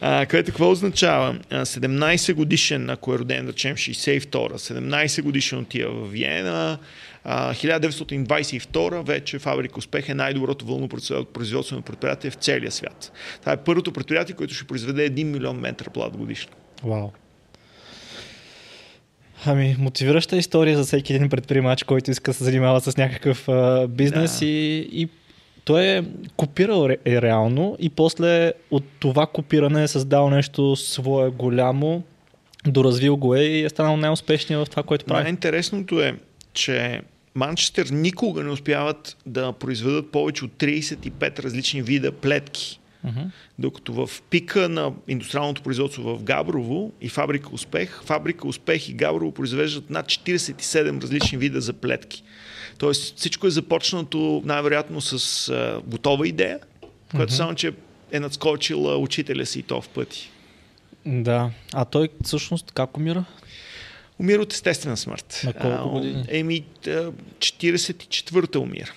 А, 0.00 0.26
което 0.26 0.46
какво 0.46 0.70
означава? 0.70 1.36
А, 1.50 1.56
17 1.56 2.34
годишен, 2.34 2.90
ако 2.90 3.14
е 3.14 3.18
роден, 3.18 3.46
да 3.46 3.52
речем 3.52 3.76
62, 3.76 4.58
17 4.58 5.22
годишен 5.22 5.58
отива 5.58 5.92
в 5.92 6.10
Виена, 6.10 6.78
а, 7.24 7.54
1922 7.54 9.06
вече 9.06 9.38
фабрика 9.38 9.78
Успех 9.78 10.08
е 10.08 10.14
най-доброто 10.14 10.66
вълно 10.66 10.88
производствено 11.32 11.82
предприятие 11.82 12.30
в 12.30 12.34
целия 12.34 12.70
свят. 12.70 13.12
Това 13.40 13.52
е 13.52 13.56
първото 13.56 13.92
предприятие, 13.92 14.34
което 14.34 14.54
ще 14.54 14.66
произведе 14.66 15.10
1 15.10 15.24
милион 15.24 15.56
метра 15.56 15.90
плат 15.90 16.16
годишно. 16.16 16.52
Вау. 16.84 17.10
Ами, 19.46 19.76
мотивираща 19.78 20.36
история 20.36 20.78
за 20.78 20.84
всеки 20.84 21.14
един 21.14 21.28
предприемач, 21.28 21.82
който 21.82 22.10
иска 22.10 22.30
да 22.30 22.34
се 22.34 22.44
занимава 22.44 22.80
с 22.80 22.96
някакъв 22.96 23.48
а, 23.48 23.88
бизнес 23.88 24.38
Да. 24.38 24.46
и, 24.46 24.88
и 24.92 25.08
той 25.64 25.84
е 25.84 26.02
копирал 26.36 26.88
ре, 26.88 26.96
е 27.04 27.22
реално 27.22 27.76
и 27.80 27.90
после 27.90 28.52
от 28.70 28.84
това 28.98 29.26
копиране 29.26 29.82
е 29.82 29.88
създал 29.88 30.30
нещо 30.30 30.76
свое 30.76 31.30
голямо, 31.30 32.02
доразвил 32.66 33.16
го 33.16 33.34
е 33.34 33.40
и 33.40 33.64
е 33.64 33.68
станал 33.68 33.96
най-успешният 33.96 34.66
в 34.66 34.70
това, 34.70 34.82
което 34.82 35.04
прави. 35.04 35.22
Най-интересното 35.22 36.00
е, 36.00 36.14
че 36.52 37.02
Манчестър 37.34 37.86
никога 37.86 38.42
не 38.42 38.50
успяват 38.50 39.16
да 39.26 39.52
произведат 39.52 40.10
повече 40.10 40.44
от 40.44 40.52
35 40.52 41.38
различни 41.38 41.82
вида 41.82 42.12
плетки. 42.12 42.80
Мгм. 43.04 43.20
Докато 43.58 43.92
в 43.92 44.22
пика 44.30 44.68
на 44.68 44.92
индустриалното 45.08 45.62
производство 45.62 46.02
в 46.02 46.22
Габрово 46.22 46.92
и 47.00 47.08
фабрика 47.08 47.48
Успех, 47.52 48.02
фабрика 48.04 48.48
Успех 48.48 48.88
и 48.88 48.92
Габрово 48.92 49.32
произвеждат 49.32 49.90
над 49.90 50.06
47 50.06 51.02
различни 51.02 51.38
вида 51.38 51.60
заплетки. 51.60 52.22
Тоест 52.78 53.18
всичко 53.18 53.46
е 53.46 53.50
започнато 53.50 54.42
най-вероятно 54.44 55.00
с 55.00 55.48
а, 55.48 55.80
готова 55.86 56.26
идея, 56.26 56.58
която 57.10 57.32
само, 57.32 57.54
че 57.54 57.72
е 58.12 58.20
надскочила 58.20 58.96
учителя 58.96 59.46
си 59.46 59.58
и 59.58 59.62
то 59.62 59.80
в 59.80 59.88
пъти. 59.88 60.30
Да. 61.06 61.50
А 61.72 61.84
той 61.84 62.08
всъщност 62.24 62.72
как 62.72 62.96
умира? 62.96 63.24
Умира 64.22 64.42
от 64.42 64.52
естествена 64.52 64.96
смърт. 64.96 65.42
На 65.44 65.52
колко 65.52 65.90
години? 65.90 66.24
Еми, 66.28 66.64
а, 66.86 66.90
44-та 67.38 68.58
умира. 68.58 68.92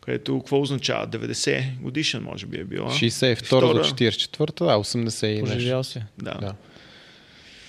Което 0.00 0.38
какво 0.38 0.60
означава? 0.60 1.06
90 1.06 1.80
годишен 1.80 2.22
може 2.22 2.46
би 2.46 2.58
е 2.60 2.64
била. 2.64 2.90
62 2.90 3.38
до 3.38 3.44
Втора. 3.44 3.84
44, 3.84 4.64
да, 4.64 4.74
80 4.74 5.26
и. 5.26 5.40
Поживял 5.40 5.84
си. 5.84 6.02
Да. 6.18 6.34
Да. 6.40 6.54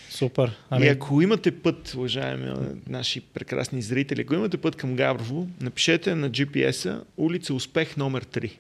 Супер. 0.10 0.52
Ами... 0.70 0.86
И 0.86 0.90
ако 0.90 1.22
имате 1.22 1.52
път, 1.52 1.94
уважаеми 1.96 2.54
наши 2.90 3.22
прекрасни 3.22 3.82
зрители, 3.82 4.22
ако 4.22 4.34
имате 4.34 4.58
път 4.58 4.76
към 4.76 4.96
Габрово, 4.96 5.48
напишете 5.62 6.16
на 6.16 6.30
GPS-а 6.30 7.02
улица 7.18 7.54
Успех 7.54 7.98
номер 7.98 8.26
3. 8.26 8.52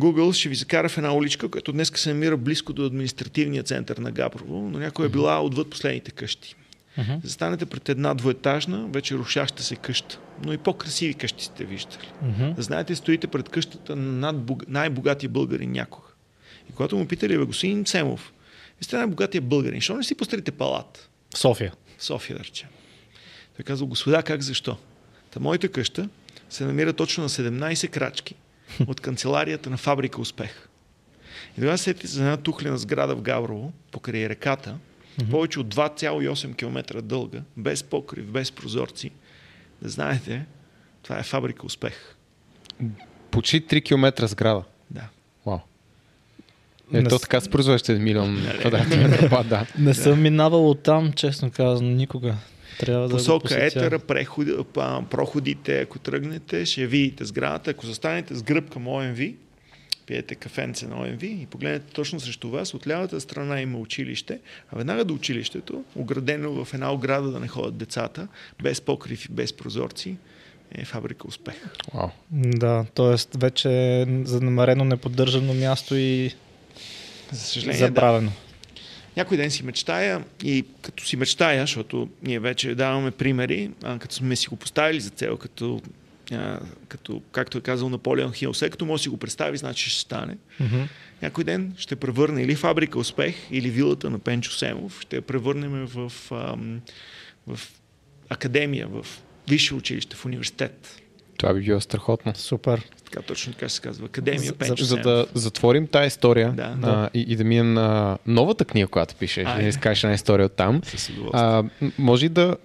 Google 0.00 0.32
ще 0.32 0.48
ви 0.48 0.54
закара 0.54 0.88
в 0.88 0.98
една 0.98 1.14
уличка, 1.14 1.48
която 1.48 1.72
днес 1.72 1.92
се 1.94 2.14
намира 2.14 2.36
близко 2.36 2.72
до 2.72 2.84
административния 2.86 3.62
център 3.62 3.96
на 3.96 4.10
Габрово, 4.10 4.70
но 4.72 4.78
някой 4.78 5.06
е 5.06 5.08
била 5.08 5.42
отвъд 5.42 5.70
последните 5.70 6.10
къщи. 6.10 6.54
мгм. 6.98 7.12
Застанете 7.24 7.66
пред 7.66 7.88
една 7.88 8.14
двоетажна, 8.14 8.86
вече 8.88 9.14
рушаща 9.14 9.62
се 9.62 9.76
къща, 9.76 10.18
но 10.44 10.52
и 10.52 10.58
по-красиви 10.58 11.14
къщи 11.14 11.44
сте 11.44 11.64
виждали. 11.64 12.08
Да 12.56 12.62
знаете, 12.62 12.96
стоите 12.96 13.26
пред 13.26 13.48
къщата 13.48 13.96
на 13.96 14.34
най-богатия 14.68 15.30
българин 15.30 15.72
някога. 15.72 16.08
И 16.70 16.72
когато 16.72 16.96
му 16.96 17.06
питали, 17.06 17.38
бе, 17.38 17.44
господин 17.44 17.86
Семов, 17.86 18.32
вие 18.78 18.84
сте 18.84 18.96
най-богатия 18.96 19.40
българин, 19.40 19.78
защо 19.78 19.96
не 19.96 20.04
си 20.04 20.14
построите 20.14 20.52
палат? 20.52 21.08
София. 21.36 21.72
В 21.98 22.04
София, 22.04 22.38
да 22.38 22.44
речем. 22.44 22.68
Той 23.56 23.64
казал, 23.64 23.86
господа, 23.86 24.22
как 24.22 24.42
защо? 24.42 24.76
Та 25.30 25.40
моята 25.40 25.68
къща 25.68 26.08
се 26.50 26.64
намира 26.64 26.92
точно 26.92 27.22
на 27.22 27.28
17 27.28 27.88
крачки 27.88 28.34
от 28.86 29.00
канцеларията 29.00 29.70
на 29.70 29.76
фабрика 29.76 30.20
Успех. 30.20 30.68
И 31.52 31.60
тогава 31.60 31.78
сетите 31.78 32.06
за 32.06 32.22
една 32.22 32.36
тухлена 32.36 32.78
сграда 32.78 33.16
в 33.16 33.22
Гаврово, 33.22 33.72
покрай 33.92 34.28
реката, 34.28 34.76
mm-hmm. 35.18 35.30
повече 35.30 35.60
от 35.60 35.74
2,8 35.74 36.56
км 36.56 37.02
дълга, 37.02 37.42
без 37.56 37.82
покрив, 37.82 38.24
без 38.24 38.52
прозорци. 38.52 39.10
Да 39.82 39.88
знаете, 39.88 40.46
това 41.02 41.18
е 41.18 41.22
фабрика 41.22 41.66
Успех. 41.66 42.16
Почти 43.30 43.66
3 43.66 43.84
км 43.84 44.26
сграда. 44.26 44.62
Да. 44.90 45.08
Вау. 45.46 45.58
Ето 46.92 47.14
Не 47.14 47.20
така 47.20 47.40
се 47.40 47.50
произвежда 47.50 47.92
1 47.92 47.98
милион 47.98 48.34
Нали? 48.44 48.58
квадратни 48.58 48.96
да. 49.48 49.66
Не 49.78 49.94
съм 49.94 50.22
минавал 50.22 50.70
от 50.70 50.82
там, 50.82 51.12
честно 51.12 51.50
казано, 51.50 51.90
никога. 51.90 52.36
Трябва 52.78 53.08
да 53.08 53.14
Посока 53.14 53.42
посетя. 53.42 53.66
етера, 53.66 53.98
преходи, 53.98 54.52
проходите, 55.10 55.80
ако 55.80 55.98
тръгнете, 55.98 56.66
ще 56.66 56.86
видите 56.86 57.24
сградата. 57.24 57.70
Ако 57.70 57.86
застанете 57.86 58.34
с 58.34 58.42
гръб 58.42 58.70
към 58.70 58.88
ОМВ, 58.88 59.18
пиете 60.06 60.34
кафенце 60.34 60.86
на 60.86 60.96
ОМВ 60.96 61.22
и 61.22 61.46
погледнете 61.50 61.92
точно 61.92 62.20
срещу 62.20 62.48
вас, 62.50 62.74
от 62.74 62.86
лявата 62.86 63.20
страна 63.20 63.60
има 63.60 63.78
училище, 63.78 64.38
а 64.72 64.76
веднага 64.76 65.04
до 65.04 65.14
училището, 65.14 65.84
оградено 65.96 66.64
в 66.64 66.74
една 66.74 66.92
ограда 66.92 67.30
да 67.30 67.40
не 67.40 67.48
ходят 67.48 67.76
децата, 67.76 68.28
без 68.62 68.80
покрив 68.80 69.24
и 69.24 69.28
без 69.32 69.52
прозорци, 69.52 70.16
е 70.72 70.84
фабрика 70.84 71.28
Успех. 71.28 71.54
Вау. 71.94 72.08
Да, 72.30 72.84
т.е. 72.94 73.38
вече 73.38 73.68
е 73.70 74.06
занамерено 74.24 74.84
неподдържано 74.84 75.54
място 75.54 75.94
и 75.94 76.34
За 77.32 77.40
съжаление, 77.40 77.90
да. 77.90 78.22
Някой 79.16 79.36
ден 79.36 79.50
си 79.50 79.62
мечтая 79.62 80.24
и 80.44 80.64
като 80.82 81.06
си 81.06 81.16
мечтая, 81.16 81.60
защото 81.60 82.08
ние 82.22 82.40
вече 82.40 82.74
даваме 82.74 83.10
примери, 83.10 83.70
а, 83.82 83.98
като 83.98 84.14
сме 84.14 84.36
си 84.36 84.48
го 84.48 84.56
поставили 84.56 85.00
за 85.00 85.10
цел, 85.10 85.36
като, 85.36 85.82
а, 86.32 86.60
като 86.88 87.22
както 87.32 87.58
е 87.58 87.60
казал 87.60 87.88
Наполеон 87.88 88.32
Хил, 88.32 88.54
след 88.54 88.70
като 88.70 88.86
може 88.86 89.00
да 89.00 89.02
си 89.02 89.08
го 89.08 89.16
представи, 89.16 89.58
значи 89.58 89.90
ще 89.90 90.00
стане. 90.00 90.36
Мгм. 90.60 90.82
Някой 91.22 91.44
ден 91.44 91.74
ще 91.76 91.96
превърне 91.96 92.42
или 92.42 92.54
фабрика 92.54 92.98
Успех, 92.98 93.36
или 93.50 93.70
вилата 93.70 94.10
на 94.10 94.18
Пенчо 94.18 94.50
Семов, 94.50 95.00
ще 95.00 95.16
я 95.16 95.22
превърнем 95.22 95.86
в, 95.86 96.12
в 97.46 97.60
академия, 98.28 98.88
в 98.88 99.06
висше 99.48 99.74
училище, 99.74 100.16
в 100.16 100.24
университет. 100.24 101.02
Това 101.38 101.54
би 101.54 101.60
било 101.60 101.80
страхотно. 101.80 102.32
Супер. 102.34 102.82
Така 103.04 103.22
точно 103.22 103.52
така 103.52 103.68
се 103.68 103.80
казва. 103.80 104.06
Академия 104.06 104.42
За- 104.42 104.54
Пенчо 104.54 104.84
За 104.84 104.88
Семов. 104.88 105.02
да 105.02 105.26
затворим 105.34 105.86
тази 105.86 106.06
история 106.06 106.52
Да, 106.52 106.76
а, 106.82 107.10
и, 107.14 107.20
и 107.20 107.36
да 107.36 107.44
минем 107.44 107.74
на 107.74 108.18
новата 108.26 108.64
книга, 108.64 108.88
която 108.88 109.14
пишеш, 109.14 109.44
да 109.56 109.62
изкажеш 109.62 110.04
една 110.04 110.14
история 110.14 110.46
от 110.46 110.52
там. 110.52 110.82
А, 111.32 111.64
може 111.98 112.28
да 112.28 112.56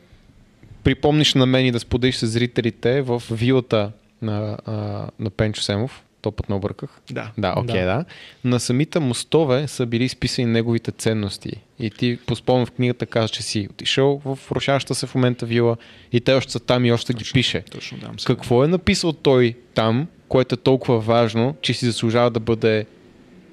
припомниш 0.83 1.33
на 1.33 1.45
мен 1.45 1.65
и 1.65 1.71
да 1.71 1.79
споделиш 1.79 2.15
с 2.15 2.27
зрителите 2.27 3.01
в 3.01 3.23
вилата 3.31 3.91
на, 4.21 4.57
а, 4.65 4.73
на 5.19 5.29
Пенчо 5.29 5.61
Семов, 5.61 6.03
то 6.23 6.31
път 6.31 6.49
не 6.49 6.55
обърках. 6.55 6.89
Да. 7.11 7.31
Да, 7.37 7.53
окей, 7.57 7.75
okay, 7.75 7.85
Да. 7.85 7.95
да. 7.95 8.05
На 8.43 8.59
самите 8.59 8.99
мостове 8.99 9.67
са 9.67 9.85
били 9.85 10.03
изписани 10.03 10.45
неговите 10.45 10.91
ценности. 10.91 11.51
И 11.79 11.89
ти 11.89 12.19
по 12.25 12.35
спомен 12.35 12.65
в 12.65 12.71
книгата 12.71 13.05
каза, 13.05 13.29
че 13.29 13.43
си 13.43 13.67
отишъл 13.71 14.21
в 14.25 14.39
рушаща 14.51 14.95
се 14.95 15.07
в 15.07 15.15
момента 15.15 15.45
вила 15.45 15.77
и 16.11 16.21
те 16.21 16.33
още 16.33 16.51
са 16.51 16.59
там 16.59 16.85
и 16.85 16.91
още 16.91 17.13
ги 17.13 17.25
пише. 17.33 17.63
Точно 17.71 17.97
се. 18.17 18.25
Какво 18.25 18.63
е 18.63 18.67
написал 18.67 19.13
той 19.13 19.55
там, 19.73 20.07
което 20.27 20.55
е 20.55 20.57
толкова 20.57 20.99
важно, 20.99 21.55
че 21.61 21.73
си 21.73 21.85
заслужава 21.85 22.31
да 22.31 22.39
бъде 22.39 22.85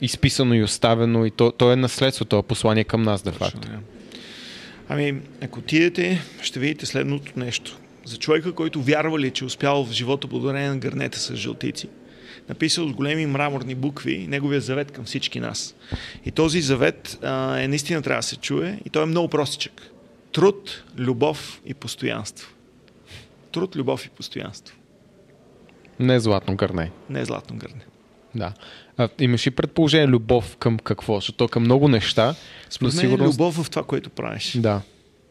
изписано 0.00 0.54
и 0.54 0.62
оставено 0.62 1.26
и 1.26 1.30
то, 1.30 1.52
то 1.52 1.72
е 1.72 1.76
наследство, 1.76 2.24
това 2.24 2.42
послание 2.42 2.84
към 2.84 3.02
нас, 3.02 3.22
де 3.22 3.30
факто. 3.30 3.60
Точно, 3.60 3.72
да. 3.72 3.78
Ами, 4.88 5.20
ако 5.42 5.58
отидете, 5.58 6.22
ще 6.42 6.60
видите 6.60 6.86
следното 6.86 7.32
нещо. 7.36 7.78
За 8.04 8.16
човека, 8.16 8.52
който 8.52 8.82
вярва 8.82 9.18
ли, 9.18 9.30
че 9.30 9.44
е 9.44 9.46
успял 9.46 9.84
в 9.84 9.92
живота 9.92 10.26
благодарение 10.26 10.68
на 10.68 10.78
гърнета 10.78 11.18
с 11.18 11.36
жълтици, 11.36 11.88
написал 12.50 12.88
с 12.88 12.92
големи 12.92 13.26
мраморни 13.26 13.74
букви 13.74 14.26
неговия 14.28 14.60
завет 14.60 14.90
към 14.90 15.04
всички 15.04 15.40
нас. 15.40 15.74
И 16.24 16.30
този 16.30 16.60
завет 16.60 17.18
а, 17.22 17.58
е 17.58 17.68
наистина 17.68 18.02
трябва 18.02 18.18
да 18.18 18.26
се 18.26 18.36
чуе 18.36 18.78
и 18.84 18.90
той 18.90 19.02
е 19.02 19.06
много 19.06 19.28
простичък. 19.28 19.90
Труд, 20.32 20.84
любов 20.98 21.60
и 21.66 21.74
постоянство. 21.74 22.50
Труд, 23.52 23.76
любов 23.76 24.06
и 24.06 24.08
постоянство. 24.08 24.76
Не 26.00 26.14
е 26.14 26.20
златно 26.20 26.56
гърне. 26.56 26.90
Не 27.10 27.20
е 27.20 27.24
златно 27.24 27.56
гърне. 27.56 27.80
Да. 28.34 28.52
А, 28.96 29.08
имаш 29.18 29.46
и 29.46 29.50
предположение 29.50 30.06
любов 30.06 30.56
към 30.56 30.78
какво? 30.78 31.14
Защото 31.14 31.48
към 31.48 31.62
много 31.62 31.88
неща. 31.88 32.34
Според 32.70 32.94
мен 32.94 33.04
е 33.04 33.08
сигурност- 33.08 33.34
любов 33.34 33.54
в 33.56 33.70
това, 33.70 33.82
което 33.82 34.10
правиш. 34.10 34.56
Да. 34.56 34.80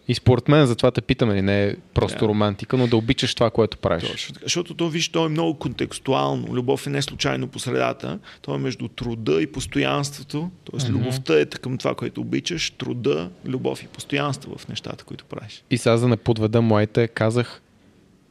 И 0.10 0.16
според 0.16 0.47
мен, 0.47 0.66
затова 0.66 0.91
те 0.91 1.01
питаме, 1.01 1.36
ли, 1.36 1.41
не 1.41 1.64
е 1.64 1.76
просто 1.93 2.20
Да. 2.20 2.28
романтика, 2.28 2.78
но 2.78 2.88
да 2.88 2.97
обичаш 2.97 3.36
това, 3.36 3.49
което 3.49 3.78
правиш. 3.78 4.12
Точно 4.12 4.34
така. 4.34 4.45
Защото 4.45 4.74
то, 4.74 4.89
виж, 4.89 5.10
то 5.10 5.26
е 5.26 5.30
много 5.30 5.53
контекстуално. 5.53 6.47
Любов 6.47 6.88
е 6.88 6.89
не 6.89 7.01
случайно 7.01 7.47
по 7.47 7.60
средата. 7.60 8.20
То 8.41 8.55
е 8.55 8.57
между 8.57 8.88
труда 8.88 9.41
и 9.41 9.47
постоянството. 9.47 10.49
Тоест, 10.64 10.89
Мгм. 10.89 10.97
любовта 10.99 11.39
е 11.39 11.45
към 11.45 11.78
това, 11.78 11.95
което 11.95 12.22
обичаш. 12.22 12.72
Труда, 12.72 13.30
любов 13.45 13.84
и 13.84 13.88
постоянство 13.88 14.57
в 14.57 14.68
нещата, 14.68 15.03
които 15.03 15.26
правиш. 15.26 15.64
И 15.72 15.78
сега 15.78 15.97
за 15.97 16.01
да 16.01 16.10
не 16.10 16.18
подведа 16.18 16.62
моите, 16.62 17.07
казах 17.07 17.62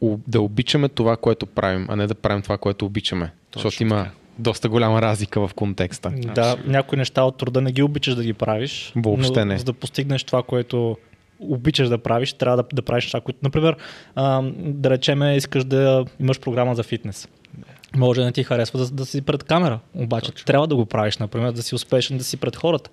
да 0.03 0.41
обичаме 0.41 0.89
това, 0.89 1.16
което 1.16 1.47
правим, 1.47 1.87
а 1.89 1.97
не 1.97 2.07
да 2.07 2.14
правим 2.14 2.43
това, 2.43 2.59
което 2.59 2.87
обичаме. 2.87 3.33
Точно 3.51 3.68
защото 3.68 3.83
има 3.83 3.97
така. 3.97 4.11
доста 4.39 4.68
голяма 4.68 5.03
разлика 5.03 5.49
в 5.49 5.55
контекста. 5.55 6.11
Да, 6.11 6.41
Абсолютно. 6.43 6.72
някои 6.72 6.99
неща 6.99 7.22
от 7.22 7.37
труда 7.39 7.61
не 7.61 7.72
ги 7.72 7.83
обичаш 7.83 8.14
да 8.14 8.24
ги 8.24 8.33
правиш. 8.33 8.93
Въобще 8.97 9.41
но, 9.41 9.45
не. 9.45 9.59
За 9.59 9.64
да 9.64 9.72
постигнеш 9.72 10.24
това, 10.24 10.43
което 10.43 10.97
обичаш 11.41 11.89
да 11.89 11.99
правиш, 11.99 12.32
трябва 12.32 12.57
да, 12.57 12.64
да 12.72 12.82
правиш 12.82 13.05
неща, 13.05 13.20
които, 13.20 13.39
например, 13.43 13.76
а, 14.14 14.43
да 14.57 14.91
речеме, 14.91 15.36
искаш 15.36 15.64
да 15.64 16.05
имаш 16.20 16.41
програма 16.41 16.74
за 16.74 16.82
фитнес. 16.82 17.28
Може 17.97 18.20
да 18.20 18.26
не 18.26 18.32
ти 18.32 18.43
харесва 18.45 18.78
да, 18.78 18.91
да 18.91 19.07
си 19.07 19.22
пред 19.22 19.45
камера, 19.45 19.78
обаче 19.95 20.32
Точно. 20.32 20.45
трябва 20.45 20.66
да 20.66 20.76
го 20.76 20.86
правиш, 20.86 21.18
например, 21.18 21.53
да 21.53 21.62
си 21.62 21.74
успешен, 21.74 22.18
да 22.18 22.24
си 22.24 22.36
пред 22.36 22.57
хората. 22.57 22.91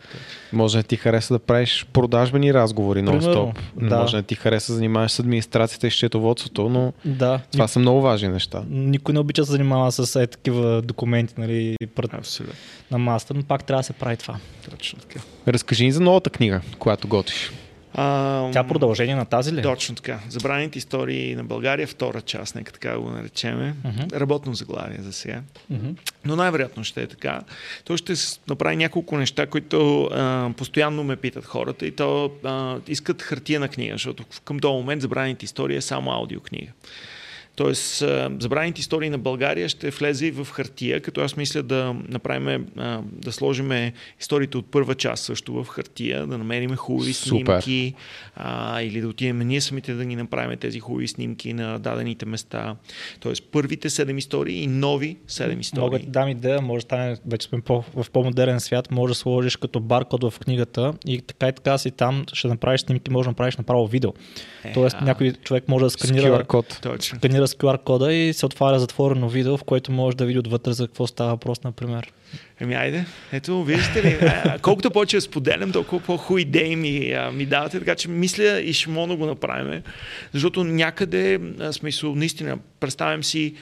Може 0.54 0.78
да 0.78 0.84
ти 0.84 0.96
хареса 0.96 1.34
да 1.34 1.40
правиш 1.40 1.86
продажбени 1.94 2.54
разговори 2.54 3.00
нон-стоп. 3.00 3.56
да. 3.82 3.98
Може 3.98 4.18
да 4.18 4.24
ти 4.24 4.36
хареса 4.36 4.72
да 4.72 4.76
занимаваш 4.76 5.12
с 5.12 5.20
администрацията 5.20 5.88
и 5.88 5.92
счетоводството, 5.92 6.70
но 6.70 6.94
Да, 7.06 7.40
това 7.52 7.68
са 7.68 7.80
много 7.80 8.02
важни 8.02 8.28
неща. 8.28 8.64
никой 8.70 9.14
не 9.14 9.20
обича 9.20 9.42
да 9.42 9.46
се 9.46 9.52
занимава 9.52 9.92
с 9.92 10.22
е, 10.22 10.28
такива 10.28 10.82
документи 10.82 11.34
нали, 11.38 11.76
пред, 11.96 12.14
Абсолютно. 12.14 12.56
на 12.92 12.98
масата, 12.98 13.34
но 13.34 13.44
пак 13.44 13.64
трябва 13.64 13.80
да 13.80 13.86
се 13.86 13.94
прави 13.94 14.18
това. 14.18 14.36
Точно 14.72 15.00
така. 15.00 15.20
Разкажи 15.48 15.86
ни 15.86 15.92
за 15.92 16.00
новата 16.00 16.30
книга, 16.30 16.62
която 16.80 17.08
готвиш. 17.08 17.52
А, 17.98 18.52
Тя 18.52 18.64
продължение 18.64 19.16
на 19.16 19.26
тази 19.26 19.54
ли? 19.54 19.62
Точно 19.62 19.96
така. 19.96 20.20
Забраните 20.30 20.78
истории 20.78 21.36
на 21.36 21.44
България, 21.44 21.88
втора 21.88 22.22
част, 22.22 22.56
нека 22.56 22.72
така 22.72 22.98
го 22.98 23.10
наречеме. 23.10 23.76
Мгм. 23.86 24.02
Работно 24.14 24.54
заглавие 24.54 24.98
за 25.02 25.14
сега. 25.14 25.42
Мгм. 25.70 25.90
Но 26.26 26.36
най-вероятно 26.36 26.84
ще 26.84 27.02
е 27.02 27.08
така. 27.08 27.42
Той 27.86 27.98
ще 27.98 28.14
направи 28.50 28.76
няколко 28.76 29.18
неща, 29.18 29.46
които 29.46 30.04
а, 30.04 30.50
постоянно 30.58 31.04
ме 31.04 31.16
питат 31.16 31.46
хората 31.46 31.86
и 31.86 31.92
то 31.92 32.32
а, 32.44 32.78
искат 32.88 33.22
хартияна 33.22 33.68
книга, 33.68 33.94
защото 33.94 34.24
към 34.46 34.60
този 34.60 34.74
момент 34.74 35.02
забраните 35.02 35.46
история 35.46 35.78
е 35.78 35.82
само 35.82 36.12
аудиокнига. 36.12 36.72
Тоест, 37.56 37.98
забраните 38.40 38.82
истории 38.82 39.10
на 39.10 39.18
България 39.18 39.70
ще 39.70 39.90
влезе 39.90 40.26
и 40.26 40.32
в 40.32 40.48
хартия, 40.52 41.02
като 41.02 41.22
аз 41.22 41.38
мисля 41.38 41.64
да 41.64 41.96
направим, 42.10 42.66
да 43.12 43.32
сложим 43.32 43.92
историите 44.20 44.58
от 44.58 44.72
първа 44.72 44.96
част 44.96 45.24
също 45.24 45.64
в 45.64 45.68
хартия, 45.68 46.28
да 46.28 46.38
намерим 46.38 46.76
хубави 46.76 47.14
Супер. 47.14 47.62
снимки 47.62 47.94
а, 48.36 48.82
или 48.82 49.02
да 49.02 49.08
отидем 49.08 49.40
ние 49.40 49.62
самите 49.62 49.94
да 49.94 50.06
ги 50.06 50.16
направим 50.16 50.58
тези 50.58 50.80
хубави 50.80 51.08
снимки 51.08 51.54
на 51.54 51.80
дадените 51.80 52.26
места. 52.26 52.76
Тоест, 53.20 53.44
първите 53.52 53.90
седем 53.90 54.18
истории 54.18 54.64
и 54.64 54.68
нови 54.68 55.18
седем 55.28 55.60
истории. 55.60 55.84
Мога 55.84 56.00
да 56.00 56.06
ти 56.06 56.12
дам 56.12 56.30
идея, 56.30 56.62
може 56.62 56.78
да 56.78 56.86
стане, 56.86 57.18
вече 57.26 57.48
сме 57.48 57.62
по, 57.62 57.84
в 57.96 58.06
по-модерен 58.12 58.60
свят, 58.60 58.92
може 58.92 59.12
да 59.12 59.16
сложиш 59.16 59.56
като 59.56 59.80
баркод 59.80 60.24
в 60.24 60.40
книгата 60.40 60.94
и 61.08 61.22
така 61.22 61.48
и 61.48 61.54
така 61.54 61.78
си 61.78 61.92
там 61.92 62.26
ще 62.34 62.48
направиш 62.48 62.82
снимки, 62.82 63.12
може 63.12 63.26
да 63.26 63.32
направиш 63.32 63.58
направо 63.58 63.88
видео. 63.88 64.14
Е, 64.64 64.74
Тоест 64.74 64.96
а, 65.00 65.06
някой 65.06 65.32
човек 65.32 65.64
може 65.68 65.84
да 65.86 65.90
сканира, 65.90 66.28
QR 66.28 66.46
код. 66.46 66.80
Точно. 66.82 67.20
С 67.48 67.54
QR 67.54 67.84
кода 67.84 68.14
и 68.14 68.34
се 68.34 68.46
отваря 68.46 68.80
затворено 68.80 69.30
видео, 69.30 69.58
в 69.58 69.64
което 69.64 69.92
може 69.92 70.18
да 70.18 70.26
види 70.26 70.40
отвътре 70.40 70.74
за 70.74 70.88
какво 70.88 71.08
става 71.08 71.30
въпрос, 71.30 71.64
например. 71.64 72.12
Еми, 72.60 72.74
айде. 72.74 73.06
Ето, 73.32 73.64
виждате 73.64 74.04
ли, 74.04 74.32
колкото 74.62 74.92
повече 74.92 75.22
споделям, 75.22 75.72
толкова 75.72 76.04
по-хубави 76.06 76.42
идеи 76.42 76.76
ми, 76.76 77.12
а, 77.12 77.32
ми 77.32 77.46
давате, 77.46 77.80
така 77.80 77.96
че 77.96 78.10
мисля 78.10 78.62
и 78.62 78.74
ще 78.74 78.90
мога 78.90 79.08
да 79.08 79.16
го 79.16 79.26
направим, 79.26 79.82
защото 80.34 80.64
някъде, 80.64 81.40
смисъл, 81.72 82.16
наистина, 82.16 82.58
представям 82.80 83.24
си, 83.24 83.54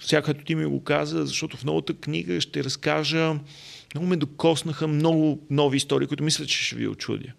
сега 0.00 0.22
като 0.22 0.44
ти 0.44 0.54
ми 0.54 0.64
го 0.64 0.84
каза, 0.84 1.26
защото 1.26 1.56
в 1.56 1.64
новата 1.64 1.94
книга 1.94 2.40
ще 2.40 2.64
разкажа 2.64 3.34
много 3.94 4.06
ме 4.06 4.16
докоснаха 4.16 4.88
много 4.88 5.46
нови 5.50 5.76
истории, 5.76 6.08
които 6.08 6.24
мисля, 6.24 6.46
че 6.46 6.64
ще 6.64 6.76
ви 6.76 6.88
очудя. 6.88 7.32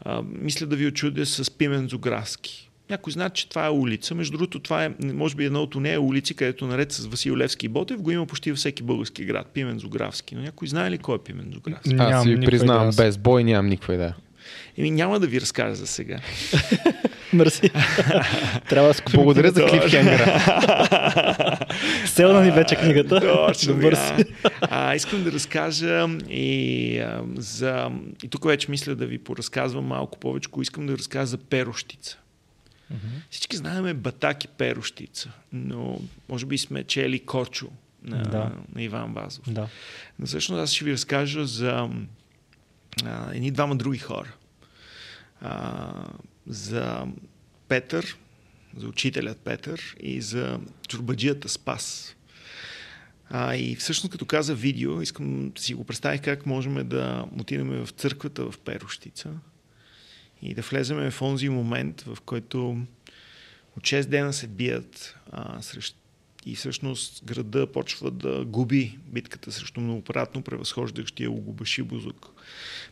А, 0.00 0.22
мисля 0.22 0.66
да 0.66 0.76
ви 0.76 0.86
очудя 0.86 1.26
с 1.26 1.50
Пимен 1.50 1.88
Зографски. 1.88 2.65
Някой 2.90 3.12
знае, 3.12 3.30
че 3.30 3.48
това 3.48 3.66
е 3.66 3.70
улица. 3.70 4.14
Между 4.14 4.32
другото, 4.32 4.60
това 4.60 4.84
е, 4.84 4.90
може 5.02 5.34
би, 5.34 5.44
едно 5.44 5.62
от 5.62 5.74
нея 5.74 6.00
улици, 6.00 6.34
където 6.34 6.66
наред 6.66 6.92
с 6.92 7.06
Васил 7.06 7.36
Левски 7.36 7.66
и 7.66 7.68
Ботев 7.68 8.02
го 8.02 8.10
има 8.10 8.26
почти 8.26 8.50
във 8.50 8.58
всеки 8.58 8.82
български 8.82 9.24
град. 9.24 9.46
Пимен 9.54 9.78
Зографски. 9.78 10.34
Но 10.34 10.42
някой 10.42 10.68
знае 10.68 10.90
ли 10.90 10.98
кой 10.98 11.14
е 11.14 11.18
Пимен 11.18 11.50
Зографски? 11.54 11.96
Аз 11.98 12.24
си 12.24 12.40
признавам, 12.44 12.90
без 12.96 13.18
бой 13.18 13.44
нямам 13.44 13.66
никаква 13.66 13.94
идея. 13.94 14.16
Еми 14.78 14.90
няма 14.90 15.20
да 15.20 15.26
ви 15.26 15.40
разкажа 15.40 15.74
за 15.74 15.86
сега. 15.86 16.18
Мерси. 17.32 17.70
Трябва 18.68 18.92
да 18.92 19.02
Благодаря 19.14 19.50
за 19.50 19.66
клипхенгера. 19.66 20.40
Селна 22.06 22.44
ни 22.44 22.50
вече 22.50 22.76
книгата. 22.76 23.20
Точно, 23.20 23.74
Добър 23.74 23.94
си. 23.94 24.24
А, 24.60 24.94
искам 24.94 25.24
да 25.24 25.32
разкажа 25.32 26.08
и 26.30 26.98
а, 26.98 27.22
за... 27.36 27.90
И 28.24 28.28
тук 28.28 28.46
вече 28.46 28.70
мисля 28.70 28.94
да 28.94 29.06
ви 29.06 29.18
поразказвам 29.18 29.84
малко 29.84 30.18
повече. 30.18 30.48
Искам 30.62 30.86
да 30.86 30.98
разкажа 30.98 31.26
за 31.26 31.38
перощица. 31.38 32.18
Mm-hmm. 32.92 33.22
Всички 33.30 33.56
знаеме 33.56 33.94
Батак 33.94 34.44
и 34.44 34.48
Перощица, 34.48 35.32
но 35.52 36.00
може 36.28 36.46
би 36.46 36.58
сме 36.58 36.84
чели 36.84 37.18
Корчо 37.18 37.70
на, 38.02 38.22
да. 38.22 38.52
на 38.74 38.82
Иван 38.82 39.12
Вазов. 39.12 39.52
Да. 39.52 39.68
Но 40.18 40.26
всъщност 40.26 40.60
аз 40.60 40.72
ще 40.72 40.84
ви 40.84 40.92
разкажа 40.92 41.46
за 41.46 41.90
а, 43.04 43.34
едни 43.34 43.50
двама 43.50 43.76
други 43.76 43.98
хора. 43.98 44.34
А, 45.40 45.92
за 46.46 47.06
Петър, 47.68 48.16
за 48.76 48.88
учителят 48.88 49.38
Петър 49.38 49.96
и 50.00 50.20
за 50.20 50.60
чурбаджията 50.88 51.48
Спас. 51.48 52.16
А, 53.30 53.56
и 53.56 53.76
всъщност 53.76 54.12
като 54.12 54.26
каза 54.26 54.54
видео, 54.54 55.02
искам 55.02 55.50
да 55.50 55.62
си 55.62 55.74
го 55.74 55.84
представих 55.84 56.22
как 56.22 56.46
можем 56.46 56.88
да 56.88 57.24
отидем 57.38 57.84
в 57.84 57.88
църквата 57.90 58.50
в 58.50 58.58
Перощица 58.58 59.30
и 60.42 60.54
да 60.54 60.62
влеземе 60.62 61.10
в 61.10 61.22
онзи 61.22 61.48
момент, 61.48 62.00
в 62.00 62.18
който 62.20 62.78
от 63.76 63.82
6 63.82 64.04
дена 64.04 64.32
се 64.32 64.46
бият 64.46 65.16
а, 65.32 65.62
срещу 65.62 65.98
и 66.46 66.54
всъщност 66.54 67.24
града 67.24 67.66
почва 67.66 68.10
да 68.10 68.44
губи 68.44 68.98
битката 69.06 69.52
срещу 69.52 69.80
многократно 69.80 70.42
превъзхождащия 70.42 71.30
Лугубаши 71.30 71.82
Бузук. 71.82 72.30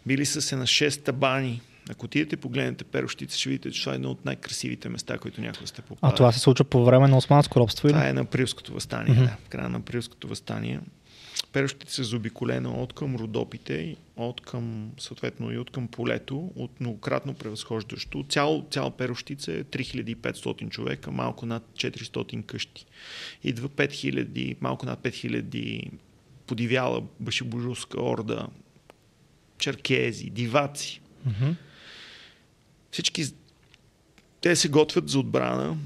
Били 0.06 0.26
са 0.26 0.42
се 0.42 0.56
на 0.56 0.66
6 0.66 1.04
табани. 1.04 1.60
Ако 1.90 2.06
отидете 2.06 2.36
погледнете 2.36 2.84
Перощица, 2.84 3.38
ще 3.38 3.48
видите, 3.48 3.70
че 3.70 3.80
това 3.80 3.92
е 3.92 3.96
едно 3.96 4.10
от 4.10 4.24
най-красивите 4.24 4.88
места, 4.88 5.18
които 5.18 5.40
някога 5.40 5.66
сте 5.66 5.82
попадали. 5.82 6.12
А 6.12 6.16
това 6.16 6.32
се 6.32 6.38
случва 6.38 6.64
по 6.64 6.84
време 6.84 7.08
на 7.08 7.16
османско 7.16 7.60
робство? 7.60 7.88
Това 7.88 8.00
или? 8.00 8.08
е 8.08 8.12
на 8.12 8.20
Априлското 8.20 8.72
възстание, 8.72 9.14
mm-hmm. 9.14 9.24
да, 9.24 9.36
края 9.48 9.68
на 9.68 9.78
Априлското 9.78 10.28
възстание. 10.28 10.80
Перощите 11.52 11.92
се 11.92 12.02
заобиколена 12.02 12.82
от 12.82 12.92
към 12.92 13.16
Родопите, 13.16 13.96
от 14.16 14.40
към, 14.40 14.92
съответно 14.98 15.52
и 15.52 15.58
от 15.58 15.70
към 15.70 15.88
полето, 15.88 16.52
от 16.56 16.80
многократно 16.80 17.34
превъзхождащо. 17.34 18.24
Цял, 18.28 18.66
цял 18.70 18.90
Перощица 18.90 19.52
е 19.52 19.64
3500 19.64 20.68
човека, 20.68 21.10
малко 21.10 21.46
над 21.46 21.62
400 21.76 22.46
къщи. 22.46 22.86
Идва 23.44 23.68
5000, 23.68 24.56
малко 24.60 24.86
над 24.86 25.02
5000 25.02 25.90
подивяла 26.46 27.02
башибожуска 27.20 28.02
орда, 28.02 28.46
черкези, 29.58 30.30
диваци. 30.30 31.00
Mm-hmm. 31.28 31.54
Всички 32.90 33.24
те 34.40 34.56
се 34.56 34.68
готвят 34.68 35.08
за 35.08 35.18
отбрана, 35.18 35.76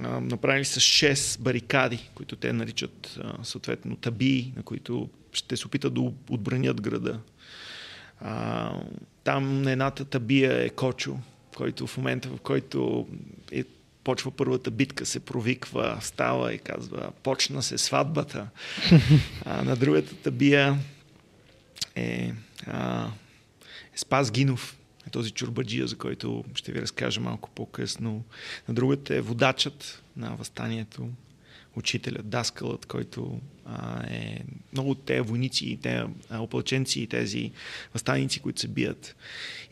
а, 0.00 0.20
направили 0.20 0.64
са 0.64 0.80
6 0.80 1.40
барикади, 1.40 2.10
които 2.14 2.36
те 2.36 2.52
наричат 2.52 3.18
а, 3.22 3.44
съответно 3.44 3.96
табии, 3.96 4.52
на 4.56 4.62
които 4.62 5.08
ще 5.32 5.56
се 5.56 5.66
опитат 5.66 5.94
да 5.94 6.00
отбранят 6.30 6.80
града. 6.80 7.20
А, 8.20 8.72
там 9.24 9.62
на 9.62 9.72
едната 9.72 10.04
табия 10.04 10.64
е 10.64 10.68
Кочо, 10.68 11.18
който 11.56 11.86
в 11.86 11.96
момента, 11.96 12.28
в 12.28 12.40
който 12.40 13.06
е, 13.52 13.64
почва 14.04 14.30
първата 14.30 14.70
битка, 14.70 15.06
се 15.06 15.20
провиква, 15.20 15.98
става 16.00 16.54
и 16.54 16.58
казва, 16.58 17.10
почна 17.22 17.62
се 17.62 17.78
сватбата. 17.78 18.48
А, 19.44 19.62
на 19.62 19.76
другата 19.76 20.14
табия 20.14 20.78
е, 21.94 22.32
а, 22.66 23.06
е 23.94 23.98
Спас 23.98 24.30
Гинов, 24.30 24.76
този 25.10 25.30
чурбаджия, 25.30 25.86
за 25.86 25.96
който 25.96 26.44
ще 26.54 26.72
ви 26.72 26.82
разкажа 26.82 27.20
малко 27.20 27.50
по-късно. 27.50 28.24
На 28.68 28.74
другата 28.74 29.14
е 29.14 29.20
водачът 29.20 30.02
на 30.16 30.36
възстанието, 30.36 31.08
учителят, 31.76 32.28
даскалът, 32.28 32.86
който 32.86 33.40
а, 33.64 34.06
е 34.10 34.40
много 34.72 34.90
от 34.90 35.04
тези 35.04 35.20
войници, 35.20 35.78
те 35.82 36.04
опълченци 36.30 37.00
и 37.00 37.06
тези 37.06 37.52
възстаници, 37.92 38.40
които 38.40 38.60
се 38.60 38.68
бият. 38.68 39.16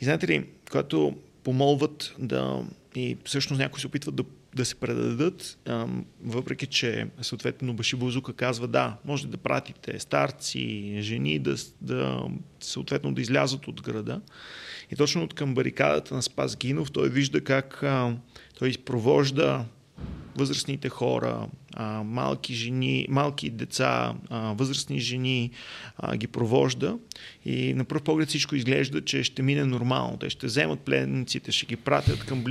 И 0.01 0.05
знаете 0.05 0.28
ли, 0.28 0.47
когато 0.70 1.16
помолват 1.45 2.14
да 2.18 2.64
и 2.95 3.16
всъщност 3.24 3.61
някои 3.61 3.80
се 3.80 3.87
опитват 3.87 4.14
да, 4.14 4.24
да 4.55 4.64
се 4.64 4.74
предадат, 4.74 5.59
въпреки 6.24 6.66
че 6.66 7.07
съответно 7.22 7.74
Башибузука 7.74 8.33
казва 8.33 8.68
да, 8.68 8.97
може 9.05 9.26
да 9.26 9.37
пратите 9.37 9.99
старци, 9.99 10.97
жени 11.01 11.39
да, 11.39 11.57
да 11.80 12.22
съответно 12.61 13.14
да 13.14 13.20
излязат 13.20 13.68
от 13.68 13.83
града. 13.83 14.20
И 14.93 14.97
точно 14.97 15.22
от 15.22 15.34
към 15.34 15.55
барикадата 15.55 16.14
на 16.14 16.22
Спас 16.22 16.57
Гинов 16.57 16.93
той 16.93 17.09
вижда 17.09 17.45
как 17.45 17.82
а, 17.82 18.16
той 18.59 18.68
изпровожда 18.68 19.64
възрастните 20.36 20.88
хора, 20.88 21.47
а, 21.74 22.03
малки 22.03 22.55
жени, 22.55 23.07
малки 23.11 23.51
деца, 23.51 24.14
а, 24.30 24.53
възрастни 24.53 25.01
жени, 25.01 25.51
а, 25.97 26.16
ги 26.16 26.26
провожда 26.26 26.99
и 27.45 27.74
на 27.74 27.84
пръв 27.84 28.03
поглед 28.03 28.28
всичко 28.28 28.57
изглежда, 28.57 29.05
че 29.05 29.24
ще 29.24 29.43
мине 29.43 29.64
нормално. 29.64 30.16
Те 30.16 30.30
ще 30.30 30.47
вземат 30.47 30.80
пленниците, 30.80 31.53
ще 31.53 31.66
ги 31.66 31.76
пратят 31.76 32.26
към 32.26 32.45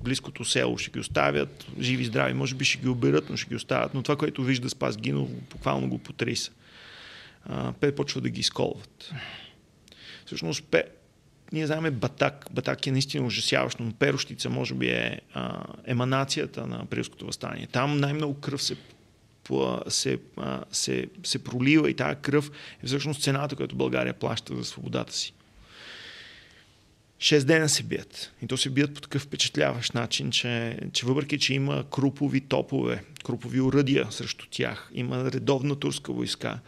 близкото 0.00 0.44
село, 0.44 0.78
ще 0.78 0.90
ги 0.90 0.98
оставят 0.98 1.66
живи, 1.80 2.04
здрави, 2.04 2.34
може 2.34 2.54
би 2.54 2.64
ще 2.64 2.78
ги 2.78 2.88
оберат, 2.88 3.30
но 3.30 3.36
ще 3.36 3.48
ги 3.48 3.56
оставят. 3.56 3.94
Но 3.94 4.02
това, 4.02 4.16
което 4.16 4.42
вижда 4.42 4.70
Спас 4.70 4.96
Гинов, 4.96 5.30
буквално 5.50 5.88
го 5.88 5.98
потриса. 5.98 6.50
Пе 7.80 7.94
почва 7.94 8.20
да 8.20 8.30
ги 8.30 8.40
изколват. 8.40 9.12
Всъщност, 10.26 10.64
пе, 10.64 10.84
ние 11.52 11.66
знаем 11.66 11.94
Батак. 11.94 12.46
Батак 12.52 12.86
е 12.86 12.92
наистина 12.92 13.26
ужасяващо, 13.26 13.82
но 13.82 13.92
Перощица 13.92 14.50
може 14.50 14.74
би 14.74 14.88
е 14.88 15.20
а, 15.34 15.64
еманацията 15.86 16.66
на 16.66 16.82
априлското 16.82 17.26
възстание. 17.26 17.68
Там 17.72 17.98
най-много 17.98 18.40
кръв 18.40 18.62
се, 18.62 18.76
се, 19.88 20.18
се, 20.72 21.06
се 21.24 21.44
пролива 21.44 21.90
и 21.90 21.94
тази 21.94 22.16
кръв 22.22 22.50
е 22.82 22.86
всъщност 22.86 23.22
цената, 23.22 23.56
която 23.56 23.76
България 23.76 24.14
плаща 24.14 24.56
за 24.56 24.64
свободата 24.64 25.12
си. 25.12 25.32
Шест 27.22 27.46
дена 27.46 27.68
се 27.68 27.82
бият. 27.82 28.32
И 28.42 28.46
то 28.46 28.56
се 28.56 28.70
бият 28.70 28.94
по 28.94 29.00
такъв 29.00 29.22
впечатляващ 29.22 29.94
начин, 29.94 30.30
че, 30.30 30.78
че 30.92 31.06
въпреки, 31.06 31.38
че 31.38 31.54
има 31.54 31.84
крупови 31.90 32.40
топове, 32.40 33.04
крупови 33.24 33.60
уръдия 33.60 34.06
срещу 34.10 34.46
тях, 34.50 34.90
има 34.94 35.32
редовна 35.32 35.76
турска 35.76 36.12
войска, 36.12 36.58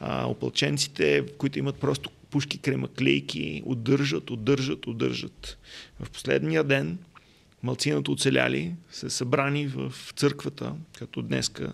а, 0.00 0.26
опълченците, 0.26 1.24
които 1.38 1.58
имат 1.58 1.76
просто 1.76 2.10
пушки 2.36 2.58
кремаклейки, 2.58 3.62
удържат, 3.64 4.30
удържат, 4.30 4.86
удържат. 4.86 5.58
В 6.00 6.10
последния 6.10 6.64
ден 6.64 6.98
малцината 7.62 8.10
оцеляли 8.12 8.74
се 8.90 9.10
събрани 9.10 9.66
в 9.66 9.92
църквата, 10.16 10.72
като 10.98 11.22
днеска, 11.22 11.72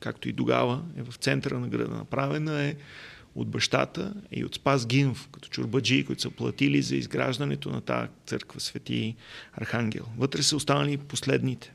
както 0.00 0.28
и 0.28 0.32
тогава, 0.32 0.82
е 0.96 1.02
в 1.02 1.14
центъра 1.14 1.58
на 1.58 1.68
града. 1.68 1.94
Направена 1.94 2.62
е 2.62 2.74
от 3.34 3.48
бащата 3.48 4.14
и 4.32 4.44
от 4.44 4.54
Спас 4.54 4.86
Гинов, 4.86 5.28
като 5.32 5.48
чурбаджи, 5.48 6.04
които 6.04 6.22
са 6.22 6.30
платили 6.30 6.82
за 6.82 6.96
изграждането 6.96 7.70
на 7.70 7.80
тази 7.80 8.08
църква, 8.26 8.60
Свети 8.60 9.16
Архангел. 9.52 10.04
Вътре 10.18 10.42
са 10.42 10.56
останали 10.56 10.96
последните. 10.96 11.72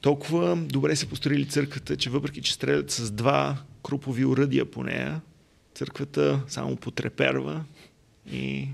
Толкова 0.00 0.56
добре 0.56 0.96
са 0.96 1.06
построили 1.06 1.48
църквата, 1.48 1.96
че 1.96 2.10
въпреки, 2.10 2.42
че 2.42 2.52
стрелят 2.52 2.90
с 2.90 3.10
два 3.10 3.56
крупови 3.82 4.24
уръдия 4.24 4.70
по 4.70 4.82
нея, 4.82 5.20
църквата 5.74 6.42
само 6.48 6.76
потреперва 6.76 7.64
и 8.30 8.68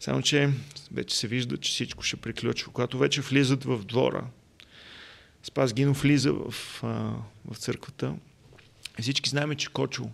само, 0.00 0.22
че 0.22 0.50
вече 0.92 1.16
се 1.16 1.28
вижда, 1.28 1.56
че 1.56 1.70
всичко 1.70 2.02
ще 2.02 2.16
приключва. 2.16 2.72
Когато 2.72 2.98
вече 2.98 3.20
влизат 3.20 3.64
в 3.64 3.84
двора, 3.84 4.26
Спас 5.42 5.74
Гино 5.74 5.92
влиза 5.92 6.32
в, 6.32 6.50
в 7.44 7.56
църквата 7.56 8.14
всички 9.00 9.30
знаем, 9.30 9.54
че 9.54 9.72
Кочо 9.72 10.10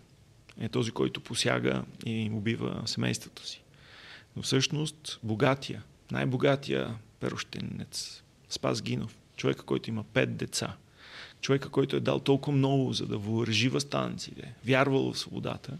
е 0.61 0.68
този, 0.68 0.90
който 0.90 1.20
посяга 1.20 1.84
и 2.07 2.30
убива 2.32 2.82
семейството 2.86 3.47
си. 3.47 3.62
Но 4.36 4.42
всъщност 4.42 5.20
богатия, 5.22 5.82
най-богатия 6.11 6.95
перощенец, 7.20 8.22
Спас 8.49 8.82
Гинов, 8.82 9.16
човека, 9.36 9.62
който 9.62 9.90
има 9.90 10.05
пет 10.05 10.36
деца, 10.36 10.76
човека, 11.45 11.68
който 11.68 11.97
е 11.97 12.01
дал 12.01 12.20
толкова 12.20 12.57
много, 12.57 12.92
за 12.92 13.07
да 13.07 13.18
въоръжи 13.18 13.68
възстанците, 13.68 14.55
вярвал 14.64 15.12
в 15.12 15.18
свободата, 15.18 15.78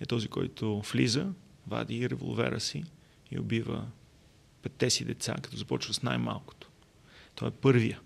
е 0.00 0.06
този, 0.06 0.28
който 0.28 0.80
влиза, 0.80 1.26
вади 1.66 2.10
револвера 2.10 2.60
си 2.60 2.84
и 3.30 3.38
убива 3.38 3.86
петте 4.62 4.90
си 4.90 5.04
деца, 5.04 5.34
като 5.42 5.56
започва 5.56 5.94
с 5.94 6.02
най-малкото. 6.02 6.68
Той 7.34 7.48
е 7.48 7.50
първия. 7.50 8.00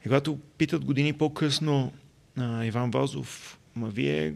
И 0.00 0.02
когато 0.02 0.38
питат 0.58 0.84
години 0.84 1.12
по-късно 1.12 1.92
а, 2.36 2.64
Иван 2.64 2.90
Вазов, 2.90 3.58
ма 3.74 3.88
вие, 3.88 4.34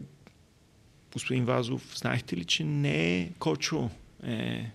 господин 1.13 1.45
Вазов, 1.45 1.97
знаехте 1.97 2.37
ли, 2.37 2.45
че 2.45 2.63
не 2.63 3.19
е 3.19 3.31
Кочо 3.39 3.89
е 4.23 4.71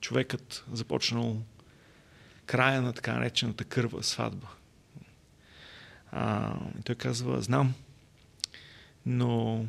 човекът 0.00 0.64
започнал 0.72 1.42
края 2.46 2.82
на 2.82 2.92
така 2.92 3.12
наречената 3.12 3.64
кърва 3.64 4.02
сватба. 4.02 4.48
А, 6.18 6.56
той 6.84 6.94
казва, 6.94 7.42
знам, 7.42 7.74
но 9.06 9.64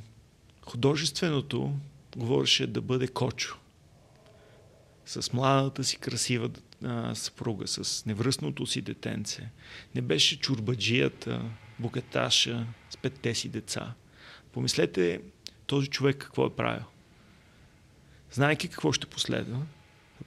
художественото 0.66 1.76
говореше 2.18 2.68
да 2.68 2.82
бъде 2.82 3.08
кочо. 3.08 3.58
С 5.06 5.34
младата 5.34 5.84
си 5.84 5.98
красива 5.98 6.50
а, 6.84 7.16
съпруга, 7.16 7.68
с 7.68 8.06
невръстното 8.06 8.66
си 8.66 8.82
детенце. 8.82 9.50
Не 9.96 10.02
беше 10.02 10.40
чурбаджията, 10.40 11.42
богаташа 11.80 12.68
с 12.90 12.98
петте 12.98 13.36
си 13.36 13.50
деца. 13.50 13.94
Помислете 14.52 15.22
този 15.66 15.88
човек 15.88 16.18
какво 16.18 16.46
е 16.46 16.56
правил. 16.56 16.86
Знайки 18.32 18.68
какво 18.68 18.92
ще 18.92 19.08
последва, 19.08 19.62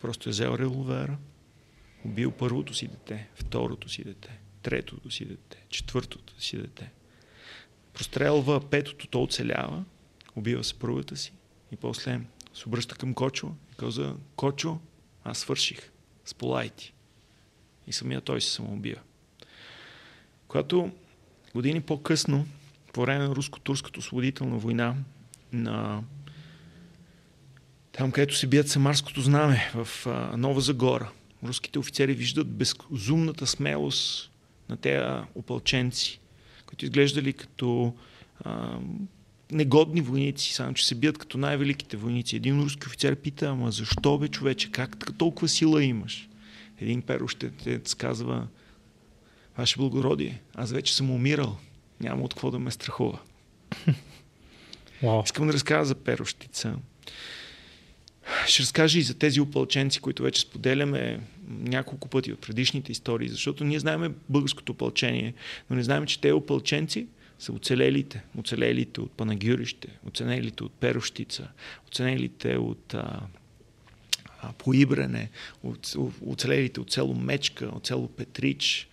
просто 0.01 0.29
е 0.29 0.33
взел 0.33 0.57
револвера, 0.59 1.19
убил 2.05 2.31
първото 2.31 2.75
си 2.75 2.89
дете, 2.89 3.29
второто 3.35 3.89
си 3.89 4.05
дете, 4.05 4.40
третото 4.63 5.11
си 5.11 5.25
дете, 5.25 5.59
четвъртото 5.69 6.43
си 6.43 6.57
дете. 6.57 6.91
Прострелва 7.95 8.71
петото, 8.71 9.07
то 9.07 9.23
оцелява, 9.23 9.85
убива 10.37 10.65
съпругата 10.65 11.17
си 11.17 11.33
и 11.73 11.77
после 11.77 12.21
се 12.55 12.69
обръща 12.69 12.95
към 12.95 13.15
Кочо 13.15 13.55
и 13.73 13.77
казва, 13.77 14.17
Кочо, 14.37 14.79
аз 15.25 15.39
свърших, 15.39 15.91
сполай 16.25 16.69
ти. 16.69 16.93
И 17.87 17.93
самия 17.93 18.21
той 18.21 18.41
се 18.41 18.51
самоубива. 18.51 19.01
Когато 20.49 20.91
години 21.55 21.81
по-късно, 21.81 22.47
по 22.93 23.01
време 23.01 23.29
на 23.29 23.35
руско-турската 23.35 23.99
освободителна 23.99 24.59
война, 24.59 24.95
на 25.53 26.03
там, 27.93 28.13
където 28.13 28.37
се 28.37 28.47
бият 28.47 28.69
Самарското 28.69 29.21
знаме, 29.21 29.71
в 29.75 30.07
а, 30.07 30.37
Нова 30.37 30.61
Загора, 30.61 31.13
руските 31.45 31.79
офицери 31.79 32.15
виждат 32.15 32.57
безумната 32.57 33.47
смелост 33.47 34.30
на 34.71 34.77
тези 34.77 35.27
опълченци, 35.35 36.21
които 36.67 36.85
изглеждали 36.85 37.33
като 37.33 37.95
а, 38.45 38.79
негодни 39.53 40.01
войници, 40.01 40.55
само 40.55 40.75
че 40.75 40.87
се 40.87 40.95
бият 40.95 41.19
като 41.19 41.39
най-великите 41.39 41.97
войници. 41.97 42.37
Един 42.37 42.63
руски 42.63 42.87
офицер 42.87 43.17
пита, 43.17 43.47
ама 43.47 43.71
защо 43.71 44.19
бе 44.19 44.29
човече, 44.29 44.71
как 44.73 45.17
толкова 45.19 45.49
сила 45.49 45.85
имаш? 45.85 46.29
Един 46.81 47.03
перощетец 47.03 47.95
казва, 47.95 48.47
Ваше 49.59 49.77
благородие, 49.77 50.41
аз 50.55 50.73
вече 50.73 50.97
съм 50.97 51.11
умирал, 51.11 51.57
няма 52.01 52.23
от 52.23 52.35
какво 52.35 52.51
да 52.51 52.59
ме 52.59 52.71
страхува. 52.71 53.19
Wow. 55.03 55.25
Искам 55.25 55.47
да 55.47 55.53
разкажа 55.53 55.85
за 55.85 55.95
перощица. 55.95 56.75
Ще 58.47 58.63
разкажа 58.63 58.99
и 58.99 59.03
за 59.03 59.15
тези 59.15 59.41
опълченци, 59.41 60.01
които 60.01 60.23
вече 60.23 60.41
споделяме 60.41 61.21
няколко 61.51 62.09
пъти 62.09 62.33
от 62.33 62.41
предишните 62.41 62.93
истории, 62.93 63.29
защото 63.29 63.65
ние 63.65 63.79
знаеме 63.79 64.11
българското 64.29 64.73
опълчение, 64.73 65.35
но 65.71 65.77
не 65.77 65.83
знаем, 65.83 66.07
че 66.07 66.21
те 66.21 66.33
опълченци 66.33 67.07
са 67.39 67.53
оцелелите. 67.53 68.23
Оцелелите 68.39 69.01
от 69.01 69.11
Панагюрище, 69.11 69.89
оцелелите 70.07 70.65
от 70.65 70.73
Перощица, 70.73 71.49
оцелелите 71.89 72.57
от 72.57 72.95
а, 72.95 73.21
а, 74.43 74.53
Поибрене, 74.53 75.31
оцелелите 76.27 76.81
от 76.81 76.93
село 76.93 77.15
Мечка, 77.15 77.67
от 77.67 77.87
село 77.87 78.09
Петрич, 78.09 78.89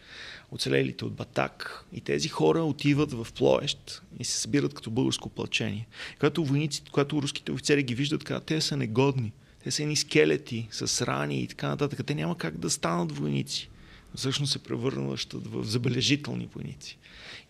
оцелелите 0.52 1.06
от 1.06 1.14
Батак. 1.14 1.86
И 1.94 2.02
тези 2.02 2.30
хора 2.30 2.64
отиват 2.64 3.12
в 3.12 3.28
Плоещ 3.36 4.02
и 4.20 4.26
се 4.26 4.40
събират 4.40 4.74
като 4.74 4.92
българско 4.92 5.30
плачение. 5.30 5.88
Когато 6.20 6.46
войниците, 6.46 6.92
когато 6.92 7.22
руските 7.22 7.52
офицери 7.52 7.84
ги 7.84 7.96
виждат, 7.96 8.24
казват, 8.24 8.46
те 8.46 8.62
са 8.62 8.78
негодни. 8.78 9.34
Те 9.68 9.72
са 9.72 9.84
едни 9.84 9.96
скелети 9.96 10.68
с 10.72 11.06
рани 11.08 11.42
и 11.42 11.48
така 11.48 11.68
нататък. 11.68 12.06
Те 12.06 12.16
няма 12.16 12.38
как 12.38 12.58
да 12.58 12.70
станат 12.70 13.12
войници. 13.12 13.70
Но 14.14 14.18
всъщност 14.18 14.52
се 14.52 14.64
превърнат 14.64 15.34
в 15.34 15.64
забележителни 15.64 16.50
войници. 16.56 16.98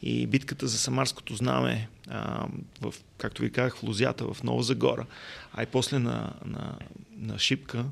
И 0.02 0.28
битката 0.28 0.68
за 0.68 0.78
Самарското 0.78 1.36
знаме, 1.36 1.90
а, 2.08 2.48
в, 2.82 2.94
както 3.18 3.42
ви 3.42 3.52
казах, 3.52 3.78
в 3.78 3.84
Лузята, 3.84 4.34
в 4.34 4.44
Нова 4.44 4.64
Загора, 4.64 5.06
а 5.54 5.64
и 5.64 5.66
после 5.66 6.00
на, 6.00 6.34
на, 6.46 6.78
на 7.18 7.40
Шипка, 7.40 7.86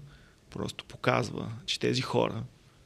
просто 0.50 0.86
показва, 0.86 1.52
че 1.66 1.80
тези 1.80 2.02
хора 2.02 2.44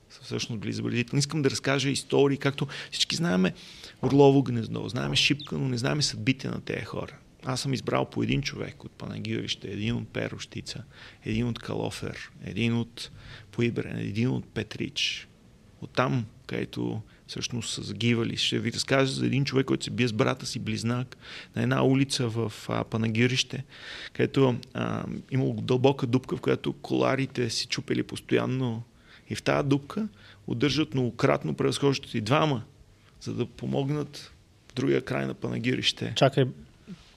са 0.09 0.21
всъщност 0.23 0.61
били 0.61 0.73
забележителни. 0.73 1.19
Искам 1.19 1.41
да 1.41 1.51
разкажа 1.51 1.89
истории, 1.89 2.37
както 2.37 2.67
всички 2.91 3.15
знаеме 3.15 3.53
Орлово 4.01 4.43
гнездо, 4.43 4.89
знаеме 4.89 5.15
Шипка, 5.15 5.57
но 5.57 5.67
не 5.67 5.77
знаеме 5.77 6.01
съдбите 6.01 6.47
на 6.47 6.61
тези 6.61 6.85
хора. 6.85 7.15
Аз 7.45 7.61
съм 7.61 7.73
избрал 7.73 8.05
по 8.05 8.23
един 8.23 8.41
човек 8.41 8.83
от 8.83 8.91
Панагюрище, 8.91 9.67
един 9.67 9.95
от 9.95 10.09
Перощица, 10.09 10.83
един 11.25 11.47
от 11.47 11.59
Калофер, 11.59 12.31
един 12.43 12.77
от 12.77 13.11
Поибрен, 13.51 13.97
един 13.99 14.29
от 14.29 14.45
Петрич. 14.53 15.27
Оттам, 15.81 16.25
където 16.47 17.01
всъщност 17.27 17.73
са 17.73 17.81
загивали. 17.81 18.37
Ще 18.37 18.59
ви 18.59 18.73
разкажа 18.73 19.11
за 19.11 19.25
един 19.25 19.45
човек, 19.45 19.65
който 19.65 19.83
се 19.83 19.91
бие 19.91 20.07
с 20.07 20.13
брата 20.13 20.45
си 20.45 20.59
близнак 20.59 21.17
на 21.55 21.61
една 21.63 21.83
улица 21.85 22.27
в 22.27 22.53
Панагирище, 22.89 23.63
където 24.13 24.55
а, 24.73 25.05
имало 25.31 25.53
дълбока 25.53 26.07
дупка, 26.07 26.37
в 26.37 26.41
която 26.41 26.73
коларите 26.73 27.49
си 27.49 27.67
чупели 27.67 28.03
постоянно 28.03 28.83
и 29.29 29.35
в 29.35 29.43
тази 29.43 29.67
дупка 29.67 30.07
удържат 30.47 30.93
многократно 30.93 31.53
превъзхождащите 31.53 32.17
и 32.17 32.21
двама, 32.21 32.63
за 33.21 33.33
да 33.33 33.45
помогнат 33.45 34.33
в 34.71 34.73
другия 34.73 35.01
край 35.01 35.25
на 35.25 35.33
Панагирище. 35.33 36.13
Чакай, 36.15 36.45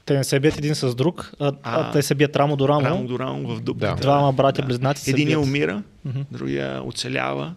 те 0.04 0.14
не 0.16 0.24
се 0.24 0.40
бият 0.40 0.58
един 0.58 0.74
с 0.74 0.94
друг, 0.94 1.32
а, 1.38 1.46
а, 1.46 1.52
а 1.62 1.92
те 1.92 2.02
се 2.02 2.14
бият 2.14 2.36
рамо 2.36 2.56
до 2.56 2.68
рамо. 2.68 2.80
Рамо 2.80 3.06
до 3.06 3.18
рамо 3.18 3.48
в 3.48 3.60
дупката. 3.60 3.94
Да. 3.94 4.00
Двама 4.00 4.32
братя 4.32 4.62
да. 4.62 4.66
близнаци 4.66 5.10
Единия 5.10 5.40
умира, 5.40 5.82
uh-huh. 6.06 6.24
другия 6.30 6.82
оцелява 6.84 7.54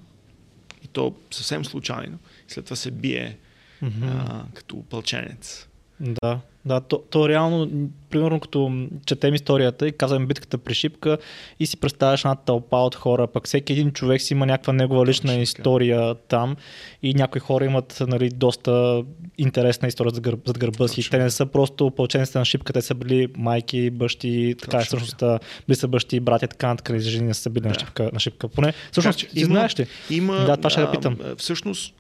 и 0.84 0.88
то 0.88 1.16
съвсем 1.32 1.66
случайно. 1.66 2.18
След 2.48 2.66
това 2.66 2.76
се 2.76 2.92
бие 2.92 3.38
uh-huh. 3.84 4.26
а, 4.30 4.44
като 4.54 4.84
пълченец. 4.90 5.68
Да. 6.00 6.40
Да, 6.66 6.80
то, 6.80 7.04
то 7.10 7.30
реално, 7.30 7.90
примерно 8.10 8.40
като 8.40 8.88
четем 9.06 9.34
историята 9.34 9.88
и 9.88 9.92
казваме 9.92 10.26
битката 10.26 10.58
при 10.58 10.74
Шипка 10.74 11.18
и 11.60 11.66
си 11.66 11.78
представяш 11.78 12.22
една 12.22 12.36
тълпа 12.36 12.78
от 12.78 12.96
хора, 12.96 13.28
пък 13.28 13.48
всеки 13.48 13.74
един 13.74 13.92
човек 13.92 14.22
си 14.22 14.34
има 14.34 14.46
някаква 14.46 14.74
негова 14.74 15.06
лична 15.06 15.30
Точно, 15.30 15.42
история 15.42 16.16
там 16.16 16.56
и 17.04 17.14
някои 17.14 17.42
хора 17.42 17.66
имат 17.66 18.04
нали, 18.08 18.30
доста 18.30 19.04
интересна 19.38 19.88
история 19.88 20.12
за, 20.14 20.22
гърб, 20.22 20.48
за 20.48 20.54
гърба 20.54 20.88
си. 20.88 21.10
Те 21.10 21.18
не 21.18 21.30
са 21.30 21.46
просто 21.46 21.86
опълчениците 21.86 22.40
на 22.40 22.46
Шипка, 22.46 22.74
те 22.74 22.82
са 22.82 22.96
били 22.96 23.28
майки, 23.38 23.90
бащи, 23.90 24.56
така 24.62 24.78
е 24.78 24.84
всъщност 24.84 25.24
били 25.68 25.76
са 25.76 25.88
бащи, 25.88 26.20
братя, 26.20 26.48
така 26.48 26.68
нататък, 26.68 27.00
жени 27.00 27.34
са 27.34 27.50
били 27.50 27.64
да. 27.64 27.70
на, 27.70 27.80
шипка, 27.80 28.10
на 28.14 28.20
Шипка. 28.20 28.48
Поне, 28.48 28.74
всъщност, 28.92 29.20
ти 29.20 29.40
има, 29.40 29.46
знаеш 29.46 29.80
ли? 29.80 29.88
Има, 30.10 30.36
да, 30.36 30.58
това 30.58 30.70
ще 30.70 30.82
да 30.82 30.92
питам. 30.92 31.18
Всъщност, 31.38 31.94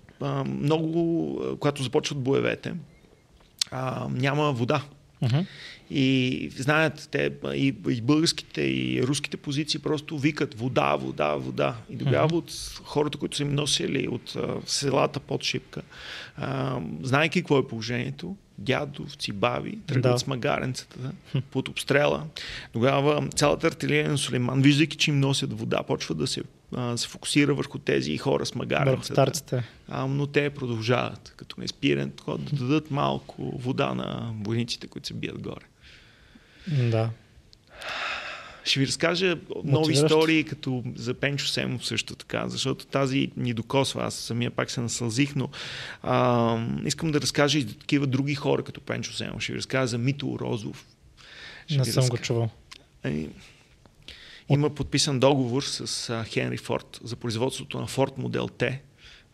много, 0.45 1.41
когато 1.59 1.83
започват 1.83 2.19
боевете, 2.19 2.73
а, 3.71 4.07
няма 4.11 4.51
вода. 4.51 4.83
Uh-huh. 5.23 5.45
И 5.89 6.49
знаят, 6.57 7.07
те 7.11 7.31
и, 7.53 7.75
и 7.89 8.01
българските, 8.01 8.61
и 8.61 9.03
руските 9.03 9.37
позиции 9.37 9.79
просто 9.79 10.17
викат 10.17 10.53
вода, 10.53 10.95
вода, 10.95 11.35
вода. 11.35 11.75
И 11.89 11.97
тогава 11.97 12.29
uh-huh. 12.29 12.33
от 12.33 12.81
хората, 12.83 13.17
които 13.17 13.37
са 13.37 13.43
им 13.43 13.55
носили 13.55 14.07
от 14.07 14.35
а, 14.35 14.55
селата 14.65 15.19
под 15.19 15.43
Шипка, 15.43 15.81
а, 16.37 16.79
знайки 17.01 17.39
какво 17.41 17.57
е 17.57 17.67
положението, 17.67 18.35
дядовци, 18.57 19.31
баби, 19.31 19.79
тръгват 19.87 20.13
да. 20.13 20.19
с 20.19 20.27
магаренцата 20.27 20.99
да, 20.99 21.41
под 21.41 21.67
обстрела. 21.67 22.23
Тогава 22.73 23.27
цялата 23.35 23.67
артилерия 23.67 24.09
на 24.09 24.17
Сулейман, 24.17 24.61
виждайки, 24.61 24.97
че 24.97 25.11
им 25.11 25.19
носят 25.19 25.59
вода, 25.59 25.83
почва 25.83 26.15
да 26.15 26.27
се 26.27 26.43
а, 26.75 26.97
се 26.97 27.07
фокусира 27.07 27.53
върху 27.53 27.77
тези 27.79 28.17
хора 28.17 28.45
с 28.45 28.55
магарницата. 28.55 29.15
А, 29.89 30.05
но 30.07 30.27
те 30.27 30.49
продължават, 30.49 31.33
като 31.37 31.55
не 31.59 31.67
спирен, 31.67 32.11
да 32.27 32.37
дадат 32.37 32.91
малко 32.91 33.59
вода 33.59 33.93
на 33.93 34.33
войниците, 34.43 34.87
които 34.87 35.07
се 35.07 35.13
бият 35.13 35.41
горе. 35.41 35.65
Да. 36.67 37.09
Ще 38.63 38.79
ви 38.79 38.87
разкажа 38.87 39.37
нови 39.63 39.93
истории, 39.93 40.43
като 40.43 40.83
за 40.95 41.13
Пенчо 41.13 41.47
Семов 41.47 41.85
също 41.85 42.15
така, 42.15 42.47
защото 42.47 42.85
тази 42.85 43.31
ни 43.37 43.53
докосва. 43.53 44.03
Аз 44.05 44.13
самия 44.15 44.51
пак 44.51 44.71
се 44.71 44.81
насълзих, 44.81 45.35
но 45.35 45.49
а, 46.03 46.57
искам 46.85 47.11
да 47.11 47.21
разкажа 47.21 47.57
и 47.59 47.61
за 47.61 47.77
такива 47.77 48.07
други 48.07 48.35
хора, 48.35 48.63
като 48.63 48.81
Пенчо 48.81 49.13
Семов. 49.13 49.41
Ще 49.41 49.51
ви 49.53 49.57
разкажа 49.57 49.87
за 49.87 49.97
Мито 49.97 50.37
Розов. 50.39 50.85
Ще 51.67 51.77
Не 51.77 51.85
съм 51.85 52.01
разкажа. 52.01 52.09
го 52.09 52.17
чувал. 52.17 52.49
Има 54.49 54.69
подписан 54.69 55.19
договор 55.19 55.63
с 55.63 56.09
а, 56.09 56.23
Хенри 56.23 56.57
Форд 56.57 56.99
за 57.03 57.15
производството 57.15 57.79
на 57.79 57.87
Форд 57.87 58.17
модел 58.17 58.47
Т 58.47 58.79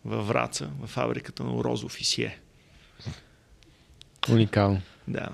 във 0.04 0.28
Враца, 0.28 0.70
в 0.80 0.86
фабриката 0.86 1.44
на 1.44 1.54
Орозов 1.54 2.00
и 2.00 2.04
Сие. 2.04 2.38
Уникално. 4.30 4.80
Да. 5.08 5.28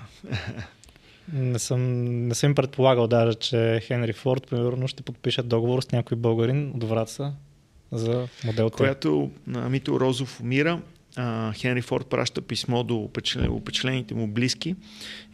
Не 1.33 1.59
съм, 1.59 2.03
не 2.27 2.35
съм 2.35 2.55
предполагал 2.55 3.07
даже, 3.07 3.35
че 3.35 3.81
Хенри 3.83 4.13
Форд, 4.13 4.47
примерно, 4.47 4.87
ще 4.87 5.03
подпише 5.03 5.43
договор 5.43 5.81
с 5.81 5.91
някой 5.91 6.17
българин 6.17 6.71
от 6.75 6.83
Враца 6.83 7.33
за 7.91 8.27
модел 8.45 8.69
Т. 8.69 8.77
Която 8.77 9.31
на 9.47 9.69
Мито 9.69 9.99
Розов 9.99 10.39
умира, 10.39 10.81
а, 11.15 11.53
Хенри 11.53 11.81
Форд 11.81 12.07
праща 12.07 12.41
писмо 12.41 12.83
до 12.83 13.09
опечлените 13.49 14.15
му 14.15 14.27
близки. 14.27 14.75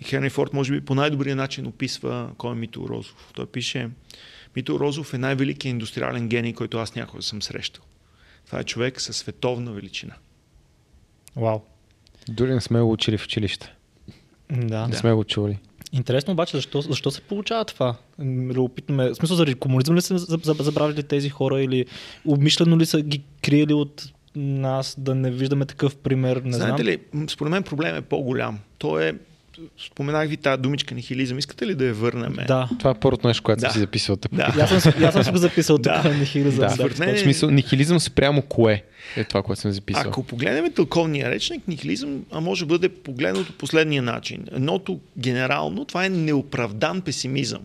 И 0.01 0.03
Хенри 0.03 0.29
Форд, 0.29 0.53
може 0.53 0.73
би, 0.73 0.81
по 0.81 0.95
най-добрия 0.95 1.35
начин 1.35 1.67
описва 1.67 2.31
кой 2.37 2.51
е 2.51 2.55
Мито 2.55 2.89
Розов. 2.89 3.31
Той 3.33 3.45
пише 3.45 3.89
Мито 4.55 4.79
Розов 4.79 5.13
е 5.13 5.17
най-великият 5.17 5.71
индустриален 5.71 6.27
гений, 6.27 6.53
който 6.53 6.77
аз 6.77 6.95
някога 6.95 7.23
съм 7.23 7.41
срещал. 7.41 7.83
Това 8.45 8.59
е 8.59 8.63
човек 8.63 9.01
със 9.01 9.17
световна 9.17 9.71
величина. 9.71 10.13
Вау. 11.35 11.59
Дори 12.29 12.53
не 12.53 12.61
сме 12.61 12.81
го 12.81 12.91
учили 12.91 13.17
в 13.17 13.25
училище. 13.25 13.73
Да. 14.51 14.87
Не 14.87 14.95
сме 14.95 15.13
го 15.13 15.23
чули. 15.23 15.59
Интересно 15.91 16.33
обаче, 16.33 16.57
защо, 16.57 16.81
защо 16.81 17.11
се 17.11 17.21
получава 17.21 17.65
това? 17.65 17.95
Любопитно 18.19 18.95
ме. 18.95 19.09
В 19.09 19.15
смисъл, 19.15 19.37
заради 19.37 19.55
комунизъм 19.55 19.95
ли 19.95 20.01
са 20.01 20.17
за- 20.17 20.39
за- 20.43 20.53
забравили 20.53 21.03
тези 21.03 21.29
хора 21.29 21.61
или 21.61 21.85
умишлено 22.25 22.77
ли 22.77 22.85
са 22.85 23.01
ги 23.01 23.21
криели 23.43 23.73
от 23.73 24.03
нас 24.35 24.95
да 24.97 25.15
не 25.15 25.31
виждаме 25.31 25.65
такъв 25.65 25.95
пример? 25.95 26.37
Не 26.37 26.53
Знаете 26.53 26.83
знам. 26.83 26.87
ли, 27.23 27.27
според 27.27 27.51
мен 27.51 27.63
проблем 27.63 27.95
е 27.95 28.01
по-голям. 28.01 28.59
То 28.77 28.99
е, 28.99 29.15
споменах 29.87 30.29
ви 30.29 30.37
тази 30.37 30.61
думичка 30.61 30.95
нихилизъм. 30.95 31.39
Искате 31.39 31.67
ли 31.67 31.75
да 31.75 31.85
я 31.85 31.93
върнем? 31.93 32.35
Да. 32.47 32.69
Това 32.79 32.91
е 32.91 32.93
първото 32.93 33.27
нещо, 33.27 33.43
което 33.43 33.59
Да. 33.61 33.65
съм 33.65 33.73
си 33.73 33.79
записал. 33.79 34.17
Да. 34.31 34.53
Аз 34.61 34.83
съм, 34.83 34.93
аз 35.03 35.13
съм 35.13 35.23
си 35.23 35.31
го 35.31 35.37
записал 35.37 35.77
Да. 35.77 36.01
тук. 36.03 36.13
нихилизъм. 36.13 36.67
Да. 36.67 36.75
Да. 36.89 37.05
Мен 37.05 37.15
В 37.15 37.19
смисъл, 37.19 37.49
нихилизъм 37.51 37.99
спрямо 37.99 38.41
кое 38.41 38.83
е 39.17 39.23
това, 39.23 39.43
което 39.43 39.61
съм 39.61 39.71
записал. 39.71 40.03
Ако 40.07 40.23
погледнем 40.23 40.73
тълковния 40.73 41.29
речник, 41.31 41.67
нихилизъм 41.67 42.21
а 42.31 42.39
може 42.41 42.61
да 42.61 42.65
бъде 42.65 42.89
погледнато 42.89 43.53
последния 43.53 44.01
начин. 44.01 44.45
Едното 44.51 44.99
генерално, 45.17 45.85
това 45.85 46.05
е 46.05 46.09
неоправдан 46.09 47.01
песимизъм. 47.01 47.61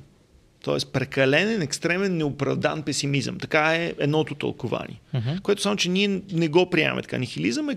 Тоест 0.62 0.93
прекаленен, 0.93 1.62
екстремен, 1.62 2.16
неоправдан 2.16 2.82
песимизъм. 2.82 3.39
Така 3.39 3.74
е 3.74 3.95
едното 3.99 4.35
тълкование. 4.35 5.01
Мгм. 5.15 5.31
Което 5.43 5.62
само, 5.62 5.77
че 5.77 5.89
ние 5.89 6.20
не 6.32 6.49
го 6.49 6.70
приемаме 6.70 7.03
така. 7.03 7.19
Нихилизъм 7.19 7.70
е, 7.70 7.77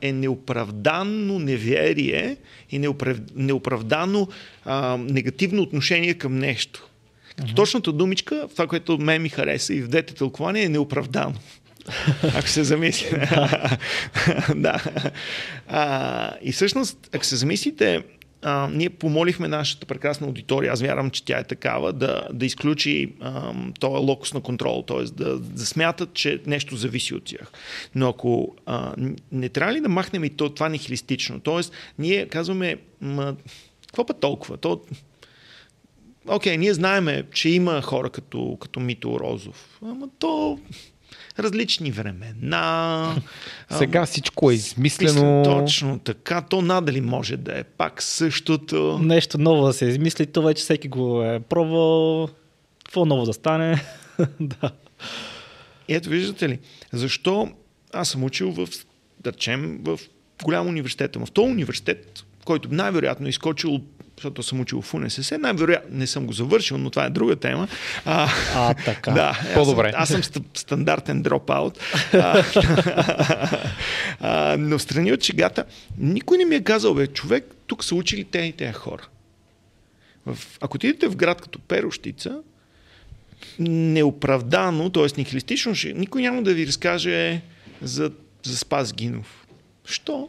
е 0.00 0.12
неоправдано 0.12 1.38
неверие 1.38 2.36
и 2.70 2.78
неоправ, 2.78 3.18
неоправдано 3.34 4.28
а, 4.64 4.96
негативно 4.96 5.62
отношение 5.62 6.14
към 6.14 6.38
нещо. 6.38 6.88
Като 7.36 7.54
точната 7.54 7.92
думичка, 7.92 8.48
това, 8.52 8.66
което 8.66 8.98
мен 8.98 9.22
ми 9.22 9.28
хареса 9.28 9.74
и 9.74 9.82
в 9.82 9.88
двете 9.88 10.14
тълкования 10.14 10.64
е 10.64 10.68
неоправдано. 10.68 11.34
Ако 12.34 12.48
се 12.48 12.64
замисли. 12.64 13.08
да. 14.56 14.84
А, 15.68 16.32
и 16.42 16.52
всъщност, 16.52 17.08
ако 17.12 17.24
се 17.24 17.36
замислите, 17.36 18.02
а, 18.44 18.68
ние 18.72 18.90
помолихме 18.90 19.48
нашата 19.48 19.86
прекрасна 19.86 20.26
аудитория, 20.26 20.72
аз 20.72 20.80
вярвам, 20.80 21.10
че 21.10 21.24
тя 21.24 21.38
е 21.38 21.44
такава, 21.44 21.92
да, 21.92 22.28
да 22.32 22.46
изключи 22.46 23.12
този 23.80 24.04
локус 24.04 24.34
на 24.34 24.40
контрол, 24.40 24.84
т.е. 24.86 25.04
Да, 25.04 25.38
да 25.38 25.66
смятат, 25.66 26.14
че 26.14 26.40
нещо 26.46 26.76
зависи 26.76 27.14
от 27.14 27.24
тях. 27.24 27.52
Но 27.94 28.08
ако 28.08 28.54
а, 28.66 28.94
не 29.32 29.48
трябва 29.48 29.72
ли 29.74 29.80
да 29.80 29.88
махнем 29.88 30.24
и 30.24 30.30
то, 30.30 30.50
това 30.50 30.68
нихилистично? 30.68 31.40
Т.е. 31.40 31.60
ние 31.98 32.28
казваме, 32.28 32.76
ма, 33.00 33.36
какво 33.86 34.06
път 34.06 34.20
толкова? 34.20 34.56
То, 34.56 34.80
Окей, 36.28 36.56
ние 36.56 36.74
знаеме, 36.74 37.24
че 37.32 37.48
има 37.48 37.82
хора 37.82 38.10
като, 38.10 38.56
като 38.60 38.80
Мито 38.80 39.20
Розов, 39.20 39.78
ама 39.82 40.08
то 40.18 40.58
различни 41.38 41.90
времена. 41.90 43.16
Сега 43.78 44.06
всичко 44.06 44.50
е 44.50 44.54
измислено. 44.54 45.38
Мисля, 45.38 45.42
точно 45.42 45.98
така. 45.98 46.40
То 46.40 46.62
надали 46.62 47.00
може 47.00 47.36
да 47.36 47.58
е 47.58 47.64
пак 47.64 48.02
същото. 48.02 48.98
Нещо 49.02 49.38
ново 49.38 49.66
да 49.66 49.72
се 49.72 49.84
измисли, 49.84 50.26
то 50.26 50.42
вече 50.42 50.62
всеки 50.62 50.88
го 50.88 51.22
е 51.22 51.40
пробвал. 51.40 52.28
Какво 52.84 53.06
ново 53.06 53.24
да 53.24 53.32
стане? 53.32 53.84
да. 54.40 54.70
И 55.88 55.94
ето 55.94 56.08
виждате 56.08 56.48
ли, 56.48 56.58
защо 56.92 57.48
аз 57.92 58.08
съм 58.08 58.24
учил 58.24 58.52
в, 58.52 58.68
да 59.20 59.32
речем, 59.32 59.80
в 59.84 60.00
голям 60.44 60.68
университет. 60.68 61.16
В 61.16 61.30
този 61.32 61.50
университет, 61.50 62.24
който 62.44 62.68
най-вероятно 62.72 63.26
е 63.26 63.30
изкочил 63.30 63.80
защото 64.16 64.42
съм 64.42 64.60
учил 64.60 64.82
в 64.82 64.94
УНСС, 64.94 65.38
най-вероятно 65.38 65.98
не 65.98 66.06
съм 66.06 66.26
го 66.26 66.32
завършил, 66.32 66.78
но 66.78 66.90
това 66.90 67.04
е 67.04 67.10
друга 67.10 67.36
тема. 67.36 67.68
А, 68.04 68.28
А, 68.54 68.74
така. 68.74 69.10
Да, 69.12 69.38
По-добре. 69.54 69.92
Аз 69.96 70.08
съм, 70.08 70.20
аз 70.20 70.26
съм 70.26 70.42
ст- 70.42 70.58
стандартен 70.58 71.22
дропаут. 71.22 71.78
А, 72.12 72.44
а, 74.20 74.56
но 74.58 74.78
страни 74.78 75.12
от 75.12 75.22
шегата, 75.22 75.64
никой 75.98 76.38
не 76.38 76.44
ми 76.44 76.54
е 76.54 76.60
казал, 76.60 76.94
бе, 76.94 77.06
човек, 77.06 77.54
тук 77.66 77.84
са 77.84 77.94
учили 77.94 78.24
те 78.24 78.38
и 78.38 78.52
тези 78.52 78.72
хора. 78.72 79.08
В, 80.26 80.38
ако 80.60 80.76
отидете 80.76 81.08
в 81.08 81.16
град 81.16 81.40
като 81.40 81.58
Перощица, 81.58 82.38
неоправдано, 83.58 84.90
т.е. 84.90 85.06
нихилистично, 85.18 85.72
никой 85.94 86.22
няма 86.22 86.42
да 86.42 86.54
ви 86.54 86.66
разкаже 86.66 87.40
за, 87.82 88.10
за 88.42 88.56
Спас 88.56 88.92
Гинов. 88.92 89.46
Що? 89.84 90.28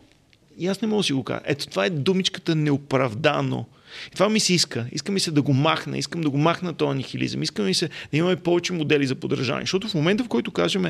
И 0.58 0.68
аз 0.68 0.82
не 0.82 0.88
мога 0.88 1.00
да 1.00 1.04
си 1.04 1.14
го 1.14 1.24
кажа. 1.24 1.40
Ето 1.46 1.68
това 1.68 1.86
е 1.86 1.90
думичката 1.90 2.56
неоправдано. 2.56 3.66
И 4.08 4.14
това 4.14 4.30
ми 4.30 4.40
се 4.40 4.54
иска. 4.54 4.86
Иска 4.92 5.12
ми 5.12 5.20
се 5.20 5.32
да 5.32 5.42
го 5.42 5.54
махна. 5.54 5.98
Искам 5.98 6.22
да 6.22 6.30
го 6.30 6.38
махна 6.38 6.74
този 6.74 6.98
нихилизъм. 6.98 7.44
Искам 7.44 7.66
ми 7.66 7.74
се 7.74 7.90
да 8.12 8.18
имаме 8.18 8.36
повече 8.36 8.74
модели 8.74 9.08
за 9.08 9.16
поддържание. 9.16 9.62
Защото 9.62 9.88
в 9.88 9.94
момента, 9.94 10.24
в 10.24 10.28
който 10.28 10.52
кажем 10.52 10.86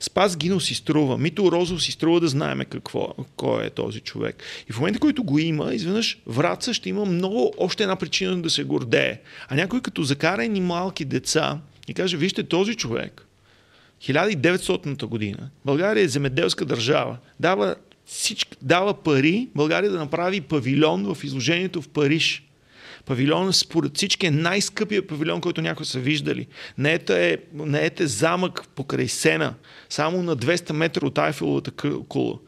Спас 0.00 0.36
Гинов 0.36 0.64
си 0.64 0.74
струва, 0.74 1.18
Мито 1.18 1.52
Розов 1.52 1.82
си 1.82 1.92
струва 1.92 2.20
да 2.20 2.28
знаеме 2.28 2.64
какво, 2.64 3.14
кой 3.36 3.66
е 3.66 3.70
този 3.70 4.00
човек. 4.00 4.42
И 4.70 4.72
в 4.72 4.78
момента, 4.78 4.96
в 4.96 5.00
който 5.00 5.24
го 5.24 5.38
има, 5.38 5.74
изведнъж 5.74 6.18
Враца 6.26 6.74
ще 6.74 6.88
има 6.88 7.04
много 7.04 7.54
още 7.58 7.82
една 7.82 7.96
причина 7.96 8.42
да 8.42 8.50
се 8.50 8.64
гордее. 8.64 9.20
А 9.48 9.54
някой 9.54 9.80
като 9.80 10.02
закара 10.02 10.48
ни 10.48 10.60
малки 10.60 11.04
деца 11.04 11.58
и 11.88 11.94
каже, 11.94 12.16
вижте 12.16 12.42
този 12.42 12.74
човек, 12.74 13.26
1900 14.02 15.04
година, 15.04 15.50
България 15.64 16.04
е 16.04 16.08
земеделска 16.08 16.64
държава, 16.64 17.16
дава 17.40 17.76
всички, 18.08 18.56
дава 18.62 18.94
пари 18.94 19.48
България 19.54 19.90
да 19.90 19.98
направи 19.98 20.40
павилион 20.40 21.14
в 21.14 21.24
изложението 21.24 21.82
в 21.82 21.88
Париж. 21.88 22.44
Павилион 23.06 23.52
според 23.52 23.96
всички 23.96 24.26
е 24.26 24.30
най-скъпия 24.30 25.06
павилион, 25.06 25.40
който 25.40 25.62
някой 25.62 25.86
са 25.86 26.00
виждали. 26.00 26.46
Наета 26.78 27.18
е, 27.18 27.36
наета 27.54 28.02
е 28.02 28.06
замък 28.06 28.68
покрай 28.74 29.08
Сена, 29.08 29.54
само 29.88 30.22
на 30.22 30.36
200 30.36 30.72
метра 30.72 31.06
от 31.06 31.18
Айфеловата 31.18 31.70
кула. 32.08 32.38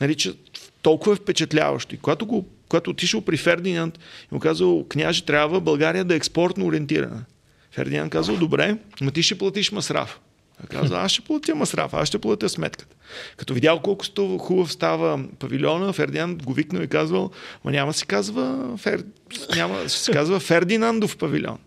Нарича 0.00 0.34
толкова 0.82 1.12
е 1.12 1.16
впечатляващо. 1.16 1.94
И 1.94 1.98
когато, 1.98 2.26
го, 2.26 2.48
когато 2.68 2.90
отишъл 2.90 3.20
при 3.20 3.36
Фердинанд 3.36 3.98
и 4.32 4.34
му 4.34 4.40
казал, 4.40 4.86
княже, 4.88 5.24
трябва 5.24 5.60
България 5.60 6.04
да 6.04 6.14
е 6.14 6.16
експортно 6.16 6.66
ориентирана. 6.66 7.24
Фердинанд 7.72 8.12
казал, 8.12 8.36
добре, 8.36 8.76
но 9.00 9.10
ти 9.10 9.22
ще 9.22 9.38
платиш 9.38 9.72
масраф. 9.72 10.20
Каза, 10.68 10.96
аз 10.96 11.12
ще 11.12 11.22
платя 11.22 11.54
масраф, 11.54 11.94
аз 11.94 12.08
ще 12.08 12.18
платя 12.18 12.48
сметката. 12.48 12.94
Като 13.36 13.54
видял 13.54 13.80
колко 13.80 14.04
стува, 14.04 14.38
хубав 14.38 14.72
става 14.72 15.24
павилиона, 15.38 15.92
Фердинанд 15.92 16.42
го 16.42 16.52
викнал 16.52 16.82
и 16.82 16.88
казвал, 16.88 17.30
ма 17.64 17.70
няма 17.70 17.92
се 17.92 18.06
казва, 18.06 18.76
Фер... 18.76 19.04
няма, 19.56 19.88
се 19.88 20.12
казва 20.12 20.40
Фердинандов 20.40 21.16
павилион. 21.16 21.58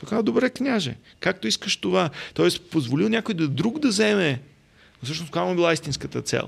Той 0.00 0.08
каза, 0.08 0.22
добре, 0.22 0.50
княже, 0.50 0.96
както 1.20 1.48
искаш 1.48 1.76
това. 1.76 2.10
Тоест, 2.34 2.70
позволил 2.70 3.08
някой 3.08 3.34
да 3.34 3.48
друг 3.48 3.78
да 3.78 3.88
вземе. 3.88 4.42
Но 5.02 5.06
всъщност, 5.06 5.30
каква 5.30 5.44
му 5.44 5.54
била 5.54 5.72
истинската 5.72 6.22
цел? 6.22 6.42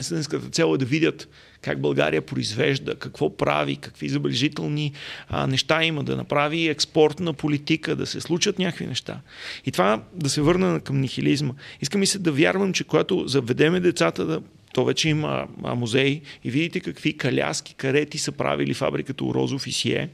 Истинската 0.00 0.48
цел 0.48 0.74
е 0.74 0.78
да 0.78 0.84
видят 0.84 1.28
как 1.62 1.80
България 1.80 2.22
произвежда, 2.22 2.94
какво 2.94 3.36
прави, 3.36 3.76
какви 3.76 4.08
забележителни 4.08 4.92
а, 5.28 5.46
неща 5.46 5.84
има, 5.84 6.04
да 6.04 6.16
направи 6.16 6.68
експортна 6.68 7.32
политика, 7.32 7.96
да 7.96 8.06
се 8.06 8.20
случат 8.20 8.58
някакви 8.58 8.86
неща. 8.86 9.20
И 9.66 9.72
това 9.72 10.02
да 10.14 10.30
се 10.30 10.40
върна 10.40 10.80
към 10.80 11.00
нихилизма. 11.00 11.52
Искам 11.80 12.00
ми 12.00 12.06
се 12.06 12.18
да 12.18 12.32
вярвам, 12.32 12.72
че 12.72 12.84
когато 12.84 13.28
заведеме 13.28 13.80
децата 13.80 14.24
да 14.24 14.42
то 14.72 14.84
вече 14.84 15.08
има 15.08 15.46
музей 15.76 16.20
и 16.44 16.50
видите 16.50 16.80
какви 16.80 17.16
каляски, 17.16 17.74
карети 17.74 18.18
са 18.18 18.32
правили 18.32 18.74
фабриката 18.74 19.24
Орозов 19.24 19.66
и 19.66 19.72
Сие. 19.72 20.08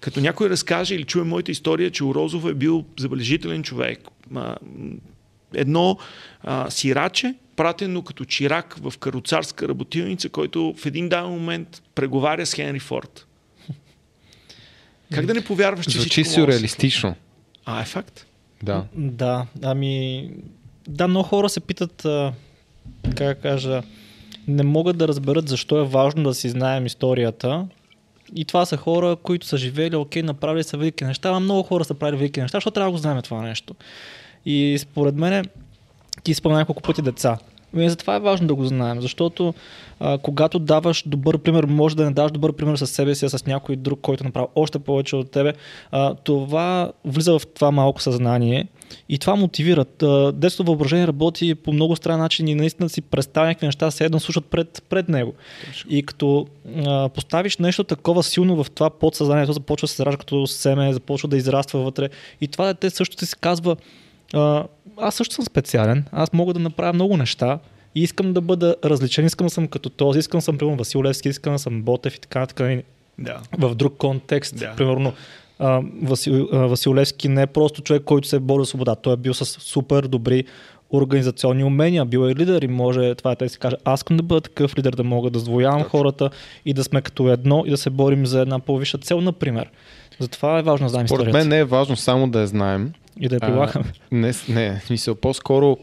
Като 0.00 0.20
някой 0.20 0.50
разкаже 0.50 0.94
или 0.94 1.04
чуе 1.04 1.24
моята 1.24 1.50
история, 1.50 1.90
че 1.90 2.04
Орозов 2.04 2.44
е 2.46 2.54
бил 2.54 2.84
забележителен 2.98 3.62
човек, 3.62 4.00
едно 5.54 5.98
а, 6.40 6.70
сираче, 6.70 7.34
пратено 7.60 8.02
като 8.02 8.24
чирак 8.24 8.76
в 8.80 8.98
каруцарска 8.98 9.68
работилница, 9.68 10.28
който 10.28 10.74
в 10.76 10.86
един 10.86 11.08
даден 11.08 11.30
момент 11.30 11.82
преговаря 11.94 12.46
с 12.46 12.54
Хенри 12.54 12.78
Форд. 12.78 13.26
Как 15.12 15.26
да 15.26 15.34
не 15.34 15.44
повярваш, 15.44 15.86
че 15.86 15.98
Звучи 15.98 16.22
всичко 16.22 16.34
сюрреалистично. 16.34 17.14
А, 17.64 17.80
е 17.80 17.84
факт. 17.84 18.26
Да. 18.62 18.84
Да, 18.94 19.46
ами... 19.62 20.30
Да, 20.88 21.08
много 21.08 21.28
хора 21.28 21.48
се 21.48 21.60
питат, 21.60 22.04
а, 22.04 22.32
как 23.16 23.42
кажа, 23.42 23.82
не 24.48 24.62
могат 24.62 24.98
да 24.98 25.08
разберат 25.08 25.48
защо 25.48 25.80
е 25.80 25.84
важно 25.84 26.22
да 26.22 26.34
си 26.34 26.48
знаем 26.48 26.86
историята. 26.86 27.66
И 28.36 28.44
това 28.44 28.66
са 28.66 28.76
хора, 28.76 29.16
които 29.16 29.46
са 29.46 29.56
живели, 29.56 29.96
окей, 29.96 30.22
направили 30.22 30.64
са 30.64 30.76
велики 30.76 31.04
неща, 31.04 31.28
а 31.28 31.40
много 31.40 31.62
хора 31.62 31.84
са 31.84 31.94
правили 31.94 32.18
велики 32.18 32.40
неща, 32.40 32.56
защото 32.56 32.74
трябва 32.74 32.90
да 32.90 32.92
го 32.92 32.98
знаем 32.98 33.22
това 33.22 33.42
нещо. 33.42 33.74
И 34.46 34.76
според 34.80 35.14
мен, 35.14 35.44
ти 36.22 36.34
спомня 36.34 36.58
няколко 36.58 36.82
пъти 36.82 37.02
деца. 37.02 37.38
Ами, 37.74 37.90
затова 37.90 38.16
е 38.16 38.20
важно 38.20 38.46
да 38.46 38.54
го 38.54 38.64
знаем, 38.64 39.00
защото 39.00 39.54
а, 40.00 40.18
когато 40.18 40.58
даваш 40.58 41.02
добър 41.06 41.38
пример, 41.38 41.64
може 41.64 41.96
да 41.96 42.04
не 42.04 42.10
даваш 42.10 42.32
добър 42.32 42.52
пример 42.52 42.76
с 42.76 42.86
себе 42.86 43.14
си, 43.14 43.24
а 43.24 43.28
с 43.28 43.46
някой 43.46 43.76
друг, 43.76 44.00
който 44.02 44.24
направи 44.24 44.46
още 44.54 44.78
повече 44.78 45.16
от 45.16 45.30
тебе, 45.30 45.52
а, 45.90 46.14
това 46.14 46.92
влиза 47.04 47.38
в 47.38 47.42
това 47.54 47.70
малко 47.70 48.02
съзнание 48.02 48.66
и 49.08 49.18
това 49.18 49.36
мотивират. 49.36 50.04
Детското 50.34 50.66
въображение 50.66 51.06
работи 51.06 51.54
по 51.54 51.72
много 51.72 51.96
странен 51.96 52.20
начин 52.20 52.48
и 52.48 52.54
наистина 52.54 52.88
си 52.88 53.02
представя 53.02 53.46
някакви 53.46 53.66
неща, 53.66 53.90
се 53.90 54.04
едно 54.04 54.20
слушат 54.20 54.44
пред, 54.44 54.82
пред 54.88 55.08
него. 55.08 55.34
Точно. 55.66 55.90
И 55.92 56.02
като 56.02 56.46
а, 56.86 57.08
поставиш 57.08 57.58
нещо 57.58 57.84
такова 57.84 58.22
силно 58.22 58.64
в 58.64 58.70
това 58.70 58.90
подсъзнание, 58.90 59.46
то 59.46 59.52
започва 59.52 59.86
да 59.86 59.92
се 59.92 60.06
ражда 60.06 60.18
като 60.18 60.46
семе, 60.46 60.92
започва 60.92 61.28
да 61.28 61.36
израства 61.36 61.80
вътре. 61.80 62.08
И 62.40 62.48
това 62.48 62.66
дете 62.66 62.90
също 62.90 63.16
ти 63.16 63.26
се 63.26 63.36
казва, 63.40 63.76
а, 64.34 64.64
аз 64.96 65.14
също 65.14 65.34
съм 65.34 65.44
специален, 65.44 66.04
аз 66.12 66.32
мога 66.32 66.54
да 66.54 66.60
направя 66.60 66.92
много 66.92 67.16
неща 67.16 67.58
и 67.94 68.02
искам 68.02 68.32
да 68.32 68.40
бъда 68.40 68.76
различен, 68.84 69.26
искам 69.26 69.46
да 69.46 69.50
съм 69.50 69.68
като 69.68 69.90
този, 69.90 70.18
искам 70.18 70.38
да 70.38 70.42
съм, 70.42 70.58
примерно, 70.58 70.78
Васил 70.78 71.02
Левски, 71.02 71.28
искам 71.28 71.52
да 71.52 71.58
съм 71.58 71.82
Ботев 71.82 72.16
и 72.16 72.20
така, 72.20 72.46
така. 72.46 72.82
Да. 73.18 73.40
В 73.58 73.74
друг 73.74 73.96
контекст, 73.96 74.56
да. 74.58 74.74
примерно, 74.76 75.12
Васил, 76.02 76.48
Васил 76.52 76.94
Левски 76.94 77.28
не 77.28 77.42
е 77.42 77.46
просто 77.46 77.82
човек, 77.82 78.02
който 78.04 78.28
се 78.28 78.38
бори 78.38 78.62
за 78.62 78.66
свобода. 78.66 78.94
Той 78.94 79.12
е 79.12 79.16
бил 79.16 79.34
с 79.34 79.44
супер 79.44 80.02
добри 80.02 80.44
организационни 80.92 81.64
умения, 81.64 82.04
бил 82.04 82.20
е 82.20 82.34
лидер 82.34 82.62
и 82.62 82.68
може 82.68 83.14
това 83.14 83.32
е 83.32 83.36
да 83.36 83.48
си 83.48 83.58
каже, 83.58 83.76
аз 83.84 84.00
искам 84.00 84.16
да 84.16 84.22
бъда 84.22 84.40
такъв 84.40 84.78
лидер, 84.78 84.92
да 84.92 85.04
мога 85.04 85.30
да 85.30 85.38
звоявам 85.38 85.82
хората 85.82 86.30
и 86.64 86.74
да 86.74 86.84
сме 86.84 87.02
като 87.02 87.28
едно 87.28 87.64
и 87.66 87.70
да 87.70 87.76
се 87.76 87.90
борим 87.90 88.26
за 88.26 88.40
една 88.40 88.58
по-висша 88.58 88.98
цел, 88.98 89.20
например. 89.20 89.70
Затова 90.18 90.58
е 90.58 90.62
важно 90.62 90.84
да 90.84 90.88
знаем 90.88 91.08
Според 91.08 91.32
мен 91.32 91.48
не 91.48 91.58
е 91.58 91.64
важно 91.64 91.96
само 91.96 92.30
да 92.30 92.40
я 92.40 92.46
знаем. 92.46 92.92
И 93.20 93.28
да 93.28 93.34
я 93.34 93.40
прилагаме. 93.40 93.92
Не, 94.12 94.32
не, 94.48 94.82
мисля, 94.90 95.14
по-скоро, 95.14 95.78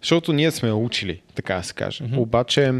защото 0.00 0.32
ние 0.32 0.50
сме 0.50 0.72
учили, 0.72 1.22
така 1.34 1.54
да 1.54 1.62
се 1.62 1.74
каже. 1.74 2.04
Mm-hmm. 2.04 2.18
Обаче 2.18 2.72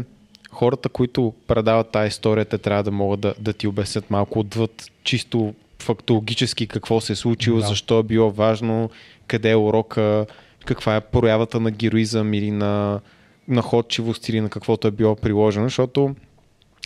хората, 0.51 0.89
които 0.89 1.33
предават 1.47 1.91
тази 1.91 2.07
история, 2.07 2.45
те 2.45 2.57
трябва 2.57 2.83
да 2.83 2.91
могат 2.91 3.19
да, 3.19 3.33
да 3.39 3.53
ти 3.53 3.67
обяснят 3.67 4.09
малко 4.09 4.39
отвъд 4.39 4.91
чисто 5.03 5.53
фактологически 5.79 6.67
какво 6.67 7.01
се 7.01 7.13
е 7.13 7.15
случило, 7.15 7.59
да. 7.59 7.67
защо 7.67 7.99
е 7.99 8.03
било 8.03 8.31
важно, 8.31 8.89
къде 9.27 9.51
е 9.51 9.55
урока, 9.55 10.25
каква 10.65 10.95
е 10.95 11.01
проявата 11.01 11.59
на 11.59 11.71
героизъм 11.71 12.33
или 12.33 12.51
на 12.51 12.99
находчивост 13.47 14.29
или 14.29 14.41
на 14.41 14.49
каквото 14.49 14.87
е 14.87 14.91
било 14.91 15.15
приложено, 15.15 15.65
защото 15.65 16.15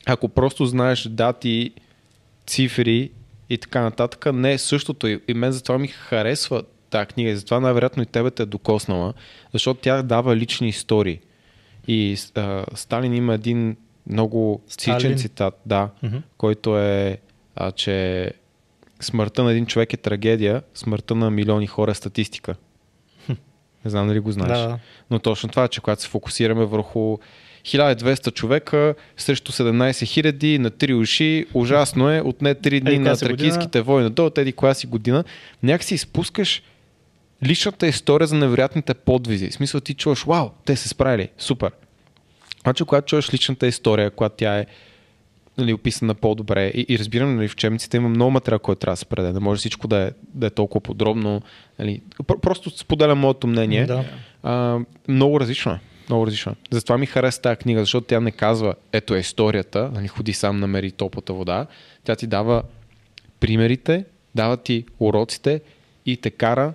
ако 0.05 0.29
просто 0.29 0.65
знаеш 0.65 1.03
дати, 1.03 1.71
цифри 2.47 3.11
и 3.49 3.57
така 3.57 3.81
нататък, 3.81 4.33
не 4.33 4.53
е 4.53 4.57
същото. 4.57 5.07
И 5.07 5.33
мен 5.35 5.51
затова 5.51 5.77
ми 5.77 5.87
харесва 5.87 6.63
тази 6.89 7.05
книга 7.05 7.29
и 7.29 7.35
затова 7.35 7.59
най-вероятно 7.59 8.03
и 8.03 8.05
тебе 8.05 8.31
те 8.31 8.43
е 8.43 8.45
докоснала, 8.45 9.13
защото 9.53 9.79
тя 9.81 10.01
дава 10.03 10.35
лични 10.35 10.67
истории. 10.67 11.19
И 11.87 12.17
а, 12.35 12.65
Сталин 12.75 13.13
има 13.13 13.33
един 13.33 13.77
много 14.09 14.61
цичен 14.67 15.17
цитат, 15.17 15.59
да, 15.65 15.89
mm-hmm. 16.03 16.21
който 16.37 16.79
е, 16.79 17.17
а, 17.55 17.71
че 17.71 18.31
смъртта 18.99 19.43
на 19.43 19.51
един 19.51 19.65
човек 19.65 19.93
е 19.93 19.97
трагедия, 19.97 20.61
смъртта 20.73 21.15
на 21.15 21.31
милиони 21.31 21.67
хора 21.67 21.91
е 21.91 21.93
статистика. 21.93 22.55
Не 23.85 23.91
знам 23.91 24.07
дали 24.07 24.19
го 24.19 24.31
знаеш. 24.31 24.59
Да. 24.59 24.79
Но 25.11 25.19
точно 25.19 25.49
това 25.49 25.63
е, 25.63 25.67
че 25.67 25.81
когато 25.81 26.01
се 26.01 26.07
фокусираме 26.07 26.65
върху 26.65 27.17
1200 27.67 28.33
човека 28.33 28.95
срещу 29.17 29.51
17 29.51 30.31
000 30.31 30.57
на 30.57 30.69
три 30.69 30.93
уши, 30.93 31.45
ужасно 31.53 32.11
е, 32.11 32.21
отне 32.21 32.55
3 32.55 32.79
дни 32.79 32.99
на 32.99 33.17
тракийските 33.17 33.81
войни 33.81 34.09
до 34.09 34.29
теди 34.29 34.51
коя 34.53 34.73
си 34.73 34.87
година, 34.87 35.23
някакси 35.63 35.95
изпускаш 35.95 36.63
личната 37.45 37.87
история 37.87 38.27
за 38.27 38.35
невероятните 38.35 38.93
подвизи. 38.93 39.49
В 39.49 39.53
смисъл 39.53 39.81
ти 39.81 39.93
чуваш, 39.93 40.23
вау, 40.23 40.49
те 40.65 40.75
се 40.75 40.89
справили, 40.89 41.29
супер. 41.37 41.71
Значи, 42.63 42.83
когато 42.83 43.05
чуваш 43.05 43.33
личната 43.33 43.67
история, 43.67 44.11
когато 44.11 44.35
тя 44.35 44.59
е 44.59 44.65
нали, 45.57 45.73
описана 45.73 46.15
по-добре 46.15 46.67
и, 46.67 46.85
и 46.89 46.99
разбирам, 46.99 47.35
нали, 47.35 47.47
в 47.47 47.53
учебниците 47.53 47.97
има 47.97 48.09
много 48.09 48.31
материал, 48.31 48.59
който 48.59 48.79
трябва 48.79 48.93
да 48.93 48.97
се 48.97 49.05
преде. 49.05 49.33
Не 49.33 49.39
може 49.39 49.59
всичко 49.59 49.87
да 49.87 49.97
е, 49.97 50.11
да 50.33 50.47
е 50.47 50.49
толкова 50.49 50.81
подробно. 50.81 51.41
Нали. 51.79 52.01
Просто 52.41 52.69
споделям 52.69 53.19
моето 53.19 53.47
мнение. 53.47 53.85
Да. 53.85 54.05
А, 54.43 54.79
много 55.07 55.39
различно 55.39 55.71
е. 55.71 55.79
Много 56.09 56.25
различно. 56.27 56.55
Затова 56.71 56.97
ми 56.97 57.05
хареса 57.05 57.41
тази 57.41 57.55
книга, 57.57 57.79
защото 57.79 58.07
тя 58.07 58.19
не 58.19 58.31
казва, 58.31 58.75
ето 58.93 59.15
е 59.15 59.19
историята, 59.19 59.91
нали, 59.93 60.07
ходи 60.07 60.33
сам, 60.33 60.59
намери 60.59 60.91
топлата 60.91 61.33
вода. 61.33 61.67
Тя 62.03 62.15
ти 62.15 62.27
дава 62.27 62.63
примерите, 63.39 64.05
дава 64.35 64.57
ти 64.57 64.85
уроците 64.99 65.61
и 66.05 66.17
те 66.17 66.29
кара 66.29 66.73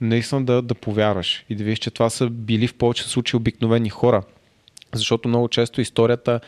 наистина 0.00 0.44
да, 0.44 0.62
да 0.62 0.74
повярваш 0.74 1.44
и 1.48 1.54
да 1.54 1.64
видиш, 1.64 1.78
че 1.78 1.90
това 1.90 2.10
са 2.10 2.30
били 2.30 2.66
в 2.66 2.74
повече 2.74 3.04
случаи 3.04 3.36
обикновени 3.36 3.90
хора. 3.90 4.22
Защото 4.94 5.28
много 5.28 5.48
често 5.48 5.80
историята 5.80 6.40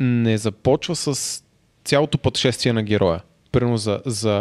не 0.00 0.38
започва 0.38 0.96
с 0.96 1.42
цялото 1.84 2.18
пътешествие 2.18 2.72
на 2.72 2.82
героя. 2.82 3.20
Примерно 3.56 3.76
за, 3.76 4.00
за 4.06 4.34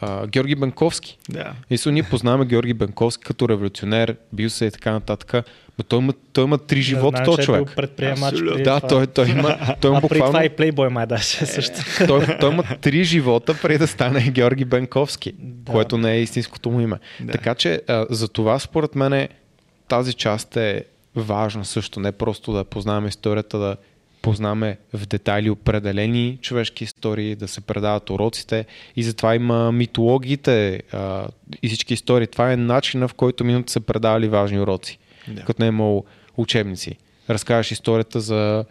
а, 0.00 0.26
Георги 0.26 0.54
Бенковски. 0.54 1.18
Да. 1.28 1.52
Мисля, 1.70 1.92
ние 1.92 2.02
познаваме 2.02 2.44
Георги 2.44 2.74
Бенковски 2.74 3.24
като 3.24 3.48
революционер, 3.48 4.16
бил 4.32 4.50
се 4.50 4.64
и 4.64 4.70
така 4.70 4.92
нататък. 4.92 5.46
Но 5.78 5.84
той 5.84 5.98
има, 5.98 6.12
той 6.32 6.44
има 6.44 6.58
три 6.58 6.82
живота, 6.82 7.22
този 7.24 7.42
е 7.42 7.44
човек. 7.44 7.76
предприемач. 7.76 8.34
Да, 8.64 8.80
той, 8.80 9.06
той 9.06 9.28
има. 9.28 9.58
Той 9.80 9.90
има 9.90 9.98
а 9.98 10.00
буквално... 10.00 10.26
това 10.26 10.44
и 10.44 10.48
плейбой 10.48 10.88
май 10.88 11.06
да 11.06 11.18
се 11.18 11.46
също. 11.46 11.74
той, 12.06 12.26
той 12.40 12.52
има 12.52 12.64
три 12.80 13.04
живота 13.04 13.54
преди 13.62 13.78
да 13.78 13.86
стане 13.86 14.20
Георги 14.30 14.64
Бенковски, 14.64 15.32
да. 15.38 15.72
което 15.72 15.98
не 15.98 16.12
е 16.12 16.22
истинското 16.22 16.70
му 16.70 16.80
име. 16.80 16.96
Да. 17.20 17.32
Така 17.32 17.54
че 17.54 17.82
а, 17.88 18.06
за 18.10 18.28
това 18.28 18.58
според 18.58 18.94
мен 18.94 19.28
тази 19.88 20.12
част 20.12 20.56
е 20.56 20.84
важна 21.16 21.64
също. 21.64 22.00
Не 22.00 22.12
просто 22.12 22.52
да 22.52 22.64
познаваме 22.64 23.08
историята, 23.08 23.58
да 23.58 23.76
познаваме 24.24 24.78
в 24.94 25.06
детайли 25.06 25.50
определени 25.50 26.38
човешки 26.42 26.84
истории, 26.84 27.36
да 27.36 27.48
се 27.48 27.60
предават 27.60 28.10
уроците 28.10 28.66
и 28.96 29.02
затова 29.02 29.34
има 29.34 29.72
митологиите 29.72 30.82
а, 30.92 31.28
и 31.62 31.68
всички 31.68 31.94
истории. 31.94 32.26
Това 32.26 32.52
е 32.52 32.56
начина 32.56 33.08
в 33.08 33.14
който 33.14 33.44
минута 33.44 33.72
се 33.72 33.80
предавали 33.80 34.28
важни 34.28 34.60
уроци, 34.60 34.98
да. 35.28 35.44
като 35.44 35.62
не 35.62 35.66
е 35.66 35.68
имало 35.68 36.04
учебници. 36.36 36.96
Разказваш 37.30 37.70
историята 37.70 38.20
за 38.20 38.64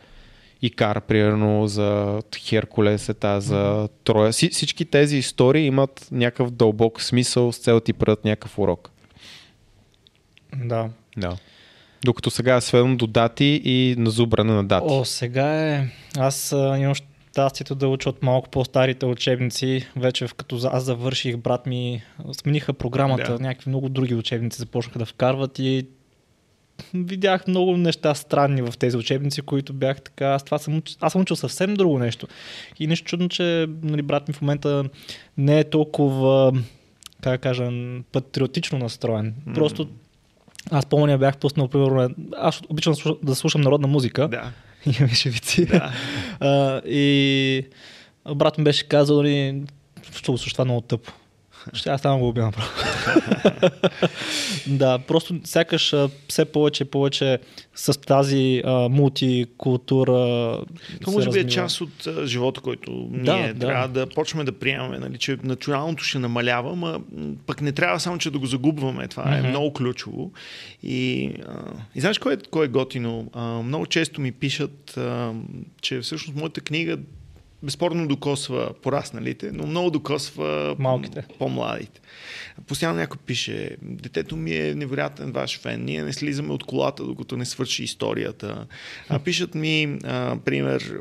Икар, 0.62 1.02
примерно, 1.02 1.68
за 1.68 2.22
Херкулесета, 2.38 3.42
за 3.42 3.90
Троя. 4.04 4.32
Всички 4.32 4.86
тези 4.86 5.18
истории 5.18 5.66
имат 5.66 6.08
някакъв 6.12 6.52
дълбок 6.52 7.02
смисъл 7.02 7.52
с 7.52 7.58
цел 7.58 7.80
ти 7.80 7.94
предат 7.94 8.26
някакъв 8.26 8.60
урок. 8.60 8.90
Да. 10.56 10.90
Да. 11.18 11.38
Докато 12.06 12.32
сега 12.32 12.56
е 12.56 12.62
сведено 12.62 12.98
до 12.98 13.08
дати 13.08 13.62
и 13.66 13.96
на 13.98 14.10
зубране 14.10 14.54
на 14.54 14.64
дати. 14.64 14.86
О, 14.90 15.06
сега 15.06 15.74
е... 15.74 15.88
Аз 16.18 16.52
имам 16.52 16.94
щастието 17.32 17.76
да 17.76 17.88
уча 17.88 18.10
от 18.10 18.24
малко 18.24 18.50
по-старите 18.50 19.06
учебници. 19.06 19.88
Вече 19.96 20.28
като 20.38 20.60
аз 20.72 20.84
завърших, 20.84 21.38
брат 21.38 21.66
ми 21.66 22.04
смениха 22.42 22.74
програмата, 22.74 23.38
да. 23.38 23.40
някакви 23.40 23.70
много 23.70 23.90
други 23.90 24.16
учебници 24.16 24.60
започнаха 24.60 25.00
да 25.00 25.06
вкарват 25.06 25.60
и 25.60 25.88
видях 26.94 27.48
много 27.48 27.78
неща 27.78 28.16
странни 28.16 28.62
в 28.62 28.74
тези 28.80 28.98
учебници, 28.98 29.42
които 29.42 29.74
бях 29.74 30.02
така, 30.02 30.28
аз, 30.28 30.44
това 30.44 30.58
съм, 30.58 30.82
аз 31.00 31.12
съм 31.12 31.22
учил 31.22 31.36
съвсем 31.36 31.74
друго 31.74 32.00
нещо. 32.00 32.28
И 32.80 32.88
нещо 32.88 33.08
чудно, 33.08 33.30
че 33.30 33.68
нали, 33.84 34.02
брат 34.02 34.28
ми 34.28 34.34
в 34.34 34.42
момента 34.42 34.84
не 35.38 35.60
е 35.60 35.64
толкова, 35.64 36.54
как 37.22 37.34
да 37.34 37.38
кажа, 37.38 37.70
патриотично 38.12 38.78
настроен. 38.78 39.36
Mm. 39.48 39.54
Просто 39.54 39.88
аз 40.72 40.86
помня 40.86 41.18
бях 41.18 41.38
пуснал, 41.38 41.68
примерно, 41.68 42.10
аз 42.38 42.62
обичам 42.70 42.94
да 43.24 43.36
слушам 43.36 43.62
народна 43.62 43.88
музика. 43.88 44.28
Да. 44.28 44.52
И 44.86 45.04
ми 45.04 45.10
шевици. 45.10 45.66
Да. 45.66 45.92
а, 46.40 46.82
и 46.86 47.68
брат 48.36 48.58
ми 48.58 48.64
беше 48.64 48.88
казал, 48.88 49.18
нали, 49.18 49.64
ще 50.16 50.32
го 50.32 50.38
това 50.38 50.66
много 50.66 50.82
тъпо. 50.82 51.12
Ще 51.74 51.90
аз 51.90 52.02
там 52.02 52.20
го 52.20 52.28
убия 52.28 52.46
направо. 52.46 52.70
да, 54.68 55.00
просто 55.00 55.40
сякаш 55.44 55.96
все 56.28 56.46
повече 56.46 56.84
и 56.84 56.88
повече 56.88 57.40
с 57.76 58.02
тази 58.02 58.62
а, 58.66 58.90
мултикултура. 58.90 60.14
То 61.04 61.12
може 61.12 61.30
би 61.30 61.40
е 61.40 61.48
част 61.48 61.82
от 61.82 62.08
а, 62.08 62.26
живота, 62.26 62.62
който 62.62 63.08
ние 63.12 63.54
да, 63.54 63.60
трябва 63.60 63.88
да. 63.88 64.06
да 64.06 64.14
почваме 64.14 64.44
да 64.44 64.52
приемаме, 64.52 65.00
нали, 65.00 65.18
че 65.18 65.38
националното 65.44 66.04
ще 66.04 66.20
намалява, 66.20 66.76
но 66.76 67.02
пък 67.46 67.62
не 67.62 67.72
трябва 67.72 68.00
само, 68.00 68.18
че 68.18 68.32
да 68.32 68.40
го 68.40 68.46
загубваме. 68.46 69.08
Това 69.08 69.24
mm-hmm. 69.24 69.46
е 69.46 69.50
много 69.50 69.74
ключово. 69.74 70.32
И, 70.84 71.32
а, 71.48 71.54
и 71.96 72.02
знаеш 72.02 72.18
кое, 72.18 72.38
кое 72.52 72.66
е 72.66 72.70
готино? 72.70 73.30
А, 73.34 73.44
много 73.44 73.86
често 73.86 74.22
ми 74.22 74.32
пишат, 74.32 74.98
а, 74.98 75.34
че 75.82 76.00
всъщност 76.00 76.40
моята 76.40 76.62
книга 76.62 76.98
безспорно 77.64 78.08
докосва 78.08 78.74
порасналите, 78.82 79.52
но 79.54 79.68
много 79.68 79.90
докосва 79.90 80.76
малките, 80.80 81.26
по-младите. 81.40 82.02
Постоянно 82.68 83.00
някой 83.00 83.18
пише, 83.26 83.78
детето 83.82 84.36
ми 84.36 84.56
е 84.56 84.76
невероятен 84.76 85.32
ваш 85.32 85.60
фен, 85.60 85.86
ние 85.86 86.04
не 86.04 86.14
слизаме 86.14 86.54
от 86.54 86.64
колата, 86.64 87.04
докато 87.04 87.38
не 87.38 87.46
свърши 87.46 87.84
историята. 87.84 88.66
А, 89.10 89.20
пишат 89.20 89.56
ми, 89.56 89.98
а, 90.04 90.38
пример, 90.46 91.00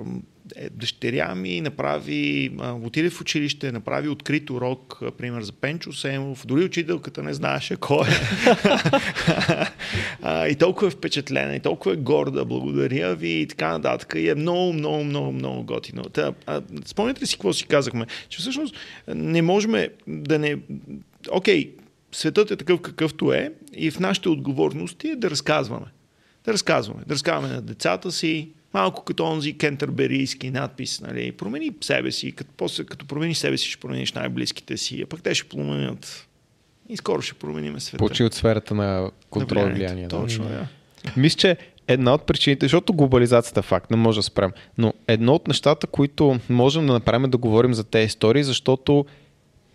дъщеря 0.71 1.35
ми 1.35 1.61
направи, 1.61 2.51
отиде 2.83 3.11
в 3.11 3.21
училище, 3.21 3.73
направи 3.73 4.09
открит 4.09 4.51
урок, 4.51 5.03
пример 5.19 5.43
за 5.43 5.53
Пенчо 5.53 5.93
Семов, 5.93 6.47
дори 6.47 6.65
учителката 6.65 7.23
не 7.23 7.35
знаеше 7.35 7.77
кой 7.77 8.07
е. 8.09 8.13
и 10.51 10.57
толкова 10.57 10.87
е 10.87 10.91
впечатлена, 10.91 11.57
и 11.57 11.61
толкова 11.61 11.93
е 11.93 11.97
горда, 11.97 12.45
благодаря 12.45 13.15
ви 13.15 13.29
и 13.29 13.47
така 13.47 13.69
нататък. 13.69 14.15
И 14.17 14.29
е 14.29 14.35
много, 14.35 14.73
много, 14.73 15.05
много, 15.05 15.33
много 15.33 15.63
готино. 15.63 16.03
Та, 16.03 16.33
а, 16.47 16.63
спомняте 16.85 17.23
ли 17.23 17.27
си 17.27 17.35
какво 17.35 17.53
си 17.53 17.67
казахме? 17.67 18.07
Че 18.29 18.39
всъщност 18.39 18.77
не 19.09 19.43
можем 19.43 19.75
да 20.07 20.39
не... 20.39 20.57
Окей, 21.31 21.71
светът 22.13 22.51
е 22.51 22.57
такъв 22.57 22.81
какъвто 22.81 23.33
е 23.33 23.53
и 23.75 23.91
в 23.91 24.01
нашите 24.01 24.29
отговорности 24.29 25.09
е 25.09 25.17
да 25.17 25.31
разказваме. 25.31 25.87
Да 26.45 26.53
разказваме. 26.53 27.03
Да 27.07 27.15
разказваме 27.15 27.55
на 27.55 27.63
децата 27.63 28.13
си, 28.13 28.49
малко 28.75 29.05
като 29.05 29.25
онзи 29.25 29.59
кентерберийски 29.59 30.51
надпис, 30.51 31.01
нали, 31.01 31.33
промени 31.33 31.73
себе 31.81 32.13
си, 32.13 32.33
като, 32.33 32.51
после, 32.57 32.85
като 32.85 33.07
промениш 33.07 33.37
себе 33.37 33.59
си, 33.59 33.69
ще 33.69 33.81
промениш 33.81 34.13
най-близките 34.13 34.77
си, 34.77 35.03
а 35.03 35.07
пък 35.07 35.23
те 35.23 35.35
ще 35.35 35.49
променят 35.49 36.29
и 36.89 36.97
скоро 36.97 37.23
ще 37.23 37.35
променим 37.35 37.81
света. 37.81 38.05
Почи 38.05 38.25
от 38.25 38.35
сферата 38.35 38.75
на 38.75 39.11
контрол 39.31 39.69
и 39.69 39.73
влияние. 39.73 40.09
Точно, 40.09 40.45
да. 40.45 40.67
Мисля, 41.17 41.37
че 41.37 41.57
една 41.89 42.15
от 42.15 42.27
причините, 42.27 42.65
защото 42.65 42.93
глобализацията 42.93 43.61
е 43.61 43.63
факт, 43.63 43.91
не 43.91 43.97
може 43.97 44.19
да 44.19 44.23
спрем, 44.23 44.51
но 44.79 44.95
едно 45.09 45.35
от 45.35 45.49
нещата, 45.49 45.87
които 45.87 46.39
можем 46.51 46.87
да 46.87 46.93
направим 46.93 47.25
е 47.25 47.29
да 47.29 47.39
говорим 47.39 47.75
за 47.75 47.85
тези 47.85 48.07
истории, 48.07 48.45
защото 48.45 49.07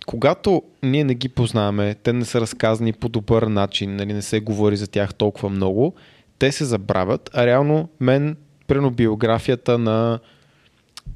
когато 0.05 0.63
ние 0.83 1.03
не 1.03 1.15
ги 1.15 1.29
познаваме, 1.29 1.95
те 1.95 2.13
не 2.13 2.25
са 2.25 2.41
разказани 2.41 2.93
по 2.93 3.09
добър 3.09 3.43
начин, 3.43 3.95
нали, 3.95 4.13
не 4.13 4.21
се 4.21 4.39
говори 4.39 4.77
за 4.77 4.87
тях 4.87 5.13
толкова 5.13 5.49
много, 5.49 5.93
те 6.39 6.51
се 6.51 6.65
забравят, 6.65 7.29
а 7.33 7.45
реално 7.45 7.89
мен, 7.99 8.37
прено 8.67 8.91
биографията 8.91 9.77
на 9.77 10.19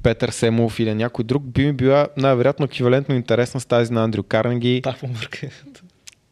Петър 0.02 0.28
Семов 0.28 0.80
или 0.80 0.94
някой 0.94 1.24
друг 1.24 1.42
би 1.42 1.66
ми 1.66 1.72
била 1.72 2.08
най-вероятно 2.16 2.64
еквивалентно 2.64 3.14
интересна 3.14 3.60
с 3.60 3.66
тази 3.66 3.92
на 3.92 4.04
Андрю 4.04 4.22
Карнеги. 4.22 4.80
Да, 4.80 4.96
помърка. 5.00 5.48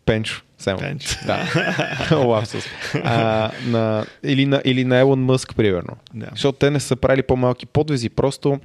Пенчо. 0.05 0.43
Семов. 0.59 0.81
Пенчо. 0.81 1.17
Да. 1.27 2.17
Лапсус. 2.25 2.65
А, 3.05 3.51
на, 3.67 4.07
или, 4.23 4.47
на, 4.47 4.63
или 4.65 4.85
на 4.85 4.99
Елон 4.99 5.25
Мъск, 5.25 5.57
примерно. 5.57 5.97
Да. 6.15 6.27
Защото 6.31 6.59
те 6.59 6.71
не 6.71 6.81
са 6.81 6.97
правили 6.97 7.23
по-малки 7.23 7.67
подвизи, 7.67 8.09
просто 8.09 8.61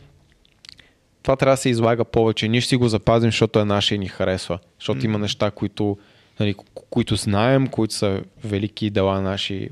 това 1.24 1.36
трябва 1.36 1.54
да 1.54 1.58
се 1.58 1.70
излага 1.70 2.06
повече. 2.06 2.48
Ние 2.48 2.62
ще 2.62 2.70
си 2.70 2.76
го 2.76 2.88
запазим, 2.88 3.28
защото 3.28 3.60
е 3.60 3.66
наше 3.66 3.96
и 3.96 3.98
ни 3.98 4.08
харесва. 4.08 4.60
Защото 4.80 5.02
mm. 5.02 5.06
има 5.06 5.18
неща, 5.18 5.52
които, 5.52 5.98
нали, 6.40 6.56
ко- 6.56 6.84
които 6.90 7.16
знаем, 7.16 7.68
които 7.68 7.94
са 7.94 8.22
велики 8.44 8.90
дела 8.90 9.22
наши 9.22 9.70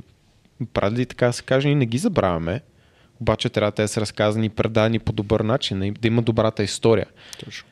прадеди, 0.73 1.05
така 1.05 1.27
да 1.27 1.33
се 1.33 1.43
каже, 1.43 1.69
и 1.69 1.75
не 1.75 1.85
ги 1.85 1.97
забравяме. 1.97 2.61
Обаче 3.21 3.49
трябва 3.49 3.71
да 3.71 3.75
те 3.75 3.87
са 3.87 4.01
разказани 4.01 4.45
и 4.45 4.49
предани 4.49 4.99
по 4.99 5.11
добър 5.11 5.39
начин, 5.39 5.79
да 5.79 5.85
им- 5.85 5.93
да 6.01 6.07
има 6.07 6.21
добрата 6.21 6.63
история. 6.63 7.05
Точно. 7.45 7.67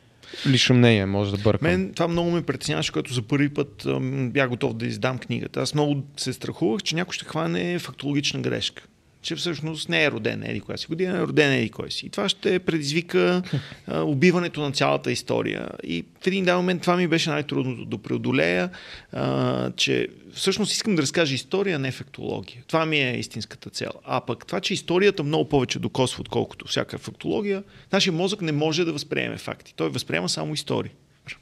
Лично 0.46 0.74
мнение, 0.76 1.06
може 1.06 1.30
да 1.30 1.38
бъркам. 1.38 1.68
Мен 1.70 1.92
това 1.94 2.08
много 2.08 2.30
ме 2.30 2.42
притесняваше, 2.42 2.92
когато 2.92 3.14
за 3.14 3.22
първи 3.22 3.48
път 3.48 3.86
ам, 3.86 4.30
бях 4.30 4.48
готов 4.48 4.74
да 4.74 4.86
издам 4.86 5.18
книгата. 5.18 5.60
Аз 5.60 5.74
много 5.74 6.02
се 6.16 6.32
страхувах, 6.32 6.82
че 6.82 6.94
някой 6.94 7.12
ще 7.12 7.24
хване 7.24 7.78
фактологична 7.78 8.40
грешка. 8.40 8.82
Че 9.22 9.36
всъщност 9.36 9.88
не 9.88 10.04
е 10.04 10.10
роден 10.10 10.42
еди 10.42 10.60
коя 10.60 10.78
си 10.78 10.86
година, 10.86 11.18
е 11.18 11.20
роден 11.20 11.52
еди 11.52 11.70
кой 11.70 11.90
си. 11.90 12.06
И 12.06 12.10
това 12.10 12.28
ще 12.28 12.58
предизвика 12.58 13.42
а, 13.86 14.00
убиването 14.00 14.60
на 14.60 14.72
цялата 14.72 15.12
история. 15.12 15.68
И 15.84 16.04
в 16.20 16.26
един 16.26 16.44
даден 16.44 16.56
момент 16.56 16.82
това 16.82 16.96
ми 16.96 17.08
беше 17.08 17.30
най-трудното 17.30 17.84
да 17.84 17.98
преодолея, 17.98 18.70
а, 19.12 19.70
че 19.70 20.08
всъщност 20.34 20.72
искам 20.72 20.96
да 20.96 21.02
разкажа 21.02 21.34
история, 21.34 21.78
не 21.78 21.92
фактология. 21.92 22.62
Това 22.66 22.86
ми 22.86 22.98
е 22.98 23.18
истинската 23.18 23.70
цел. 23.70 23.90
А 24.04 24.20
пък 24.20 24.46
това, 24.46 24.60
че 24.60 24.74
историята 24.74 25.22
много 25.22 25.48
повече 25.48 25.78
докосва, 25.78 26.20
отколкото 26.20 26.68
всяка 26.68 26.98
фактология, 26.98 27.62
нашия 27.92 28.12
мозък 28.12 28.42
не 28.42 28.52
може 28.52 28.84
да 28.84 28.92
възприеме 28.92 29.36
факти. 29.36 29.74
Той 29.76 29.88
възприема 29.88 30.28
само 30.28 30.54
истории. 30.54 30.90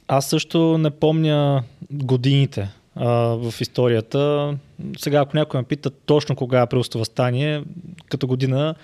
Аз 0.07 0.29
също 0.29 0.77
не 0.77 0.89
помня 0.89 1.63
годините 1.91 2.69
а, 2.95 3.07
в 3.15 3.53
историята. 3.61 4.57
Сега, 4.97 5.19
ако 5.19 5.37
някой 5.37 5.59
ме 5.59 5.63
пита 5.63 5.89
точно 5.89 6.35
кога 6.35 6.61
е 6.61 6.67
Прилото 6.67 6.99
възстание, 6.99 7.63
като 8.09 8.27
година, 8.27 8.75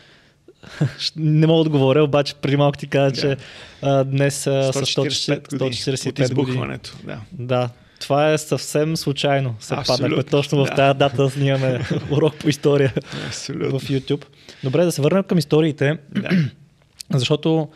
не 1.15 1.47
мога 1.47 1.63
да 1.63 1.69
говоря, 1.69 2.03
обаче 2.03 2.35
преди 2.35 2.57
малко 2.57 2.77
ти 2.77 2.87
кажа, 2.87 3.11
Да. 3.11 3.21
че 3.21 3.37
а, 3.81 4.03
днес 4.03 4.35
са 4.35 4.49
145 4.73 5.49
години 5.49 5.71
145 5.71 6.07
от 6.07 6.13
години. 6.15 6.29
избухването. 6.29 6.97
Да. 7.03 7.19
Да, 7.31 7.69
това 7.99 8.31
е 8.31 8.37
съвсем 8.37 8.97
случайно. 8.97 9.55
Се 9.59 9.75
паднахме 9.87 10.23
точно 10.23 10.65
в 10.65 10.69
да. 10.69 10.75
тази 10.75 10.97
дата 10.99 11.23
да 11.23 11.29
снимаме 11.29 11.79
урок 12.11 12.35
по 12.35 12.49
история 12.49 12.93
Абсолютно. 13.27 13.79
в 13.79 13.83
YouTube. 13.83 14.25
Добре, 14.63 14.85
да 14.85 14.91
се 14.91 15.01
върнем 15.01 15.23
към 15.23 15.37
историите, 15.37 15.97
Да. 16.11 16.29
защото 17.13 17.67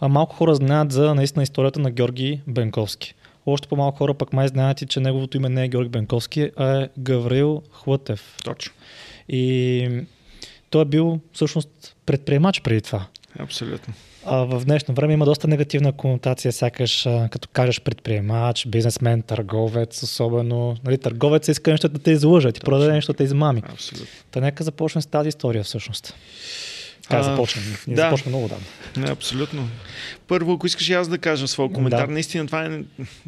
а, 0.00 0.08
малко 0.08 0.36
хора 0.36 0.54
знаят 0.54 0.92
за 0.92 1.14
наистина 1.14 1.42
историята 1.42 1.80
на 1.80 1.90
Георги 1.90 2.40
Бенковски. 2.46 3.14
Още 3.46 3.68
по-малко 3.68 3.98
хора 3.98 4.14
пък 4.14 4.32
май 4.32 4.48
знаят 4.48 4.88
че 4.88 5.00
неговото 5.00 5.36
име 5.36 5.48
не 5.48 5.64
е 5.64 5.68
Георги 5.68 5.88
Бенковски, 5.88 6.50
а 6.56 6.80
е 6.82 6.88
Гаврил 6.98 7.62
Хлътев. 7.72 8.36
Точно. 8.44 8.72
И 9.28 9.88
той 10.70 10.82
е 10.82 10.84
бил 10.84 11.20
всъщност 11.32 11.96
предприемач 12.06 12.60
преди 12.60 12.80
това. 12.80 13.06
Абсолютно. 13.38 13.94
А 14.24 14.36
в 14.36 14.64
днешно 14.64 14.94
време 14.94 15.14
има 15.14 15.24
доста 15.24 15.48
негативна 15.48 15.92
конотация, 15.92 16.52
сякаш 16.52 17.02
като 17.30 17.48
кажеш 17.52 17.80
предприемач, 17.80 18.66
бизнесмен, 18.66 19.22
търговец, 19.22 20.02
особено. 20.02 20.76
Нали, 20.84 20.98
търговец 20.98 21.48
иска 21.48 21.70
нещо 21.70 21.88
да 21.88 21.98
те 21.98 22.10
излъжа, 22.10 22.52
ти 22.52 22.60
продаде 22.60 22.92
нещо 22.92 23.12
да 23.12 23.16
те 23.16 23.24
измами. 23.24 23.62
Абсолютно. 23.72 24.06
Та 24.30 24.40
нека 24.40 24.64
започнем 24.64 25.02
с 25.02 25.06
тази 25.06 25.28
история 25.28 25.64
всъщност. 25.64 26.14
Така 27.08 27.20
А, 27.20 27.22
започнем. 27.22 27.64
Ние 27.86 27.96
да. 27.96 28.02
започнем 28.02 28.30
много 28.30 28.48
давно. 28.48 28.66
Не, 28.96 29.10
абсолютно. 29.10 29.68
Първо, 30.28 30.52
ако 30.52 30.66
искаш 30.66 30.88
и 30.88 30.92
аз 30.92 31.08
да 31.08 31.18
кажа 31.18 31.48
своя 31.48 31.72
коментар, 31.72 32.06
Да. 32.06 32.12
наистина 32.12 32.46
това 32.46 32.64
е, 32.64 32.80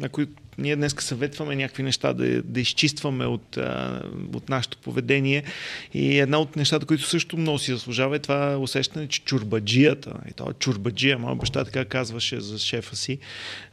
ако 0.03 0.21
ние 0.57 0.75
днес 0.75 0.95
съветваме 0.99 1.55
някакви 1.55 1.83
неща 1.83 2.13
да, 2.13 2.41
да 2.43 2.59
изчистваме 2.59 3.25
от, 3.25 3.57
а, 3.57 4.01
от 4.33 4.49
нашето 4.49 4.77
поведение 4.77 5.43
и 5.93 6.19
една 6.19 6.39
от 6.39 6.55
нещата, 6.55 6.85
които 6.85 7.03
също 7.03 7.37
много 7.37 7.59
си 7.59 7.71
заслужава 7.71 8.15
е 8.15 8.19
това 8.19 8.57
усещане, 8.57 9.07
че 9.07 9.21
чурбаджията, 9.21 10.13
и 10.29 10.33
това 10.33 10.53
чурбаджия, 10.53 11.17
моя 11.19 11.35
баща 11.35 11.65
така 11.65 11.85
казваше 11.85 12.39
за 12.39 12.59
шефа 12.59 12.95
си, 12.95 13.19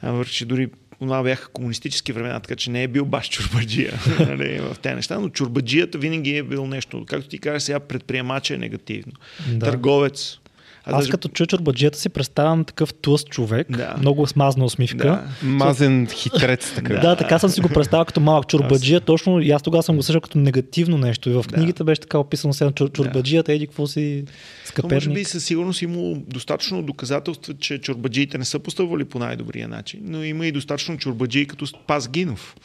а, 0.02 0.24
че 0.24 0.44
дори 0.44 0.68
това 1.01 1.23
бяха 1.23 1.48
комунистически 1.48 2.12
времена, 2.12 2.40
така 2.40 2.56
че 2.56 2.70
не 2.70 2.82
е 2.82 2.89
бил 2.89 3.05
баш 3.05 3.28
чурбаджия 3.28 3.93
нали, 4.20 4.60
в 4.60 4.77
тези 4.82 4.94
неща, 4.94 5.20
но 5.20 5.28
чурбаджията 5.28 5.98
винаги 5.98 6.36
е 6.36 6.43
бил 6.43 6.66
нещо, 6.66 7.05
както 7.06 7.28
ти 7.28 7.39
кажеш 7.39 7.62
сега, 7.62 7.81
предприемача 7.81 8.55
е 8.55 8.59
негативно. 8.59 9.12
Да. 9.48 9.66
Търговец. 9.66 10.39
А 10.88 10.90
Аз 10.90 10.98
даже- 10.98 11.10
като 11.10 11.28
чуя 11.28 11.46
чорбаджията 11.46 11.98
си 11.98 12.08
представям 12.08 12.64
такъв 12.64 12.94
тлъст 12.94 13.28
човек, 13.28 13.66
Да. 13.70 13.94
много 14.00 14.26
смазна 14.26 14.64
усмивка. 14.64 14.96
Да. 15.42 15.46
Мазен 15.48 16.06
хитрец, 16.06 16.72
така. 16.74 16.94
Да. 16.94 17.00
да, 17.00 17.16
така 17.16 17.38
съм 17.38 17.50
си 17.50 17.60
го 17.60 17.68
представил 17.68 18.04
като 18.04 18.20
малък 18.20 18.46
чурбаджия, 18.48 19.00
точно 19.00 19.40
и 19.40 19.50
аз 19.50 19.62
тогава 19.62 19.82
съм 19.82 19.96
го 19.96 20.02
слушал 20.02 20.20
като 20.20 20.38
негативно 20.38 20.98
нещо. 20.98 21.30
И 21.30 21.32
в 21.32 21.42
Да. 21.42 21.54
книгите 21.54 21.84
беше 21.84 22.00
така 22.00 22.18
описано 22.18 22.52
сега 22.54 22.70
чур, 22.70 22.90
чурбаджията, 22.90 23.52
еди 23.52 23.66
какво 23.66 23.86
си 23.86 24.24
То 24.26 24.82
може 24.82 24.96
би 24.96 25.00
скъперник. 25.00 25.28
със 25.28 25.44
сигурност 25.44 25.82
има 25.82 25.96
достатъчно 26.18 26.82
доказателства, 26.82 27.54
че 27.54 27.78
чорбаджиите 27.78 28.38
не 28.38 28.44
са 28.44 28.58
постъпвали 28.58 29.04
по 29.04 29.18
най-добрия 29.18 29.68
начин, 29.68 30.00
но 30.02 30.24
има 30.24 30.46
и 30.46 30.52
достатъчно 30.52 30.98
чорбаджии 30.98 31.46
като 31.46 31.66
Пас 31.86 32.08
Гинов, 32.08 32.56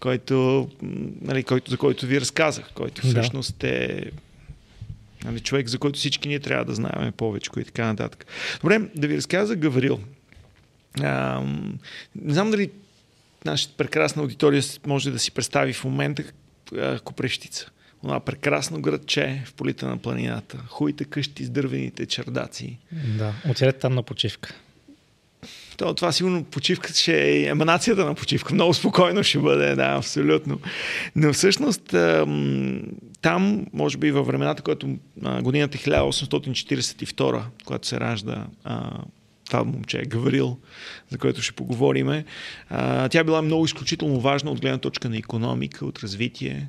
който, 0.00 0.68
нали, 1.22 1.42
който, 1.42 1.70
за 1.70 1.76
който 1.76 2.06
ви 2.06 2.20
разказах, 2.20 2.70
който 2.74 3.02
Да. 3.02 3.08
всъщност 3.08 3.64
е 3.64 4.02
нали, 5.26 5.40
човек, 5.40 5.68
за 5.68 5.78
който 5.78 5.98
всички 5.98 6.28
ние 6.28 6.40
трябва 6.40 6.64
да 6.64 6.74
знаем 6.74 7.12
повече 7.16 7.50
и 7.56 7.64
така 7.64 7.86
нататък. 7.86 8.26
Добре, 8.60 8.80
да 8.94 9.08
ви 9.08 9.16
разказа 9.16 9.46
за 9.46 9.56
Гаврил. 9.56 10.00
А, 11.00 11.42
не 12.16 12.34
знам 12.34 12.50
дали 12.50 12.70
нашата 13.44 13.74
прекрасна 13.76 14.22
аудитория 14.22 14.62
може 14.86 15.10
да 15.10 15.18
си 15.18 15.30
представи 15.30 15.72
в 15.72 15.84
момента 15.84 16.22
а, 16.76 16.98
Копрещица. 16.98 17.70
Това 18.02 18.20
прекрасно 18.20 18.80
градче 18.80 19.42
в 19.46 19.54
полите 19.54 19.86
на 19.86 19.96
планината. 19.96 20.58
Хуите 20.68 21.04
къщи 21.04 21.44
с 21.44 21.50
дървените 21.50 22.06
чердаци. 22.06 22.78
Да, 23.18 23.34
отидете 23.48 23.78
там 23.78 23.94
на 23.94 24.02
почивка. 24.02 24.54
То, 25.76 25.94
това 25.94 26.12
сигурно 26.12 26.44
почивка 26.44 26.92
ще 26.92 27.30
е 27.30 27.46
еманацията 27.46 28.04
на 28.04 28.14
почивка. 28.14 28.54
Много 28.54 28.74
спокойно 28.74 29.22
ще 29.22 29.38
бъде, 29.38 29.74
да, 29.74 29.94
абсолютно. 29.98 30.60
Но 31.16 31.32
всъщност 31.32 31.94
там, 33.26 33.66
може 33.72 33.98
би 33.98 34.10
във 34.10 34.26
времената, 34.26 34.62
когато 34.62 34.96
годината 35.42 35.78
е 35.78 35.80
1842, 35.80 37.42
когато 37.64 37.88
се 37.88 38.00
ражда 38.00 38.46
това 39.46 39.64
момче 39.64 40.02
Гаврил, 40.02 40.58
за 41.10 41.18
което 41.18 41.42
ще 41.42 41.52
поговориме, 41.52 42.24
тя 43.10 43.24
била 43.24 43.42
много 43.42 43.64
изключително 43.64 44.20
важна 44.20 44.50
от 44.50 44.60
гледна 44.60 44.78
точка 44.78 45.08
на 45.08 45.18
економика, 45.18 45.86
от 45.86 45.98
развитие. 45.98 46.68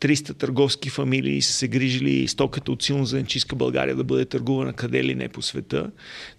300 0.00 0.38
търговски 0.38 0.90
фамилии 0.90 1.42
са 1.42 1.52
се 1.52 1.68
грижили 1.68 2.28
стоката 2.28 2.72
от 2.72 2.82
силно 2.82 3.04
зеленчиска 3.04 3.56
България 3.56 3.96
да 3.96 4.04
бъде 4.04 4.24
търгувана 4.24 4.72
къде 4.72 5.04
ли 5.04 5.14
не 5.14 5.28
по 5.28 5.42
света. 5.42 5.90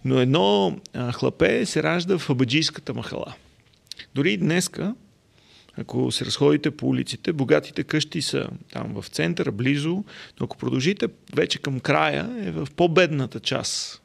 Но 0.05 0.19
едно 0.19 0.77
хлапе 1.13 1.65
се 1.65 1.83
ражда 1.83 2.17
в 2.17 2.29
Абаджийската 2.29 2.93
махала. 2.93 3.33
Дори 4.15 4.37
днеска, 4.37 4.95
ако 5.77 6.11
се 6.11 6.25
разходите 6.25 6.71
по 6.71 6.87
улиците, 6.87 7.33
богатите 7.33 7.83
къщи 7.83 8.21
са 8.21 8.47
там 8.71 9.01
в 9.01 9.07
центъра, 9.07 9.51
близо, 9.51 10.03
но 10.39 10.43
ако 10.43 10.57
продължите 10.57 11.07
вече 11.35 11.59
към 11.59 11.79
края, 11.79 12.29
е 12.43 12.51
в 12.51 12.67
по-бедната 12.75 13.39
част. 13.39 14.01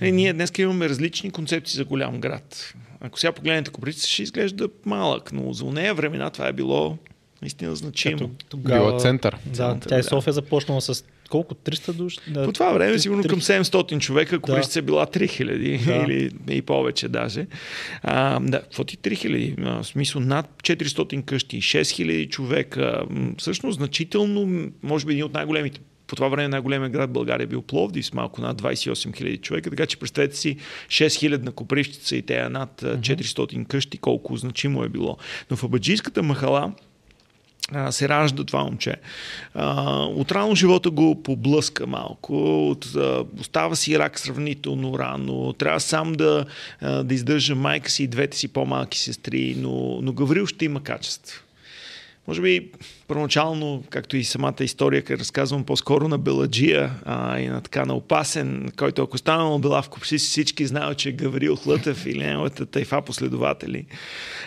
Е, 0.00 0.10
ние 0.10 0.32
днес 0.32 0.52
имаме 0.58 0.88
различни 0.88 1.30
концепции 1.30 1.76
за 1.76 1.84
голям 1.84 2.20
град. 2.20 2.74
Ако 3.00 3.18
сега 3.18 3.32
погледнете 3.32 3.70
Коприца, 3.70 4.08
ще 4.08 4.22
изглежда 4.22 4.68
малък, 4.84 5.32
но 5.32 5.52
за 5.52 5.64
нея 5.64 5.94
времена 5.94 6.30
това 6.30 6.48
е 6.48 6.52
било 6.52 6.98
наистина 7.42 7.76
значимо. 7.76 8.30
Като 8.38 8.56
Била 8.56 8.98
център. 8.98 9.36
Да, 9.46 9.54
Център, 9.54 9.88
тя 9.88 9.94
и 9.98 10.02
да. 10.02 10.08
София 10.08 10.32
започнала 10.32 10.80
с 10.80 11.04
колко? 11.28 11.54
300 11.54 11.92
души? 11.92 12.18
Да, 12.28 12.44
По 12.44 12.52
това 12.52 12.72
време, 12.72 12.92
три- 12.92 13.00
сигурно 13.00 13.22
три- 13.22 13.28
към 13.28 13.40
700 13.40 13.98
човека, 14.00 14.36
ако 14.36 14.50
Да. 14.50 14.62
е 14.76 14.82
била 14.82 15.06
3000 15.06 15.84
Да. 15.86 15.94
или 15.94 16.30
и 16.50 16.62
повече 16.62 17.08
даже. 17.08 17.46
А, 18.02 18.40
да, 18.40 18.60
какво 18.60 18.84
ти 18.84 18.96
3000? 18.98 19.54
А, 19.60 19.82
В 19.82 19.86
смисъл 19.86 20.20
над 20.20 20.46
400 20.62 21.22
къщи, 21.22 21.60
6000 21.62 22.28
човека. 22.28 23.02
Всъщност 23.38 23.76
значително, 23.76 24.70
може 24.82 25.06
би 25.06 25.12
един 25.12 25.24
от 25.24 25.34
най-големите 25.34 25.80
по 26.06 26.16
това 26.16 26.28
време 26.28 26.48
най-големият 26.48 26.92
град 26.92 27.10
в 27.10 27.12
България 27.12 27.44
е 27.44 27.48
бил 27.48 27.62
Пловдив 27.62 28.06
с 28.06 28.12
малко 28.12 28.40
над 28.40 28.56
28 28.56 28.90
000 29.12 29.40
човека, 29.40 29.70
така 29.70 29.86
че 29.86 29.96
представете 29.96 30.36
си 30.36 30.56
6 30.88 31.06
000 31.06 31.42
на 31.42 31.52
Копривщица 31.52 32.16
и 32.16 32.22
те 32.22 32.48
над 32.48 32.82
а, 32.82 32.98
400 32.98 33.66
къщи, 33.66 33.98
колко 33.98 34.36
значимо 34.36 34.84
е 34.84 34.88
било. 34.88 35.16
Но 35.50 35.56
в 35.56 35.64
Абаджийската 35.64 36.22
махала 36.22 36.72
а, 37.72 37.92
се 37.92 38.08
ражда 38.08 38.44
това 38.44 38.64
момче. 38.64 38.96
А, 39.54 40.02
отрано 40.04 40.54
живота 40.54 40.90
го 40.90 41.22
поблъска 41.22 41.86
малко, 41.86 42.68
от, 42.70 42.96
а, 42.96 43.24
остава 43.40 43.76
си 43.76 43.98
рак 43.98 44.18
сравнително 44.18 44.98
рано, 44.98 45.52
трябва 45.52 45.80
сам 45.80 46.12
да, 46.12 46.44
а, 46.80 47.02
да 47.02 47.14
издържа 47.14 47.54
майка 47.54 47.90
си 47.90 48.02
и 48.02 48.06
двете 48.06 48.36
си 48.36 48.48
по-малки 48.48 48.98
сестри, 48.98 49.54
но, 49.58 49.98
но 50.02 50.12
Гаврил 50.12 50.46
ще 50.46 50.64
има 50.64 50.82
качество. 50.82 51.42
Може 52.28 52.42
би 52.42 52.70
първоначално, 53.08 53.84
както 53.90 54.16
и 54.16 54.24
самата 54.24 54.54
история, 54.60 55.02
къде 55.02 55.20
разказвам 55.20 55.64
по-скоро 55.64 56.08
на 56.08 56.18
Беладжия 56.18 56.90
а, 57.04 57.38
и 57.38 57.46
на 57.46 57.60
така 57.60 57.84
на 57.84 57.94
опасен, 57.94 58.72
който 58.76 59.02
ако 59.02 59.18
станал 59.18 59.60
Копси, 59.90 60.18
всички 60.18 60.66
знаят, 60.66 60.98
че 60.98 61.08
е 61.08 61.12
Гаврил 61.12 61.56
Хлътев 61.56 62.06
или 62.06 62.18
неговата 62.18 62.66
тайфа 62.66 63.02
последователи. 63.02 63.86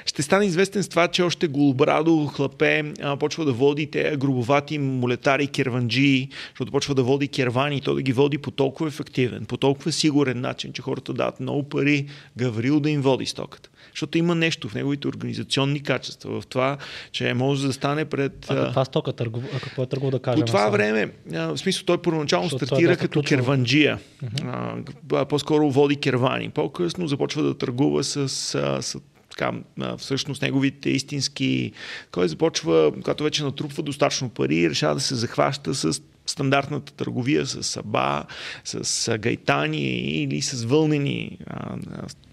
Ще 0.06 0.22
стане 0.22 0.46
известен 0.46 0.84
с 0.84 0.90
това, 0.90 1.08
че 1.08 1.24
още 1.24 1.48
Голобрадо 1.48 2.26
хлапе 2.26 2.84
а, 3.02 3.18
почва 3.18 3.46
да 3.46 3.52
води 3.52 3.92
те 3.92 4.18
грубовати 4.18 4.78
молетари 4.78 5.48
керванджии, 5.48 6.30
защото 6.50 6.72
почва 6.72 6.96
да 6.96 7.04
води 7.04 7.28
кервани 7.28 7.82
то 7.82 7.96
да 7.96 8.02
ги 8.02 8.14
води 8.14 8.38
по 8.38 8.52
толкова 8.52 8.88
ефективен, 8.88 9.46
по 9.46 9.58
толкова 9.58 9.92
сигурен 9.92 10.42
начин, 10.42 10.74
че 10.74 10.82
хората 10.82 11.14
дават 11.14 11.40
много 11.40 11.70
пари 11.70 12.08
Гаврил 12.38 12.80
да 12.80 12.90
им 12.90 13.02
води 13.02 13.26
стоката. 13.26 13.70
Защото 13.92 14.18
има 14.18 14.36
нещо 14.36 14.70
в 14.70 14.74
неговите 14.74 15.08
организационни 15.08 15.84
качества, 15.84 16.42
в 16.42 16.48
това, 16.48 16.78
че 17.12 17.34
може 17.34 17.68
да 17.68 17.74
стане 17.74 18.06
пред... 18.06 18.46
А 18.50 18.66
каква 18.66 18.86
стока 18.86 19.14
търгува? 19.14 19.48
Какво 19.64 19.84
е 19.84 19.86
търгувал 19.86 20.12
да 20.12 20.20
кажем? 20.20 20.40
по 20.40 20.46
това 20.46 20.60
само? 20.60 20.72
време, 20.72 21.12
в 21.32 21.58
смисъл 21.58 21.86
той 21.86 22.02
първоначално 22.02 22.44
Защото 22.44 22.64
е 22.64 22.68
стартира 22.68 22.98
като 22.98 23.20
ключово. 23.20 23.30
керванджия. 23.30 24.00
А, 24.44 24.76
а, 25.14 25.26
по-скоро 25.26 25.72
води 25.72 25.96
кервани. 25.96 26.50
По-късно 26.50 27.08
започва 27.08 27.44
да 27.44 27.58
търгува 27.58 28.04
с, 28.04 28.18
а, 28.56 28.82
с 28.82 28.98
така, 29.30 29.52
всъщност 29.98 30.42
неговите 30.42 30.90
истински... 30.90 31.72
Кой 32.12 32.28
започва, 32.28 32.92
когато 32.94 33.24
вече 33.24 33.44
натрупва 33.44 33.84
достатъчно 33.84 34.30
пари, 34.30 34.70
решава 34.70 34.96
да 34.96 35.02
се 35.02 35.16
захваща 35.16 35.76
с 35.76 36.02
стандартната 36.32 36.94
търговия 36.94 37.46
с 37.46 37.64
саба, 37.64 38.24
с 38.64 39.18
гайтани 39.18 40.00
или 40.00 40.42
с 40.42 40.64
вълнени. 40.64 41.38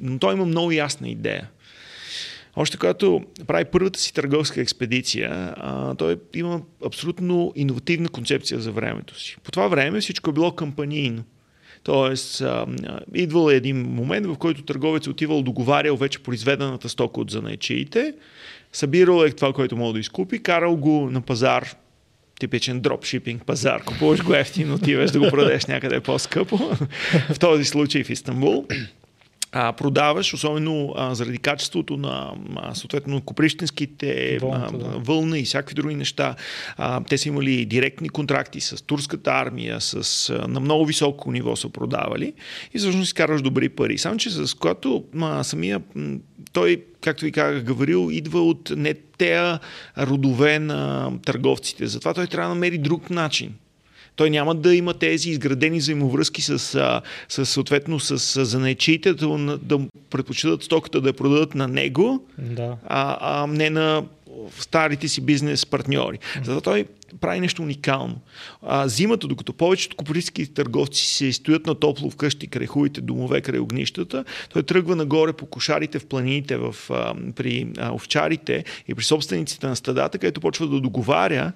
Но 0.01 0.19
той 0.19 0.35
има 0.35 0.45
много 0.45 0.73
ясна 0.73 1.09
идея. 1.09 1.49
Още 2.57 2.77
когато 2.77 3.23
прави 3.47 3.65
първата 3.65 4.01
си 4.01 4.15
търговска 4.15 4.61
експедиция, 4.61 5.55
той 5.99 6.17
има 6.35 6.61
абсолютно 6.87 7.53
иновативна 7.57 8.09
концепция 8.09 8.61
за 8.61 8.73
времето 8.73 9.21
си. 9.21 9.37
По 9.45 9.51
това 9.51 9.69
време 9.69 10.01
всичко 10.01 10.31
е 10.31 10.33
било 10.33 10.53
кампанийно. 10.53 11.25
Тоест, 11.83 12.43
идвал 13.15 13.51
е 13.51 13.55
един 13.55 13.83
момент, 13.83 14.27
в 14.27 14.37
който 14.37 14.63
търговец 14.63 15.07
е 15.07 15.11
отивал, 15.11 15.43
договарял 15.43 15.97
вече 15.97 16.19
произведената 16.19 16.89
стока 16.89 17.21
от 17.21 17.31
занайчиите, 17.31 18.15
събирал 18.73 19.25
е 19.25 19.31
това, 19.31 19.53
което 19.53 19.77
мога 19.77 19.93
да 19.93 19.99
изкупи, 19.99 20.43
карал 20.43 20.77
го 20.77 21.11
на 21.11 21.21
пазар, 21.21 21.75
типичен 22.39 22.81
дропшипинг 22.81 23.45
пазар. 23.45 23.85
Купуваш 23.85 24.23
го 24.23 24.35
ефтино, 24.35 24.75
отиваш 24.75 25.11
да 25.11 25.19
го 25.19 25.29
продадеш 25.29 25.67
някъде 25.67 26.01
по-скъпо. 26.01 26.59
в 27.35 27.39
този 27.39 27.65
случай 27.65 28.05
в 28.05 28.11
Истанбул 28.11 28.67
а, 29.53 29.73
продаваш, 29.73 30.35
особено 30.35 30.95
а, 30.97 31.15
заради 31.15 31.39
качеството 31.39 31.97
на 31.97 32.33
а, 32.57 32.75
съответно 32.75 33.21
коприщенските 33.21 34.39
Вълната, 34.41 34.79
да. 34.79 34.89
вълна 34.99 35.39
и 35.39 35.45
всякакви 35.45 35.75
други 35.75 35.95
неща. 35.95 36.35
А, 36.77 37.05
те 37.05 37.19
са 37.19 37.29
имали 37.29 37.65
директни 37.65 38.09
контракти 38.09 38.61
с 38.61 38.85
турската 38.85 39.31
армия, 39.31 39.81
с, 39.81 40.31
а, 40.31 40.49
на 40.49 40.61
много 40.61 40.87
високо 40.87 41.33
ниво 41.33 41.57
са 41.57 41.69
продавали 41.69 42.33
и 42.75 42.79
всъщност 42.79 43.07
изкарваш 43.07 43.43
добри 43.43 43.69
пари. 43.69 43.99
Само, 43.99 44.17
че 44.17 44.31
с 44.31 44.55
което 44.55 45.05
а, 45.21 45.45
самия 45.45 45.81
той, 46.53 46.85
както 47.01 47.25
ви 47.25 47.33
казах, 47.33 47.63
Гаврил, 47.63 48.09
идва 48.13 48.43
от 48.43 48.73
не 48.77 48.95
тея 48.95 49.59
родове 49.99 50.59
на 50.59 51.13
търговците. 51.25 51.87
Затова 51.87 52.15
той 52.15 52.27
трябва 52.27 52.49
да 52.49 52.55
намери 52.55 52.79
друг 52.79 53.11
начин. 53.11 53.55
Той 54.19 54.31
няма 54.31 54.55
да 54.55 54.75
има 54.75 54.95
тези 54.95 55.31
изградени 55.31 55.79
взаимовръзки 55.79 56.43
с, 56.43 56.59
с 57.29 57.47
съответно 57.47 58.01
с 58.01 58.45
занайчиите, 58.45 59.15
да, 59.15 59.59
да 59.63 59.81
предпочитат 60.11 60.63
стоката 60.63 61.01
да 61.01 61.09
я 61.09 61.13
продадат 61.13 61.55
на 61.55 61.69
него, 61.69 62.27
Да. 62.39 62.77
а, 62.87 63.19
а 63.21 63.47
не 63.47 63.71
на 63.71 64.05
старите 64.59 65.09
си 65.09 65.21
бизнес 65.21 65.67
партньори. 65.67 66.19
Затова 66.45 66.61
той 66.61 66.85
прави 67.21 67.41
нещо 67.41 67.63
уникално. 67.63 68.21
А, 68.63 68.89
зимата, 68.89 69.27
докато 69.27 69.53
повечето 69.53 69.97
копоритски 69.97 70.47
търговци 70.55 71.07
се 71.07 71.33
стоят 71.33 71.67
на 71.67 71.75
топло 71.75 72.11
вкъщи, 72.11 72.47
край 72.47 72.67
хубавите 72.67 73.01
домове, 73.01 73.41
край 73.41 73.61
огнищата, 73.61 74.25
той 74.53 74.63
тръгва 74.63 74.97
нагоре 74.97 75.33
по 75.33 75.47
кошарите 75.47 75.99
в 75.99 76.07
планините, 76.07 76.57
в, 76.57 76.77
а, 76.91 77.15
при 77.37 77.67
а, 77.79 77.93
овчарите 77.95 78.65
и 78.89 78.95
при 78.95 79.05
собствениците 79.05 79.67
на 79.67 79.77
стадата, 79.77 80.19
където 80.19 80.41
почва 80.41 80.67
да 80.67 80.81
договаря 80.81 81.53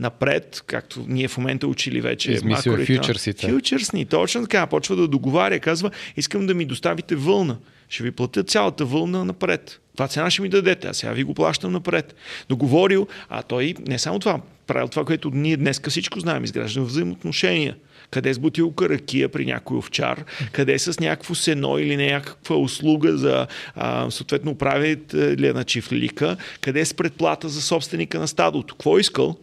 напред, 0.00 0.62
както 0.66 1.04
ние 1.08 1.28
в 1.28 1.38
момента 1.38 1.66
учили 1.66 2.00
вече. 2.00 2.32
Измислил 2.32 2.76
фьючерсите. 2.76 3.46
Фьючерсни, 3.46 4.06
точно 4.06 4.42
така. 4.42 4.66
Почва 4.66 4.96
да 4.96 5.08
договаря, 5.08 5.60
казва, 5.60 5.90
искам 6.16 6.46
да 6.46 6.54
ми 6.54 6.64
доставите 6.64 7.16
вълна. 7.16 7.56
Ще 7.88 8.02
ви 8.02 8.10
платя 8.10 8.42
цялата 8.42 8.84
вълна 8.84 9.24
напред. 9.24 9.80
Това 9.96 10.08
цена 10.08 10.30
ще 10.30 10.42
ми 10.42 10.48
дадете, 10.48 10.88
а 10.88 10.94
сега 10.94 11.12
ви 11.12 11.24
го 11.24 11.34
плащам 11.34 11.72
напред. 11.72 12.14
Договорил, 12.48 13.06
а 13.28 13.42
той 13.42 13.74
не 13.88 13.98
само 13.98 14.18
това, 14.18 14.40
правил 14.66 14.88
това, 14.88 15.04
което 15.04 15.30
ние 15.34 15.56
днес 15.56 15.80
всичко 15.88 16.20
знаем, 16.20 16.44
изгражда 16.44 16.80
взаимоотношения. 16.80 17.76
Къде 18.10 18.34
с 18.34 18.38
бутилка 18.38 18.88
ракия 18.88 19.28
при 19.28 19.46
някой 19.46 19.78
овчар, 19.78 20.24
къде 20.52 20.78
с 20.78 21.00
някакво 21.00 21.34
сено 21.34 21.78
или 21.78 21.96
някаква 21.96 22.56
услуга 22.56 23.16
за 23.16 23.46
а, 23.74 24.10
съответно 24.10 24.50
управителя 24.50 25.52
на 25.54 25.64
чифлика, 25.64 26.36
къде 26.60 26.84
с 26.84 26.94
предплата 26.94 27.48
за 27.48 27.62
собственика 27.62 28.18
на 28.18 28.28
стадото. 28.28 28.74
Какво 28.74 28.98
искал? 28.98 29.36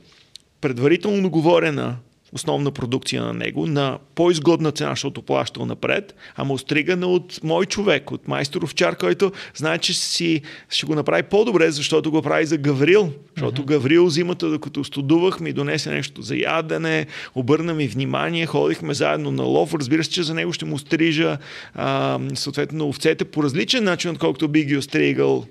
Предварително 0.61 1.21
договорена 1.21 1.97
основна 2.33 2.71
продукция 2.71 3.23
на 3.23 3.33
него 3.33 3.67
на 3.67 3.99
по-изгодна 4.15 4.71
цена, 4.71 4.89
защото 4.89 5.21
плащал 5.21 5.65
напред, 5.65 6.15
ама 6.35 6.53
остригана 6.53 7.07
от 7.07 7.39
мой 7.43 7.65
човек, 7.65 8.11
от 8.11 8.27
майстор 8.27 8.61
овчар, 8.61 8.95
който 8.95 9.31
знае, 9.55 9.77
че 9.77 9.93
си, 9.93 10.41
ще 10.69 10.85
го 10.85 10.95
направи 10.95 11.23
по-добре, 11.23 11.71
защото 11.71 12.11
го 12.11 12.21
прави 12.21 12.45
за 12.45 12.57
Гаврил. 12.57 13.11
Защото 13.35 13.65
Гаврил 13.65 14.09
зимата, 14.09 14.49
докато 14.49 14.83
студувах, 14.83 15.39
ми 15.39 15.53
донесе 15.53 15.91
нещо 15.91 16.21
за 16.21 16.35
ядене, 16.35 17.07
обърна 17.35 17.73
ми 17.73 17.87
внимание, 17.87 18.45
ходихме 18.45 18.93
заедно 18.93 19.31
на 19.31 19.43
лов. 19.43 19.73
Разбира 19.73 20.03
се, 20.03 20.09
че 20.09 20.23
за 20.23 20.33
него 20.33 20.53
ще 20.53 20.65
му 20.65 20.77
стрижа 20.77 21.37
а, 21.73 22.19
съответно 22.33 22.87
овцете 22.87 23.25
по 23.25 23.43
различен 23.43 23.83
начин, 23.83 24.11
отколкото 24.11 24.47
би 24.47 24.65
ги 24.65 24.77
остригал 24.77 25.45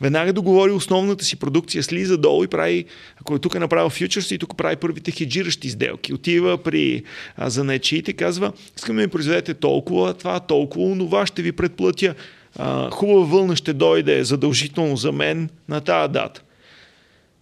Веднага 0.00 0.32
договори 0.32 0.72
основната 0.72 1.24
си 1.24 1.36
продукция, 1.36 1.82
слиза 1.82 2.18
долу 2.18 2.44
и 2.44 2.48
прави, 2.48 2.84
ако 3.20 3.34
е 3.34 3.38
тук 3.38 3.54
е 3.54 3.58
направил 3.58 3.90
фьючерс 3.90 4.30
и 4.30 4.38
тук 4.38 4.56
прави 4.56 4.76
първите 4.76 5.10
хеджиращи 5.10 5.70
сделки. 5.70 6.14
Отива 6.14 6.58
при 6.58 7.02
а, 7.36 7.50
занаечиите, 7.50 8.12
казва, 8.12 8.52
искаме 8.76 9.00
да 9.00 9.06
ми 9.06 9.10
произведете 9.10 9.54
толкова, 9.54 10.14
това, 10.14 10.40
толкова, 10.40 10.84
онова, 10.84 11.26
ще 11.26 11.42
ви 11.42 11.52
предплатя. 11.52 12.14
А, 12.56 12.90
хубава 12.90 13.26
вълна 13.26 13.56
ще 13.56 13.72
дойде 13.72 14.24
задължително 14.24 14.96
за 14.96 15.12
мен 15.12 15.48
на 15.68 15.80
тази 15.80 16.12
дата. 16.12 16.42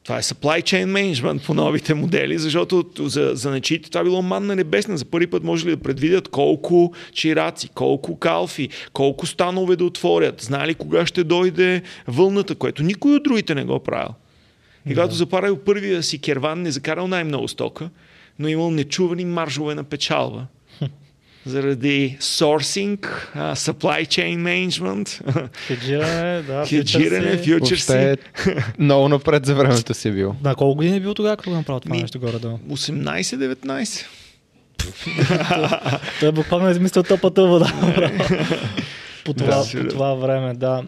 Това 0.09 0.19
е 0.19 0.23
supply 0.23 0.63
chain 0.63 0.87
management 0.87 1.47
по 1.47 1.55
новите 1.55 1.95
модели, 1.95 2.39
защото 2.39 2.87
за, 2.99 3.31
за 3.35 3.51
нечиите 3.51 3.91
това 3.91 4.05
било 4.05 4.23
манна 4.23 4.57
небесна. 4.57 4.99
За 4.99 5.05
първи 5.05 5.27
път 5.27 5.45
може 5.45 5.67
ли 5.67 5.71
да 5.71 5.77
предвидят 5.77 6.29
колко 6.29 6.93
чираци, 7.13 7.69
колко 7.69 8.19
калфи, 8.19 8.69
колко 8.93 9.27
станове 9.27 9.77
да 9.77 9.85
отворят, 9.85 10.41
знали 10.41 10.75
кога 10.75 11.07
ще 11.07 11.25
дойде 11.25 11.83
вълната, 12.07 12.55
което 12.55 12.83
никой 12.83 13.15
от 13.15 13.23
другите 13.23 13.55
не 13.55 13.65
го 13.65 13.79
правил. 13.79 14.15
И 14.87 14.89
когато 14.89 15.15
запарил 15.15 15.57
първия 15.57 16.03
си 16.03 16.19
керван, 16.19 16.63
не 16.63 16.71
закарал 16.71 17.09
най-много 17.09 17.49
стока, 17.49 17.91
но 18.39 18.49
имал 18.49 18.71
нечувани 18.71 19.25
маржове 19.25 19.75
на 19.75 19.85
печалба. 19.85 20.47
Заради 21.49 22.17
сорсинг, 22.21 23.31
supply 23.37 24.07
chain 24.07 24.39
management, 24.39 25.21
Хеджиране, 25.59 26.43
да. 26.43 26.65
хеджиране, 26.69 27.37
фьючерси. 27.37 27.93
е 27.93 28.17
много 28.79 29.09
напред 29.09 29.47
за 29.47 29.55
времето 29.55 29.95
си 29.95 30.11
бил. 30.11 30.35
На 30.45 30.55
колко 30.55 30.75
години 30.77 30.97
е 30.97 31.01
бил 31.01 31.15
тогава, 31.15 31.37
като 31.37 31.51
го 31.51 31.57
направил 31.57 31.81
това 31.81 31.95
Ми- 31.95 32.03
нещо 32.03 32.21
горе-долу? 32.21 32.59
18-19. 32.69 34.05
Той 36.21 36.33
буквално 36.33 36.69
е 36.69 36.73
измислил 36.73 37.03
топата 37.03 37.43
вода. 37.43 37.67
по, 39.25 39.35
това, 39.35 39.65
Да, 39.65 39.81
по 39.83 39.89
това 39.89 40.15
време, 40.15 40.55
да. 40.55 40.83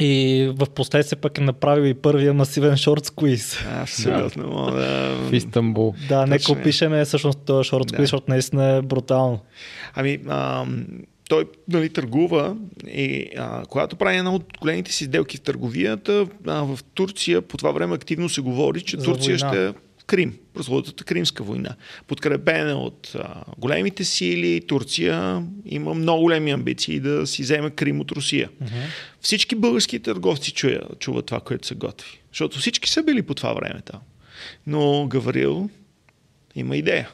И 0.00 0.52
в 0.56 0.66
последствие 0.66 1.20
пък 1.20 1.38
е 1.38 1.40
направил 1.40 1.84
и 1.84 1.94
първия 1.94 2.34
масивен 2.34 2.76
шорт 2.76 3.04
сквиз. 3.04 3.58
Абсолютно. 3.82 4.70
Да. 4.70 5.14
В 5.16 5.32
Истанбул. 5.32 5.94
Да, 6.08 6.26
нека 6.26 6.42
Точно 6.42 6.54
е. 6.54 6.60
опишеме 6.60 7.04
всъщност 7.04 7.38
този 7.38 7.68
шорт 7.68 7.88
сквиз, 7.88 7.98
Да. 7.98 8.02
защото 8.02 8.24
наистина 8.28 8.76
е 8.76 8.82
брутално. 8.82 9.40
Ами, 9.94 10.18
а, 10.28 10.66
той 11.28 11.44
нали, 11.68 11.88
търгува 11.88 12.56
и 12.86 13.28
а, 13.38 13.62
когато 13.68 13.96
прави 13.96 14.16
една 14.16 14.34
от 14.34 14.44
големите 14.60 14.92
си 14.92 15.04
сделки 15.04 15.36
в 15.36 15.40
търговията, 15.40 16.26
а, 16.46 16.62
в 16.62 16.78
Турция 16.94 17.42
по 17.42 17.56
това 17.56 17.70
време 17.70 17.94
активно 17.94 18.28
се 18.28 18.40
говори, 18.40 18.80
че 18.80 18.96
За 18.96 19.04
Турция 19.04 19.36
война. 19.36 19.52
ще 19.54 19.66
е 19.66 19.72
Крим, 20.06 20.34
прословутата 20.58 21.04
Кримска 21.04 21.42
война. 21.42 21.76
Подкрепена 22.06 22.74
от 22.74 23.12
а, 23.14 23.44
големите 23.58 24.04
сили, 24.04 24.66
Турция 24.66 25.42
има 25.66 25.94
много 25.94 26.22
големи 26.22 26.50
амбиции 26.50 27.00
да 27.00 27.26
си 27.26 27.42
вземе 27.42 27.70
Крим 27.70 28.00
от 28.00 28.12
Русия. 28.12 28.48
Всички 29.20 29.54
български 29.54 29.98
търговци 30.00 30.52
чуя, 30.52 30.80
чуват 30.98 31.26
това, 31.26 31.40
което 31.40 31.66
се 31.66 31.74
готви. 31.74 32.20
Защото 32.32 32.58
всички 32.58 32.90
са 32.90 33.02
били 33.02 33.22
по 33.22 33.34
това 33.34 33.52
време 33.52 33.80
там. 33.84 34.00
Но 34.66 35.06
Гаврил 35.06 35.70
има 36.54 36.76
идея. 36.76 37.10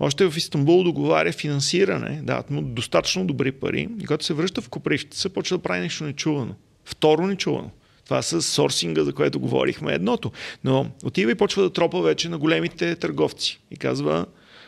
Още 0.00 0.30
в 0.30 0.36
Истанбул 0.36 0.82
договаря 0.82 1.32
финансиране, 1.32 2.20
дават 2.22 2.50
му 2.50 2.62
достатъчно 2.62 3.26
добри 3.26 3.52
пари 3.52 3.88
и 4.00 4.06
когато 4.06 4.24
се 4.24 4.34
връща 4.34 4.62
в 4.62 4.68
Копривщица, 4.68 5.28
почва 5.28 5.56
да 5.56 5.62
прави 5.62 5.80
нещо 5.80 6.04
нечувано. 6.04 6.54
Второ 6.84 7.26
нечувано. 7.26 7.70
Това 8.04 8.22
с 8.22 8.42
сорсинга, 8.42 9.04
за 9.04 9.12
което 9.12 9.40
говорихме, 9.40 9.94
едното. 9.94 10.32
Но 10.64 10.86
отива 11.04 11.30
и 11.30 11.34
почва 11.34 11.62
да 11.62 11.72
тропа 11.72 12.02
вече 12.02 12.28
на 12.28 12.38
големите 12.38 12.96
търговци. 12.96 13.60
И 13.70 13.76
казва, 13.76 14.26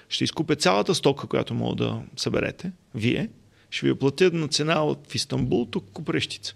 ще 0.08 0.24
изкупя 0.24 0.56
цялата 0.56 0.94
стока, 0.94 1.26
която 1.26 1.54
мога 1.54 1.76
да 1.76 2.02
съберете, 2.16 2.72
вие, 2.94 3.28
ще 3.70 3.86
ви 3.86 3.94
платя 3.94 4.30
на 4.32 4.48
цена 4.48 4.84
от 4.84 5.14
Истанбул, 5.14 5.66
тук 5.70 5.84
Копривщица. 5.92 6.54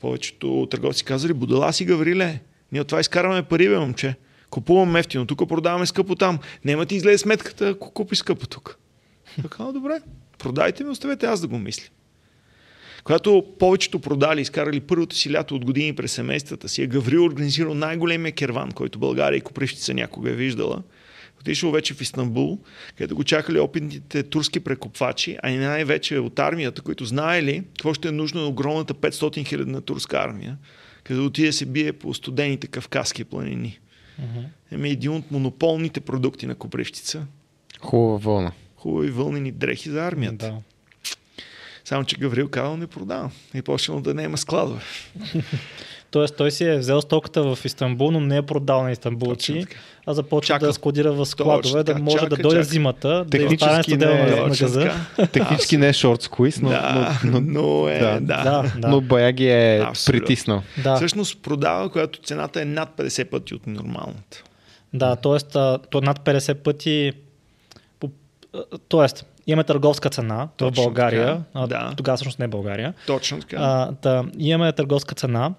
Повечето 0.00 0.68
търговци 0.70 1.04
казали, 1.04 1.32
будала 1.32 1.72
си 1.72 1.84
Гавриле, 1.84 2.40
ние 2.72 2.80
от 2.80 2.88
това 2.88 3.00
изкарваме 3.00 3.42
пари, 3.42 3.68
бе, 3.68 3.78
момче. 3.78 4.14
Купувам 4.50 4.96
ефтино, 4.96 5.26
тук 5.26 5.48
продаваме 5.48 5.86
скъпо 5.86 6.14
там. 6.14 6.38
Нема 6.64 6.86
ти 6.86 6.94
излезе 6.94 7.18
сметката, 7.18 7.68
ако 7.68 7.90
купи 7.90 8.16
скъпо 8.16 8.46
тук. 8.46 8.78
Така, 9.42 9.64
добре, 9.64 10.00
продайте 10.38 10.84
ми, 10.84 10.90
оставете 10.90 11.26
аз 11.26 11.40
да 11.40 11.48
го 11.48 11.58
мисля. 11.58 11.84
Когато 13.04 13.46
повечето 13.58 13.98
продали, 13.98 14.40
изкарали 14.40 14.80
първото 14.80 15.16
си 15.16 15.32
лято 15.32 15.54
от 15.54 15.64
години 15.64 15.94
през 15.94 16.12
семействата 16.12 16.68
си, 16.68 16.82
е 16.82 16.86
Гаврил 16.86 17.24
организирал 17.24 17.74
най-големия 17.74 18.32
керван, 18.32 18.72
който 18.72 18.98
България 18.98 19.36
и 19.36 19.40
Копривщица 19.40 19.94
някога 19.94 20.30
е 20.30 20.34
виждала. 20.34 20.82
Отишъл 21.40 21.70
вече 21.70 21.94
в 21.94 22.00
Истанбул, 22.00 22.58
където 22.96 23.16
го 23.16 23.24
чакали 23.24 23.60
опитните 23.60 24.22
турски 24.22 24.60
прекопвачи, 24.60 25.38
а 25.42 25.50
и 25.50 25.56
най-вече 25.56 26.18
от 26.18 26.38
армията, 26.38 26.82
които 26.82 27.04
знаели 27.04 27.62
какво 27.68 27.94
ще 27.94 28.08
е 28.08 28.12
нужно 28.12 28.40
на 28.40 28.46
огромната 28.46 28.94
500 28.94 29.46
хилядна 29.46 29.80
турска 29.80 30.16
армия, 30.16 30.58
където 31.04 31.26
отиде 31.26 31.46
да 31.46 31.52
се 31.52 31.66
бие 31.66 31.92
по 31.92 32.14
студените 32.14 32.66
кавказски 32.66 33.24
планини. 33.24 33.78
Еми 34.72 34.90
един 34.90 35.12
от 35.12 35.30
монополните 35.30 36.00
продукти 36.00 36.46
на 36.46 36.54
Копривщица. 36.54 37.26
Хубава 37.80 38.18
вълна. 38.18 38.52
Хубави 38.76 39.10
вълнени 39.10 39.52
дрехи 39.52 39.90
за 39.90 40.06
армията. 40.06 40.46
Да. 40.46 40.71
Само, 41.84 42.04
че 42.04 42.16
Гаврил 42.16 42.48
казал 42.48 42.76
не 42.76 42.86
продава. 42.86 43.30
И 43.54 43.62
почнал 43.62 44.00
да 44.00 44.14
не 44.14 44.22
има 44.22 44.38
складове. 44.38 44.80
Тоест 46.10 46.36
той 46.36 46.50
си 46.50 46.64
е 46.64 46.78
взел 46.78 47.00
стоката 47.00 47.42
в 47.42 47.58
Истанбул, 47.64 48.10
но 48.10 48.20
не 48.20 48.36
е 48.36 48.42
продал 48.42 48.82
на 48.82 48.92
истанбулци, 48.92 49.66
а 50.06 50.14
започва 50.14 50.58
да 50.58 50.72
складира 50.72 51.12
в 51.12 51.26
складове, 51.26 51.84
да 51.84 51.98
може 51.98 52.16
чака, 52.16 52.28
да 52.28 52.36
дойде 52.42 52.56
чака. 52.60 52.64
зимата, 52.64 53.08
да 53.08 53.30
Технически 53.30 53.64
остане 53.64 53.82
студено 53.82 54.14
не 54.14 54.20
е 54.20 54.40
на, 54.40 54.48
Точно 54.48 54.66
газа. 54.66 54.90
Технически 55.32 55.76
не 55.76 55.88
е 55.88 55.92
шорт 55.92 56.22
сквиз, 56.22 56.60
но, 56.60 56.68
да, 56.68 57.20
но, 57.24 57.40
но, 57.40 57.40
но 57.40 57.88
е, 57.88 57.98
да. 57.98 58.20
да. 58.20 58.42
Да, 58.42 58.72
да. 58.78 58.88
но 58.88 59.00
Баяги 59.00 59.46
е 59.48 59.80
Абсолютно. 59.80 60.26
притиснал. 60.26 60.62
Да, 60.82 60.96
Всъщност 60.96 61.42
продава, 61.42 61.90
която 61.90 62.20
цената 62.20 62.62
е 62.62 62.64
над 62.64 62.88
50 62.96 63.24
пъти 63.24 63.54
от 63.54 63.66
нормалната. 63.66 64.42
да, 64.94 65.16
т.е. 65.16 65.38
то 65.90 66.00
над 66.00 66.20
50 66.20 66.54
пъти. 66.54 67.12
Тоест, 68.88 69.24
имаме 69.46 69.64
търговска 69.64 70.10
цена 70.10 70.48
в 70.54 70.56
Точно 70.56 70.82
България. 70.84 71.26
така, 71.26 71.44
а, 71.54 71.66
да. 71.66 71.92
Тогава 71.96 72.16
всъщност 72.16 72.38
не 72.38 72.44
е 72.44 72.48
България. 72.48 72.94
Точно 73.06 73.40
така. 73.40 73.56
А, 73.60 73.90
да, 74.02 74.24
имаме 74.38 74.72
търговска 74.72 75.14
цена. 75.14 75.50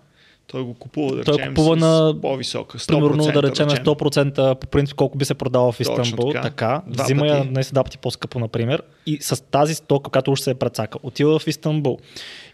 Той 0.54 0.64
го 0.64 0.74
купува, 0.74 1.16
да 1.16 1.24
Той 1.24 1.38
речем, 1.38 1.48
купува 1.54 1.78
с 1.78 1.80
на, 1.80 2.16
по-висока. 2.22 2.78
100%, 2.78 2.88
Примерно 2.88 3.24
да 3.24 3.44
речем 3.44 3.70
речем. 3.70 3.86
100% 3.86 4.56
по 4.56 4.68
принцип 4.68 4.96
колко 4.96 5.18
би 5.18 5.26
се 5.26 5.34
продавал 5.34 5.72
в 5.72 5.78
Точно 5.78 6.02
Истанбул. 6.02 6.32
така. 6.32 6.42
Така. 6.42 6.82
Два 6.88 7.04
Взима 7.04 7.28
я 7.28 7.44
днес 7.46 7.72
два 7.72 7.84
пъти 7.84 7.98
по-скъпо, 7.98 8.40
например. 8.40 8.84
И 9.06 9.18
с 9.22 9.44
тази 9.44 9.76
стока, 9.76 10.10
която 10.12 10.32
уж 10.32 10.40
се 10.40 10.52
е 10.52 10.54
прецака, 10.54 10.98
отива 11.04 11.40
в 11.40 11.48
Истанбул. 11.48 12.00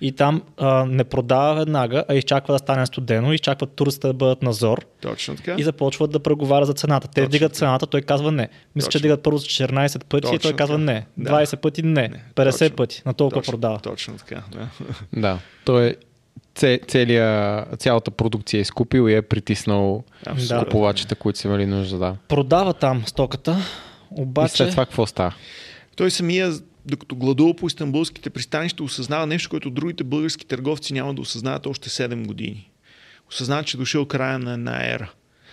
И 0.02 0.12
там 0.12 0.42
а, 0.58 0.86
не 0.86 1.04
продава 1.04 1.56
веднага, 1.56 2.04
а 2.08 2.16
изчаква 2.16 2.54
да 2.54 2.60
стане 2.60 2.86
студено, 2.86 3.34
изчаква 3.34 3.68
турците 3.68 4.08
да 4.08 4.14
бъдат 4.14 4.42
на 4.42 4.54
зор 4.54 4.86
Точно 5.02 5.36
така. 5.36 5.56
и 5.58 5.64
започват 5.64 6.12
да 6.12 6.20
преговаря 6.20 6.66
за 6.66 6.74
цената. 6.74 7.08
Те 7.08 7.14
Точно 7.14 7.28
вдигат 7.28 7.52
така. 7.52 7.58
цената, 7.60 7.88
той 7.88 8.02
казва 8.02 8.32
не. 8.32 8.50
Мисля, 8.76 8.90
че 8.90 8.98
Точно. 8.98 9.00
вдигат 9.00 9.24
първо 9.24 9.40
с 9.40 9.46
14 9.46 10.04
пъти 10.04 10.28
и 10.28 10.30
той 10.30 10.38
Точно 10.40 10.56
казва 10.58 10.78
не. 10.78 11.06
Да. 11.18 11.32
20 11.32 11.56
пъти 11.58 11.84
не. 11.84 12.08
Не, 12.08 12.24
50 12.36 12.60
точно. 12.60 12.76
пъти. 12.76 13.02
На 13.06 13.14
толкова 13.14 13.42
точно, 13.42 13.52
продава. 13.52 13.80
Точно 13.80 14.18
така, 14.18 14.44
да. 14.52 14.68
Да. 15.14 15.40
Той 15.66 15.86
е 15.88 15.96
целия, 16.88 17.65
цялата 17.77 18.11
продукция 18.11 18.57
е 18.57 18.61
изкупил 18.61 19.10
и 19.10 19.14
е 19.14 19.22
притиснал 19.22 20.03
Абсолютно. 20.26 20.65
купувачите, 20.65 21.15
които 21.15 21.40
са 21.40 21.48
имали 21.48 21.65
нужда. 21.65 21.98
Да. 21.98 22.15
Продава 22.27 22.73
там 22.73 23.03
стоката, 23.06 23.57
И 24.18 24.22
обаче... 24.22 24.57
след 24.57 24.72
това 24.72 24.86
какво 24.86 25.06
става? 25.06 25.36
Той 25.95 26.11
самия, 26.11 26.52
докато 26.86 27.15
гладува 27.15 27.53
по 27.53 27.68
истанбулските 27.68 28.30
пристанища, 28.30 28.84
осъзнава 28.84 29.26
нещо, 29.26 29.49
което 29.49 29.69
другите 29.69 30.03
български 30.03 30.45
търговци 30.45 30.94
няма 30.94 31.14
да 31.14 31.22
осъзнаят 31.22 31.65
още 31.65 31.90
7 31.90 32.27
години. 32.27 32.69
Осъзнава, 33.30 33.64
че 33.64 33.77
е 33.77 33.80
дошъл 33.80 34.06
края 34.06 34.40
на 34.40 34.53
една 34.53 34.94
ера. 34.94 35.11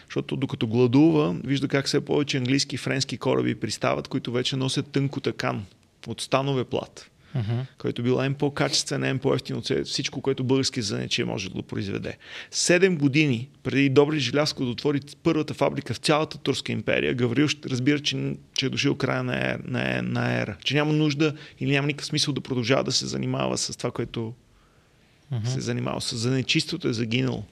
Защото 0.09 0.37
докато 0.37 0.67
гладува, 0.67 1.37
вижда 1.45 1.69
как 1.69 1.87
все 1.87 2.05
повече 2.05 2.37
английски 2.37 2.75
и 2.75 2.79
френски 2.79 3.19
кораби 3.19 3.55
пристават, 3.55 4.09
които 4.09 4.33
вече 4.33 4.57
носят 4.57 4.87
тънко 4.87 5.21
такан 5.21 5.65
от 6.07 6.21
станове 6.21 6.65
плат, 6.65 7.11
Мгм. 7.37 7.61
който 7.79 8.03
бил 8.03 8.21
ем 8.23 8.35
по-качествен, 8.35 9.05
ем 9.05 9.19
по-ефтин 9.19 9.57
от 9.57 9.71
всичко, 9.85 10.21
което 10.21 10.45
български 10.45 10.83
занечие 10.83 11.25
може 11.25 11.49
да 11.49 11.55
го 11.55 11.63
произведе. 11.63 12.17
Седем 12.51 12.97
години 12.99 13.49
преди 13.63 13.89
Добри 13.89 14.21
Желязко 14.21 14.65
да 14.65 14.71
отвори 14.71 15.01
първата 15.23 15.55
фабрика 15.55 15.95
в 15.95 15.97
цялата 15.97 16.39
Турска 16.39 16.73
империя, 16.73 17.15
Гаврил 17.15 17.49
разбира, 17.67 18.01
че, 18.01 18.37
че 18.55 18.67
е 18.67 18.69
дошъл 18.69 18.95
края 18.95 19.23
на, 19.23 19.37
ера, 19.37 19.59
на, 19.65 19.99
е- 19.99 20.03
на 20.03 20.41
ера. 20.41 20.57
Че 20.65 20.75
няма 20.75 20.93
нужда 20.93 21.35
или 21.61 21.71
няма 21.73 21.87
никакъв 21.87 22.07
смисъл 22.07 22.35
да 22.35 22.41
продължава 22.41 22.85
да 22.85 22.93
се 22.93 23.07
занимава 23.07 23.59
с 23.59 23.77
това, 23.77 23.91
което 23.91 24.35
се 25.45 25.59
е 25.59 25.61
занимава. 25.61 26.01
С 26.01 26.17
занечистото 26.17 26.89
е 26.89 26.93
загинал. 26.93 27.45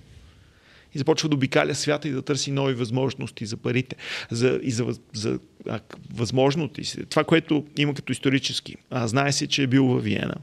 И 0.94 0.98
започва 0.98 1.28
да 1.28 1.34
обикаля 1.34 1.74
свята 1.74 2.08
и 2.08 2.10
да 2.10 2.22
търси 2.22 2.50
нови 2.50 2.74
възможности 2.74 3.46
за 3.46 3.56
парите. 3.56 3.96
За, 4.30 4.60
и 4.62 4.70
за, 4.70 4.86
за 5.12 5.38
а, 5.68 5.80
възможности. 6.14 7.06
Това, 7.06 7.24
което 7.24 7.64
има 7.78 7.94
като 7.94 8.12
исторически. 8.12 8.76
А, 8.90 9.06
знае 9.08 9.32
се, 9.32 9.46
че 9.46 9.62
е 9.62 9.66
бил 9.66 9.86
във 9.86 10.04
Виена. 10.04 10.34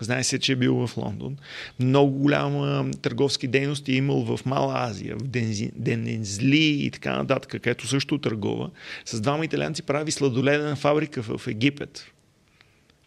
Знае 0.00 0.24
се, 0.24 0.38
че 0.38 0.52
е 0.52 0.56
бил 0.56 0.86
в 0.86 0.96
Лондон. 0.96 1.36
Много 1.80 2.18
голяма 2.18 2.90
търговски 3.02 3.48
дейност 3.48 3.88
е 3.88 3.92
имал 3.92 4.36
в 4.36 4.46
Мала 4.46 4.74
Азия, 4.76 5.16
в 5.16 5.22
Денезли 5.76 6.84
и 6.84 6.90
така 6.90 7.16
нататък, 7.16 7.50
където 7.50 7.86
също 7.86 8.18
търгува. 8.18 8.70
С 9.04 9.20
двама 9.20 9.44
италианци 9.44 9.82
прави 9.82 10.10
сладоледена 10.10 10.76
фабрика 10.76 11.22
в 11.22 11.46
Египет. 11.46 12.12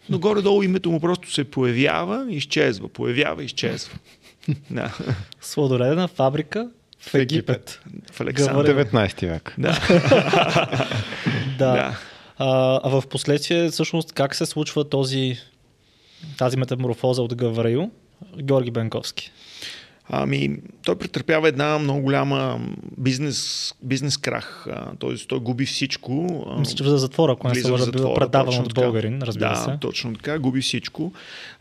Но 0.09 0.19
горе-долу 0.19 0.63
името 0.63 0.91
му 0.91 0.99
просто 0.99 1.31
се 1.31 1.43
появява 1.43 2.27
и 2.29 2.35
изчезва. 2.35 2.89
Появява 2.89 3.41
и 3.41 3.45
изчезва. 3.45 3.97
Да. 4.71 4.97
Сладоледена 5.41 6.07
фабрика 6.07 6.69
в 7.03 7.15
Египет. 7.15 7.79
В 8.11 8.21
Александър. 8.21 8.73
Говорим. 8.73 8.87
19 8.87 9.27
век. 9.27 9.53
Да. 9.57 9.79
Да. 11.57 11.71
да. 11.71 11.97
А, 12.37 12.79
а 12.83 12.89
в 12.89 13.03
последствие, 13.09 13.69
всъщност, 13.69 14.13
как 14.13 14.35
се 14.35 14.45
случва 14.45 14.89
този, 14.89 15.37
тази 16.37 16.57
метаморфоза 16.57 17.21
от 17.21 17.35
Гавраил? 17.35 17.91
Георги 18.41 18.71
Бенковски. 18.71 19.31
Ами, 20.09 20.57
той 20.85 20.97
претърпява 20.97 21.47
една 21.47 21.79
много 21.79 22.01
голяма 22.01 22.59
бизнес, 22.97 23.73
бизнес 23.83 24.17
крах. 24.17 24.67
Тоест, 24.99 25.27
той 25.27 25.39
губи 25.39 25.65
всичко. 25.65 26.45
Мисля, 26.59 26.75
че 26.75 26.83
за 26.83 26.97
затвора, 26.97 27.31
ако 27.31 27.47
не 27.47 27.55
се 27.55 27.67
в 27.67 27.71
лъжа, 27.71 27.83
затвора, 27.83 28.19
предаван 28.19 28.59
от 28.59 28.73
българин, 28.73 29.21
разбира 29.21 29.49
да, 29.49 29.55
се. 29.55 29.77
точно 29.81 30.13
така, 30.13 30.39
губи 30.39 30.61
всичко. 30.61 31.13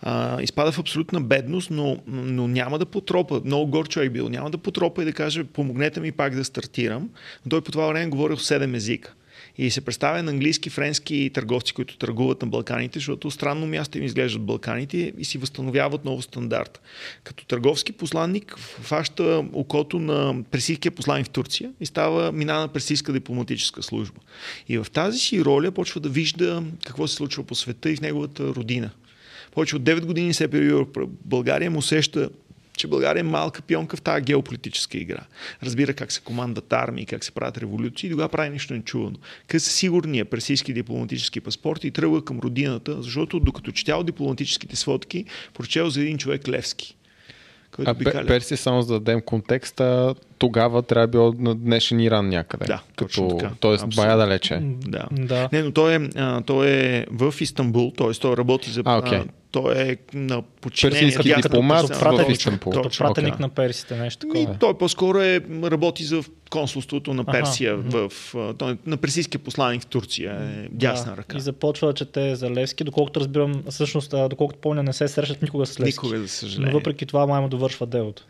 А, 0.02 0.42
изпада 0.42 0.72
в 0.72 0.78
абсолютна 0.78 1.20
бедност, 1.20 1.70
но, 1.70 1.96
но 2.06 2.48
няма 2.48 2.78
да 2.78 2.86
потропа. 2.86 3.40
Много 3.44 3.70
гор 3.70 3.88
човек 3.88 4.12
бил. 4.12 4.28
Няма 4.28 4.50
да 4.50 4.58
потропа 4.58 5.02
и 5.02 5.04
да 5.04 5.12
каже, 5.12 5.44
помогнете 5.44 6.00
ми 6.00 6.12
пак 6.12 6.34
да 6.34 6.44
стартирам. 6.44 7.08
Но 7.46 7.50
той 7.50 7.60
по 7.60 7.72
това 7.72 7.86
време 7.86 8.06
говорил 8.06 8.36
7 8.36 8.76
езика. 8.76 9.14
И 9.58 9.70
се 9.70 9.80
представя 9.80 10.22
на 10.22 10.30
английски, 10.30 10.70
френски 10.70 11.30
търговци, 11.34 11.72
които 11.72 11.96
търгуват 11.96 12.42
на 12.42 12.48
Балканите, 12.48 12.98
защото 12.98 13.30
странно 13.30 13.66
място 13.66 13.98
им 13.98 14.04
изглеждат 14.04 14.42
Балканите 14.42 15.12
и 15.18 15.24
си 15.24 15.38
възстановяват 15.38 16.04
ново 16.04 16.22
стандарт. 16.22 16.80
Като 17.24 17.46
търговски 17.46 17.92
посланник 17.92 18.58
фаща 18.58 19.44
окото 19.52 19.98
на 19.98 20.42
пресийския 20.50 20.92
посланник 20.92 21.26
в 21.26 21.30
Турция 21.30 21.72
и 21.80 21.86
става 21.86 22.32
мина 22.32 22.60
на 22.60 22.68
пресийска 22.68 23.12
дипломатическа 23.12 23.82
служба. 23.82 24.20
И 24.68 24.78
в 24.78 24.86
тази 24.92 25.18
си 25.18 25.44
роля 25.44 25.70
почва 25.70 26.00
да 26.00 26.08
вижда 26.08 26.62
какво 26.86 27.08
се 27.08 27.14
случва 27.14 27.44
по 27.44 27.54
света 27.54 27.90
и 27.90 27.96
в 27.96 28.00
неговата 28.00 28.44
родина. 28.44 28.90
Повече 29.52 29.76
от 29.76 29.82
9 29.82 30.04
години 30.04 30.34
се 30.34 30.44
е 30.44 30.48
България, 31.24 31.70
му 31.70 31.78
усеща 31.78 32.30
че 32.76 32.86
България 32.86 33.20
е 33.20 33.22
малка 33.22 33.62
пионка 33.62 33.96
в 33.96 34.02
тази 34.02 34.22
геополитическа 34.22 34.98
игра. 34.98 35.20
Разбира 35.62 35.94
как 35.94 36.12
се 36.12 36.20
командват 36.20 36.72
армии, 36.72 37.06
как 37.06 37.24
се 37.24 37.32
правят 37.32 37.58
революции 37.58 38.06
и 38.06 38.10
тогава 38.10 38.28
прави 38.28 38.50
нещо 38.50 38.74
нечувано. 38.74 39.16
Къде 39.46 39.60
са 39.60 39.70
сигурния 39.70 40.24
персийски 40.24 40.72
дипломатически 40.72 41.40
паспорт 41.40 41.84
и 41.84 41.90
тръгва 41.90 42.24
към 42.24 42.38
родината, 42.38 43.02
защото 43.02 43.40
докато 43.40 43.72
четял 43.72 44.02
дипломатическите 44.02 44.76
сводки, 44.76 45.24
прочел 45.54 45.90
за 45.90 46.00
един 46.00 46.18
човек 46.18 46.48
Левски. 46.48 46.96
Който 47.76 47.90
а. 47.90 48.26
Персия, 48.26 48.58
само 48.58 48.82
за 48.82 48.92
да 48.92 49.00
дадем 49.00 49.20
контекста, 49.20 50.14
тогава 50.42 50.82
трябва 50.82 51.06
да 51.06 51.10
било 51.10 51.34
на 51.38 51.54
днешен 51.54 52.00
Иран 52.00 52.28
някъде. 52.28 52.64
Да, 52.64 52.82
като, 52.96 53.28
така. 53.28 53.50
Тоест, 53.60 53.84
Абсолютно. 53.84 54.08
бая 54.08 54.16
далече. 54.16 54.58
Да. 54.62 55.06
да. 55.12 55.48
Не, 55.52 55.62
но 55.62 55.72
той 55.72 55.94
е, 55.94 56.08
а, 56.16 56.40
той 56.40 56.70
е 56.70 57.06
в 57.10 57.34
Истанбул, 57.40 57.92
т.е. 57.98 58.10
той 58.10 58.36
работи 58.36 58.70
за 58.70 58.82
а, 58.84 59.02
okay. 59.02 59.24
той 59.50 59.82
е 59.82 59.96
на 60.14 60.42
подчинение. 60.60 61.00
Персийски 61.00 61.42
дипломат 61.42 61.88
в 61.88 62.30
Истанбул. 62.30 62.72
Пратеник 62.98 63.34
okay. 63.34 63.40
на 63.40 63.48
персите, 63.48 63.96
нещо 63.96 64.20
такова. 64.20 64.54
И 64.54 64.58
той 64.60 64.78
по-скоро 64.78 65.18
е, 65.18 65.40
работи 65.64 66.04
за 66.04 66.22
консулството 66.50 67.14
на 67.14 67.24
Персия, 67.24 67.74
ага. 67.74 68.08
в, 68.08 68.34
той, 68.58 68.72
е 68.72 68.76
на 68.86 68.96
персийския 68.96 69.40
посланник 69.40 69.82
в 69.82 69.86
Турция, 69.86 70.32
е 70.32 70.68
дясна 70.70 71.12
да. 71.12 71.16
ръка. 71.16 71.36
И 71.36 71.40
започва 71.40 71.88
да 71.88 71.94
чете 71.94 72.34
за 72.36 72.50
Левски, 72.50 72.84
доколкото 72.84 73.20
разбирам, 73.20 73.62
всъщност, 73.70 74.14
доколкото 74.30 74.60
помня, 74.60 74.82
не 74.82 74.92
се 74.92 75.08
срещат 75.08 75.42
никога 75.42 75.66
с 75.66 75.80
Левски. 75.80 76.06
Никога, 76.06 76.18
за 76.18 76.28
съжаление. 76.28 76.72
Но 76.72 76.78
въпреки 76.78 77.06
това, 77.06 77.26
май 77.26 77.40
му 77.40 77.48
довършва 77.48 77.86
делото. 77.86 78.22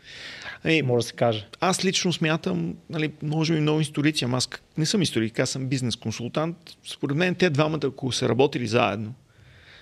Ей, 0.65 0.81
може 0.81 1.03
да 1.03 1.07
се 1.07 1.13
каже. 1.13 1.47
Аз 1.59 1.85
лично 1.85 2.13
смятам, 2.13 2.75
нали, 2.89 3.11
може 3.23 3.53
би 3.53 3.59
много 3.59 3.79
историци, 3.79 4.25
ама 4.25 4.37
аз 4.37 4.49
не 4.77 4.85
съм 4.85 5.01
историк, 5.01 5.39
аз 5.39 5.49
съм 5.49 5.67
бизнес 5.67 5.95
консултант. 5.95 6.57
Според 6.83 7.17
мен 7.17 7.35
те 7.35 7.49
двамата, 7.49 7.79
ако 7.83 8.11
са 8.11 8.29
работили 8.29 8.67
заедно, 8.67 9.13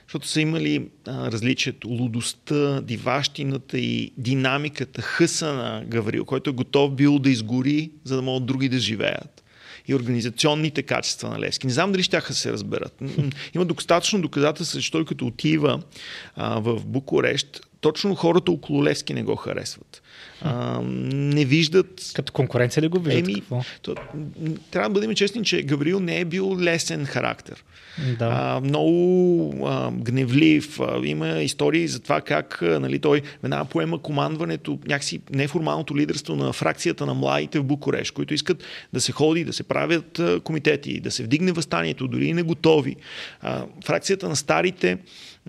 защото 0.08 0.28
са 0.28 0.42
имали 0.42 0.88
а, 1.08 1.32
различието, 1.32 1.88
лудостта, 1.88 2.82
диващината 2.82 3.80
и 3.80 4.14
динамиката, 4.18 5.02
хъса 5.02 5.54
на 5.54 5.84
Гаврил, 5.86 6.26
който 6.26 6.50
е 6.50 6.54
готов 6.54 6.96
бил 6.96 7.20
да 7.20 7.30
изгори, 7.30 7.92
за 8.04 8.16
да 8.16 8.22
могат 8.22 8.46
други 8.46 8.70
да 8.70 8.80
живеят. 8.80 9.44
И 9.88 9.96
организационните 9.96 10.84
качества 10.84 11.30
на 11.30 11.40
Левски. 11.40 11.68
Не 11.68 11.74
знам 11.74 11.92
дали 11.92 12.04
ще 12.04 12.34
се 12.34 12.52
разберат. 12.52 13.02
Има 13.56 13.66
достатъчно 13.66 14.22
доказателства, 14.22 14.82
той 14.92 15.06
като 15.06 15.26
отива 15.26 15.82
а, 16.36 16.60
в 16.60 16.86
Букурещ, 16.86 17.62
точно 17.82 18.16
хората 18.16 18.52
около 18.52 18.84
Левски 18.84 19.14
не 19.14 19.24
го 19.24 19.36
харесват 19.36 20.01
а, 20.42 20.82
не 20.84 21.46
виждат... 21.46 22.12
Като 22.16 22.34
конкуренция 22.34 22.84
ли 22.84 22.88
го 22.88 23.00
виждат? 23.00 23.28
Еми, 23.28 23.42
то, 23.82 23.96
трябва 24.72 24.90
да 24.90 24.94
бъдем 24.94 25.16
честни, 25.16 25.44
че 25.44 25.62
Гаврил 25.62 26.00
не 26.00 26.20
е 26.20 26.26
бил 26.26 26.58
лесен 26.60 27.06
характер. 27.06 27.64
Да. 28.20 28.30
А, 28.32 28.60
много 28.60 29.68
а, 29.68 29.92
гневлив. 29.92 30.80
А, 30.80 31.02
има 31.04 31.28
истории 31.28 31.88
за 31.88 32.00
това 32.00 32.22
как 32.22 32.62
а, 32.62 32.80
нали, 32.80 33.00
той 33.00 33.22
веднага 33.44 33.66
поема 33.66 34.02
командването, 34.02 34.80
някакси 34.88 35.22
неформалното 35.30 35.98
лидерство 35.98 36.36
на 36.36 36.54
фракцията 36.54 37.06
на 37.06 37.14
младите 37.14 37.60
в 37.60 37.64
Букуреш, 37.64 38.12
които 38.12 38.34
искат 38.34 38.64
да 38.94 39.02
се 39.02 39.12
ходи, 39.12 39.44
да 39.44 39.54
се 39.54 39.64
правят 39.64 40.20
а, 40.20 40.40
комитети, 40.40 41.00
да 41.00 41.12
се 41.12 41.24
вдигне 41.24 41.52
възстанието, 41.52 42.08
дори 42.08 42.26
и 42.26 42.34
не 42.34 42.42
готови. 42.44 42.96
А, 43.42 43.66
фракцията 43.86 44.30
на 44.30 44.36
старите 44.36 44.98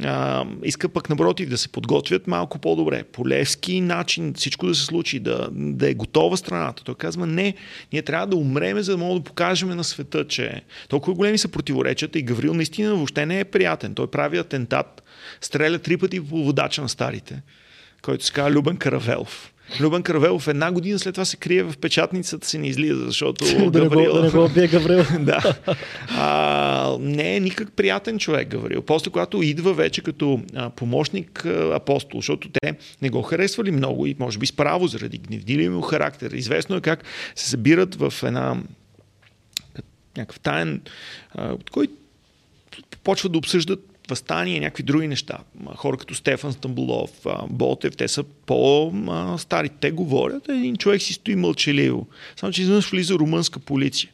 а, 0.00 0.44
иска 0.64 0.88
пък 0.88 1.08
напротив 1.08 1.48
да 1.48 1.58
се 1.58 1.68
подготвят 1.68 2.26
малко 2.26 2.58
по-добре. 2.58 3.02
По 3.02 3.28
левски 3.28 3.80
начин 3.80 4.34
всичко 4.34 4.66
да 4.66 4.74
се 4.74 4.84
случи, 4.84 5.20
да, 5.20 5.48
да 5.52 5.90
е 5.90 5.94
готова 5.94 6.36
страната. 6.36 6.84
Той 6.84 6.94
казва, 6.94 7.26
не, 7.26 7.54
ние 7.92 8.02
трябва 8.02 8.26
да 8.26 8.36
умреме, 8.36 8.82
за 8.82 8.92
да 8.92 8.98
мога 8.98 9.20
да 9.20 9.24
покажем 9.24 9.68
на 9.68 9.84
света, 9.84 10.26
че 10.26 10.62
толкова 10.88 11.14
големи 11.14 11.38
са 11.38 11.48
противоречията 11.48 12.18
и 12.18 12.22
Гаврил 12.22 12.54
наистина 12.54 12.94
въобще 12.94 13.26
не 13.26 13.40
е 13.40 13.44
приятен. 13.44 13.94
Той 13.94 14.06
прави 14.06 14.38
атентат, 14.38 15.02
стреля 15.40 15.78
три 15.78 15.96
пъти 15.96 16.28
по 16.28 16.44
водача 16.44 16.82
на 16.82 16.88
старите, 16.88 17.42
който 18.02 18.24
се 18.24 18.32
казва 18.32 18.50
Любен 18.50 18.76
Каравелов. 18.76 19.51
Любен 19.80 20.02
Каравелов 20.02 20.48
една 20.48 20.72
година 20.72 20.98
след 20.98 21.14
това 21.14 21.24
се 21.24 21.36
крие 21.36 21.62
в 21.62 21.74
печатницата 21.80 22.46
си 22.46 22.58
не 22.58 22.68
излиза, 22.68 23.04
защото 23.04 23.44
Гаврил... 23.70 24.12
да 24.12 24.22
не 24.22 24.30
го 24.30 24.48
бие 24.48 24.66
Гаврил. 24.66 25.04
да. 25.20 25.54
А, 26.08 26.96
не 27.00 27.36
е 27.36 27.40
никак 27.40 27.72
приятен 27.72 28.18
човек 28.18 28.48
Гаврил. 28.48 28.82
После 28.82 29.10
когато 29.10 29.42
идва 29.42 29.74
вече 29.74 30.02
като 30.02 30.40
а, 30.54 30.70
помощник 30.70 31.46
а, 31.46 31.74
апостол, 31.74 32.20
защото 32.20 32.48
те 32.48 32.74
не 33.02 33.10
го 33.10 33.22
харесвали 33.22 33.70
много 33.70 34.06
и 34.06 34.16
може 34.18 34.38
би 34.38 34.46
справо 34.46 34.86
заради 34.86 35.18
гневдили 35.18 35.68
му 35.68 35.80
характер. 35.80 36.30
Известно 36.30 36.76
е 36.76 36.80
как 36.80 37.04
се 37.34 37.50
събират 37.50 37.94
в 37.94 38.14
една 38.22 38.56
някакъв 40.16 40.40
таен, 40.40 40.80
а, 41.34 41.56
кой 41.72 41.88
почва 43.04 43.28
да 43.28 43.38
обсъждат 43.38 43.91
възстание 44.10 44.56
и 44.56 44.60
някакви 44.60 44.82
други 44.82 45.08
неща. 45.08 45.38
Хора 45.76 45.96
като 45.96 46.14
Стефан 46.14 46.52
Стамбулов, 46.52 47.10
Ботев, 47.50 47.96
те 47.96 48.08
са 48.08 48.24
по-стари. 48.24 49.68
Те 49.80 49.90
говорят, 49.90 50.48
един 50.48 50.76
човек 50.76 51.02
си 51.02 51.12
стои 51.12 51.36
мълчаливо. 51.36 52.06
Само, 52.36 52.52
че 52.52 52.62
изведнъж 52.62 52.90
влиза 52.90 53.14
румънска 53.14 53.58
полиция 53.58 54.10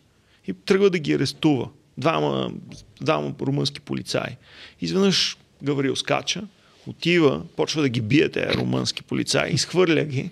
и 0.46 0.52
тръгва 0.52 0.90
да 0.90 0.98
ги 0.98 1.12
арестува. 1.12 1.68
Двама, 1.98 2.52
двама 3.00 3.34
румънски 3.40 3.80
полицаи. 3.80 4.36
Изведнъж 4.80 5.36
Гаврил 5.62 5.96
скача, 5.96 6.42
отива, 6.86 7.42
почва 7.56 7.82
да 7.82 7.88
ги 7.88 8.00
бие 8.00 8.28
тези 8.28 8.54
румънски 8.54 9.02
полицаи, 9.02 9.54
изхвърля 9.54 10.04
ги 10.04 10.30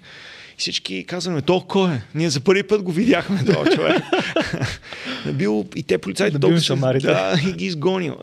и 0.57 0.61
всички 0.61 1.05
казваме, 1.05 1.43
то 1.43 1.61
кой 1.61 1.93
е? 1.93 2.03
Ние 2.15 2.31
за 2.31 2.41
първи 2.41 2.63
път 2.63 2.83
го 2.83 2.93
видяхме 2.93 3.45
този 3.45 3.71
човек. 3.77 4.03
бил 5.35 5.67
и 5.77 5.83
те 5.83 5.99
полицайите 5.99 6.39
да 6.39 6.49
толкова 6.49 6.93
да, 7.01 7.35
и 7.49 7.53
ги 7.53 7.67
изгонил. 7.67 8.17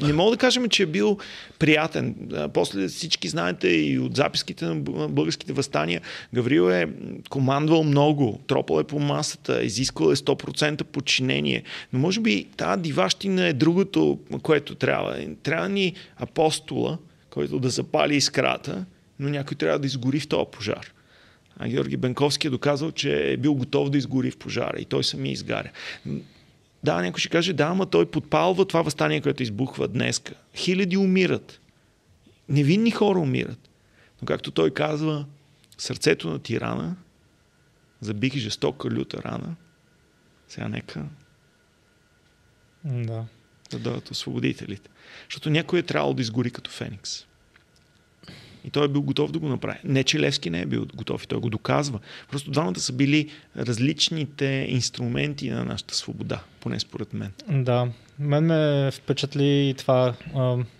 Не 0.00 0.12
мога 0.12 0.30
да 0.30 0.36
кажем, 0.36 0.68
че 0.68 0.82
е 0.82 0.86
бил 0.86 1.18
приятен. 1.58 2.14
После 2.54 2.88
всички 2.88 3.28
знаете 3.28 3.68
и 3.68 3.98
от 3.98 4.16
записките 4.16 4.64
на 4.64 4.74
българските 5.08 5.52
възстания, 5.52 6.00
Гаврил 6.34 6.70
е 6.70 6.88
командвал 7.30 7.84
много, 7.84 8.40
тропал 8.46 8.80
е 8.80 8.84
по 8.84 8.98
масата, 8.98 9.62
изисквал 9.62 10.12
е 10.12 10.16
100% 10.16 10.82
подчинение. 10.82 11.62
Но 11.92 11.98
може 11.98 12.20
би 12.20 12.46
тази 12.56 12.82
диващина 12.82 13.46
е 13.46 13.52
другото, 13.52 14.18
което 14.42 14.74
трябва. 14.74 15.16
Трябва 15.42 15.68
ни 15.68 15.94
апостола, 16.16 16.98
който 17.30 17.58
да 17.58 17.68
запали 17.68 18.16
искрата, 18.16 18.84
но 19.20 19.28
някой 19.28 19.56
трябва 19.56 19.78
да 19.78 19.86
изгори 19.86 20.20
в 20.20 20.28
този 20.28 20.46
пожар. 20.52 20.92
А 21.58 21.68
Георги 21.68 21.96
Бенковски 21.96 22.46
е 22.46 22.50
доказал, 22.50 22.90
че 22.90 23.32
е 23.32 23.36
бил 23.36 23.54
готов 23.54 23.90
да 23.90 23.98
изгори 23.98 24.30
в 24.30 24.36
пожара 24.36 24.78
и 24.78 24.84
той 24.84 25.04
сами 25.04 25.32
изгаря. 25.32 25.70
Да, 26.84 27.02
някой 27.02 27.20
ще 27.20 27.28
каже, 27.28 27.52
да, 27.52 27.64
ама 27.64 27.86
той 27.86 28.10
подпалва 28.10 28.64
това 28.64 28.82
възстание, 28.82 29.20
което 29.20 29.42
избухва 29.42 29.88
днеска. 29.88 30.34
Хиляди 30.56 30.96
умират. 30.96 31.60
Невинни 32.48 32.90
хора 32.90 33.18
умират. 33.18 33.70
Но 34.22 34.26
както 34.26 34.50
той 34.50 34.70
казва, 34.70 35.26
сърцето 35.78 36.30
на 36.30 36.38
тирана 36.38 36.96
забих 38.00 38.36
жестока 38.36 38.88
люта 38.90 39.22
рана. 39.22 39.56
Сега 40.48 40.68
нека 40.68 41.04
да. 42.84 43.24
да 43.70 43.78
дойдат 43.78 44.10
освободителите. 44.10 44.90
Защото 45.24 45.50
някой 45.50 45.78
е 45.78 45.82
трябвало 45.82 46.14
да 46.14 46.22
изгори 46.22 46.50
като 46.50 46.70
Феникс. 46.70 47.27
И 48.68 48.70
той 48.70 48.84
е 48.84 48.88
бил 48.88 49.02
готов 49.02 49.32
да 49.32 49.38
го 49.38 49.48
направи. 49.48 49.78
Не, 49.84 50.04
че 50.04 50.20
Левски 50.20 50.50
не 50.50 50.60
е 50.60 50.66
бил 50.66 50.86
готов 50.94 51.24
и 51.24 51.26
той 51.26 51.40
го 51.40 51.50
доказва. 51.50 51.98
Просто 52.30 52.50
двамата 52.50 52.80
са 52.80 52.92
били 52.92 53.28
различните 53.56 54.66
инструменти 54.68 55.50
на 55.50 55.64
нашата 55.64 55.94
свобода, 55.94 56.40
поне 56.60 56.80
според 56.80 57.12
мен. 57.14 57.32
Да, 57.48 57.88
мен 58.18 58.44
ме 58.44 58.90
впечатли 58.90 59.74
това, 59.78 60.14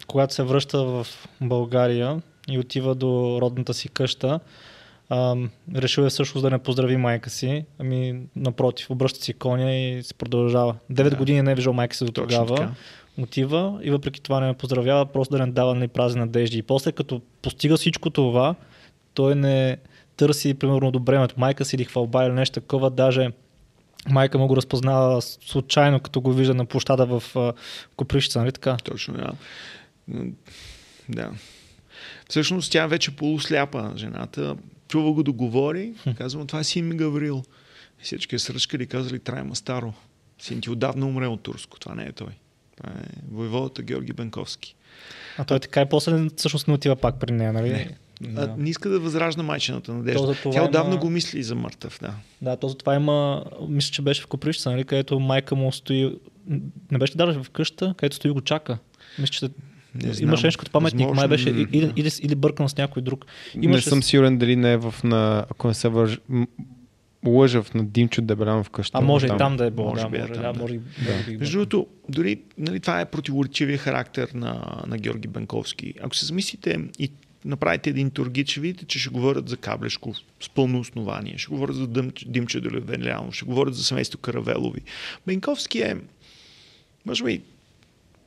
когато 0.07 0.35
се 0.35 0.43
връща 0.43 0.85
в 0.85 1.07
България 1.41 2.23
и 2.49 2.59
отива 2.59 2.95
до 2.95 3.39
родната 3.41 3.75
си 3.75 3.89
къща, 3.89 4.41
решил 5.75 6.03
е 6.03 6.09
всъщност 6.09 6.43
да 6.43 6.51
не 6.51 6.59
поздрави 6.59 6.97
майка 6.97 7.31
си, 7.31 7.65
ами 7.79 8.21
напротив, 8.37 8.91
обръща 8.91 9.21
си 9.21 9.33
коня 9.33 9.75
и 9.75 10.03
се 10.03 10.15
продължава. 10.15 10.75
Девет 10.91 11.13
да. 11.13 11.17
години 11.17 11.43
не 11.43 11.53
е 11.53 11.55
виждал 11.55 11.73
майка 11.73 11.97
си 11.97 12.05
до 12.05 12.13
тогава 12.13 12.75
отива 13.19 13.81
и 13.83 13.91
въпреки 13.91 14.23
това 14.23 14.41
не 14.41 14.47
ме 14.47 14.55
поздравява, 14.55 15.07
просто 15.07 15.37
да 15.37 15.47
не 15.47 15.53
дава 15.53 15.75
ни 15.75 15.89
празни 15.89 16.21
надежди. 16.21 16.59
И 16.59 16.63
после 16.63 16.93
като 16.93 17.23
постига 17.43 17.77
всичко 17.77 18.11
това, 18.11 18.55
той 19.15 19.35
не 19.35 19.77
търси, 20.17 20.55
примерно, 20.55 20.89
одобрението 20.89 21.35
майка 21.39 21.65
си 21.65 21.77
или 21.77 21.85
хвалба 21.85 22.25
или 22.25 22.33
нещо 22.33 22.61
такова, 22.61 22.91
даже 22.91 23.31
майка 24.11 24.39
му 24.39 24.47
го 24.47 24.57
разпознава 24.57 25.23
случайно, 25.23 26.01
като 26.01 26.21
го 26.21 26.33
вижда 26.33 26.55
на 26.55 26.65
площада 26.65 27.07
в 27.07 27.55
Коприщица, 27.97 28.39
нали 28.39 28.53
така? 28.53 28.77
Точно, 28.85 29.15
да. 29.15 29.33
Да. 31.09 31.31
Всъщност 32.29 32.73
тя 32.73 32.87
вече 32.87 33.17
полусляпа, 33.17 33.93
жената. 33.97 34.57
Чува 34.89 35.13
го 35.13 35.23
да 35.23 35.33
говори, 35.33 35.93
казвам, 36.19 36.47
това 36.47 36.61
е 36.61 36.65
син 36.65 36.89
ми 36.89 36.97
Гаврил. 36.97 37.43
И 38.01 38.05
всички 38.05 38.35
е 38.35 38.39
сръчкали 38.39 38.83
и 38.83 38.87
казали, 38.87 39.19
трайма 39.19 39.57
старо. 39.57 39.95
Син 40.39 40.61
ти 40.61 40.71
отдавна 40.71 41.07
умре 41.07 41.27
от 41.27 41.43
турско, 41.43 41.81
това 41.81 41.95
не 41.95 42.05
е 42.05 42.13
той. 42.13 42.29
Това 42.83 42.93
е 42.93 43.05
войводата 43.33 43.83
Георги 43.83 44.13
Бенковски. 44.13 44.75
А 45.39 45.45
той 45.45 45.61
така 45.61 45.81
и 45.81 45.89
после 45.89 46.29
всъщност 46.37 46.69
не 46.69 46.75
отива 46.75 46.97
пак 46.97 47.21
при 47.21 47.33
нея, 47.33 47.53
нали? 47.53 47.71
Не. 47.71 47.97
А, 48.37 48.55
не 48.59 48.71
иска 48.71 48.89
да 48.89 49.01
възражда 49.01 49.43
майчината 49.43 49.95
надежда. 49.95 50.35
Тя 50.53 50.65
отдавна 50.65 50.91
има... 50.95 51.01
го 51.01 51.11
мисли 51.11 51.43
за 51.43 51.55
мъртъв, 51.55 51.99
да. 52.03 52.15
Да, 52.43 52.57
то 52.57 52.69
затова 52.69 52.95
има, 52.95 53.45
мисля, 53.69 53.93
че 53.93 54.03
беше 54.03 54.23
в 54.23 54.27
Коприща, 54.27 54.71
нали, 54.71 54.85
където 54.85 55.21
майка 55.21 55.55
му 55.55 55.73
стои, 55.73 56.19
не 56.91 56.99
беше 56.99 57.17
даже 57.17 57.43
в 57.43 57.51
къща, 57.51 57.95
където 57.97 58.17
стои 58.17 58.31
го 58.31 58.41
чака. 58.41 58.79
Мисля, 59.19 59.33
че 59.33 59.49
Не 59.95 60.13
знам. 60.13 60.29
Имаше 60.29 60.47
нещо 60.47 60.59
като 60.59 60.71
паметник, 60.73 61.01
Възможно, 61.09 61.21
май 61.21 61.29
беше 61.29 61.51
или, 61.51 61.67
да. 61.67 61.93
или, 61.97 62.11
или 62.23 62.35
бъркан 62.35 62.69
с 62.69 62.77
някой 62.77 63.03
друг. 63.03 63.27
Не 63.57 63.65
Имаше 63.65 63.89
съм 63.89 64.03
с- 64.03 64.07
сигурен 64.07 64.39
дали 64.39 64.57
не 64.57 64.73
е 64.73 64.77
в 64.77 64.95
на, 65.05 65.47
ако 65.51 65.69
не 65.69 65.75
се 65.75 65.89
върж... 65.89 66.19
лъжав 67.29 67.75
на 67.75 67.85
Димчо 67.85 68.23
Дебелянов 68.23 68.71
къща. 68.71 68.99
А 68.99 69.01
може 69.01 69.27
и 69.27 69.31
там 69.39 69.57
да 69.57 69.65
е 69.65 69.71
било. 69.71 69.89
Може 69.89 70.03
Да, 70.03 70.09
би 70.09 70.17
е 70.17 70.21
може, 70.21 70.33
там, 70.33 70.43
да, 70.43 70.53
да. 70.53 70.59
може, 70.59 70.75
Да. 70.75 71.13
може 71.13 71.31
и- 71.31 71.37
Между 71.37 71.59
другото, 71.59 71.87
дори 72.09 72.41
нали, 72.59 72.81
това 72.81 73.01
е 73.01 73.05
противоречивия 73.05 73.79
характер 73.79 74.29
на, 74.35 74.83
на 74.87 74.99
Георги 74.99 75.29
Бенковски. 75.29 75.95
Ако 76.01 76.17
се 76.17 76.27
замислите 76.27 76.79
и 76.99 77.11
направите 77.45 77.91
един 77.91 78.11
тургит, 78.11 78.49
ще 78.49 78.61
видите, 78.61 78.85
че 78.85 78.99
ще 78.99 79.11
говорят 79.11 79.49
за 79.49 79.57
Каблешков 79.57 80.17
с 80.41 80.49
пълно 80.49 80.81
основание. 80.81 81.39
Ще 81.39 81.49
говорят 81.49 81.77
за 81.77 81.87
Дъм, 81.87 82.11
Димчо 82.27 82.61
Делевелянов, 82.61 83.35
ще 83.35 83.45
говорят 83.45 83.75
за 83.75 83.85
семейство 83.85 84.19
Каравелови. 84.19 84.81
Бенковски 85.27 85.79
е, 85.79 85.97
може 87.07 87.25
би, 87.25 87.41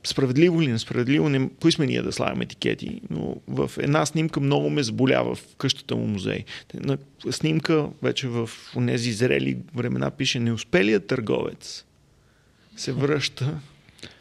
справедливо 0.04 0.62
или 0.62 0.72
несправедливо, 0.72 1.28
не, 1.28 1.48
кои 1.60 1.72
сме 1.72 1.86
ние 1.86 2.02
да 2.02 2.12
слагаме 2.12 2.44
етикети, 2.44 3.00
но 3.10 3.36
в 3.48 3.70
една 3.78 4.06
снимка 4.06 4.40
много 4.40 4.70
ме 4.70 4.82
заболява 4.82 5.34
в 5.34 5.44
къщата 5.58 5.96
му 5.96 6.06
музей. 6.06 6.44
На 6.74 6.98
снимка 7.30 7.86
вече 8.02 8.28
в 8.28 8.50
тези 8.86 9.12
зрели 9.12 9.56
времена 9.74 10.10
пише 10.10 10.38
неуспелият 10.40 11.06
търговец 11.06 11.84
се 12.76 12.92
връща 12.92 13.54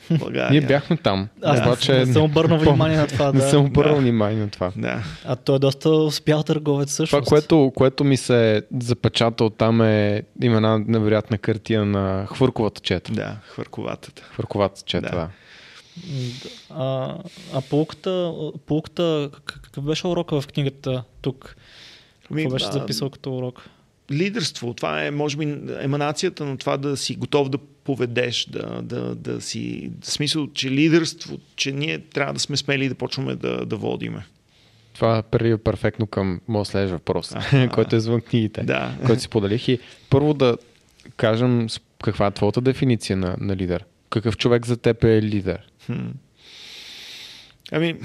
в 0.09 0.19
България. 0.19 0.51
Ние 0.51 0.67
бяхме 0.67 0.97
там. 0.97 1.27
Аз 1.43 1.59
обаче 1.59 1.93
не 1.93 2.13
съм 2.13 2.23
обърнал 2.23 2.57
внимание 2.59 2.97
на 2.97 3.07
това. 3.07 3.25
не 3.33 3.39
Да. 3.39 3.49
съм 3.49 3.65
обърнал 3.65 3.95
Да. 3.95 4.01
внимание 4.01 4.39
на 4.39 4.49
това. 4.49 4.71
Да. 4.75 5.03
А 5.25 5.35
той 5.35 5.55
е 5.55 5.59
доста 5.59 5.89
успял 5.89 6.43
търговец 6.43 6.91
също. 6.93 7.15
Това, 7.15 7.25
което, 7.29 7.71
което 7.75 8.03
ми 8.03 8.17
се 8.17 8.61
запечата 8.79 9.43
от 9.43 9.57
там 9.57 9.81
е 9.81 10.23
има 10.43 10.55
една 10.55 10.77
невероятна 10.87 11.37
картина 11.37 11.85
на 11.85 12.27
хвърковата 12.33 12.81
чета. 12.81 13.11
Да, 13.11 13.37
хвърковатата. 13.47 14.23
Хвърковата 14.33 14.81
чета, 14.85 15.09
Да. 15.09 15.15
да. 15.15 15.29
А, 16.69 17.17
а 17.53 17.61
полуката, 17.61 18.33
полуката, 18.65 19.29
как- 19.45 19.61
какъв 19.61 19.83
беше 19.83 20.07
урока 20.07 20.41
в 20.41 20.47
книгата 20.47 21.03
тук? 21.21 21.55
Ами, 22.31 22.41
Какво 22.43 22.53
беше 22.53 22.65
а, 22.65 22.71
записал 22.71 23.09
като 23.09 23.37
урок? 23.37 23.69
Лидерство. 24.11 24.73
Това 24.73 25.05
е, 25.05 25.11
може 25.11 25.37
би, 25.37 25.57
еманацията 25.79 26.45
на 26.45 26.57
това 26.57 26.77
да 26.77 26.97
си 26.97 27.15
готов 27.15 27.49
да 27.49 27.57
поведеш, 27.57 28.45
да, 28.45 28.81
да, 28.81 29.15
да 29.15 29.41
си... 29.41 29.91
В 30.01 30.11
смисъл, 30.11 30.47
че 30.47 30.71
лидерство, 30.71 31.37
че 31.55 31.71
ние 31.71 31.99
трябва 31.99 32.33
да 32.33 32.39
сме 32.39 32.57
смели 32.57 32.85
и 32.85 32.89
да 32.89 32.95
почваме 32.95 33.35
да, 33.35 33.65
да 33.65 33.75
водиме. 33.75 34.25
Това 34.93 35.21
прелива 35.23 35.57
перфектно 35.57 36.07
към 36.07 36.41
моят 36.47 36.67
следващ 36.67 36.91
въпрос, 36.91 37.33
който 37.73 37.95
е 37.95 37.97
извън 37.97 38.21
книгите, 38.21 38.63
Да. 38.63 38.95
който 39.05 39.21
си 39.21 39.29
поделих. 39.29 39.67
И 39.67 39.79
първо 40.09 40.33
да 40.33 40.57
кажем 41.17 41.67
каква 42.03 42.27
е 42.27 42.31
твоята 42.31 42.61
дефиниция 42.61 43.17
на, 43.17 43.35
на 43.39 43.55
лидер. 43.55 43.85
Какъв 44.11 44.37
човек 44.37 44.65
за 44.65 44.77
теб 44.77 45.03
е 45.03 45.21
лидер? 45.21 45.59
Хм. 45.85 46.09
Ами, 47.71 47.95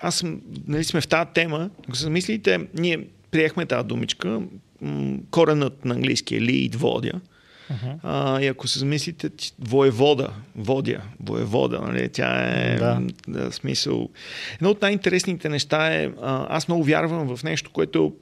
аз 0.00 0.14
съм, 0.14 0.40
нали 0.66 0.84
сме 0.84 1.00
в 1.00 1.08
тази 1.08 1.30
тема. 1.34 1.70
Ако 1.88 1.96
се 1.96 2.02
замислите, 2.02 2.60
ние 2.74 3.06
приехме 3.30 3.66
тази 3.66 3.88
думичка. 3.88 4.40
Коренът 5.30 5.84
на 5.84 5.94
английски 5.94 6.36
е 6.36 6.40
lead, 6.40 6.76
водя. 6.76 7.20
Uh-huh. 7.72 7.98
А, 8.02 8.40
и 8.40 8.46
ако 8.46 8.68
се 8.68 8.78
замислите, 8.78 9.30
воевода, 9.58 10.30
водя, 10.56 11.02
воевода, 11.20 11.80
нали? 11.80 12.08
тя 12.08 12.42
е 12.42 12.76
Да. 12.76 13.00
да, 13.28 13.52
смисъл. 13.52 14.08
Едно 14.54 14.70
от 14.70 14.82
най-интересните 14.82 15.48
неща 15.48 15.94
е, 15.94 16.10
а, 16.22 16.46
аз 16.56 16.68
много 16.68 16.84
вярвам 16.84 17.36
в 17.36 17.44
нещо, 17.44 17.70
което 17.72 18.14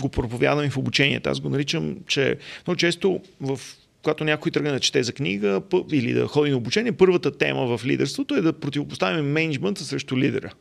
го 0.00 0.08
проповядвам 0.08 0.66
и 0.66 0.70
в 0.70 0.76
обучението. 0.76 1.30
Аз 1.30 1.40
го 1.40 1.48
наричам, 1.48 1.96
че 2.06 2.36
много 2.66 2.76
често 2.76 3.20
в 3.40 3.60
когато 4.06 4.24
някой 4.24 4.52
тръгне 4.52 4.70
да 4.70 4.80
чете 4.80 5.02
за 5.02 5.12
книга 5.12 5.62
или 5.92 6.12
да 6.12 6.26
ходи 6.26 6.50
на 6.50 6.56
обучение, 6.56 6.92
първата 6.92 7.38
тема 7.38 7.76
в 7.76 7.86
лидерството 7.86 8.34
е 8.34 8.40
да 8.40 8.52
противопоставим 8.52 9.32
менеджмента 9.32 9.84
срещу 9.84 10.18
лидера. 10.18 10.52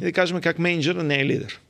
И 0.00 0.04
да 0.04 0.12
кажем 0.12 0.40
как 0.40 0.58
менеджера 0.58 1.02
не 1.02 1.20
е 1.20 1.26
лидер. 1.26 1.60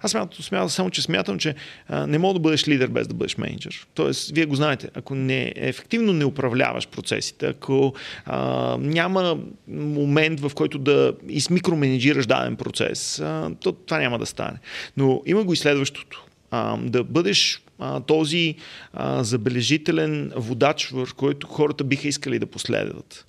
Аз 0.00 0.10
смятам, 0.10 0.44
смятам, 0.44 0.68
само, 0.68 0.90
че 0.90 1.02
смятам, 1.02 1.38
че 1.38 1.54
а, 1.88 2.06
не 2.06 2.18
мога 2.18 2.34
да 2.34 2.40
бъдеш 2.40 2.68
лидер 2.68 2.88
без 2.88 3.08
да 3.08 3.14
бъдеш 3.14 3.36
менеджер. 3.36 3.86
Тоест, 3.94 4.30
вие 4.30 4.46
го 4.46 4.54
знаете, 4.54 4.88
ако 4.94 5.14
не, 5.14 5.52
ефективно 5.56 6.12
не 6.12 6.24
управляваш 6.24 6.88
процесите, 6.88 7.46
ако 7.46 7.94
а, 8.26 8.76
няма 8.80 9.38
момент, 9.68 10.40
в 10.40 10.50
който 10.54 10.78
да 10.78 11.12
измикроменеджираш 11.28 12.26
даден 12.26 12.56
процес, 12.56 13.20
а, 13.20 13.50
то 13.60 13.72
това 13.72 13.98
няма 13.98 14.18
да 14.18 14.26
стане. 14.26 14.58
Но 14.96 15.22
има 15.26 15.44
го 15.44 15.52
и 15.52 15.56
следващото. 15.56 16.24
А, 16.50 16.76
да 16.76 17.04
бъдеш 17.04 17.62
а, 17.78 18.00
този 18.00 18.54
а, 18.92 19.24
забележителен 19.24 20.32
водач, 20.36 20.88
върху 20.88 21.16
който 21.16 21.46
хората 21.46 21.84
биха 21.84 22.08
искали 22.08 22.38
да 22.38 22.46
последват. 22.46 23.24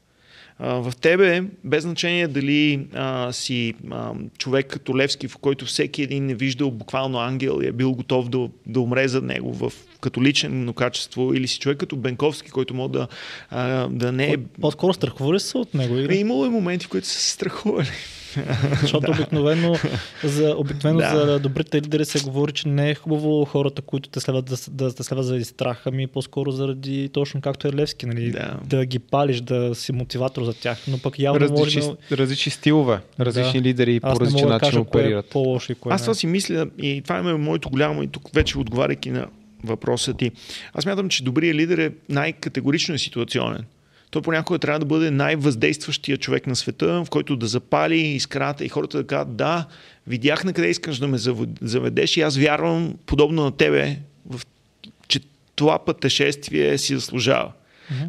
А, 0.59 0.73
в 0.73 0.93
тебе, 1.01 1.43
без 1.63 1.83
значение 1.83 2.27
дали 2.27 2.87
а, 2.93 3.31
си 3.31 3.73
а, 3.91 4.11
човек 4.37 4.67
като 4.67 4.97
Левски, 4.97 5.27
в 5.27 5.37
който 5.37 5.65
всеки 5.65 6.01
един 6.01 6.29
е 6.29 6.35
виждал 6.35 6.71
буквално 6.71 7.19
ангел 7.19 7.59
и 7.63 7.67
е 7.67 7.71
бил 7.71 7.91
готов 7.91 8.29
да, 8.29 8.49
да 8.65 8.79
умре 8.79 9.07
за 9.07 9.21
него 9.21 9.53
в 9.53 9.73
като 10.01 10.23
лично 10.23 10.73
качество, 10.73 11.33
или 11.33 11.47
си 11.47 11.59
човек 11.59 11.77
като 11.77 11.95
Бенковски, 11.95 12.51
който 12.51 12.73
може 12.73 12.91
да, 12.91 13.07
а, 13.49 13.87
да 13.87 14.11
не 14.11 14.31
е... 14.31 14.37
По-скоро 14.61 14.93
страхува 14.93 15.33
ли 15.33 15.39
се 15.39 15.57
от 15.57 15.73
него? 15.73 15.95
Е, 15.95 15.99
Игра? 16.01 16.13
имало 16.13 16.45
е 16.45 16.49
моменти, 16.49 16.85
в 16.85 16.89
които 16.89 17.07
са 17.07 17.19
се 17.19 17.31
страхували. 17.31 17.87
Защото 18.81 19.11
обикновено, 19.15 19.75
за, 20.23 20.55
обикновено 20.57 20.99
Да. 20.99 21.25
за 21.25 21.39
добрите 21.39 21.77
лидери 21.77 22.05
се 22.05 22.19
говори, 22.19 22.51
че 22.51 22.67
не 22.67 22.89
е 22.89 22.95
хубаво 22.95 23.45
хората, 23.45 23.81
които 23.81 24.09
те 24.09 24.19
следват 24.19 24.45
да, 24.45 24.55
да 24.69 24.93
те 24.95 25.03
следват 25.03 25.25
заради 25.25 25.43
страх, 25.45 25.81
ами 25.85 26.07
по-скоро 26.07 26.51
заради 26.51 27.09
точно 27.09 27.41
както 27.41 27.67
е 27.67 27.73
Левски, 27.73 28.05
нали? 28.05 28.31
Да. 28.31 28.57
да 28.65 28.85
ги 28.85 28.99
палиш, 28.99 29.41
да 29.41 29.75
си 29.75 29.91
мотиватор 29.91 30.43
за 30.43 30.53
тях. 30.53 30.77
Но 30.87 30.97
пък 30.97 31.19
явно 31.19 31.39
Различни, 31.39 31.81
може 31.81 31.97
различни 32.11 32.51
стилове, 32.51 32.99
различни 33.19 33.61
Да. 33.61 33.67
лидери 33.67 33.99
Аз 34.03 34.17
по 34.17 34.25
различен 34.25 34.47
начин 34.49 34.59
кажа 34.69 34.83
кое 34.83 35.01
е 35.01 35.03
оперират. 35.05 35.29
по-лошо 35.29 35.71
и 35.71 35.75
кое 35.75 35.93
Аз 35.93 36.01
това 36.01 36.13
си 36.13 36.27
мисля 36.27 36.67
и 36.81 37.01
това 37.03 37.17
е 37.17 37.21
моето 37.23 37.69
голямо 37.69 38.03
и 38.03 38.07
тук 38.07 38.29
вече 38.33 38.57
отговаряйки 38.57 39.11
на 39.11 39.27
въпроса 39.63 40.13
ти. 40.13 40.31
Аз 40.73 40.85
мятам, 40.85 41.09
че 41.09 41.23
добрият 41.23 41.55
лидер 41.55 41.77
е 41.77 41.91
най-категорично 42.09 42.97
ситуационен. 42.97 43.63
Той 44.11 44.21
понякога 44.21 44.59
трябва 44.59 44.79
да 44.79 44.85
бъде 44.85 45.11
най-въздействащия 45.11 46.17
човек 46.17 46.47
на 46.47 46.55
света, 46.55 47.03
в 47.05 47.09
който 47.09 47.35
да 47.35 47.47
запали 47.47 47.99
искрата 47.99 48.65
и 48.65 48.69
хората 48.69 48.97
да 48.97 49.07
кажат, 49.07 49.35
да, 49.35 49.65
видях 50.07 50.43
на 50.43 50.53
къде 50.53 50.69
искаш 50.69 50.97
да 50.97 51.07
ме 51.07 51.17
завед- 51.17 51.57
заведеш 51.61 52.17
и 52.17 52.21
аз 52.21 52.37
вярвам, 52.37 52.95
подобно 53.05 53.43
на 53.43 53.51
тебе, 53.51 53.97
в, 54.29 54.41
че 55.07 55.19
това 55.55 55.85
пътешествие 55.85 56.77
си 56.77 56.95
заслужава. 56.95 57.51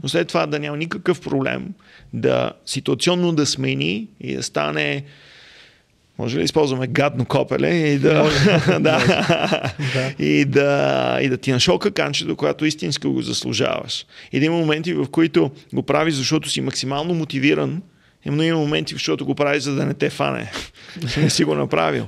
Но 0.03 0.09
след 0.09 0.29
това 0.29 0.47
да 0.47 0.59
няма 0.59 0.77
никакъв 0.77 1.21
проблем 1.21 1.75
да 2.13 2.53
ситуационно 2.67 3.33
да 3.33 3.47
смени 3.47 4.09
и 4.21 4.35
да 4.35 4.43
стане 4.43 5.05
може 6.21 6.37
ли 6.37 6.41
да 6.41 6.45
използваме 6.45 6.87
гадно 6.87 7.25
копеле 7.25 7.69
и 7.69 7.99
да, 7.99 8.31
да, 8.81 9.01
и 10.19 10.45
да, 10.45 11.19
и 11.23 11.29
да 11.29 11.37
ти 11.37 11.53
нашока 11.53 11.91
канчето, 11.91 12.37
когато 12.37 12.65
истински 12.65 13.07
го 13.07 13.23
заслужаваш. 13.23 14.07
И 14.33 14.41
да 14.41 14.47
има 14.47 14.57
моменти, 14.57 14.95
в 14.95 15.07
които 15.11 15.51
го 15.73 15.83
правиш, 15.83 16.15
защото 16.15 16.49
си 16.49 16.61
максимално 16.61 17.15
мотивиран, 17.15 17.83
но 18.27 18.43
има 18.43 18.59
моменти, 18.59 18.95
защото 18.95 19.27
го 19.27 19.35
правиш, 19.35 19.63
за 19.63 19.75
да 19.75 19.87
не 19.87 19.95
те 19.95 20.11
фане. 20.11 20.53
Не 21.17 21.31
си 21.31 21.45
го 21.45 21.55
направил. 21.55 22.07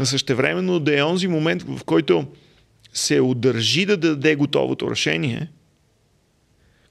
Но 0.00 0.06
същевременно 0.06 0.80
да 0.80 0.98
е 0.98 1.02
онзи 1.02 1.28
момент, 1.28 1.62
в 1.62 1.84
който 1.84 2.26
се 2.92 3.20
удържи 3.20 3.86
да 3.86 3.96
даде 3.96 4.34
готовото 4.34 4.90
решение, 4.90 5.48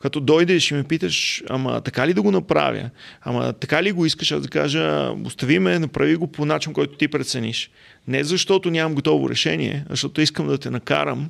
като 0.02 0.20
дойдеш 0.20 0.72
и 0.72 0.74
ме 0.74 0.84
питаш, 0.84 1.44
ама 1.50 1.82
така 1.82 2.08
ли 2.08 2.14
да 2.14 2.22
го 2.22 2.32
направя? 2.32 2.90
Ама 3.22 3.54
така 3.54 3.84
ли 3.84 3.92
го 3.92 4.06
искаш? 4.06 4.32
Аз 4.32 4.42
да 4.42 4.48
кажа, 4.48 5.12
остави 5.26 5.60
ме, 5.60 5.80
направи 5.80 6.16
го 6.16 6.28
по 6.28 6.46
начин, 6.46 6.74
който 6.74 6.98
ти 6.98 7.08
прецениш. 7.08 7.72
Не 8.08 8.24
защото 8.24 8.72
нямам 8.72 8.96
готово 8.96 9.30
решение, 9.30 9.86
а 9.86 9.94
защото 9.94 10.22
искам 10.22 10.48
да 10.48 10.58
те 10.58 10.70
накарам. 10.70 11.30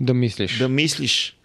Да 0.00 0.14
мислиш. 0.14 0.58
да 0.58 0.68
мислиш. 0.68 1.36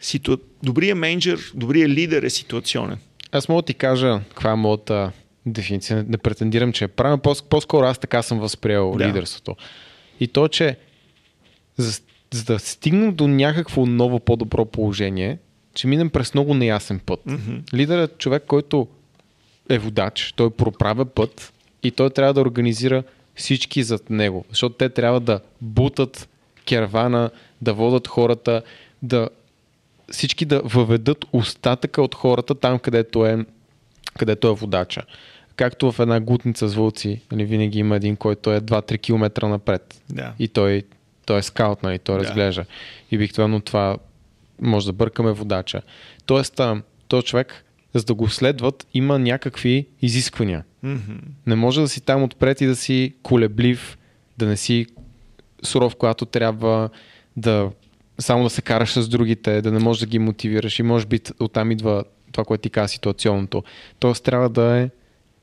Ситу... 0.00 0.36
Добрият 0.62 0.98
менеджер, 0.98 1.40
добрият 1.54 1.90
лидер 1.90 2.22
е 2.22 2.30
ситуационен. 2.30 2.98
Аз 3.32 3.48
мога 3.48 3.62
да 3.62 3.66
ти 3.66 3.74
кажа 3.74 4.20
каква 4.28 4.50
е 4.50 4.56
моята 4.56 5.12
дефиниция. 5.46 6.04
Не 6.08 6.18
претендирам, 6.18 6.72
че 6.72 6.84
е 6.84 6.88
правилно. 6.88 7.18
По- 7.18 7.48
По-скоро 7.50 7.86
аз 7.86 7.98
така 7.98 8.22
съм 8.22 8.38
възприел 8.38 8.94
Да. 8.98 9.08
лидерството. 9.08 9.56
И 10.20 10.28
то, 10.28 10.48
че 10.48 10.76
за, 11.76 12.00
за 12.36 12.44
да 12.44 12.58
стигнем 12.58 13.14
до 13.14 13.28
някакво 13.28 13.86
ново 13.86 14.20
по-добро 14.20 14.64
положение, 14.64 15.38
че 15.74 15.86
минем 15.86 16.10
през 16.10 16.34
много 16.34 16.54
неясен 16.54 16.98
път. 16.98 17.20
Mm-hmm. 17.26 17.74
Лидерът 17.74 18.12
е 18.12 18.18
човек, 18.18 18.44
който 18.46 18.88
е 19.68 19.78
водач, 19.78 20.32
той 20.36 20.50
проправя 20.50 21.04
път 21.04 21.52
и 21.82 21.90
той 21.90 22.10
трябва 22.10 22.34
да 22.34 22.40
организира 22.40 23.02
всички 23.34 23.82
зад 23.82 24.10
него, 24.10 24.44
защото 24.48 24.74
те 24.74 24.88
трябва 24.88 25.20
да 25.20 25.40
бутат 25.60 26.28
кервана, 26.66 27.30
да 27.62 27.74
водат 27.74 28.08
хората, 28.08 28.62
да 29.02 29.28
всички 30.10 30.44
да 30.44 30.60
въведат 30.64 31.24
остатъка 31.32 32.02
от 32.02 32.14
хората 32.14 32.54
там, 32.54 32.78
където 32.78 33.26
е, 33.26 33.44
където 34.18 34.48
е 34.48 34.54
водача. 34.54 35.02
Както 35.56 35.92
в 35.92 36.00
една 36.00 36.20
гутница 36.20 36.68
с 36.68 36.74
вълци, 36.74 37.20
нали, 37.32 37.44
винаги 37.44 37.78
има 37.78 37.96
един, 37.96 38.16
който 38.16 38.52
е 38.52 38.60
2-3 38.60 39.00
км 39.00 39.48
напред. 39.48 40.02
Да. 40.10 40.32
И 40.38 40.48
той, 40.48 40.82
той 41.26 41.38
е 41.38 41.42
скаут, 41.42 41.82
нали, 41.82 41.98
той 41.98 42.18
Да. 42.18 42.24
разглежда. 42.24 42.64
И 43.10 43.16
обикновено 43.16 43.60
това 43.60 43.96
може 44.60 44.86
да 44.86 44.92
бъркаме 44.92 45.32
водача. 45.32 45.82
Тоест, 46.26 46.60
този 47.08 47.26
човек 47.26 47.64
за 47.94 48.04
да 48.04 48.14
го 48.14 48.28
следват, 48.28 48.86
има 48.94 49.18
някакви 49.18 49.86
изисквания. 50.02 50.64
Мгм. 50.82 51.16
Не 51.46 51.54
може 51.54 51.80
да 51.80 51.88
си 51.88 52.00
там 52.00 52.22
отпред 52.22 52.60
и 52.60 52.66
да 52.66 52.76
си 52.76 53.14
колеблив, 53.22 53.98
да 54.38 54.46
не 54.46 54.56
си 54.56 54.86
суров, 55.62 55.96
когато 55.96 56.26
трябва 56.26 56.88
да 57.36 57.70
само 58.18 58.44
да 58.44 58.50
се 58.50 58.62
караш 58.62 58.92
с 58.92 59.08
другите, 59.08 59.62
да 59.62 59.72
не 59.72 59.78
можеш 59.78 60.00
да 60.00 60.06
ги 60.06 60.18
мотивираш 60.18 60.78
и 60.78 60.82
може 60.82 61.06
би 61.06 61.20
оттам 61.40 61.70
идва 61.70 62.04
това, 62.32 62.44
което 62.44 62.62
ти 62.62 62.70
каза 62.70 62.88
ситуационното. 62.88 63.64
Тоест 63.98 64.24
трябва 64.24 64.48
да 64.48 64.76
е 64.76 64.90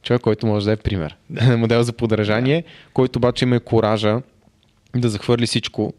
човек, 0.03 0.21
който 0.21 0.47
може 0.47 0.65
да 0.65 0.71
е 0.71 0.77
пример. 0.77 1.17
Да. 1.29 1.57
Модел 1.57 1.83
за 1.83 1.93
подражание, 1.93 2.63
който 2.93 3.19
обаче 3.19 3.45
има 3.45 3.55
и 3.55 3.59
коража 3.59 4.21
да 4.95 5.09
захвърли 5.09 5.47
всичко 5.47 5.93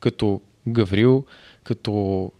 като 0.00 0.40
Гаврил, 0.68 1.24
като 1.64 2.32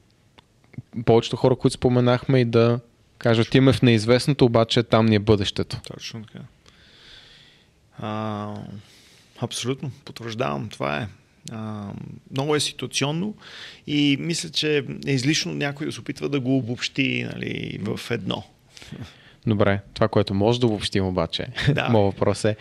повечето 1.06 1.36
хора, 1.36 1.56
които 1.56 1.74
споменахме 1.74 2.40
и 2.40 2.44
да 2.44 2.80
кажат, 3.18 3.46
отиваме 3.46 3.72
в 3.72 3.82
неизвестното, 3.82 4.44
обаче 4.44 4.82
там 4.82 5.06
ни 5.06 5.14
е 5.14 5.18
бъдещето. 5.18 5.80
Точно 5.80 6.24
така. 6.24 6.44
А, 7.98 8.54
абсолютно, 9.40 9.90
потвърждавам, 10.04 10.68
това 10.68 10.98
е. 10.98 11.08
А, 11.52 11.90
много 12.30 12.54
е 12.54 12.60
ситуационно 12.60 13.34
и 13.86 14.16
мисля, 14.20 14.48
че 14.48 14.84
е 15.06 15.12
излишно 15.12 15.54
някой 15.54 15.86
да 15.86 15.92
се 15.92 16.00
опитва 16.00 16.28
да 16.28 16.40
го 16.40 16.56
обобщи 16.56 17.28
нали, 17.34 17.78
в 17.82 18.10
едно. 18.10 18.44
Добре, 19.46 19.80
това, 19.94 20.08
което 20.08 20.34
може 20.34 20.60
да 20.60 20.66
обобщим 20.66 21.06
обаче, 21.06 21.46
Да. 21.74 21.88
моят 21.88 22.14
въпрос 22.14 22.44
е, 22.44 22.56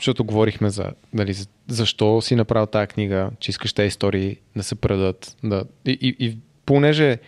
защото 0.00 0.24
говорихме 0.24 0.70
за, 0.70 0.84
нали, 1.14 1.32
за 1.32 1.46
защо 1.68 2.20
си 2.20 2.34
направил 2.34 2.66
тази 2.66 2.86
книга, 2.86 3.30
че 3.40 3.50
искаш 3.50 3.72
тези 3.72 3.86
истории 3.86 4.36
да 4.56 4.62
се 4.62 4.74
предадат. 4.74 5.36
Да, 5.44 5.64
и, 5.86 5.98
и, 6.00 6.26
и 6.26 6.36
понеже 6.66 7.18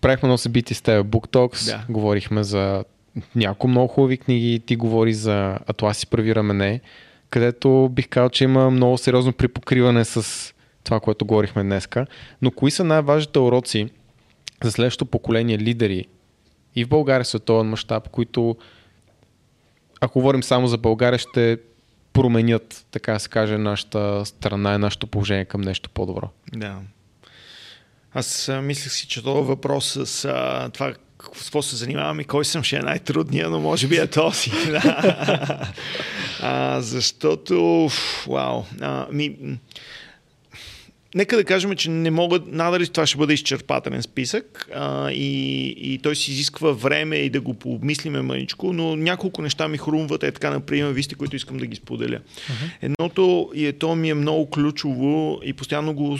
правихме 0.00 0.26
едно 0.26 0.38
събитие 0.38 0.76
с 0.76 0.82
теб, 0.82 1.06
Book 1.06 1.28
Talks, 1.28 1.66
Да. 1.66 1.84
говорихме 1.92 2.42
за 2.42 2.84
няколко 3.34 3.68
много 3.68 3.88
хубави 3.88 4.16
книги, 4.16 4.60
ти 4.66 4.76
говори 4.76 5.14
за 5.14 5.58
Атласи 5.66 6.06
прави 6.06 6.34
рамене, 6.34 6.80
където 7.30 7.88
бих 7.92 8.08
казал, 8.08 8.28
че 8.28 8.44
има 8.44 8.70
много 8.70 8.98
сериозно 8.98 9.32
припокриване 9.32 10.04
с 10.04 10.54
това, 10.84 11.00
което 11.00 11.26
говорихме 11.26 11.62
днеска. 11.62 12.06
Но 12.42 12.50
кои 12.50 12.70
са 12.70 12.84
най-важните 12.84 13.38
уроци 13.38 13.88
за 14.64 14.72
следващото 14.72 15.10
поколение 15.10 15.58
лидери 15.58 16.06
и 16.76 16.84
в 16.84 16.88
България 16.88 17.24
световен 17.24 17.66
мащаб, 17.66 18.08
които, 18.08 18.56
ако 20.00 20.18
говорим 20.18 20.42
само 20.42 20.66
за 20.66 20.78
България, 20.78 21.18
ще 21.18 21.58
променят, 22.12 22.86
така 22.90 23.12
да 23.12 23.20
се 23.20 23.28
каже, 23.28 23.58
нашата 23.58 24.26
страна 24.26 24.74
и 24.74 24.78
нашето 24.78 25.06
положение 25.06 25.44
към 25.44 25.60
нещо 25.60 25.90
по-добро. 25.90 26.28
Да. 26.52 26.76
Аз 28.14 28.50
мислех 28.62 28.92
си, 28.92 29.06
че 29.06 29.22
този 29.22 29.48
въпрос 29.48 29.98
с 30.04 30.24
а, 30.24 30.70
това 30.72 30.94
с 31.24 31.42
какво 31.42 31.62
се 31.62 31.76
занимавам 31.76 32.20
и 32.20 32.24
кой 32.24 32.44
съм 32.44 32.62
ще 32.62 32.76
е 32.76 32.80
най-трудния, 32.80 33.50
но 33.50 33.60
може 33.60 33.86
би 33.88 33.96
е 33.96 34.06
този. 34.06 34.50
А, 36.40 36.80
защото, 36.80 37.88
вау, 38.26 38.62
а, 38.80 39.06
ми, 39.12 39.36
Нека 41.14 41.36
да 41.36 41.44
кажем, 41.44 41.76
че 41.76 41.90
не 41.90 42.10
могат, 42.10 42.52
надали 42.52 42.86
това 42.86 43.06
ще 43.06 43.18
бъде 43.18 43.34
изчерпателен 43.34 44.02
списък 44.02 44.68
а, 44.74 45.10
и, 45.10 45.66
и 45.66 45.98
той 45.98 46.16
си 46.16 46.30
изисква 46.30 46.72
време 46.72 47.16
и 47.16 47.30
да 47.30 47.40
го 47.40 47.54
пообмислиме 47.54 48.22
мъничко, 48.22 48.72
но 48.72 48.96
няколко 48.96 49.42
неща 49.42 49.68
ми 49.68 49.78
хрумват, 49.78 50.22
е 50.22 50.32
така, 50.32 50.50
например, 50.50 50.92
висте, 50.92 51.14
които 51.14 51.36
искам 51.36 51.56
да 51.56 51.66
ги 51.66 51.76
споделя. 51.76 52.18
Uh-huh. 52.18 52.70
Едното, 52.82 53.50
и 53.54 53.66
е, 53.66 53.72
то 53.72 53.94
ми 53.94 54.10
е 54.10 54.14
много 54.14 54.50
ключово 54.50 55.40
и 55.44 55.52
постоянно 55.52 55.94
го 55.94 56.18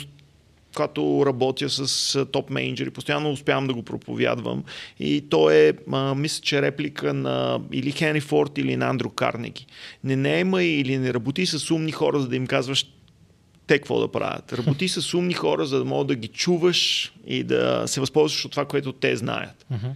когато 0.75 1.23
работя 1.27 1.71
с 1.71 2.27
топ 2.27 2.51
менеджери, 2.51 2.91
постоянно 2.91 3.31
успявам 3.31 3.67
да 3.67 3.75
го 3.75 3.83
проповядвам. 3.83 4.65
И 5.01 5.25
то 5.31 5.51
е, 5.51 5.73
а, 5.93 6.15
мисля, 6.15 6.43
че 6.43 6.63
реплика 6.63 7.15
на 7.15 7.61
или 7.73 7.91
Хенри 7.91 8.21
Форд, 8.21 8.59
или 8.59 8.77
на 8.77 8.89
Андрю 8.89 9.11
Карнеги. 9.11 9.67
Не 10.05 10.17
наемай 10.17 10.65
или 10.65 10.99
не 10.99 11.15
работи 11.15 11.47
с 11.47 11.71
умни 11.71 11.93
хора, 11.93 12.21
за 12.21 12.29
да 12.29 12.37
им 12.37 12.47
казваш 12.47 12.87
те 13.67 13.79
какво 13.79 14.01
да 14.01 14.09
правят. 14.09 14.53
Работи 14.53 14.89
с 14.89 15.15
умни 15.15 15.35
хора, 15.35 15.67
за 15.67 15.79
да 15.79 15.85
мога 15.85 16.05
да 16.05 16.15
ги 16.15 16.29
чуваш 16.29 17.13
и 17.27 17.43
да 17.43 17.83
се 17.87 18.01
възползваш 18.01 18.45
от 18.45 18.51
това, 18.51 18.65
което 18.65 18.93
те 18.93 19.17
знаят. 19.17 19.67
Мгм. 19.71 19.87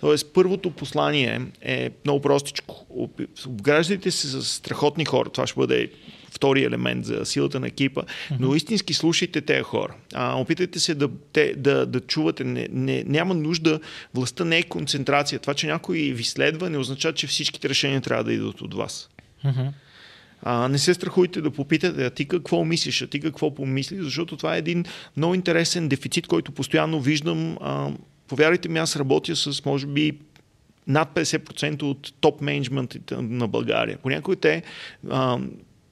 Тоест, 0.00 0.32
първото 0.34 0.70
послание 0.70 1.40
е 1.62 1.90
много 2.04 2.20
простичко. 2.20 2.86
Обграждайте 3.46 4.10
се 4.10 4.26
с 4.26 4.44
страхотни 4.44 5.04
хора. 5.04 5.30
Това 5.30 5.46
ще 5.46 5.60
бъде 5.60 5.90
втори 6.30 6.64
елемент 6.64 7.04
за 7.04 7.26
силата 7.26 7.60
на 7.60 7.66
екипа. 7.66 8.02
Но 8.40 8.54
истински 8.54 8.94
слушайте 8.94 9.40
тези 9.40 9.62
хора. 9.62 9.94
А, 10.14 10.34
опитайте 10.34 10.80
се 10.80 10.94
да, 10.94 11.08
те, 11.32 11.54
да, 11.56 11.86
да 11.86 12.00
чувате. 12.00 12.44
Не, 12.44 12.68
не, 12.70 13.04
няма 13.06 13.34
нужда. 13.34 13.80
Властта 14.14 14.44
не 14.44 14.58
е 14.58 14.62
концентрация. 14.62 15.38
Това, 15.38 15.54
че 15.54 15.66
някой 15.66 15.98
ви 15.98 16.24
следва, 16.24 16.70
не 16.70 16.78
означава, 16.78 17.14
че 17.14 17.26
всичките 17.26 17.68
решения 17.68 18.00
трябва 18.00 18.24
да 18.24 18.32
идват 18.32 18.60
от 18.60 18.74
вас. 18.74 19.08
Мгм. 19.44 19.68
А, 20.42 20.68
не 20.68 20.78
се 20.78 20.94
страхуйте 20.94 21.40
да 21.40 21.50
попитате, 21.50 22.04
а 22.04 22.10
ти 22.10 22.28
какво 22.28 22.64
мислиш, 22.64 23.02
а 23.02 23.06
ти 23.06 23.20
какво 23.20 23.54
помисли, 23.54 24.02
защото 24.02 24.36
това 24.36 24.54
е 24.54 24.58
един 24.58 24.84
много 25.16 25.34
интересен 25.34 25.88
дефицит, 25.88 26.26
който 26.26 26.52
постоянно 26.52 27.00
виждам. 27.00 27.58
А, 27.60 27.90
повярвайте 28.28 28.68
ми, 28.68 28.78
аз 28.78 28.96
работя 28.96 29.36
с, 29.36 29.64
може 29.64 29.86
би, 29.86 30.12
над 30.86 31.08
50% 31.14 31.82
от 31.82 32.12
топ 32.20 32.40
менеджментите 32.40 33.16
на 33.16 33.48
България. 33.48 33.98
Понякога 34.02 34.36
те 34.36 34.62
а, 35.10 35.38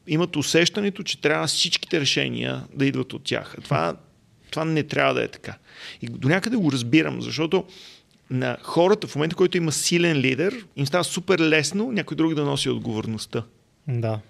имат 0.06 0.36
усещането, 0.36 1.02
че 1.02 1.20
трябва 1.20 1.46
всичките 1.46 2.00
решения 2.00 2.64
да 2.74 2.86
идват 2.86 3.12
от 3.12 3.24
тях. 3.24 3.56
Това, 3.64 3.96
това 4.50 4.64
не 4.64 4.82
трябва 4.82 5.14
да 5.14 5.24
е 5.24 5.28
така. 5.28 5.56
И 6.02 6.06
до 6.06 6.28
някъде 6.28 6.56
го 6.56 6.72
разбирам, 6.72 7.22
защото 7.22 7.64
на 8.30 8.56
хората 8.62 9.06
в 9.06 9.16
момента, 9.16 9.36
който 9.36 9.56
има 9.56 9.72
силен 9.72 10.16
лидер, 10.16 10.66
им 10.76 10.86
става 10.86 11.04
супер 11.04 11.38
лесно 11.38 11.92
някой 11.92 12.16
друг 12.16 12.34
да 12.34 12.44
носи 12.44 12.68
отговорността. 12.68 13.42
Да. 13.88 14.20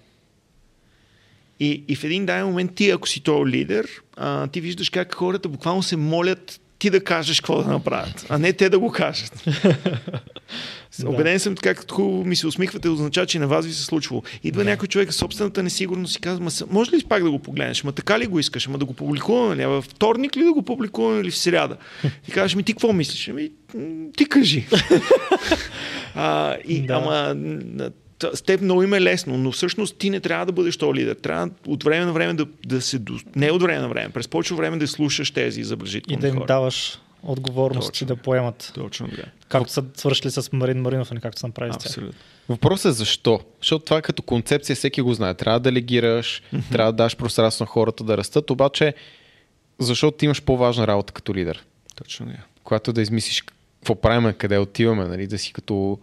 И, 1.61 1.83
и 1.87 1.95
в 1.95 2.03
един 2.03 2.25
даден 2.25 2.45
момент 2.45 2.75
ти, 2.75 2.89
ако 2.89 3.07
си 3.07 3.23
този 3.23 3.51
лидер, 3.51 3.87
а, 4.17 4.47
ти 4.47 4.61
виждаш 4.61 4.89
как 4.89 5.15
хората 5.15 5.49
буквално 5.49 5.83
се 5.83 5.95
молят 5.95 6.59
ти 6.79 6.89
да 6.89 7.03
кажеш 7.03 7.41
какво 7.41 7.63
да 7.63 7.69
направят, 7.71 8.25
а 8.29 8.37
не 8.37 8.53
те 8.53 8.69
да 8.69 8.79
го 8.79 8.91
кажат. 8.91 9.43
Да. 10.99 11.09
Обеден 11.09 11.39
съм, 11.39 11.55
като 11.55 11.95
хубаво 11.95 12.25
ми 12.25 12.35
се 12.35 12.47
усмихвате, 12.47 12.89
означава, 12.89 13.27
че 13.27 13.39
на 13.39 13.47
вас 13.47 13.65
ви 13.65 13.73
се 13.73 13.83
случвало. 13.83 14.23
Идва 14.43 14.63
някой 14.63 14.87
човек 14.87 15.13
с 15.13 15.15
собствената 15.15 15.63
несигурност 15.63 16.15
и 16.15 16.21
казва, 16.21 16.43
«Ма 16.43 16.51
са- 16.51 16.65
може 16.69 16.91
ли 16.91 17.03
пак 17.09 17.23
да 17.23 17.31
го 17.31 17.39
погледнеш? 17.39 17.83
Ма 17.83 17.91
така 17.91 18.19
ли 18.19 18.27
го 18.27 18.39
искаш? 18.39 18.67
Ма 18.67 18.77
да 18.77 18.85
го 18.85 18.93
публикуваме 18.93 19.55
ли? 19.55 19.61
А 19.61 19.67
във 19.67 19.85
вторник 19.85 20.37
ли 20.37 20.43
да 20.43 20.53
го 20.53 20.63
публикуваме 20.63 21.21
или 21.21 21.31
в 21.31 21.37
сряда? 21.37 21.77
И 22.27 22.31
кажеш 22.31 22.55
ми, 22.55 22.63
ти 22.63 22.73
какво 22.73 22.93
мислиш? 22.93 23.27
Ами, 23.27 23.51
ти 24.17 24.25
кажи. 24.25 24.67
а, 26.15 26.57
и, 26.67 26.81
Да. 26.81 26.93
Ама, 26.93 27.35
с 28.33 28.41
теб 28.41 28.61
много 28.61 28.83
им 28.83 28.93
е 28.93 29.01
лесно, 29.01 29.37
но 29.37 29.51
всъщност 29.51 29.97
ти 29.97 30.09
не 30.09 30.19
трябва 30.19 30.45
да 30.45 30.51
бъдеш 30.51 30.77
този 30.77 30.93
лидер. 30.93 31.15
Трябва 31.15 31.49
от 31.67 31.83
време 31.83 32.05
на 32.05 32.13
време 32.13 32.33
да, 32.33 32.45
да 32.65 32.81
се... 32.81 32.99
до- 32.99 33.19
Не 33.35 33.51
от 33.51 33.61
време 33.61 33.79
на 33.79 33.89
време, 33.89 34.09
през 34.09 34.27
повече 34.27 34.55
време 34.55 34.77
да 34.77 34.87
слушаш 34.87 35.31
тези 35.31 35.61
И 35.61 35.63
забележителни 35.63 36.21
да 36.21 36.27
им 36.27 36.33
хора. 36.35 36.45
даваш 36.45 36.99
отговорности 37.23 37.91
Точно. 37.91 38.07
да 38.07 38.15
поемат. 38.15 38.71
Точно 38.75 39.09
така. 39.09 39.23
Както 39.47 39.71
са 39.71 39.83
свършили 39.95 40.31
с 40.31 40.49
Марин 40.51 40.81
Маринов, 40.81 41.11
а 41.11 41.15
не 41.15 41.21
както 41.21 41.39
са 41.39 41.47
направили 41.47 41.73
с 41.73 41.77
тях. 41.77 41.85
Абсолютно. 41.87 42.19
Въпросът 42.49 42.89
е 42.89 42.93
защо? 42.93 43.39
Защото 43.61 43.85
това 43.85 44.01
като 44.01 44.21
концепция 44.21 44.75
всеки 44.75 45.01
го 45.01 45.13
знае. 45.13 45.33
Трябва 45.33 45.59
да 45.59 45.63
делегираш, 45.63 46.41
трябва 46.71 46.93
да 46.93 47.03
даш 47.03 47.15
пространство 47.17 47.63
на 47.63 47.67
хората 47.67 48.03
да 48.03 48.17
растат, 48.17 48.49
обаче 48.49 48.93
защото 49.79 50.17
ти 50.17 50.25
имаш 50.25 50.41
по-важна 50.41 50.87
работа 50.87 51.13
като 51.13 51.35
лидер. 51.35 51.63
Точно 51.95 52.25
така. 52.25 52.39
Когато 52.63 52.93
да 52.93 53.01
измислиш 53.01 53.41
какво 53.41 53.95
правим, 53.95 54.33
къде 54.33 54.57
отиваме, 54.57 55.05
нали? 55.05 55.27
да 55.27 55.37
си 55.37 55.53
като 55.53 55.99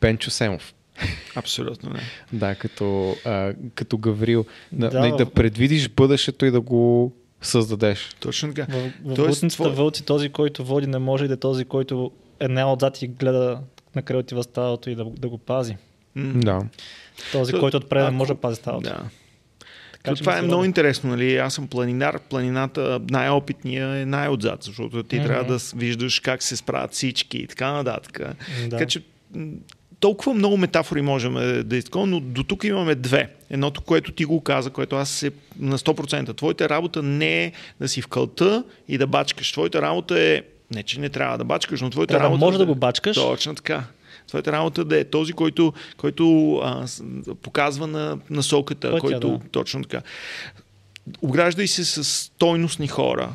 Пенчо 0.00 0.30
Семов. 0.30 0.74
Абсолютно 1.34 1.90
не. 1.90 2.00
Да, 2.32 2.54
като, 2.54 3.16
а, 3.24 3.52
като 3.74 3.98
Гаврил. 3.98 4.44
Да, 4.72 4.90
Да. 4.90 5.10
да. 5.10 5.26
предвидиш 5.26 5.88
бъдещето 5.88 6.46
и 6.46 6.50
да 6.50 6.60
го 6.60 7.12
създадеш. 7.42 8.16
Точно 8.20 8.54
така. 8.54 8.72
В, 8.72 8.92
в 9.04 9.14
Тоест, 9.14 9.48
твой- 9.48 9.70
вълци 9.70 10.02
този, 10.04 10.28
който 10.28 10.64
води, 10.64 10.86
не 10.86 10.98
може 10.98 11.28
да 11.28 11.34
е 11.34 11.36
този, 11.36 11.64
който 11.64 12.10
е 12.40 12.48
не 12.48 12.64
отзад 12.64 13.02
и 13.02 13.08
гледа 13.08 13.60
на 13.94 14.02
крилото 14.02 14.34
и 14.34 14.36
в 14.36 14.42
стадото 14.42 14.90
и 14.90 14.94
да, 14.94 15.04
да 15.04 15.28
го 15.28 15.38
пази. 15.38 15.76
Да. 16.16 16.62
Този, 17.32 17.52
То- 17.52 17.60
който 17.60 17.76
отпред 17.76 18.00
не 18.00 18.06
ако- 18.06 18.14
може 18.14 18.28
да 18.28 18.40
пази 18.40 18.56
стадото. 18.56 18.82
Да. 18.82 19.02
Така, 19.92 20.14
това 20.14 20.38
е 20.38 20.42
много 20.42 20.64
интересно, 20.64 21.10
нали? 21.10 21.36
Аз 21.36 21.54
съм 21.54 21.68
планинар. 21.68 22.20
Планината 22.20 23.00
най-опитния 23.10 23.88
е 23.90 24.06
най-отзад, 24.06 24.62
защото 24.62 25.02
ти 25.02 25.16
Мгм. 25.16 25.26
трябва 25.26 25.44
да 25.44 25.58
виждаш 25.76 26.20
как 26.20 26.42
се 26.42 26.56
справят 26.56 26.92
всички 26.92 27.38
и 27.38 27.46
така 27.46 27.72
нататък. 27.72 28.18
Да. 28.18 28.68
Така 28.70 28.86
че 28.86 29.02
толкова 30.00 30.34
много 30.34 30.56
метафори 30.56 31.02
можем 31.02 31.34
да- 31.34 31.64
да 31.64 31.76
изкон, 31.76 32.10
но 32.10 32.20
до 32.20 32.42
тук 32.42 32.64
имаме 32.64 32.94
две. 32.94 33.28
Едното, 33.50 33.80
което 33.80 34.12
ти 34.12 34.24
го 34.24 34.40
каза, 34.40 34.70
което 34.70 34.96
аз 34.96 35.10
се 35.10 35.30
на 35.58 35.78
100%. 35.78 36.36
Твоята 36.36 36.68
работа 36.68 37.02
не 37.02 37.44
е 37.44 37.52
да 37.80 37.88
си 37.88 38.02
в 38.02 38.08
кълта 38.08 38.64
и 38.88 38.98
да 38.98 39.06
бачкаш. 39.06 39.52
Твоята 39.52 39.82
работа 39.82 40.20
е 40.20 40.42
не, 40.74 40.82
че 40.82 41.00
не 41.00 41.08
трябва 41.08 41.38
да 41.38 41.44
бачкаш, 41.44 41.80
но 41.80 41.90
твоята 41.90 42.14
Трябва 42.14 42.28
да 42.28 42.34
работа 42.34 42.44
може 42.46 42.58
да 42.58 42.66
го 42.66 42.74
бачкаш. 42.74 43.16
Точно 43.16 43.54
така. 43.54 43.84
Твоята 44.28 44.52
работа 44.52 44.84
да 44.84 44.98
е 44.98 45.04
този, 45.04 45.32
който, 45.32 45.72
който 45.96 46.54
а, 46.56 46.86
показва 47.42 47.86
на 47.86 48.18
насоката, 48.30 48.90
Пътя, 48.90 49.00
който 49.00 49.28
да. 49.28 49.48
точно 49.50 49.82
така. 49.82 50.02
Ограждай 51.22 51.66
се 51.66 51.84
с 51.84 52.04
стойностни 52.04 52.88
хора, 52.88 53.32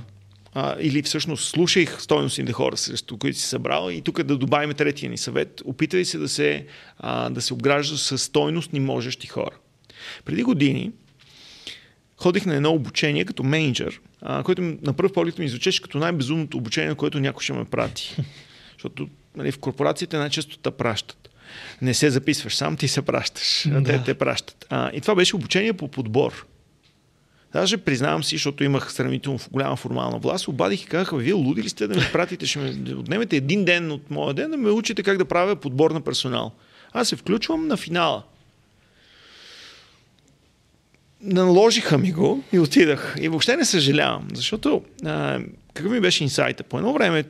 а, 0.53 0.75
или 0.79 1.01
всъщност 1.01 1.49
слушах 1.49 2.01
стойностните 2.01 2.53
хора, 2.53 2.77
срещу 2.77 3.17
които 3.17 3.39
си 3.39 3.45
събрал 3.45 3.91
и 3.91 4.01
тук 4.01 4.23
да 4.23 4.37
добавим 4.37 4.73
третия 4.73 5.09
ни 5.09 5.17
съвет. 5.17 5.61
Опитай 5.65 6.05
се 6.05 6.17
да 6.17 6.29
се, 6.29 6.65
а, 6.97 7.29
да 7.29 7.41
се 7.41 7.53
обгражда 7.53 7.97
с 7.97 8.17
стойностни 8.17 8.79
можещи 8.79 9.27
хора. 9.27 9.55
Преди 10.25 10.43
години 10.43 10.91
ходих 12.17 12.45
на 12.45 12.55
едно 12.55 12.71
обучение 12.71 13.25
като 13.25 13.43
менеджер, 13.43 14.01
а, 14.21 14.43
което 14.43 14.61
на 14.61 14.93
първ 14.93 15.13
поглед 15.13 15.39
ми 15.39 15.49
звучеше 15.49 15.81
като 15.81 15.97
най-безумното 15.97 16.57
обучение, 16.57 16.95
което 16.95 17.19
някой 17.19 17.43
ще 17.43 17.53
ме 17.53 17.65
прати. 17.65 18.15
Защото 18.73 19.09
нали, 19.35 19.51
в 19.51 19.59
корпорациите 19.59 20.17
най-често 20.17 20.57
те 20.57 20.71
пращат. 20.71 21.29
Не 21.81 21.93
се 21.93 22.09
записваш 22.09 22.55
сам, 22.55 22.77
ти 22.77 22.87
се 22.87 23.01
пращаш. 23.01 23.67
Да. 23.69 23.83
Те 23.83 24.03
те 24.03 24.13
пращат. 24.13 24.65
А, 24.69 24.91
и 24.93 25.01
това 25.01 25.15
беше 25.15 25.35
обучение 25.35 25.73
по 25.73 25.87
подбор. 25.87 26.45
Даже 27.53 27.77
признавам 27.77 28.23
си, 28.23 28.35
защото 28.35 28.63
имах 28.63 28.93
сравнително 28.93 29.39
голяма 29.51 29.75
формална 29.75 30.19
власт, 30.19 30.47
обадих 30.47 30.83
и 30.83 30.85
казах, 30.85 31.11
вие 31.13 31.33
луди 31.33 31.63
ли 31.63 31.69
сте 31.69 31.87
да 31.87 31.95
ми 31.95 32.01
пратите, 32.11 32.45
ще 32.45 32.59
ме 32.59 32.95
отнемете 32.95 33.35
един 33.35 33.65
ден 33.65 33.91
от 33.91 34.11
моя 34.11 34.33
ден 34.33 34.51
да 34.51 34.57
ме 34.57 34.69
учите 34.69 35.03
как 35.03 35.17
да 35.17 35.25
правя 35.25 35.55
подбор 35.55 35.91
на 35.91 36.01
персонал. 36.01 36.51
Аз 36.93 37.09
се 37.09 37.15
включвам 37.15 37.67
на 37.67 37.77
финала. 37.77 38.23
Наложиха 41.21 41.97
ми 41.97 42.11
го 42.11 42.43
и 42.53 42.59
отидах. 42.59 43.15
И 43.21 43.29
въобще 43.29 43.57
не 43.57 43.65
съжалявам, 43.65 44.27
защото 44.33 44.83
а, 45.05 45.39
какъв 45.73 45.91
ми 45.91 45.99
беше 45.99 46.23
инсайта? 46.23 46.63
По 46.63 46.77
едно 46.77 46.93
време 46.93 47.23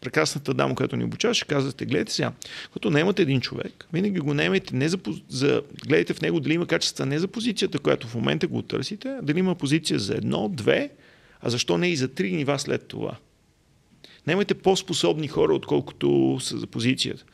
прекрасната 0.00 0.54
дама, 0.54 0.74
която 0.74 0.96
ни 0.96 1.04
обучаваше, 1.04 1.46
казвате, 1.46 1.84
гледайте 1.84 2.12
сега, 2.12 2.32
като 2.72 2.90
наемате 2.90 3.22
един 3.22 3.40
човек, 3.40 3.86
винаги 3.92 4.20
го 4.20 4.34
наемайте 4.34 4.76
не 4.76 4.88
за, 4.88 4.98
за, 5.28 5.62
гледайте 5.86 6.14
в 6.14 6.20
него 6.20 6.40
дали 6.40 6.54
има 6.54 6.66
качества 6.66 7.06
не 7.06 7.18
за 7.18 7.28
позицията, 7.28 7.78
която 7.78 8.06
в 8.06 8.14
момента 8.14 8.46
го 8.46 8.62
търсите, 8.62 9.18
дали 9.22 9.38
има 9.38 9.54
позиция 9.54 9.98
за 9.98 10.14
едно, 10.14 10.48
две, 10.48 10.90
а 11.40 11.50
защо 11.50 11.78
не 11.78 11.88
и 11.88 11.96
за 11.96 12.08
три 12.08 12.32
нива 12.32 12.58
след 12.58 12.88
това. 12.88 13.16
Наймайте 14.26 14.54
по-способни 14.54 15.28
хора, 15.28 15.54
отколкото 15.54 16.38
са 16.40 16.58
за 16.58 16.66
позицията. 16.66 17.24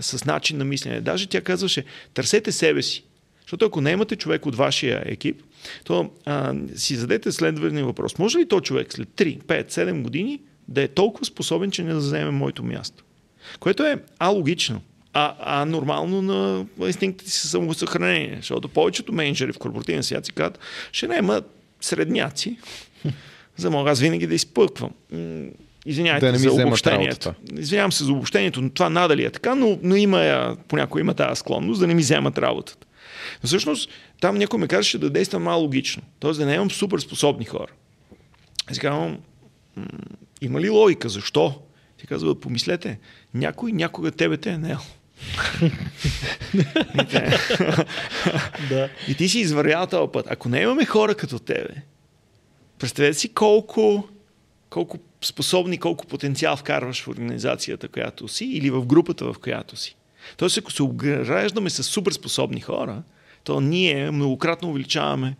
С 0.00 0.24
начин 0.24 0.58
на 0.58 0.64
мислене. 0.64 1.00
Даже 1.00 1.26
тя 1.26 1.40
казваше, 1.40 1.84
търсете 2.14 2.52
себе 2.52 2.82
си. 2.82 3.04
Защото 3.42 3.64
ако 3.64 3.80
не 3.80 3.90
имате 3.90 4.16
човек 4.16 4.46
от 4.46 4.56
вашия 4.56 5.02
екип, 5.06 5.42
то 5.84 6.10
а, 6.24 6.54
си 6.76 6.96
задете 6.96 7.32
следвания 7.32 7.84
въпрос. 7.84 8.18
Може 8.18 8.38
ли 8.38 8.48
то 8.48 8.60
човек 8.60 8.92
след 8.92 9.08
3, 9.08 9.42
5, 9.42 9.70
7 9.70 10.02
години 10.02 10.40
да 10.68 10.82
е 10.82 10.88
толкова 10.88 11.24
способен, 11.24 11.70
че 11.70 11.82
не 11.82 11.92
да 11.92 12.00
заеме 12.00 12.30
моето 12.30 12.64
място. 12.64 13.04
Което 13.60 13.82
е 13.82 14.02
алогично, 14.18 14.80
а, 15.12 15.34
а 15.40 15.64
нормално 15.64 16.22
на 16.22 16.66
инстинктите 16.86 17.30
си 17.30 17.48
самосъхранение. 17.48 18.36
Защото 18.36 18.68
повечето 18.68 19.12
менеджери 19.12 19.52
в 19.52 19.58
корпоративен 19.58 20.02
свят 20.02 20.26
си 20.26 20.32
казват, 20.32 20.58
ще 20.92 21.08
няма 21.08 21.42
средняци, 21.80 22.58
за 23.56 23.70
мога 23.70 23.90
аз 23.90 24.00
винаги 24.00 24.26
да 24.26 24.34
изпъквам. 24.34 24.90
Извинявайте 25.86 26.32
да 26.32 26.38
за 26.38 26.52
обобщението. 26.52 27.34
Извинявам 27.58 27.92
се 27.92 28.04
за 28.04 28.12
обобщението, 28.12 28.60
но 28.60 28.70
това 28.70 28.90
надали 28.90 29.24
е 29.24 29.30
така, 29.30 29.54
но, 29.54 29.78
но 29.82 29.96
има, 29.96 30.56
понякога 30.68 31.00
има 31.00 31.14
тази 31.14 31.38
склонност 31.38 31.80
да 31.80 31.86
не 31.86 31.94
ми 31.94 32.02
вземат 32.02 32.38
работата. 32.38 32.86
Но 33.42 33.46
всъщност 33.46 33.90
там 34.20 34.38
някой 34.38 34.58
ме 34.58 34.68
каже, 34.68 34.98
да 34.98 35.10
действа 35.10 35.38
малко 35.38 35.62
логично. 35.62 36.02
Тоест 36.20 36.40
да 36.40 36.46
не 36.46 36.54
имам 36.54 36.70
супер 36.70 36.98
способни 36.98 37.44
хора. 37.44 37.72
Аз 38.70 38.78
казвам, 38.78 39.18
има 40.40 40.60
ли 40.60 40.68
логика? 40.68 41.08
Защо? 41.08 41.62
Ти 41.98 42.06
казва, 42.06 42.40
помислете, 42.40 42.98
някой 43.34 43.72
някога 43.72 44.10
тебе 44.10 44.36
те 44.36 44.50
е 44.50 44.58
наел. 44.58 44.78
И 49.08 49.14
ти 49.14 49.28
си 49.28 49.38
извървял 49.38 49.86
този 49.86 50.12
път. 50.12 50.26
Ако 50.30 50.48
не 50.48 50.60
имаме 50.60 50.84
хора 50.84 51.14
като 51.14 51.38
тебе, 51.38 51.74
представете 52.78 53.18
си 53.18 53.34
колко, 53.34 54.08
колко 54.70 54.98
способни, 55.22 55.78
колко 55.78 56.06
потенциал 56.06 56.56
вкарваш 56.56 57.02
в 57.02 57.08
организацията, 57.08 57.88
която 57.88 58.28
си 58.28 58.44
или 58.44 58.70
в 58.70 58.86
групата, 58.86 59.32
в 59.32 59.38
която 59.38 59.76
си. 59.76 59.96
Тоест, 60.36 60.58
ако 60.58 60.72
се 60.72 60.82
ограждаме 60.82 61.70
с 61.70 61.82
супер 61.82 62.12
способни 62.12 62.60
хора, 62.60 63.02
то 63.44 63.60
ние 63.60 64.10
многократно 64.10 64.70
увеличаваме 64.70 65.36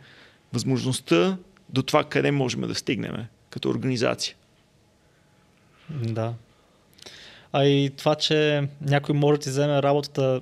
възможността 0.53 1.37
до 1.69 1.83
това 1.83 2.05
къде 2.05 2.31
можем 2.31 2.61
да 2.61 2.75
стигнем 2.75 3.15
като 3.51 3.69
организация. 3.69 4.35
Да. 5.91 6.35
А 7.53 7.65
и 7.65 7.91
това, 7.97 8.15
че 8.15 8.69
някой 8.81 9.15
може 9.15 9.39
да 9.39 9.43
ти 9.43 9.49
вземе 9.49 9.83
работата, 9.83 10.41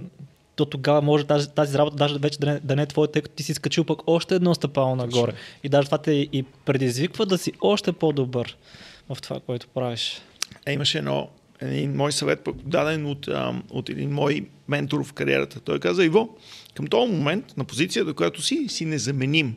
то 0.56 0.64
тогава 0.66 1.02
може 1.02 1.24
тази, 1.24 1.50
тази 1.50 1.78
работа 1.78 1.96
даже 1.96 2.18
вече 2.18 2.38
да 2.38 2.46
не, 2.46 2.60
да 2.60 2.76
не 2.76 2.82
е 2.82 2.86
твоя, 2.86 3.08
тъй 3.08 3.22
като 3.22 3.34
ти 3.34 3.42
си 3.42 3.54
скачил 3.54 3.84
пък 3.84 3.98
още 4.06 4.34
едно 4.34 4.54
стъпало 4.54 4.96
нагоре. 4.96 5.32
И 5.64 5.68
даже 5.68 5.86
това 5.86 5.98
те 5.98 6.12
и 6.12 6.44
предизвиква 6.64 7.26
да 7.26 7.38
си 7.38 7.52
още 7.60 7.92
по-добър 7.92 8.56
в 9.08 9.22
това, 9.22 9.40
което 9.40 9.68
правиш. 9.68 10.22
Е, 10.66 10.72
имаше 10.72 10.98
едно, 10.98 11.28
един 11.60 11.96
мой 11.96 12.12
съвет, 12.12 12.48
даден 12.64 13.06
от, 13.06 13.28
ам, 13.28 13.62
от 13.70 13.88
един 13.88 14.10
мой 14.10 14.46
ментор 14.68 15.04
в 15.04 15.12
кариерата. 15.12 15.60
Той 15.60 15.78
каза, 15.78 16.04
Иво, 16.04 16.36
към 16.74 16.86
този 16.86 17.12
момент 17.12 17.56
на 17.56 17.64
позицията, 17.64 18.14
която 18.14 18.42
си, 18.42 18.66
си 18.68 18.84
незаменим. 18.84 19.56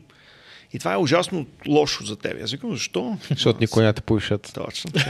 И 0.76 0.80
това 0.80 0.93
е 0.93 0.97
ужасно 0.97 1.45
лошо 1.68 2.06
за 2.06 2.15
теб. 2.15 2.43
Аз 2.43 2.52
викам, 2.52 2.73
защо? 2.73 3.18
Защото 3.30 3.60
никой 3.61 3.84
не 3.84 3.93
те 3.93 4.02
повишат. 4.02 4.52
Точно. 4.53 4.91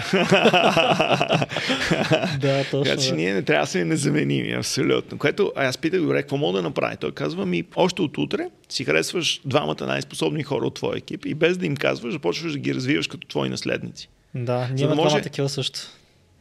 да, 2.40 2.66
точно. 2.72 2.84
Така 2.84 3.02
че 3.02 3.16
ние 3.16 3.34
не 3.34 3.42
трябва 3.42 3.64
да 3.64 3.72
сме 3.72 3.86
незаменими, 3.86 4.52
абсолютно. 4.52 5.18
Което 5.18 5.54
аз 5.56 5.78
питах, 5.78 6.02
добре, 6.02 6.22
какво 6.22 6.38
мога 6.38 6.58
да 6.58 6.62
направи? 6.62 6.98
Той 6.98 7.12
казва 7.12 7.46
ми, 7.46 7.64
още 7.76 8.02
от 8.02 8.18
утре 8.18 8.50
си 8.70 8.86
харесваш 8.86 9.42
двамата 9.46 9.86
най-способни 9.86 10.44
хора 10.44 10.66
от 10.66 10.76
твоя 10.76 10.98
екип 10.98 11.26
и 11.26 11.34
без 11.34 11.58
да 11.58 11.66
им 11.66 11.76
казваш, 11.76 12.14
започваш 12.14 12.52
да 12.52 12.60
ги 12.60 12.76
развиваш 12.76 13.08
като 13.08 13.28
твои 13.28 13.50
наследници. 13.50 14.10
Да, 14.36 14.68
ние 14.74 14.84
имаме 14.84 15.02
може... 15.02 15.22
такива 15.22 15.50
също. 15.50 15.80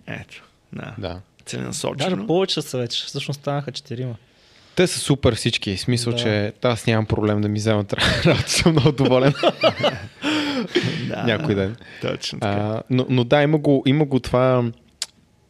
Ето, 0.07 0.43
да. 0.73 0.95
да. 0.99 1.21
Целенасочено. 1.47 2.17
Даже 2.17 2.27
повече 2.27 2.63
са 2.63 2.79
вече. 2.79 3.05
Всъщност 3.07 3.41
станаха 3.41 3.73
четирима. 3.73 4.17
Те 4.77 4.87
са 4.87 4.99
супер 4.99 5.35
всички. 5.35 5.77
В 5.77 5.81
смисъл, 5.81 6.13
да. 6.13 6.19
че 6.19 6.53
аз 6.63 6.87
нямам 6.87 7.07
проблем 7.07 7.41
да 7.41 7.49
ми 7.49 7.59
вземат 7.59 7.93
работа. 8.25 8.51
Съм 8.51 8.73
много 8.73 8.93
доволен. 8.93 9.35
да, 11.09 11.25
Някой 11.27 11.55
ден. 11.55 11.77
Точно 12.03 12.41
така. 12.41 12.53
А, 12.53 12.83
но, 12.91 13.07
но 13.09 13.25
да, 13.25 13.43
има 13.43 13.59
го, 13.59 13.83
има 13.87 14.05
го 14.05 14.21
това 14.21 14.65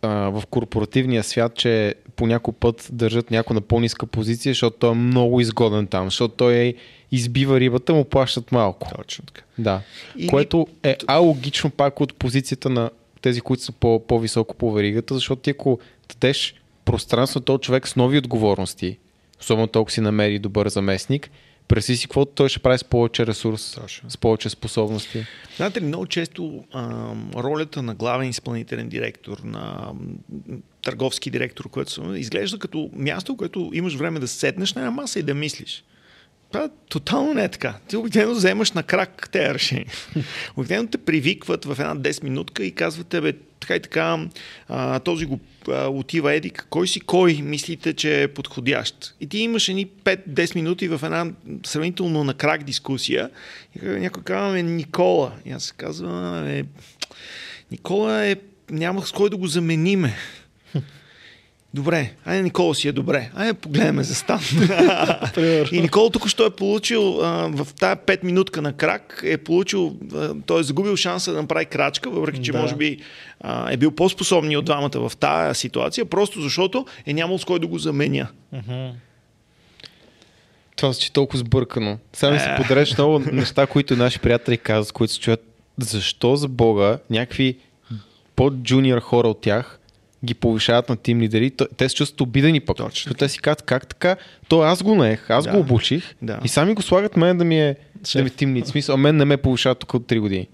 а, 0.02 0.08
в 0.08 0.42
корпоративния 0.50 1.22
свят, 1.22 1.54
че 1.54 1.94
по 2.16 2.26
някой 2.26 2.54
път 2.54 2.88
държат 2.92 3.30
някой 3.30 3.54
на 3.54 3.60
по-ниска 3.60 4.06
позиция, 4.06 4.50
защото 4.50 4.76
той 4.76 4.90
е 4.90 4.94
много 4.94 5.40
изгоден 5.40 5.86
там, 5.86 6.06
защото 6.06 6.34
той 6.34 6.54
е 6.54 6.74
избива 7.12 7.60
рибата, 7.60 7.94
му 7.94 8.04
плащат 8.04 8.52
малко. 8.52 8.88
Точно 8.96 9.24
така. 9.24 9.42
Да. 9.58 9.80
И... 10.16 10.26
Което 10.26 10.66
е 10.82 10.96
алогично 11.06 11.70
пак 11.70 12.00
от 12.00 12.14
позицията 12.14 12.70
на 12.70 12.90
тези, 13.22 13.40
които 13.40 13.62
са 13.62 13.72
по- 13.72 14.06
по-високо 14.06 14.54
по 14.54 14.72
веригата, 14.72 15.14
защото 15.14 15.42
ти 15.42 15.50
ако 15.50 15.78
дадеш 16.12 16.54
пространство 16.84 17.38
на 17.38 17.44
този 17.44 17.60
човек 17.60 17.88
с 17.88 17.96
нови 17.96 18.18
отговорности, 18.18 18.98
особено 19.44 19.66
толкова 19.66 19.92
си 19.92 20.00
намери 20.00 20.38
добър 20.38 20.68
заместник, 20.68 21.30
Преси 21.68 21.96
си 21.96 22.06
каквото 22.06 22.32
той 22.32 22.48
ще 22.48 22.58
прави 22.58 22.78
с 22.78 22.84
повече 22.84 23.26
ресурс, 23.26 23.72
Точно. 23.80 24.10
с 24.10 24.18
повече 24.18 24.48
способности. 24.48 25.26
Знаете 25.56 25.80
ли, 25.80 25.84
много 25.84 26.06
често 26.06 26.64
а, 26.72 27.12
ролята 27.36 27.82
на 27.82 27.94
главен 27.94 28.28
изпълнителен 28.28 28.88
директор, 28.88 29.38
на 29.44 29.92
търговски 30.82 31.30
директор, 31.30 31.68
което 31.68 32.14
изглежда 32.14 32.58
като 32.58 32.90
място, 32.92 33.36
което 33.36 33.70
имаш 33.74 33.94
време 33.94 34.20
да 34.20 34.28
седнеш 34.28 34.74
на 34.74 34.80
една 34.80 34.90
маса 34.90 35.18
и 35.18 35.22
да 35.22 35.34
мислиш. 35.34 35.84
Това 36.52 36.68
тотално 36.88 37.34
не 37.34 37.44
е 37.44 37.48
така. 37.48 37.74
Ти 37.88 37.96
обикновено 37.96 38.34
вземаш 38.34 38.72
на 38.72 38.82
крак 38.82 39.28
тези 39.32 39.54
решения. 39.54 39.92
обикновено 40.56 40.88
те 40.88 40.98
привикват 40.98 41.64
в 41.64 41.70
една 41.70 41.96
10 41.96 42.24
минутка 42.24 42.64
и 42.64 42.72
казват 42.72 43.06
тебе 43.06 43.32
така 43.64 43.76
и 43.76 43.80
така, 43.80 44.26
а, 44.68 45.00
този 45.00 45.26
го 45.26 45.40
а, 45.68 45.88
отива 45.88 46.34
Едик, 46.34 46.66
кой 46.70 46.88
си 46.88 47.00
кой 47.00 47.40
мислите, 47.42 47.92
че 47.92 48.22
е 48.22 48.28
подходящ? 48.28 49.14
И 49.20 49.26
ти 49.26 49.38
имаш 49.38 49.68
едни 49.68 49.86
5-10 49.86 50.54
минути 50.54 50.88
в 50.88 51.00
една 51.04 51.26
сравнително 51.66 52.24
на 52.24 52.34
крак 52.34 52.64
дискусия 52.64 53.30
и 53.82 53.86
някой 53.86 54.22
казва, 54.22 54.62
Никола. 54.62 55.32
И 55.46 55.50
аз 55.50 55.64
се 55.64 55.72
казвам, 55.76 56.62
Никола 57.70 58.26
е, 58.26 58.36
няма 58.70 59.02
с 59.02 59.12
кой 59.12 59.30
да 59.30 59.36
го 59.36 59.46
замениме. 59.46 60.16
Добре, 61.74 62.14
айде 62.24 62.42
Никола 62.42 62.74
си 62.74 62.88
е 62.88 62.92
добре. 62.92 63.30
Айде 63.34 63.54
погледнем 63.54 64.04
за 64.04 64.14
стан. 64.14 64.40
и 65.72 65.80
Никола 65.80 66.10
тук 66.10 66.28
що 66.28 66.46
е 66.46 66.50
получил 66.50 67.20
а, 67.22 67.48
в 67.48 67.68
тая 67.80 67.96
5 67.96 68.24
минутка 68.24 68.62
на 68.62 68.72
крак, 68.72 69.22
е 69.26 69.38
получил, 69.38 69.96
а, 70.14 70.34
той 70.46 70.60
е 70.60 70.62
загубил 70.62 70.96
шанса 70.96 71.32
да 71.32 71.40
направи 71.40 71.64
крачка, 71.64 72.10
въпреки 72.10 72.42
че 72.42 72.52
да. 72.52 72.58
може 72.58 72.74
би 72.74 72.98
а, 73.40 73.72
е 73.72 73.76
бил 73.76 73.90
по-способни 73.90 74.56
от 74.56 74.64
двамата 74.64 74.90
в 74.94 75.12
тая 75.20 75.54
ситуация, 75.54 76.04
просто 76.04 76.40
защото 76.40 76.86
е 77.06 77.12
нямал 77.12 77.38
с 77.38 77.44
кой 77.44 77.58
да 77.58 77.66
го 77.66 77.78
заменя. 77.78 78.28
Това 80.76 80.92
звучи 80.92 81.12
толкова 81.12 81.38
сбъркано. 81.38 81.98
Сега 82.12 82.32
ми 82.32 82.38
се 82.38 82.50
е. 82.50 82.56
подреш 82.56 82.98
много 82.98 83.18
неща, 83.18 83.66
които 83.66 83.96
наши 83.96 84.18
приятели 84.18 84.58
казват, 84.58 84.92
които 84.92 85.12
се 85.12 85.20
чуят. 85.20 85.44
Защо 85.78 86.36
за 86.36 86.48
Бога 86.48 86.98
някакви 87.10 87.56
по-джуниор 88.36 89.00
хора 89.00 89.28
от 89.28 89.40
тях 89.40 89.80
ги 90.24 90.34
повишават 90.34 90.88
на 90.88 90.96
тим 90.96 91.20
лидери, 91.20 91.50
те 91.50 91.88
се 91.88 91.94
чувстват 91.94 92.20
обидени 92.20 92.60
пък. 92.60 92.76
Точно. 92.76 93.14
Те 93.14 93.28
си 93.28 93.38
казват, 93.38 93.62
как 93.62 93.86
така, 93.86 94.16
то 94.48 94.60
аз 94.60 94.82
го 94.82 94.94
наех, 94.94 95.30
аз 95.30 95.44
да. 95.44 95.50
го 95.50 95.58
обучих 95.58 96.14
да. 96.22 96.40
и 96.44 96.48
сами 96.48 96.74
го 96.74 96.82
слагат 96.82 97.16
мен 97.16 97.38
да 97.38 97.44
ми 97.44 97.60
е, 97.60 97.76
да 98.14 98.22
ми 98.22 98.28
е 98.28 98.30
тим 98.30 98.54
лид. 98.54 98.66
Смисъл, 98.66 98.94
а 98.94 98.98
мен 98.98 99.16
не 99.16 99.24
ме 99.24 99.36
повишават 99.36 99.78
тук 99.78 99.94
от 99.94 100.02
3 100.02 100.20
години. 100.20 100.48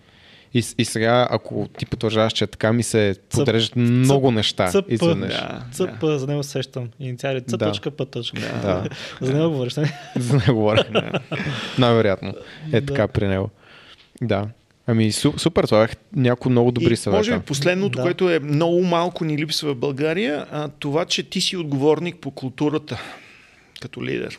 И, 0.55 0.65
и 0.79 0.85
сега, 0.85 1.29
ако 1.31 1.69
ти 1.79 1.87
потвърждаваш, 1.87 2.33
че 2.33 2.47
така 2.47 2.73
ми 2.73 2.83
се 2.83 3.15
подреждат 3.31 3.77
много 3.77 4.31
неща 4.31 4.69
цъп, 4.69 4.85
изведнъж. 4.89 5.33
Да, 5.33 5.63
Цъп, 5.73 6.01
да. 6.01 6.19
за 6.19 6.27
него 6.27 6.43
сещам. 6.43 6.89
Инициали 7.01 7.41
Ц 7.41 7.57
Да. 7.57 7.69
точка, 7.69 7.91
П 7.91 8.07
точка. 8.07 8.41
Да. 8.63 8.85
За 9.21 9.35
него 9.35 9.51
говориш, 9.51 9.77
не? 9.77 9.93
За 10.17 10.39
да 10.39 10.45
не 10.47 10.53
говоря. 10.55 11.13
Най-вероятно. 11.79 12.35
Е 12.73 12.81
така 12.81 13.09
при 13.09 13.29
него. 13.29 13.51
Да. 14.23 14.49
Ами 14.91 15.13
су, 15.13 15.33
супер, 15.39 15.65
това 15.65 15.85
е 15.85 15.89
някои 16.17 16.51
много 16.51 16.73
добри 16.73 16.97
съвета. 16.97 17.19
Може 17.19 17.39
би 17.39 17.45
последното, 17.45 17.97
Да. 17.97 18.03
което 18.03 18.31
е 18.31 18.39
много 18.39 18.83
малко 18.85 19.25
ни 19.25 19.39
липсва 19.39 19.75
в 19.75 19.77
България, 19.77 20.47
а, 20.53 20.69
това, 20.69 21.05
че 21.05 21.23
ти 21.23 21.41
си 21.41 21.57
отговорник 21.57 22.17
по 22.17 22.31
културата 22.31 23.01
като 23.81 24.05
лидер. 24.05 24.39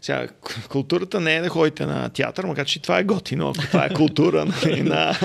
Сега, 0.00 0.28
културата 0.68 1.20
не 1.20 1.36
е 1.36 1.40
да 1.40 1.48
ходите 1.48 1.86
на 1.86 2.08
театър, 2.08 2.44
макар 2.44 2.66
че 2.66 2.82
това 2.82 2.98
е 2.98 3.04
готино, 3.04 3.48
ако 3.48 3.66
това 3.66 3.84
е 3.84 3.94
култура. 3.94 4.44
нали, 4.64 4.82
на, 4.82 5.18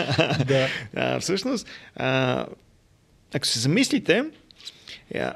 Да. 0.48 0.68
а, 0.96 1.20
всъщност, 1.20 1.68
а, 1.96 2.46
ако 3.34 3.46
се 3.48 3.60
замислите, 3.60 4.24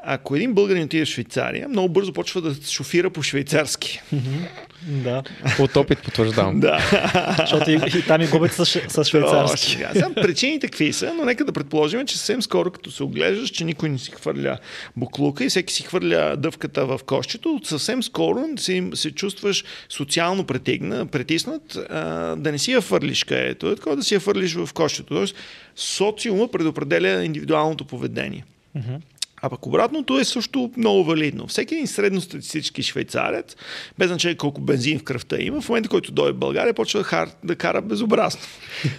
ако 0.03 0.35
един 0.35 0.53
българин 0.53 0.83
отиде 0.83 1.05
в 1.05 1.07
Швейцария, 1.07 1.69
много 1.69 1.89
бързо 1.89 2.13
почва 2.13 2.41
да 2.41 2.55
шофира 2.67 3.09
по 3.09 3.23
швейцарски. 3.23 4.01
Да. 4.83 5.23
От 5.59 5.75
опит 5.75 5.99
потвърждавам. 6.03 6.59
Да. 6.59 6.79
Защото 7.37 7.71
и, 7.71 7.81
и 7.97 8.01
там 8.01 8.21
и 8.21 8.27
губят 8.27 8.53
с, 8.53 8.65
с 8.65 9.03
швейцарски. 9.03 9.77
Точно. 9.77 9.93
Сега 9.93 10.09
причините 10.15 10.67
какви 10.67 10.93
са, 10.93 11.13
но 11.13 11.25
нека 11.25 11.45
да 11.45 11.51
предположим, 11.51 12.05
че 12.05 12.17
съвсем 12.17 12.41
скоро, 12.41 12.71
като 12.71 12.91
се 12.91 13.03
оглеждаш, 13.03 13.49
че 13.49 13.65
никой 13.65 13.89
не 13.89 13.97
си 13.97 14.11
хвърля 14.11 14.57
буклука 14.95 15.45
и 15.45 15.49
всеки 15.49 15.73
си 15.73 15.83
хвърля 15.83 16.35
дъвката 16.37 16.85
в 16.85 16.99
кощето, 17.05 17.59
съвсем 17.63 18.03
скоро 18.03 18.45
се, 18.57 18.89
се 18.93 19.11
чувстваш 19.11 19.63
социално 19.89 20.43
претигна, 20.43 21.05
притиснат, 21.05 21.77
а, 21.89 22.35
да 22.35 22.51
не 22.51 22.57
си 22.57 22.71
я 22.71 22.81
фърлиш 22.81 23.23
където, 23.23 23.71
е 23.71 23.75
такова 23.75 23.95
да 23.95 24.03
си 24.03 24.13
я 24.13 24.19
фърлиш 24.19 24.53
в 24.53 24.69
кощето. 24.73 25.13
Тоест, 25.13 25.35
социума 25.75 26.47
предопределя 26.51 27.23
индивидуалното 27.23 27.85
поведение. 27.85 28.45
А 29.41 29.49
пък 29.49 29.65
обратното 29.65 30.19
е 30.19 30.23
също 30.23 30.71
много 30.77 31.03
валидно. 31.03 31.47
Всеки 31.47 31.73
един 31.73 31.87
средностатистически 31.87 32.83
швейцарец, 32.83 33.55
без 33.97 34.07
значение 34.07 34.37
колко 34.37 34.61
бензин 34.61 34.99
в 34.99 35.03
кръвта 35.03 35.37
има, 35.41 35.61
в 35.61 35.69
момента, 35.69 35.89
който 35.89 36.11
дойде 36.11 36.31
в 36.31 36.39
България, 36.39 36.73
почва 36.73 36.99
да, 36.99 37.03
хар, 37.03 37.29
да 37.43 37.55
кара 37.55 37.81
безобразно. 37.81 38.41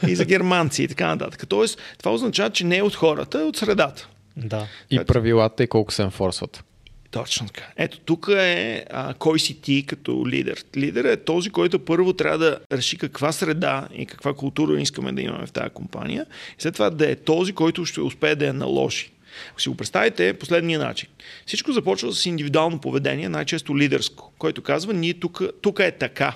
И 0.08 0.16
за 0.16 0.24
германци 0.24 0.82
и 0.82 0.88
така 0.88 1.06
нататък. 1.06 1.48
Тоест, 1.48 1.78
това 1.98 2.12
означава, 2.12 2.50
че 2.50 2.64
не 2.64 2.76
е 2.76 2.82
от 2.82 2.94
хората, 2.94 3.40
а 3.40 3.44
от 3.44 3.56
средата. 3.56 4.08
Да. 4.36 4.66
И 4.90 5.00
правилата 5.06 5.62
и 5.62 5.66
колко 5.66 5.92
се 5.92 6.02
енфорсват. 6.02 6.64
Точно 7.10 7.46
така. 7.46 7.66
Ето 7.76 8.00
тук 8.00 8.28
е 8.32 8.84
а, 8.90 9.14
кой 9.14 9.40
си 9.40 9.60
ти 9.60 9.86
като 9.86 10.24
лидер. 10.28 10.64
Лидер 10.76 11.04
е 11.04 11.16
този, 11.16 11.50
който 11.50 11.78
първо 11.78 12.12
трябва 12.12 12.38
да 12.38 12.58
реши 12.72 12.98
каква 12.98 13.32
среда 13.32 13.88
и 13.94 14.06
каква 14.06 14.34
култура 14.34 14.80
искаме 14.80 15.12
да 15.12 15.22
имаме 15.22 15.46
в 15.46 15.52
тази 15.52 15.70
компания. 15.70 16.26
И 16.58 16.62
след 16.62 16.74
това 16.74 16.90
да 16.90 17.10
е 17.10 17.16
този, 17.16 17.52
който 17.52 17.84
ще 17.84 18.00
успее 18.00 18.34
да 18.34 18.46
я 18.46 18.52
наложи. 18.52 19.10
Ако 19.50 19.60
си 19.60 19.68
го 19.68 19.76
представите 19.76 20.32
последния 20.32 20.78
начин. 20.78 21.08
Всичко 21.46 21.72
започва 21.72 22.12
с 22.12 22.26
индивидуално 22.26 22.80
поведение, 22.80 23.28
най-често 23.28 23.78
лидерско, 23.78 24.32
който 24.38 24.62
казва, 24.62 24.94
ние 24.94 25.14
тук, 25.14 25.42
тук 25.62 25.78
е 25.78 25.90
така. 25.90 26.34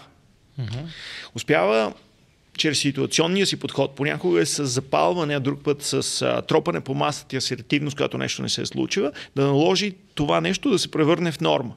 Успява 1.34 1.92
чрез 2.56 2.78
ситуационния 2.78 3.46
си 3.46 3.56
подход, 3.56 3.96
понякога 3.96 4.40
е 4.40 4.46
с 4.46 4.66
запалване, 4.66 5.34
а 5.34 5.40
друг 5.40 5.64
път 5.64 5.82
с 5.82 6.22
а, 6.22 6.42
тропане 6.42 6.80
по 6.80 6.94
масата 6.94 7.36
и 7.36 7.38
асертивност, 7.38 7.96
когато 7.96 8.18
нещо 8.18 8.42
не 8.42 8.48
се 8.48 8.62
е 8.62 8.66
случила, 8.66 9.12
да 9.36 9.44
наложи 9.44 9.94
това 10.14 10.40
нещо 10.40 10.70
да 10.70 10.78
се 10.78 10.90
превърне 10.90 11.32
в 11.32 11.40
норма. 11.40 11.74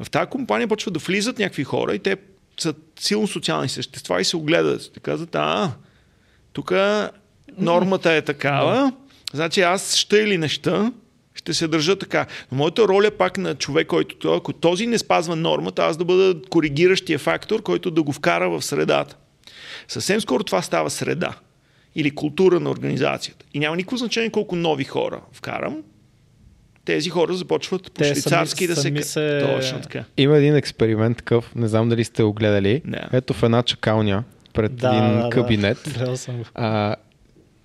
В 0.00 0.10
тази 0.10 0.30
компания 0.30 0.68
почват 0.68 0.94
да 0.94 1.00
влизат 1.00 1.38
някакви 1.38 1.64
хора 1.64 1.94
и 1.94 1.98
те 1.98 2.16
са 2.60 2.74
силно 3.00 3.26
социални 3.26 3.68
същества 3.68 4.20
и 4.20 4.24
се 4.24 4.36
огледат. 4.36 4.90
Те 4.94 5.00
казват, 5.00 5.34
а, 5.34 5.72
тук 6.52 6.72
нормата 7.58 8.12
е 8.12 8.22
такава, 8.22 8.92
значи 9.32 9.60
аз 9.60 9.96
ще 9.96 10.16
или 10.16 10.38
не 10.38 10.48
ще, 10.48 10.90
се 11.52 11.68
държа 11.68 11.96
така. 11.96 12.26
Но 12.52 12.58
моята 12.58 12.82
роля 12.88 13.10
пак 13.10 13.38
на 13.38 13.54
човек, 13.54 13.86
който 13.86 14.34
ако 14.34 14.52
този 14.52 14.86
не 14.86 14.98
спазва 14.98 15.36
нормата, 15.36 15.82
аз 15.82 15.96
да 15.96 16.04
бъда 16.04 16.40
коригиращия 16.50 17.18
фактор, 17.18 17.62
който 17.62 17.90
да 17.90 18.02
го 18.02 18.12
вкара 18.12 18.50
в 18.50 18.62
средата. 18.62 19.16
Съвсем 19.88 20.20
скоро 20.20 20.44
това 20.44 20.62
става 20.62 20.90
среда 20.90 21.34
или 21.94 22.10
култура 22.10 22.60
на 22.60 22.70
организацията. 22.70 23.46
И 23.54 23.58
няма 23.58 23.76
никакво 23.76 23.96
значение 23.96 24.30
колко 24.30 24.56
нови 24.56 24.84
хора 24.84 25.20
вкарам. 25.32 25.82
Тези 26.84 27.10
хора 27.10 27.34
започват 27.34 27.92
по 27.92 28.04
швейцарски 28.04 28.66
да 28.66 28.76
се... 28.76 28.82
сами 28.82 29.02
се- 29.02 29.48
Точно 29.56 29.80
така. 29.80 30.04
Има 30.16 30.36
един 30.36 30.56
експеримент 30.56 31.16
такъв, 31.16 31.54
не 31.54 31.68
знам 31.68 31.88
дали 31.88 32.04
сте 32.04 32.22
го 32.22 32.32
гледали. 32.32 32.82
Не. 32.84 33.00
Ето 33.12 33.34
в 33.34 33.42
една 33.42 33.62
чакалня 33.62 34.24
пред 34.52 34.76
Да, 34.76 34.88
един 34.88 35.20
да, 35.20 35.30
кабинет. 35.30 35.78
Да. 35.98 36.16
А, 36.54 36.96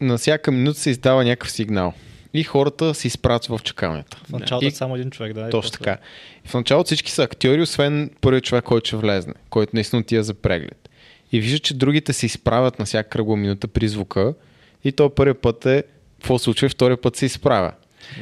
на 0.02 0.18
всяка 0.18 0.52
минута 0.52 0.80
се 0.80 0.90
издава 0.90 1.24
някакъв 1.24 1.52
сигнал. 1.52 1.94
И 2.34 2.44
хората 2.44 2.94
се 2.94 3.08
изпрат 3.08 3.46
в 3.46 3.60
чакалнята. 3.64 4.18
В 4.24 4.32
началото 4.32 4.66
И- 4.66 4.68
е 4.68 4.72
само 4.72 4.96
един 4.96 5.12
човек, 5.12 5.34
да. 5.34 5.50
Точно 5.50 5.72
така. 5.72 5.98
В 6.46 6.54
началото 6.54 6.86
всички 6.86 7.12
са 7.12 7.24
актьори, 7.24 7.62
освен 7.62 8.10
първият 8.22 8.44
човек, 8.44 8.64
който 8.64 8.88
ще 8.88 8.96
влезне, 8.96 9.34
който 9.50 9.72
наистина 9.74 10.00
отива 10.00 10.24
за 10.24 10.34
преглед. 10.34 10.90
И 11.32 11.40
вижда, 11.40 11.60
че 11.60 11.74
другите 11.74 12.14
се 12.14 12.26
изправят 12.26 12.80
на 12.80 12.86
всяка 12.86 13.10
кръгла 13.10 13.38
минута 13.38 13.68
при 13.68 13.88
звука 13.88 14.34
и 14.84 14.92
то 14.92 15.10
първият 15.10 15.42
път 15.42 15.66
е 15.66 15.84
какво 16.20 16.40
случва 16.40 16.70
втория 16.70 17.02
път 17.02 17.16
се 17.16 17.26
изправя. 17.26 17.72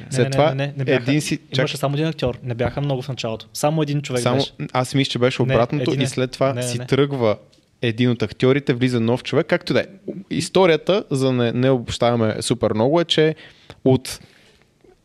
След 0.09 0.23
не, 0.25 0.29
това 0.31 0.49
не, 0.49 0.55
не, 0.55 0.67
не, 0.67 0.73
не 0.77 0.83
бяха, 0.83 1.03
един 1.03 1.21
си... 1.21 1.39
Имаше 1.57 1.77
само 1.77 1.95
един 1.95 2.07
актьор. 2.07 2.39
Не 2.43 2.53
бяха 2.53 2.81
много 2.81 3.01
в 3.01 3.09
началото. 3.09 3.45
Само 3.53 3.81
един 3.81 4.01
човек 4.01 4.21
само, 4.21 4.37
беше. 4.37 4.51
аз 4.73 4.95
мисля, 4.95 5.11
че 5.11 5.19
беше 5.19 5.43
Не, 5.43 5.53
обратното 5.53 5.91
един 5.91 6.01
е. 6.01 6.03
и 6.03 6.07
след 6.07 6.31
това 6.31 6.47
Не, 6.47 6.53
не, 6.53 6.63
си 6.63 6.79
не. 6.79 6.85
тръгва 6.85 7.37
един 7.87 8.09
от 8.09 8.21
актьорите, 8.21 8.73
влиза 8.73 8.99
нов 8.99 9.23
човек, 9.23 9.47
както 9.47 9.73
да 9.73 9.79
е. 9.79 9.85
Историята, 10.29 11.03
за 11.11 11.25
да 11.25 11.33
не, 11.33 11.51
не 11.51 11.69
обобщаваме 11.69 12.41
супер 12.41 12.73
много, 12.73 13.01
е, 13.01 13.05
че 13.05 13.35
от 13.85 14.19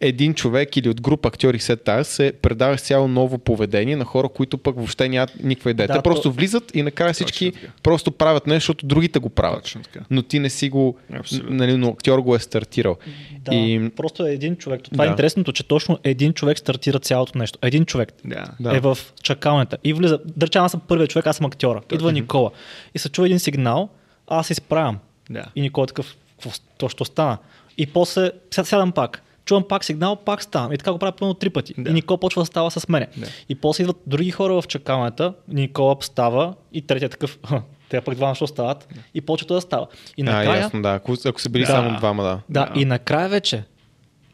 един 0.02 0.34
човек 0.34 0.76
или 0.76 0.88
от 0.88 1.00
група 1.00 1.28
актьори 1.28 1.58
след 1.58 1.82
тази 1.82 2.10
се 2.10 2.32
предава 2.34 2.76
цяло 2.76 3.08
ново 3.08 3.38
поведение 3.38 3.96
на 3.96 4.04
хора, 4.04 4.28
които 4.28 4.58
пък 4.58 4.76
въобще 4.76 5.08
нямат 5.08 5.32
никаква 5.36 5.70
идея. 5.70 5.86
Да, 5.86 5.94
Те 5.94 6.02
просто 6.02 6.22
то- 6.22 6.30
влизат 6.30 6.74
и 6.74 6.82
накрая 6.82 7.12
всички 7.12 7.52
просто 7.82 8.12
правят 8.12 8.46
нещо, 8.46 8.60
защото 8.60 8.86
другите 8.86 9.18
го 9.18 9.28
правят. 9.30 9.76
Но 10.10 10.22
ти 10.22 10.38
не 10.38 10.50
си 10.50 10.68
го, 10.68 10.96
Абсолютно. 11.12 11.50
нали, 11.50 11.76
но 11.76 11.88
актьор 11.88 12.18
го 12.18 12.34
е 12.34 12.40
стартирал. 12.40 12.96
Да, 13.34 13.54
И 13.54 13.90
просто 13.90 14.26
е 14.26 14.32
един 14.32 14.56
човек. 14.56 14.80
Това 14.84 15.04
е 15.04 15.06
Да. 15.06 15.10
интересното, 15.10 15.52
че 15.52 15.64
точно 15.64 15.98
един 16.04 16.32
човек 16.32 16.58
стартира 16.58 16.98
цялото 16.98 17.38
нещо. 17.38 17.58
Един 17.62 17.84
човек 17.84 18.12
Да. 18.24 18.44
Да. 18.60 18.76
е 18.76 18.80
в 18.80 18.98
чакалнята 19.22 19.76
и 19.84 19.92
влиза. 19.92 20.18
Да 20.26 20.46
речем, 20.46 20.62
аз 20.62 20.70
съм 20.70 20.80
първият 20.80 21.10
човек, 21.10 21.26
аз 21.26 21.36
съм 21.36 21.46
актьора. 21.46 21.80
Идва 21.92 22.12
Никола 22.12 22.50
и 22.94 22.98
се 22.98 23.08
чува 23.08 23.26
един 23.26 23.38
сигнал, 23.40 23.88
аз 24.28 24.46
се 24.46 24.52
изправям. 24.52 24.98
Да. 25.30 25.44
И 25.56 25.60
Никола 25.60 25.84
е 25.84 25.88
такъв, 25.88 26.16
какво 26.32 26.50
то 26.78 26.88
що 26.88 27.04
стана? 27.04 27.38
И 27.78 27.86
после 27.86 28.20
ся- 28.50 28.62
сядам 28.62 28.92
пак. 28.92 29.22
Чувам 29.44 29.64
пак 29.68 29.84
сигнал, 29.84 30.16
пак 30.16 30.42
ставам. 30.42 30.72
И 30.72 30.78
така 30.78 30.92
го 30.92 30.98
правя 30.98 31.12
пълно 31.12 31.34
три 31.34 31.50
пъти. 31.50 31.74
Да. 31.78 31.90
И 31.90 31.92
Никола 31.92 32.20
почва 32.20 32.42
да 32.42 32.46
става 32.46 32.70
с 32.70 32.88
мене. 32.88 33.06
Да. 33.16 33.26
И 33.48 33.54
после 33.54 33.82
идват 33.82 33.96
други 34.06 34.30
хора 34.30 34.62
в 34.62 34.66
чакалнята. 34.68 35.34
Никола 35.48 35.96
става 36.00 36.54
и 36.72 36.82
третия 36.82 37.08
такъв. 37.08 37.38
«Ха, 37.46 37.62
Те 37.88 38.00
пък 38.00 38.14
двама 38.14 38.34
що 38.34 38.46
стават. 38.46 38.88
И 39.14 39.20
почва 39.20 39.46
той 39.48 39.56
да 39.56 39.60
става. 39.60 39.86
И 40.16 40.22
а, 40.22 40.24
накрая, 40.24 40.60
ясно, 40.60 40.82
да. 40.82 40.88
Ако, 40.90 41.16
ако 41.26 41.40
са 41.40 41.48
били 41.48 41.62
Да. 41.62 41.66
само 41.66 41.98
двама, 41.98 42.22
да. 42.22 42.40
да, 42.48 42.72
и 42.80 42.84
накрая 42.84 43.28
вече 43.28 43.64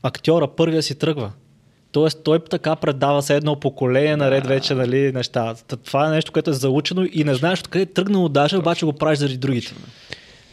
актьора 0.02 0.48
първия 0.48 0.82
си 0.82 0.98
тръгва. 0.98 1.32
Тоест 1.92 2.22
той 2.24 2.38
така 2.44 2.76
предава 2.76 3.22
се 3.22 3.36
едно 3.36 3.60
поколение 3.60 4.16
наред 4.16 4.46
вече 4.46 4.74
нали, 4.74 5.12
неща. 5.12 5.54
Това 5.84 6.06
е 6.06 6.10
нещо, 6.10 6.32
което 6.32 6.50
е 6.50 6.52
заучено 6.52 7.06
и 7.12 7.24
не 7.24 7.34
знаеш 7.34 7.60
откъде 7.60 7.82
е 7.82 7.86
тръгнало 7.86 8.28
даже, 8.28 8.56
обаче 8.56 8.86
го 8.86 8.92
правиш 8.92 9.18
заради 9.18 9.36
другите. 9.36 9.74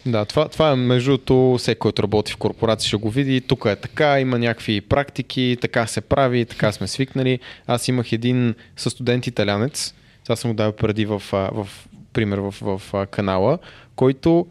Да, 0.06 0.26
това, 0.26 0.48
това 0.48 0.72
е 0.72 0.76
между 0.76 1.12
другото, 1.12 1.56
всеки, 1.58 1.80
който 1.80 2.04
работи 2.04 2.32
в 2.32 2.38
корпорация 2.38 2.88
ще 2.88 2.98
го 2.98 3.10
види. 3.10 3.42
Тук 3.42 3.66
е 3.66 3.76
така, 3.76 4.20
има 4.20 4.40
някакви 4.40 4.82
практики, 4.82 5.58
така 5.62 5.88
се 5.88 6.02
прави, 6.02 6.46
така 6.46 6.72
сме 6.72 6.88
свикнали. 6.88 7.40
Аз 7.68 7.88
имах 7.88 8.12
един 8.12 8.56
със 8.78 8.94
студент 8.94 9.28
италянец, 9.28 9.94
това 10.24 10.36
съм 10.36 10.52
го 10.52 10.56
дал 10.56 10.72
преди 10.72 11.06
в, 11.06 11.22
в 11.32 11.68
пример 12.14 12.38
в, 12.38 12.56
в, 12.62 12.82
а, 12.94 13.06
канала, 13.06 13.60
който, 13.96 14.48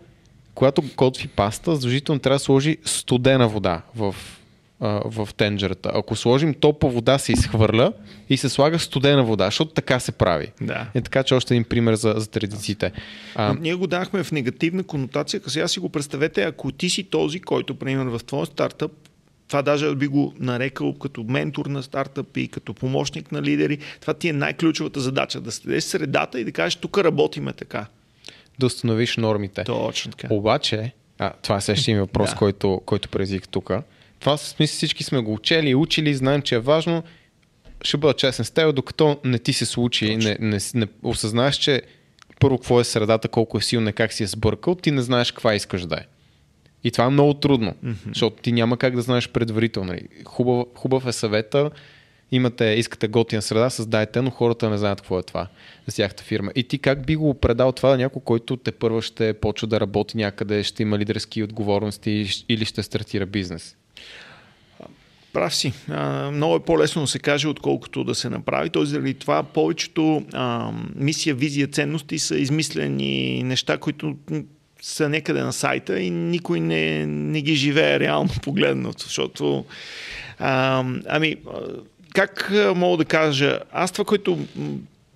когато 0.54 0.82
готви 0.96 1.28
паста, 1.28 1.74
задължително 1.74 2.20
трябва 2.20 2.34
да 2.34 2.44
сложи 2.44 2.76
студена 2.84 3.48
вода 3.48 3.82
в, 3.94 4.14
а, 4.84 5.00
в 5.04 5.28
тенджерата. 5.36 5.90
Ако 5.94 6.16
сложим 6.16 6.54
топла 6.54 6.90
вода, 6.90 7.18
се 7.18 7.32
изхвърля 7.32 7.92
и 8.28 8.36
се 8.36 8.48
слага 8.48 8.78
студена 8.78 9.24
вода, 9.24 9.44
защото 9.44 9.70
така 9.72 10.00
се 10.00 10.12
прави. 10.12 10.52
Да. 10.60 10.86
Е 10.94 11.00
така, 11.00 11.22
че 11.22 11.34
още 11.34 11.54
един 11.54 11.64
пример 11.64 11.94
за, 11.94 12.14
за 12.16 12.30
традициите. 12.30 12.92
А, 13.34 13.54
Ние 13.60 13.74
го 13.74 13.86
дахме 13.86 14.22
в 14.24 14.32
негативна 14.32 14.84
конотация, 14.84 15.40
сега 15.46 15.68
си 15.68 15.80
го 15.80 15.88
представете, 15.88 16.42
ако 16.42 16.72
ти 16.72 16.90
си 16.90 17.04
този, 17.04 17.40
който, 17.40 17.74
примерно, 17.74 18.18
в 18.18 18.24
твоя 18.24 18.46
стартъп, 18.46 18.92
това 19.48 19.62
даже 19.62 19.94
би 19.94 20.06
го 20.06 20.34
нарекал 20.38 20.94
като 20.94 21.24
ментор 21.28 21.66
на 21.66 21.82
стартъпи, 21.82 22.48
като 22.48 22.74
помощник 22.74 23.32
на 23.32 23.42
лидери. 23.42 23.78
Това 24.00 24.14
ти 24.14 24.28
е 24.28 24.32
най-ключовата 24.32 25.00
задача, 25.00 25.40
да 25.40 25.52
следеш 25.52 25.84
средата 25.84 26.40
и 26.40 26.44
да 26.44 26.52
кажеш, 26.52 26.76
тук 26.76 26.98
работиме 26.98 27.52
така. 27.52 27.86
да 28.58 28.66
установиш 28.66 29.16
нормите. 29.16 29.64
Точно 29.64 30.12
така. 30.12 30.34
Обаче, 30.34 30.92
а, 31.18 31.32
това 31.42 31.56
е 31.56 31.60
следващия 31.60 31.94
ми 31.94 32.00
въпрос, 32.00 32.30
Да. 32.30 32.36
който, 32.36 32.80
който 32.86 33.08
предизвика 33.08 33.48
тук. 33.48 33.70
Това 34.22 34.36
в 34.36 34.40
смисъл 34.40 34.76
всички 34.76 35.04
сме 35.04 35.18
го 35.18 35.32
учели, 35.32 35.74
учили, 35.74 36.14
знаем, 36.14 36.42
че 36.42 36.54
е 36.54 36.58
важно. 36.58 37.02
Ще 37.84 37.96
бъда 37.96 38.14
честен 38.14 38.44
с 38.44 38.50
теб, 38.50 38.74
докато 38.74 39.18
не 39.24 39.38
ти 39.38 39.52
се 39.52 39.66
случи, 39.66 40.16
не, 40.16 40.36
не, 40.40 40.58
не 40.74 40.86
осъзнаеш, 41.02 41.56
че 41.56 41.82
първо 42.40 42.58
какво 42.58 42.80
е 42.80 42.84
средата, 42.84 43.28
колко 43.28 43.58
е 43.58 43.60
силна, 43.60 43.92
как 43.92 44.12
си 44.12 44.22
е 44.22 44.26
сбъркал, 44.26 44.74
ти 44.74 44.90
не 44.90 45.02
знаеш 45.02 45.32
каква 45.32 45.54
искаш 45.54 45.86
да 45.86 45.94
е. 45.94 46.04
И 46.84 46.90
това 46.90 47.04
е 47.04 47.08
много 47.08 47.34
трудно, 47.34 47.74
mm-hmm. 47.84 48.08
защото 48.08 48.36
ти 48.42 48.52
няма 48.52 48.76
как 48.76 48.96
да 48.96 49.02
знаеш 49.02 49.28
предварително. 49.28 49.92
Нали. 49.92 50.08
Хубав, 50.24 50.66
хубав 50.74 51.06
е 51.06 51.12
съвета, 51.12 51.70
имате, 52.32 52.64
искате 52.64 53.08
готина 53.08 53.42
среда, 53.42 53.70
създайте, 53.70 54.22
но 54.22 54.30
хората 54.30 54.70
не 54.70 54.78
знаят 54.78 55.00
какво 55.00 55.18
е 55.18 55.22
това 55.22 55.48
за 55.86 55.96
тяхната 55.96 56.24
фирма. 56.24 56.52
И 56.54 56.64
ти 56.64 56.78
как 56.78 57.06
би 57.06 57.16
го 57.16 57.34
предал 57.34 57.72
това 57.72 57.90
на 57.90 57.96
някой, 57.96 58.22
който 58.24 58.56
те 58.56 58.72
първо 58.72 59.02
ще 59.02 59.32
почва 59.32 59.66
да 59.66 59.80
работи 59.80 60.16
някъде, 60.16 60.62
ще 60.62 60.82
има 60.82 60.98
лидерски 60.98 61.42
отговорности 61.42 62.44
или 62.48 62.64
ще 62.64 62.82
стартира 62.82 63.26
бизнес? 63.26 63.76
Прав 65.32 65.54
си. 65.54 65.72
А, 65.88 66.30
много 66.30 66.56
е 66.56 66.60
по-лесно 66.60 67.02
да 67.02 67.08
се 67.08 67.18
каже, 67.18 67.48
отколкото 67.48 68.04
да 68.04 68.14
се 68.14 68.30
направи. 68.30 68.70
Тоест, 68.70 68.90
заради 68.90 69.14
това 69.14 69.42
повечето 69.42 70.22
а, 70.32 70.70
мисия, 70.94 71.34
визия, 71.34 71.66
ценности 71.66 72.18
са 72.18 72.36
измислени 72.36 73.42
неща, 73.42 73.78
които 73.78 74.16
са 74.82 75.08
някъде 75.08 75.42
на 75.42 75.52
сайта 75.52 76.00
и 76.00 76.10
никой 76.10 76.60
не, 76.60 77.06
не 77.06 77.42
ги 77.42 77.54
живее 77.54 78.00
реално 78.00 78.30
погледнато, 78.42 79.04
защото 79.04 79.64
а, 80.38 80.84
ами, 81.06 81.36
как 82.14 82.52
мога 82.76 82.96
да 82.96 83.04
кажа, 83.04 83.58
аз 83.72 83.92
това, 83.92 84.04
което 84.04 84.38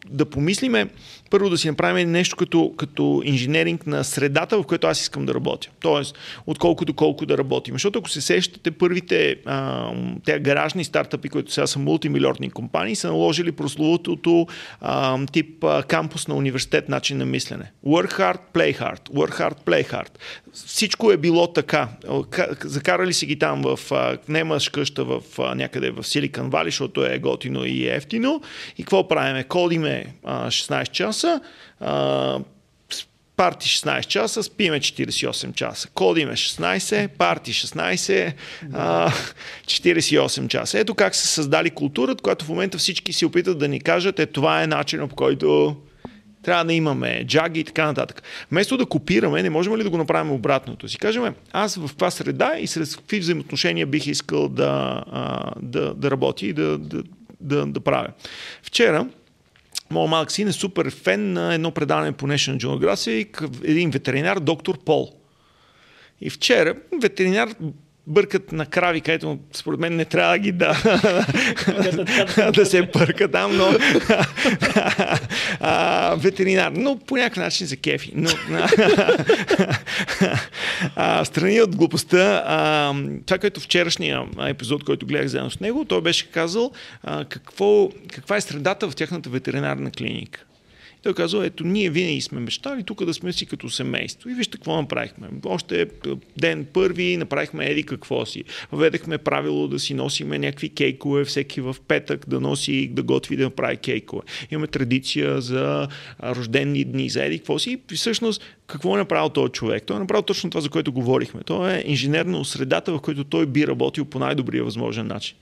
да 0.09 0.24
помислиме, 0.24 0.88
първо 1.31 1.51
да 1.51 1.59
си 1.59 1.69
направим 1.69 2.11
нещо 2.11 2.36
като, 2.36 2.73
като 2.77 3.23
инженеринг 3.24 3.86
на 3.86 4.05
средата, 4.05 4.59
в 4.59 4.66
която 4.66 4.86
аз 4.86 5.01
искам 5.01 5.27
да 5.27 5.35
работя. 5.35 5.69
Тоест, 5.81 6.19
отколкото 6.47 6.94
колко 6.94 7.27
да 7.27 7.39
работим. 7.39 7.74
Защото 7.74 7.98
ако 7.98 8.11
се 8.11 8.20
сещате, 8.20 8.70
първите 8.70 9.36
а, 9.47 9.90
те 10.24 10.39
гаражни 10.39 10.85
стартъпи, 10.85 11.28
които 11.28 11.53
сега 11.53 11.66
са 11.66 11.78
мултимилиардни 11.78 12.51
компании, 12.51 12.97
са 12.97 13.09
наложили 13.09 13.53
прословутото 13.53 14.47
а, 14.81 15.27
тип 15.27 15.65
а, 15.65 15.82
кампус 15.82 16.28
на 16.28 16.35
университет 16.35 16.89
начин 16.89 17.19
на 17.19 17.27
мислене. 17.27 17.73
Work 17.86 18.12
hard, 18.12 18.39
play 18.55 18.78
hard. 18.78 19.11
Work 19.11 19.40
hard, 19.40 19.57
play 19.66 19.93
hard. 19.93 20.11
Всичко 20.66 21.12
е 21.12 21.16
било 21.16 21.53
така. 21.53 21.89
Закарали 22.65 23.12
си 23.12 23.27
ги 23.27 23.39
там 23.39 23.62
в 23.62 23.78
немаш 24.28 24.69
къща 24.69 25.05
в, 25.05 25.23
някъде 25.39 25.91
в 25.91 26.05
Силикан 26.05 26.51
Вали, 26.51 26.69
защото 26.70 27.05
е 27.05 27.19
готино 27.19 27.65
и 27.65 27.89
ефтино. 27.89 28.43
И 28.78 28.83
какво 28.83 29.09
правиме? 29.09 29.45
Кодиме 29.45 30.07
а, 30.24 30.47
16 30.47 30.91
часа 30.91 31.41
парти 33.37 33.69
16 33.69 34.07
часа, 34.07 34.43
спиме 34.43 34.81
48 34.81 35.55
часа. 35.55 35.89
Кодиме 35.95 36.33
16, 36.33 37.09
парти 37.09 37.53
16, 37.53 38.33
а, 38.73 39.12
48 39.65 40.49
часа. 40.49 40.78
Ето 40.78 40.95
как 40.95 41.15
са 41.15 41.27
създали 41.27 41.70
културата, 41.70 42.23
която 42.23 42.45
в 42.45 42.49
момента 42.49 42.78
всички 42.78 43.12
си 43.12 43.24
опитат 43.24 43.59
да 43.59 43.69
ни 43.69 43.81
кажат, 43.81 44.19
е 44.19 44.27
това 44.27 44.62
е 44.62 44.66
начинът 44.66 45.11
по 45.11 45.16
който 45.16 45.77
трябва 46.47 46.64
да 46.64 46.73
имаме 46.73 47.24
джаги 47.27 47.60
и 47.60 47.64
така 47.64 47.86
нататък. 47.86 48.23
Вместо 48.51 48.77
да 48.77 48.86
копираме, 48.86 49.43
не 49.43 49.51
можем 49.51 49.77
ли 49.77 49.82
да 49.82 49.90
го 49.90 49.97
направим 49.97 50.32
обратното? 50.32 50.89
Си 50.89 50.98
кажем, 50.98 51.35
аз 51.52 51.77
в 51.77 51.89
каква 51.89 52.10
среда 52.10 52.55
и 52.59 52.66
сред 52.66 52.97
какви 52.97 53.18
взаимоотношения 53.18 53.86
бих 53.86 54.06
искал 54.06 54.48
да, 54.48 55.02
да, 55.62 55.94
да 55.94 56.10
работя 56.10 56.47
и 56.47 56.52
да, 56.52 56.78
да, 56.78 57.02
да, 57.40 57.66
да 57.66 57.81
правя. 57.81 58.09
Вчера 58.62 59.06
Моят 59.90 60.10
малък 60.10 60.32
син 60.32 60.48
е 60.48 60.52
супер 60.52 60.90
фен 60.90 61.32
на 61.32 61.55
едно 61.55 61.70
предаване 61.70 62.12
по 62.12 62.27
National 62.27 62.59
Geographic, 62.59 63.64
един 63.64 63.90
ветеринар, 63.90 64.39
доктор 64.39 64.78
Пол. 64.85 65.12
И 66.20 66.31
вчера 66.31 66.74
ветеринар 67.02 67.48
бъркат 68.07 68.53
на 68.53 68.66
крави, 68.66 69.01
където 69.01 69.39
според 69.53 69.81
мен 69.81 69.97
не 69.97 70.05
трябва 70.05 70.33
да 70.33 70.39
ги 70.39 70.53
да, 70.53 70.77
да 72.55 72.66
се 72.66 72.83
бърка 72.83 73.31
там, 73.31 73.57
но 73.57 73.66
а, 75.61 76.15
ветеринар. 76.19 76.73
Но 76.73 76.99
по 76.99 77.16
някакъв 77.16 77.43
начин 77.43 77.66
за 77.66 77.77
кефи. 77.77 78.12
Но, 78.15 78.31
а, 80.97 81.24
страни 81.24 81.61
от 81.61 81.77
глупостта, 81.77 82.43
а, 82.47 82.95
това, 83.27 83.39
което 83.39 83.61
вчерашния 83.61 84.23
епизод, 84.47 84.85
който 84.85 85.07
гледах 85.07 85.27
заедно 85.27 85.51
с 85.51 85.61
него, 85.61 85.85
той 85.85 86.01
беше 86.01 86.31
казал 86.31 86.73
а, 87.03 87.24
какво, 87.24 87.91
каква 88.09 88.37
е 88.37 88.41
средата 88.41 88.91
в 88.91 88.97
тяхната 88.97 89.31
ветеринарна 89.31 89.91
клиника. 89.91 90.45
Той 91.07 91.15
казва, 91.15 91.47
ето 91.47 91.65
ние 91.65 91.91
винаги 91.91 92.20
сме 92.20 92.41
мечтали 92.41 92.83
тук 92.83 93.05
да 93.05 93.15
сме 93.15 93.33
си 93.33 93.47
като 93.47 93.70
семейство. 93.70 94.31
И 94.31 94.35
вижте 94.35 94.57
какво 94.57 94.77
направихме. 94.77 95.28
Още 95.45 95.87
ден 96.39 96.66
първи 96.73 97.16
направихме 97.16 97.66
еди 97.66 97.83
какво 97.83 98.27
си. 98.27 98.45
Введахме 98.73 99.19
правило 99.19 99.69
да 99.69 99.78
си 99.78 99.95
носиме 99.95 100.39
някакви 100.39 100.69
кейкове 100.69 101.24
всеки 101.24 101.61
в 101.61 101.77
петък, 101.89 102.28
да 102.28 102.41
носи, 102.41 102.89
да 102.89 103.03
готви, 103.03 103.37
да 103.37 103.45
направи 103.45 103.77
кейкове. 103.77 104.23
Имаме 104.51 104.66
традиция 104.66 105.41
за 105.41 105.89
рождени 106.23 106.85
дни, 106.85 107.11
за 107.11 107.24
еди 107.24 107.39
какво 107.39 107.59
си. 107.59 107.78
И 107.93 107.95
всъщност 107.95 108.43
какво 108.66 108.95
е 108.95 108.99
направил 108.99 109.28
този 109.28 109.53
човек? 109.53 109.83
Той 109.87 109.97
е 109.97 110.01
направил 110.01 110.23
точно 110.23 110.51
това, 110.51 110.61
за 110.61 110.69
което 110.69 110.93
говорихме. 110.93 111.41
Той 111.45 111.73
е 111.73 111.85
инженерно 111.87 112.45
средата, 112.45 112.93
в 112.93 113.01
която 113.01 113.24
той 113.24 113.47
би 113.47 113.66
работил 113.66 114.05
по 114.05 114.19
най-добрия 114.19 114.65
възможен 114.65 115.07
начин 115.07 115.37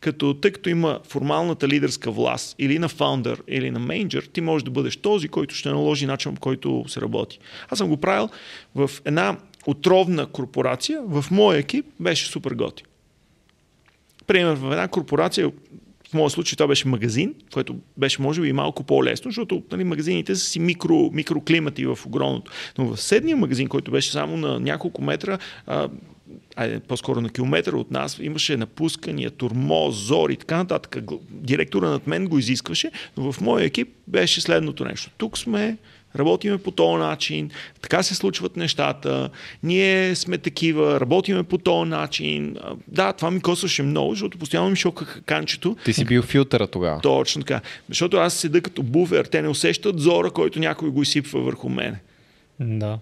като 0.00 0.34
тъй 0.34 0.50
като 0.50 0.68
има 0.68 1.00
формалната 1.08 1.68
лидерска 1.68 2.10
власт 2.10 2.54
или 2.58 2.78
на 2.78 2.88
фаундър, 2.88 3.42
или 3.48 3.70
на 3.70 3.78
менеджер, 3.78 4.22
ти 4.32 4.40
можеш 4.40 4.64
да 4.64 4.70
бъдеш 4.70 4.96
този, 4.96 5.28
който 5.28 5.54
ще 5.54 5.68
наложи 5.68 6.06
начин, 6.06 6.34
по 6.34 6.40
който 6.40 6.84
се 6.88 7.00
работи. 7.00 7.38
Аз 7.68 7.78
съм 7.78 7.88
го 7.88 7.96
правил 7.96 8.28
в 8.74 8.90
една 9.04 9.36
отровна 9.66 10.26
корпорация, 10.26 11.02
в 11.06 11.24
моя 11.30 11.58
екип 11.58 11.86
беше 12.00 12.26
супер 12.26 12.50
готи. 12.50 12.84
Пример, 14.26 14.54
в 14.54 14.72
една 14.72 14.88
корпорация, 14.88 15.50
в 16.10 16.14
моят 16.14 16.32
случай 16.32 16.56
това 16.56 16.68
беше 16.68 16.88
магазин, 16.88 17.34
което 17.52 17.76
беше 17.96 18.22
може 18.22 18.40
би 18.40 18.52
малко 18.52 18.82
по-лесно, 18.82 19.30
защото 19.30 19.62
нали, 19.72 19.84
магазините 19.84 20.34
са 20.34 20.44
си 20.44 20.60
микро, 20.60 21.10
микроклимати 21.12 21.86
в 21.86 21.98
огромното. 22.06 22.52
Но 22.78 22.84
в 22.86 23.00
седния 23.00 23.36
магазин, 23.36 23.68
който 23.68 23.90
беше 23.90 24.10
само 24.10 24.36
на 24.36 24.60
няколко 24.60 25.02
метра, 25.02 25.38
а, 25.66 25.88
айде, 26.56 26.80
по-скоро 26.80 27.20
на 27.20 27.28
километър 27.28 27.72
от 27.72 27.90
нас, 27.90 28.18
имаше 28.22 28.56
напускания, 28.56 29.30
турмоз, 29.30 29.94
зори 29.94 30.32
и 30.32 30.36
така 30.36 30.56
нататък. 30.56 30.96
Директора 31.30 31.88
над 31.88 32.06
мен 32.06 32.28
го 32.28 32.38
изискваше, 32.38 32.90
но 33.16 33.32
в 33.32 33.40
моя 33.40 33.64
екип 33.64 33.88
беше 34.08 34.40
следното 34.40 34.84
нещо. 34.84 35.10
Тук 35.18 35.38
сме, 35.38 35.76
работиме 36.16 36.58
по 36.58 36.70
този 36.70 36.98
начин, 36.98 37.50
така 37.82 38.02
се 38.02 38.14
случват 38.14 38.56
нещата, 38.56 39.30
ние 39.62 40.14
сме 40.14 40.38
такива, 40.38 41.00
работиме 41.00 41.42
по 41.42 41.58
този 41.58 41.90
начин. 41.90 42.56
Да, 42.88 43.12
това 43.12 43.30
ми 43.30 43.40
косваше 43.40 43.82
много, 43.82 44.10
защото 44.10 44.38
постоянно 44.38 44.70
ми 44.70 44.76
шокаха 44.76 45.20
канчето. 45.20 45.76
Ти 45.84 45.92
си 45.92 46.04
бил 46.04 46.22
филтъра 46.22 46.66
тогава. 46.66 47.00
Точно 47.00 47.42
така. 47.42 47.60
Защото 47.88 48.16
аз 48.16 48.34
седа 48.34 48.60
като 48.60 48.82
буфер, 48.82 49.24
те 49.24 49.42
не 49.42 49.48
усещат 49.48 50.00
зора, 50.00 50.30
който 50.30 50.58
някой 50.58 50.90
го 50.90 51.02
изсипва 51.02 51.40
върху 51.40 51.68
мен. 51.68 51.96
Да. 52.60 52.98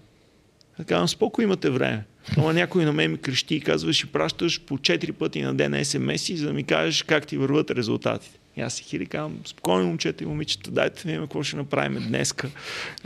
Така, 0.77 1.07
споко 1.07 1.41
имате 1.41 1.69
време. 1.69 2.03
Ама 2.37 2.53
някой 2.53 2.85
на 2.85 2.93
мен 2.93 3.11
ми 3.11 3.17
крещи 3.17 3.55
и 3.55 3.61
казва, 3.61 3.93
ще 3.93 4.05
пращаш 4.07 4.61
по 4.61 4.77
4 4.77 5.11
пъти 5.11 5.41
на 5.41 5.55
ден 5.55 5.85
смс 5.85 6.31
за 6.33 6.47
да 6.47 6.53
ми 6.53 6.63
кажеш 6.63 7.03
как 7.03 7.27
ти 7.27 7.37
върват 7.37 7.71
резултатите. 7.71 8.39
И 8.57 8.61
аз 8.61 8.73
си 8.73 8.83
хили 8.83 9.05
казвам, 9.05 9.37
спокойно 9.45 9.87
момчета 9.87 10.23
и 10.23 10.27
момичета, 10.27 10.71
дайте 10.71 11.03
да 11.03 11.07
видим 11.07 11.21
какво 11.21 11.43
ще 11.43 11.57
направим 11.57 12.03
днеска. 12.07 12.49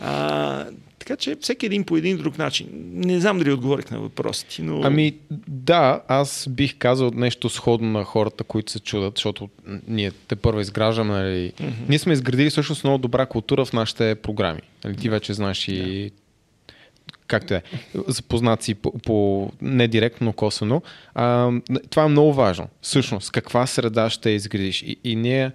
А, 0.02 0.66
така 1.00 1.16
че 1.16 1.36
всеки 1.42 1.66
един 1.66 1.84
по 1.84 1.98
един 1.98 2.18
друг 2.18 2.38
начин. 2.38 2.68
Не 2.94 3.20
знам 3.20 3.40
дали 3.40 3.52
отговорих 3.52 3.92
на 3.92 4.00
въпросите, 4.00 4.62
но... 4.62 4.82
Ами 4.84 5.14
да, 5.48 6.02
аз 6.08 6.48
бих 6.50 6.78
казал 6.78 7.12
нещо 7.16 7.50
сходно 7.50 7.90
на 7.90 8.04
хората, 8.04 8.44
които 8.44 8.72
се 8.72 8.80
чудат, 8.80 9.14
защото 9.16 9.50
ние 9.88 10.12
те 10.28 10.36
първо 10.36 10.60
изграждаме. 10.60 11.14
Нали... 11.14 11.54
Mm-hmm. 11.58 11.90
Ние 11.90 12.00
сме 12.00 12.14
изградили 12.14 12.50
всъщност 12.50 12.84
много 12.84 12.98
добра 12.98 13.26
култура 13.26 13.66
в 13.66 13.74
нашите 13.74 14.16
програми. 14.16 14.62
Нали, 14.84 14.96
ти 14.96 15.10
вече 15.10 15.34
знаеш 15.34 15.68
и 15.68 16.12
както 17.34 17.54
е, 17.54 17.62
запознат 18.08 18.70
по, 18.82 18.92
по 18.92 19.52
не 19.62 19.88
директно, 19.88 20.26
но 20.26 20.34
косвено. 20.34 20.82
А, 21.16 21.52
това 21.90 22.04
е 22.04 22.08
много 22.08 22.34
важно. 22.34 22.68
Всъщност, 22.82 23.32
каква 23.32 23.68
среда 23.68 24.10
ще 24.10 24.30
изградиш? 24.30 24.82
И, 24.82 24.98
и 25.04 25.16
ние 25.16 25.52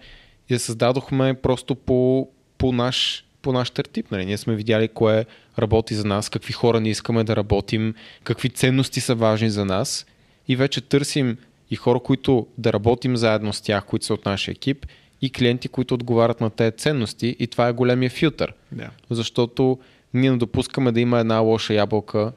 я 0.51 0.59
създадохме 0.59 1.35
просто 1.35 1.75
по, 1.75 2.29
по 2.59 2.73
наш 2.73 3.25
по 3.43 3.53
наш 3.53 3.71
тертип. 3.71 4.11
Нали? 4.11 4.27
Ние 4.27 4.39
сме 4.39 4.55
видяли 4.55 4.89
кое 4.89 5.25
работи 5.59 5.95
за 5.95 6.05
нас, 6.05 6.29
какви 6.29 6.53
хора 6.53 6.81
ни 6.81 6.91
искаме 6.91 7.25
да 7.25 7.37
работим, 7.37 7.95
какви 8.25 8.51
ценности 8.51 9.01
са 9.01 9.15
важни 9.15 9.51
за 9.51 9.65
нас 9.65 10.07
и 10.49 10.57
вече 10.57 10.81
търсим 10.81 11.37
и 11.71 11.77
хора, 11.77 12.01
които 12.01 12.47
да 12.59 12.73
работим 12.73 13.17
заедно 13.17 13.53
с 13.53 13.61
тях, 13.61 13.85
които 13.85 14.07
са 14.07 14.15
от 14.15 14.25
нашия 14.25 14.53
екип 14.53 14.87
и 15.23 15.31
клиенти, 15.33 15.69
които 15.69 15.95
отговарят 15.95 16.41
на 16.41 16.51
тези 16.51 16.77
ценности 16.77 17.37
и 17.39 17.47
това 17.47 17.69
е 17.69 17.73
големия 17.73 18.11
филтър. 18.11 18.53
Yeah. 18.75 18.89
Защото 19.11 19.79
ние 20.15 20.31
не 20.31 20.37
допускаме 20.37 20.93
да 20.93 21.01
има 21.01 21.19
една 21.19 21.39
лоша 21.39 21.75
ябълка 21.75 22.33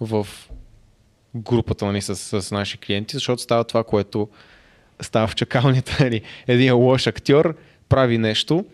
в 0.00 0.26
групата 1.34 1.86
нали, 1.86 2.02
с, 2.02 2.42
с 2.42 2.50
наши 2.50 2.78
клиенти, 2.78 3.16
защото 3.16 3.42
става 3.42 3.64
това, 3.64 3.84
което 3.84 4.28
става 5.00 5.26
в 5.26 5.34
чакалнята. 5.34 5.96
Нали. 6.04 6.22
Един 6.46 6.74
лош 6.74 7.06
актьор 7.06 7.56
прави 7.88 8.18
нещо, 8.18 8.64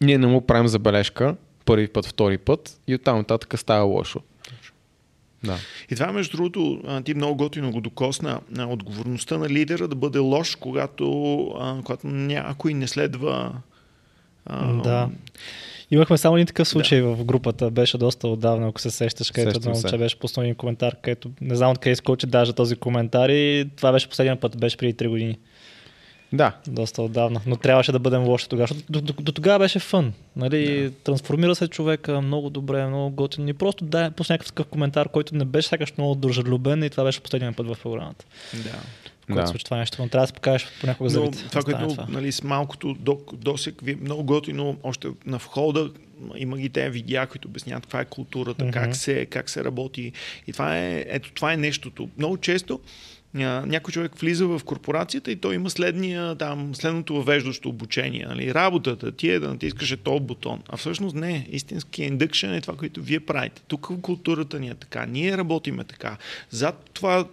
ние 0.00 0.18
не 0.18 0.26
му 0.26 0.46
правим 0.46 0.68
забележка 0.68 1.36
първи 1.64 1.88
път, 1.88 2.06
втори 2.06 2.38
път 2.38 2.80
и 2.86 2.94
оттам 2.94 3.16
нататък 3.16 3.58
става 3.58 3.84
лошо. 3.84 4.20
Да. 5.44 5.58
И 5.90 5.94
това, 5.94 6.12
между 6.12 6.36
другото, 6.36 6.82
ти 7.04 7.14
много 7.14 7.36
готино 7.36 7.70
го 7.70 7.80
докосна 7.80 8.40
на 8.50 8.68
отговорността 8.68 9.38
на 9.38 9.48
лидера 9.48 9.88
да 9.88 9.94
бъде 9.94 10.18
лош, 10.18 10.54
когато, 10.54 11.06
когато 11.84 12.06
някой 12.06 12.74
не 12.74 12.88
следва. 12.88 13.52
Да. 14.84 15.10
Имахме 15.92 16.18
само 16.18 16.36
един 16.36 16.46
такъв 16.46 16.68
случай 16.68 17.00
да. 17.00 17.06
в 17.06 17.24
групата, 17.24 17.70
беше 17.70 17.98
доста 17.98 18.28
отдавна, 18.28 18.68
ако 18.68 18.80
се 18.80 18.90
сещаш, 18.90 19.30
където 19.30 19.58
едно 19.58 19.70
момче 19.70 19.98
беше 19.98 20.18
пуснал 20.18 20.44
един 20.44 20.54
коментар, 20.54 20.96
където 21.02 21.30
не 21.40 21.56
знам 21.56 21.70
откъде 21.70 21.92
изкочи 21.92 22.26
даже 22.26 22.52
този 22.52 22.76
коментар 22.76 23.28
и 23.28 23.68
това 23.76 23.92
беше 23.92 24.08
последния 24.08 24.40
път, 24.40 24.58
беше 24.58 24.76
преди 24.76 24.94
3 24.94 25.08
години. 25.08 25.38
Да, 26.32 26.52
Доста 26.66 27.02
отдавна. 27.02 27.40
Но 27.46 27.56
трябваше 27.56 27.92
да 27.92 27.98
бъдем 27.98 28.24
лоши 28.24 28.48
тогава. 28.48 28.74
До, 28.90 29.00
до, 29.00 29.12
до, 29.12 29.32
тогава 29.32 29.58
беше 29.58 29.78
фън. 29.78 30.12
Нали? 30.36 30.92
Трансформира 31.04 31.54
се 31.54 31.68
човека 31.68 32.20
много 32.20 32.50
добре, 32.50 32.86
много 32.86 33.10
готин. 33.10 33.48
И 33.48 33.52
просто 33.52 33.84
да, 33.84 34.10
пусна 34.10 34.32
някакъв 34.32 34.48
такъв 34.48 34.66
коментар, 34.66 35.08
който 35.08 35.36
не 35.36 35.44
беше 35.44 35.68
сякаш 35.68 35.92
много 35.98 36.14
дружелюбен 36.14 36.82
и 36.82 36.90
това 36.90 37.04
беше 37.04 37.20
последния 37.20 37.52
път 37.52 37.66
в 37.66 37.76
програмата. 37.82 38.24
Да. 38.54 38.78
Когато 39.26 39.42
Да. 39.42 39.48
случи 39.48 39.64
това 39.64 39.76
нещо, 39.76 40.02
но 40.02 40.08
трябва 40.08 40.22
да 40.22 40.26
се 40.26 40.32
покажеш 40.32 40.68
понякога 40.80 41.10
за 41.10 41.20
вид. 41.20 41.44
това, 41.50 41.62
което 41.62 42.06
нали, 42.08 42.32
с 42.32 42.42
малкото 42.42 42.94
до, 42.94 43.20
досек 43.32 43.74
ви 43.82 43.92
е 43.92 43.96
много 43.96 44.24
готино, 44.24 44.76
още 44.82 45.08
на 45.26 45.38
входа 45.38 45.90
има 46.36 46.58
ги 46.58 46.68
тези 46.68 46.90
видеа, 46.90 47.26
които 47.26 47.48
обясняват 47.48 47.82
каква 47.82 48.00
е 48.00 48.04
културата, 48.04 48.64
Мгм. 48.64 48.72
как, 48.72 48.96
се, 48.96 49.26
как 49.26 49.50
се 49.50 49.64
работи. 49.64 50.12
И 50.46 50.52
това 50.52 50.78
е, 50.78 51.04
ето, 51.08 51.32
това 51.32 51.52
е 51.52 51.56
нещото. 51.56 52.08
Много 52.18 52.36
често 52.36 52.80
ня- 53.36 53.64
някой 53.66 53.92
човек 53.92 54.16
влиза 54.16 54.46
в 54.46 54.60
корпорацията 54.64 55.32
и 55.32 55.36
той 55.36 55.54
има 55.54 55.70
следния, 55.70 56.34
там, 56.34 56.74
следното 56.74 57.14
въвеждащо 57.14 57.68
обучение. 57.68 58.26
Нали? 58.28 58.54
Работата 58.54 59.12
ти 59.12 59.30
е 59.30 59.38
да 59.38 59.48
натискаш 59.48 59.96
този 59.96 60.20
бутон. 60.20 60.62
А 60.68 60.76
всъщност 60.76 61.16
не. 61.16 61.46
Истински 61.50 62.02
индъкшен 62.02 62.54
е 62.54 62.60
това, 62.60 62.76
което 62.76 63.02
вие 63.02 63.20
правите. 63.20 63.62
Тук 63.62 64.00
културата 64.02 64.60
ни 64.60 64.68
е 64.68 64.74
така. 64.74 65.06
Ние 65.06 65.36
работиме 65.38 65.84
така. 65.84 66.16
Зад 66.50 66.90
това 66.94 67.24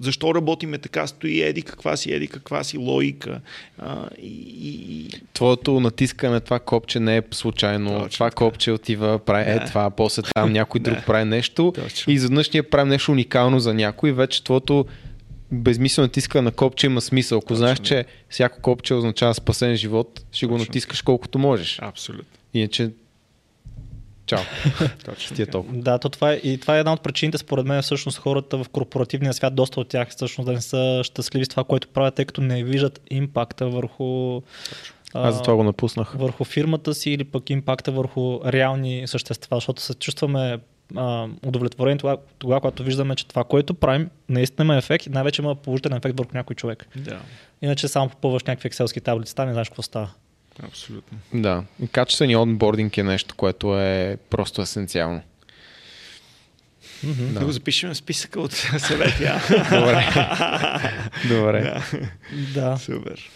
защо 0.00 0.34
работиме 0.34 0.78
така, 0.78 1.06
стои 1.06 1.42
еди 1.42 1.62
каква 1.62 1.96
си, 1.96 2.12
еди 2.12 2.28
каква 2.28 2.64
си 2.64 2.78
логика. 2.78 3.40
А, 3.78 4.08
и, 4.22 5.08
твоето 5.32 5.80
натискане 5.80 6.32
на 6.32 6.40
това 6.40 6.58
копче 6.60 7.00
не 7.00 7.16
е 7.16 7.22
случайно. 7.30 7.90
Точно 7.90 8.08
това 8.08 8.26
така. 8.26 8.36
копче 8.36 8.72
отива, 8.72 9.18
прави 9.18 9.50
е 9.50 9.54
Да. 9.54 9.64
това, 9.64 9.90
после 9.90 10.22
там 10.34 10.52
някой 10.52 10.80
друг 10.80 10.94
Да. 10.96 11.04
прави 11.04 11.24
нещо 11.24 11.72
Точно. 11.74 12.12
и 12.12 12.14
изведнъж 12.14 12.50
ние 12.50 12.62
правим 12.62 12.88
нещо 12.88 13.12
уникално 13.12 13.60
за 13.60 13.74
някой, 13.74 14.12
вече 14.12 14.44
твоето 14.44 14.86
безмислено 15.52 16.06
натискане 16.06 16.42
на 16.42 16.50
копче 16.50 16.86
има 16.86 17.00
смисъл. 17.00 17.38
Ако 17.38 17.46
Точно. 17.46 17.56
знаеш, 17.56 17.78
че 17.78 18.04
всяко 18.28 18.60
копче 18.60 18.94
означава 18.94 19.34
спасен 19.34 19.76
живот, 19.76 20.24
ще 20.32 20.46
го 20.46 20.54
Точно. 20.54 20.64
натискаш 20.64 21.02
колкото 21.02 21.38
можеш. 21.38 21.78
Абсолютно. 21.82 22.24
Иначе, 22.54 22.90
чао. 24.26 24.40
Точно. 25.04 25.36
Ти 25.36 25.42
е 25.42 25.46
толкова. 25.46 25.78
Да, 25.78 25.98
то 25.98 26.08
това 26.08 26.32
е, 26.32 26.34
и 26.34 26.58
това 26.58 26.76
е 26.76 26.78
една 26.78 26.92
от 26.92 27.02
причините, 27.02 27.38
според 27.38 27.66
мен, 27.66 27.82
всъщност 27.82 28.18
хората 28.18 28.64
в 28.64 28.68
корпоративния 28.68 29.32
свят, 29.32 29.54
доста 29.54 29.80
от 29.80 29.88
тях 29.88 30.08
всъщност 30.08 30.46
да 30.46 30.52
не 30.52 30.60
са 30.60 31.00
щастливи 31.04 31.44
с 31.44 31.48
това, 31.48 31.64
което 31.64 31.88
правят, 31.88 32.14
тъй 32.14 32.24
като 32.24 32.40
не 32.40 32.64
виждат 32.64 33.00
импакта 33.10 33.68
върху, 33.68 34.40
Аз 35.14 35.34
за 35.34 35.42
това 35.42 35.56
го 35.56 35.64
напуснах. 35.64 36.12
върху 36.18 36.44
фирмата 36.44 36.94
си 36.94 37.10
или 37.10 37.24
пък 37.24 37.50
импакта 37.50 37.92
върху 37.92 38.40
реални 38.44 39.06
същества, 39.06 39.56
защото 39.56 39.82
се 39.82 39.94
чувстваме 39.94 40.58
а, 40.96 41.26
удовлетворени 41.46 41.98
тогава, 41.98 42.16
тогава, 42.38 42.60
когато 42.60 42.82
виждаме, 42.82 43.14
че 43.14 43.26
това, 43.26 43.44
което 43.44 43.74
правим, 43.74 44.10
наистина 44.28 44.64
има 44.64 44.76
ефект 44.76 45.06
и 45.06 45.10
най-вече 45.10 45.42
има 45.42 45.54
положителен 45.54 45.98
ефект 45.98 46.18
върху 46.18 46.30
някой 46.34 46.56
човек. 46.56 46.88
Да, 46.96 47.20
Иначе 47.62 47.88
само 47.88 48.08
попълваш 48.08 48.42
някакви 48.42 48.66
екселски 48.66 49.00
таблици, 49.00 49.34
там 49.34 49.46
не 49.46 49.52
знаеш 49.52 49.68
какво 49.68 49.82
става. 49.82 50.10
Абсолютно. 50.62 51.18
Да. 51.34 51.64
И 51.82 51.88
качественият 51.88 52.40
онбординг 52.40 52.98
е 52.98 53.02
нещо, 53.02 53.34
което 53.34 53.80
е 53.80 54.18
просто 54.30 54.62
есенциално. 54.62 55.22
Mm-hmm. 57.04 57.32
Да. 57.32 57.44
го 57.44 57.52
запишем 57.52 57.90
в 57.90 57.96
списъка 57.96 58.40
от 58.40 58.52
съвети. 58.78 59.24
Добре. 59.70 60.08
Добре. 61.28 61.82
Да. 62.54 62.76
Супер. 62.76 63.30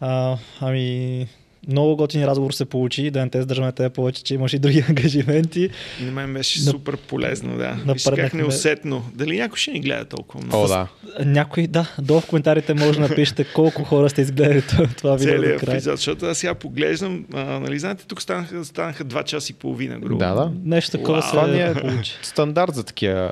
А, 0.00 0.36
ами, 0.60 1.28
много 1.68 1.96
готин 1.96 2.24
разговор 2.24 2.52
се 2.52 2.64
получи, 2.64 3.10
да 3.10 3.20
не 3.20 3.30
те 3.30 3.40
задържаме 3.40 3.72
те 3.72 3.88
повече, 3.88 4.24
че 4.24 4.34
имаш 4.34 4.52
и 4.52 4.58
други 4.58 4.84
ангажименти. 4.88 5.70
И 6.00 6.04
на 6.04 6.12
мен 6.12 6.34
беше 6.34 6.60
Нап- 6.60 6.70
супер 6.70 6.96
полезно, 6.98 7.56
да. 7.58 7.76
Напреднахме. 7.86 8.40
неусетно. 8.40 9.04
Дали 9.14 9.36
някой 9.36 9.56
ще 9.56 9.70
ни 9.70 9.80
гледа 9.80 10.04
толкова 10.06 10.44
много? 10.44 10.64
О, 10.64 10.68
да. 10.68 10.86
Някой, 11.20 11.66
да, 11.66 11.90
долу 11.98 12.20
в 12.20 12.26
коментарите 12.26 12.74
може 12.74 12.92
да 12.92 13.00
напишете 13.00 13.44
колко 13.44 13.84
хора 13.84 14.08
сте 14.08 14.20
изгледали 14.22 14.62
това- 14.62 14.86
видео 15.16 15.32
до 15.32 15.38
Целият 15.38 15.60
край. 15.60 15.74
епизод, 15.74 15.96
защото 15.96 16.26
аз 16.26 16.38
сега 16.38 16.54
поглеждам, 16.54 17.24
а, 17.32 17.38
нали 17.44 17.78
знаете, 17.78 18.04
тук 18.06 18.22
станаха, 18.22 18.64
станаха 18.64 19.04
2 19.04 19.24
часа 19.24 19.52
и 19.52 19.56
половина, 19.56 19.98
грубо. 19.98 20.18
Да, 20.18 20.34
да. 20.34 20.52
Нещо 20.64 20.90
такова 20.90 21.12
Уау. 21.12 21.22
се 21.22 21.30
Това 21.30 21.46
ни 21.46 21.60
е 21.60 21.74
стандарт 22.22 22.74
за 22.74 22.84
такива 22.84 23.30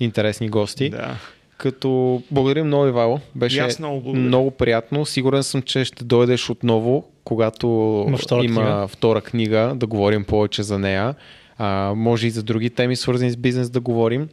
интересни 0.00 0.48
гости. 0.48 0.90
Да. 0.90 1.16
Като 1.60 2.22
благодарим 2.30 2.66
много, 2.66 2.86
Ивайло. 2.86 3.20
Беше 3.34 3.66
много 3.78 4.00
благодаря. 4.00 4.26
много 4.26 4.50
приятно. 4.50 5.06
Сигурен 5.06 5.42
съм, 5.42 5.62
че 5.62 5.84
ще 5.84 6.04
дойдеш 6.04 6.50
отново, 6.50 7.04
когато 7.24 7.66
Има 8.08 8.18
втора 8.18 8.44
има 8.44 8.60
книга. 8.60 8.88
втора 8.88 9.20
книга, 9.20 9.72
да 9.76 9.86
говорим 9.86 10.24
повече 10.24 10.62
за 10.62 10.78
нея. 10.78 11.14
А, 11.58 11.92
може 11.96 12.26
и 12.26 12.30
за 12.30 12.42
други 12.42 12.70
теми, 12.70 12.96
свързани 12.96 13.30
с 13.30 13.36
бизнес, 13.36 13.70
да 13.70 13.80
говорим. 13.80 14.28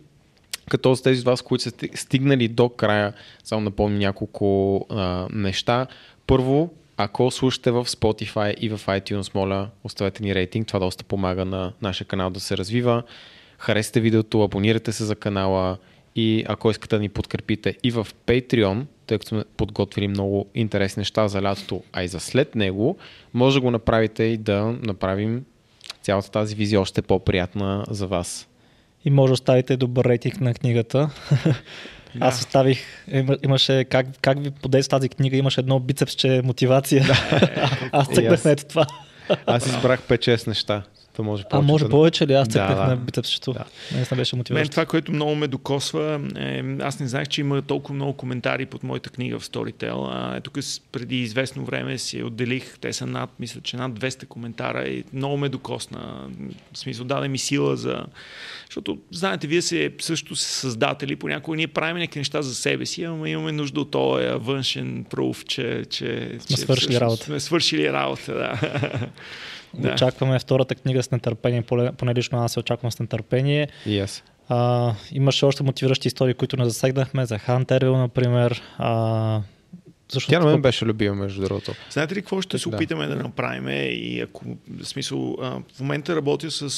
Като 0.70 0.96
с 0.96 1.02
тези 1.02 1.20
от 1.20 1.26
вас, 1.26 1.42
които 1.42 1.64
са 1.64 1.72
сти- 1.72 1.96
стигнали 1.96 2.48
до 2.48 2.70
края, 2.70 3.14
само 3.44 3.62
напомня 3.62 3.98
няколко 3.98 4.48
а, 4.90 5.28
неща. 5.32 5.88
Първо, 6.28 6.70
ако 6.98 7.32
слушате 7.32 7.72
в 7.72 7.86
Spotify 7.86 8.54
и 8.54 8.70
в 8.70 8.78
iTunes, 8.78 9.36
моля, 9.36 9.70
оставете 9.84 10.24
ни 10.24 10.36
рейтинг. 10.36 10.68
Това 10.68 10.80
доста 10.80 11.04
помага 11.04 11.46
на 11.46 11.74
нашия 11.82 12.08
канал 12.08 12.30
да 12.30 12.40
се 12.40 12.58
развива. 12.58 13.04
Харесате 13.58 14.00
видеото, 14.00 14.44
абонирайте 14.44 14.92
се 14.92 15.04
за 15.04 15.16
канала 15.16 15.78
и 16.18 16.44
ако 16.48 16.72
искате 16.72 16.96
да 16.96 17.02
ни 17.02 17.10
подкрепите 17.10 17.78
и 17.84 17.92
в 17.92 18.08
Patreon, 18.28 18.86
тъй 19.08 19.18
като 19.18 19.28
сме 19.28 19.44
подготвили 19.58 20.08
много 20.08 20.46
интересни 20.56 21.02
неща 21.02 21.28
за 21.28 21.42
лятото, 21.42 21.84
а 21.94 22.04
и 22.04 22.08
за 22.08 22.20
след 22.20 22.56
него, 22.56 22.98
може 23.34 23.56
да 23.56 23.62
го 23.62 23.72
направите 23.72 24.24
и 24.24 24.38
да 24.38 24.76
направим 24.82 25.46
цялата 26.02 26.32
тази 26.32 26.56
визия 26.56 26.82
още 26.82 27.02
по-приятна 27.02 27.86
за 27.90 28.08
вас. 28.08 28.48
И 29.06 29.10
може 29.10 29.30
да 29.30 29.34
оставите 29.34 29.78
добър 29.78 30.06
рейтинг 30.06 30.42
на 30.42 30.54
книгата. 30.54 31.10
Аз 32.20 32.40
оставих, 32.40 32.80
има- 33.12 33.38
имаше 33.44 33.84
как, 33.84 34.06
как 34.22 34.44
ви 34.44 34.52
подейства 34.52 34.90
тази 34.90 35.10
книга, 35.10 35.38
имаше 35.38 35.60
едно 35.62 35.80
бицепсче 35.80 36.42
мотивация. 36.44 37.04
Аз 37.92 38.08
И 38.12 38.14
цъкнах 38.16 38.34
аз. 38.34 38.46
на 38.46 38.52
ето 38.52 38.66
това. 38.66 38.86
Аз 39.46 39.66
избрах 39.68 40.02
5-6 40.02 40.48
неща. 40.48 40.84
Да 41.18 41.24
може 41.24 41.44
А 41.44 41.50
повече 41.50 41.64
може 41.64 41.84
да- 41.84 41.90
повече 41.90 42.28
ли? 42.28 42.34
Аз 42.34 42.48
цъкнах 42.48 42.76
да. 42.76 42.84
на 42.84 42.96
бицепсчето. 42.98 43.54
Да. 43.54 43.66
Наистина 43.94 44.18
беше 44.18 44.36
Мен 44.36 44.40
мотивиращо. 44.40 44.72
това, 44.72 44.86
което 44.86 45.12
много 45.12 45.36
ме 45.36 45.48
докосва, 45.48 46.22
е, 46.36 46.64
аз 46.80 47.00
не 47.00 47.08
знаех, 47.08 47.28
че 47.28 47.42
има 47.42 47.62
толкова 47.62 47.96
много 47.96 48.14
коментари 48.14 48.66
под 48.66 48.84
моята 48.84 49.10
книга 49.10 49.40
в 49.40 49.44
Storytel. 49.44 50.08
А, 50.10 50.40
тук 50.42 50.58
с- 50.60 50.82
преди 50.82 51.18
известно 51.18 51.66
време 51.66 51.98
си 51.98 52.24
отделих, 52.24 52.80
те 52.80 52.94
са 52.94 53.06
над, 53.06 53.30
мисля, 53.40 53.62
че 53.62 53.78
над 53.78 53.92
200 53.94 54.26
коментара 54.26 54.84
и 54.84 55.04
много 55.14 55.38
ме 55.38 55.50
докосна. 55.50 56.30
В 56.74 56.78
смисъл, 56.78 57.06
даде 57.06 57.28
ми 57.28 57.38
сила 57.38 57.76
за... 57.76 58.06
Защото, 58.66 58.98
знаете, 59.12 59.48
вие 59.48 59.62
се 59.62 59.92
също 60.00 60.36
са 60.36 60.48
създатели, 60.50 61.16
понякога 61.16 61.58
ние 61.58 61.68
правим 61.68 61.98
някакви 61.98 62.20
неща 62.20 62.42
за 62.42 62.56
себе 62.56 62.86
си, 62.86 63.04
ама 63.04 63.30
имаме 63.30 63.52
нужда 63.52 63.82
от 63.82 63.92
този 63.92 64.28
външен 64.28 65.06
пруф, 65.06 65.46
че, 65.46 65.84
че, 65.90 66.06
Сме 66.30 66.40
че 66.48 66.58
свършили 66.58 66.76
всъщност 66.78 67.02
работа. 67.02 67.24
Сме 67.24 67.40
свършили 67.40 67.94
работа, 67.94 68.34
да. 68.34 68.60
Да. 69.74 69.94
Очакваме 69.94 70.40
втората 70.40 70.76
книга 70.76 71.04
с 71.04 71.12
нетърпение, 71.12 71.62
поне 71.98 72.16
лично 72.16 72.44
аз 72.44 72.52
се 72.52 72.60
очаквам 72.60 72.92
с 72.92 73.00
нетърпение. 73.00 73.68
И 73.86 74.00
аз. 74.00 74.24
А, 74.50 74.94
имаше 75.12 75.46
още 75.46 75.64
мотивиращи 75.64 76.08
истории, 76.08 76.34
които 76.34 76.58
не 76.58 76.66
засегнахме, 76.66 77.26
за 77.26 77.40
Хантервил, 77.40 77.98
например. 77.98 78.62
А, 78.78 79.42
също 80.10 80.30
Тя 80.30 80.40
на 80.40 80.46
мен 80.46 80.62
беше 80.62 80.86
любима, 80.86 81.16
между 81.16 81.42
другото. 81.42 81.74
Знаете 81.90 82.16
ли 82.16 82.22
какво 82.22 82.42
ще 82.42 82.58
се 82.58 82.70
Да. 82.70 82.76
опитаме 82.76 83.08
да 83.08 83.16
направим? 83.16 83.68
И 83.70 84.22
ако, 84.22 84.46
в 84.80 84.86
смисъл, 84.86 85.36
в 85.76 85.80
момента 85.80 86.16
работя 86.16 86.52
с, 86.52 86.70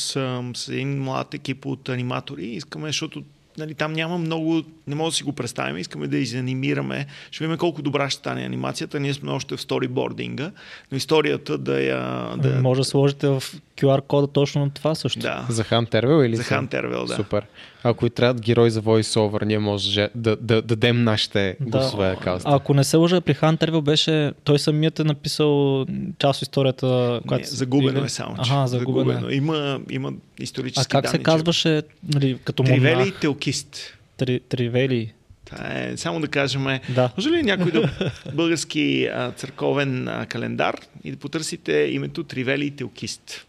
с 0.54 0.68
един 0.68 1.04
млад 1.04 1.34
екип 1.34 1.66
от 1.66 1.90
аниматори. 1.90 2.46
Искаме, 2.46 2.88
защото 2.88 3.24
нали, 3.58 3.74
там 3.74 3.94
няма 3.94 4.18
много, 4.18 4.64
не 4.88 4.96
може 4.96 5.12
да 5.12 5.16
си 5.16 5.24
го 5.24 5.34
представим, 5.34 5.78
искаме 5.78 6.08
да 6.08 6.18
изанимираме. 6.18 7.06
Ще 7.32 7.44
видим 7.44 7.58
колко 7.58 7.82
добра 7.82 8.10
ще 8.10 8.20
стане 8.20 8.46
анимацията. 8.46 9.00
Ние 9.00 9.14
сме 9.14 9.32
още 9.32 9.58
в 9.58 9.62
сторибординга, 9.62 10.52
но 10.92 10.98
историята 10.98 11.58
да 11.58 11.82
я... 11.82 12.34
Да, 12.38 12.62
Може 12.62 12.82
да 12.82 12.86
сложите 12.86 13.28
в 13.28 13.44
QR 13.78 14.02
кода 14.02 14.28
точно 14.28 14.70
това 14.70 14.96
също. 14.96 15.20
да. 15.20 15.46
За 15.50 15.64
Хан 15.64 15.86
Тервел 15.86 16.24
или 16.24 16.36
За 16.36 16.44
Хан 16.44 16.68
Тервел, 16.68 17.06
да. 17.06 17.16
Супер. 17.16 17.46
Ако 17.84 18.06
и 18.06 18.10
трябват 18.10 18.42
герой 18.42 18.70
за 18.70 18.82
voice-over, 18.82 19.46
ние 19.46 19.60
може 19.60 19.94
да, 19.94 20.10
да, 20.16 20.36
да 20.36 20.62
дадем 20.62 21.04
нашите 21.04 21.58
гласове 21.62 22.16
да. 22.24 22.40
А 22.44 22.56
Ако 22.56 22.74
не 22.74 22.84
се 22.84 22.98
лъжа, 22.98 23.22
при 23.22 23.34
Хантервил 23.34 23.82
беше, 23.82 24.32
той 24.44 24.60
самият 24.60 25.00
е 25.00 25.04
написал 25.04 25.86
част 26.20 26.38
от 26.38 26.42
историята, 26.42 27.22
която... 27.28 27.42
Не, 27.42 27.48
загубено 27.48 28.04
е 28.04 28.10
само. 28.10 28.36
че. 28.44 28.52
Ага, 28.54 28.68
загубено. 28.68 29.30
е. 29.30 29.34
Има, 29.34 29.80
има 29.90 30.10
А 30.10 30.44
исторически 30.44 30.90
как 30.90 31.04
данни, 31.04 31.18
се 31.18 31.24
казваше, 31.24 31.82
нали, 32.14 32.38
като 32.44 32.64
Тривели 32.64 32.92
и 32.92 32.96
монах? 32.96 33.20
Телкист. 33.20 33.98
Три, 34.18 34.40
тривели. 34.40 35.14
Това 35.46 35.58
е, 35.74 35.98
само 35.98 36.20
да 36.20 36.28
кажем, 36.28 36.80
Да. 36.90 37.12
може 37.18 37.30
ли 37.30 37.44
някой 37.44 37.72
да 37.72 37.90
български 38.34 39.10
а, 39.14 39.32
църковен 39.32 40.08
а, 40.08 40.26
календар 40.26 40.76
и 41.04 41.12
да 41.12 41.18
потърсите 41.18 41.74
името 41.92 42.24
Тривели 42.24 42.66
и 42.66 42.72
Телкист. 42.72 43.46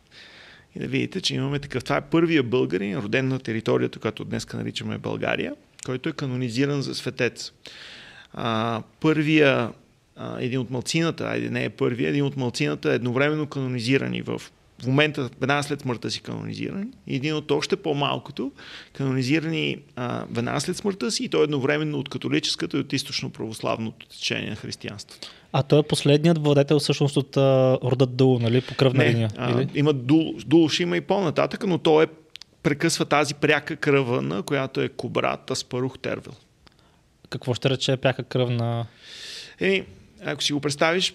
И 0.76 0.78
да 0.78 0.86
видите, 0.86 1.20
че 1.20 1.34
имаме 1.34 1.58
такъв. 1.58 1.84
Това 1.84 1.96
е 1.96 2.00
първия 2.00 2.42
българин, 2.42 2.98
роден 2.98 3.28
на 3.28 3.38
територията, 3.38 3.98
която 3.98 4.24
днес 4.24 4.52
наричаме 4.52 4.98
България, 4.98 5.54
който 5.86 6.08
е 6.08 6.12
канонизиран 6.12 6.82
за 6.82 6.94
светец. 6.94 7.52
А, 8.32 8.82
първия, 9.00 9.72
а, 10.16 10.40
един 10.40 10.60
от 10.60 10.70
малцината, 10.70 11.24
айде 11.24 11.50
не 11.50 11.64
е 11.64 11.70
първия, 11.70 12.08
един 12.08 12.24
от 12.24 12.36
малцината 12.36 12.92
едновременно 12.92 13.46
канонизирани 13.46 14.22
в 14.22 14.42
в 14.82 14.86
момента, 14.86 15.30
веднага 15.40 15.62
след 15.62 15.80
смъртта 15.80 16.10
си 16.10 16.20
канонизирани, 16.20 16.86
и 17.06 17.16
един 17.16 17.34
от 17.34 17.50
още 17.50 17.76
по-малкото, 17.76 18.52
канонизирани 18.92 19.76
веднага 20.30 20.60
след 20.60 20.76
смъртта 20.76 21.10
си, 21.10 21.24
и 21.24 21.28
то 21.28 21.42
едновременно 21.42 21.98
от 21.98 22.08
католическото 22.08 22.76
и 22.76 22.80
от 22.80 22.92
източно-православното 22.92 24.08
течение 24.08 24.50
на 24.50 24.56
християнството. 24.56 25.28
А 25.52 25.62
той 25.62 25.78
е 25.78 25.82
последният 25.82 26.44
владетел 26.44 26.78
всъщност 26.78 27.16
от 27.16 27.36
а, 27.36 27.78
рода 27.84 28.06
Дул, 28.06 28.38
нали, 28.38 28.60
по 28.60 28.74
кръвна 28.74 29.04
Не, 29.04 29.10
линия. 29.10 29.30
а, 29.36 29.50
Или? 29.50 29.68
има 29.74 29.92
дул, 29.92 30.34
дул 30.46 30.68
ще 30.68 30.82
има 30.82 30.96
и 30.96 31.00
по-нататък, 31.00 31.64
но 31.66 31.78
той 31.78 32.04
е 32.04 32.06
прекъсва 32.62 33.04
тази 33.04 33.34
пряка 33.34 33.76
кръвна, 33.76 34.42
която 34.42 34.80
е 34.80 34.88
Кобрат 34.88 35.50
Аспарух 35.50 35.98
Тервел. 35.98 36.32
Какво 37.30 37.54
ще 37.54 37.70
рече 37.70 37.96
пряка 37.96 38.22
кръвна... 38.22 38.86
Е, 39.60 39.84
ако 40.24 40.42
си 40.42 40.52
го 40.52 40.60
представиш, 40.60 41.14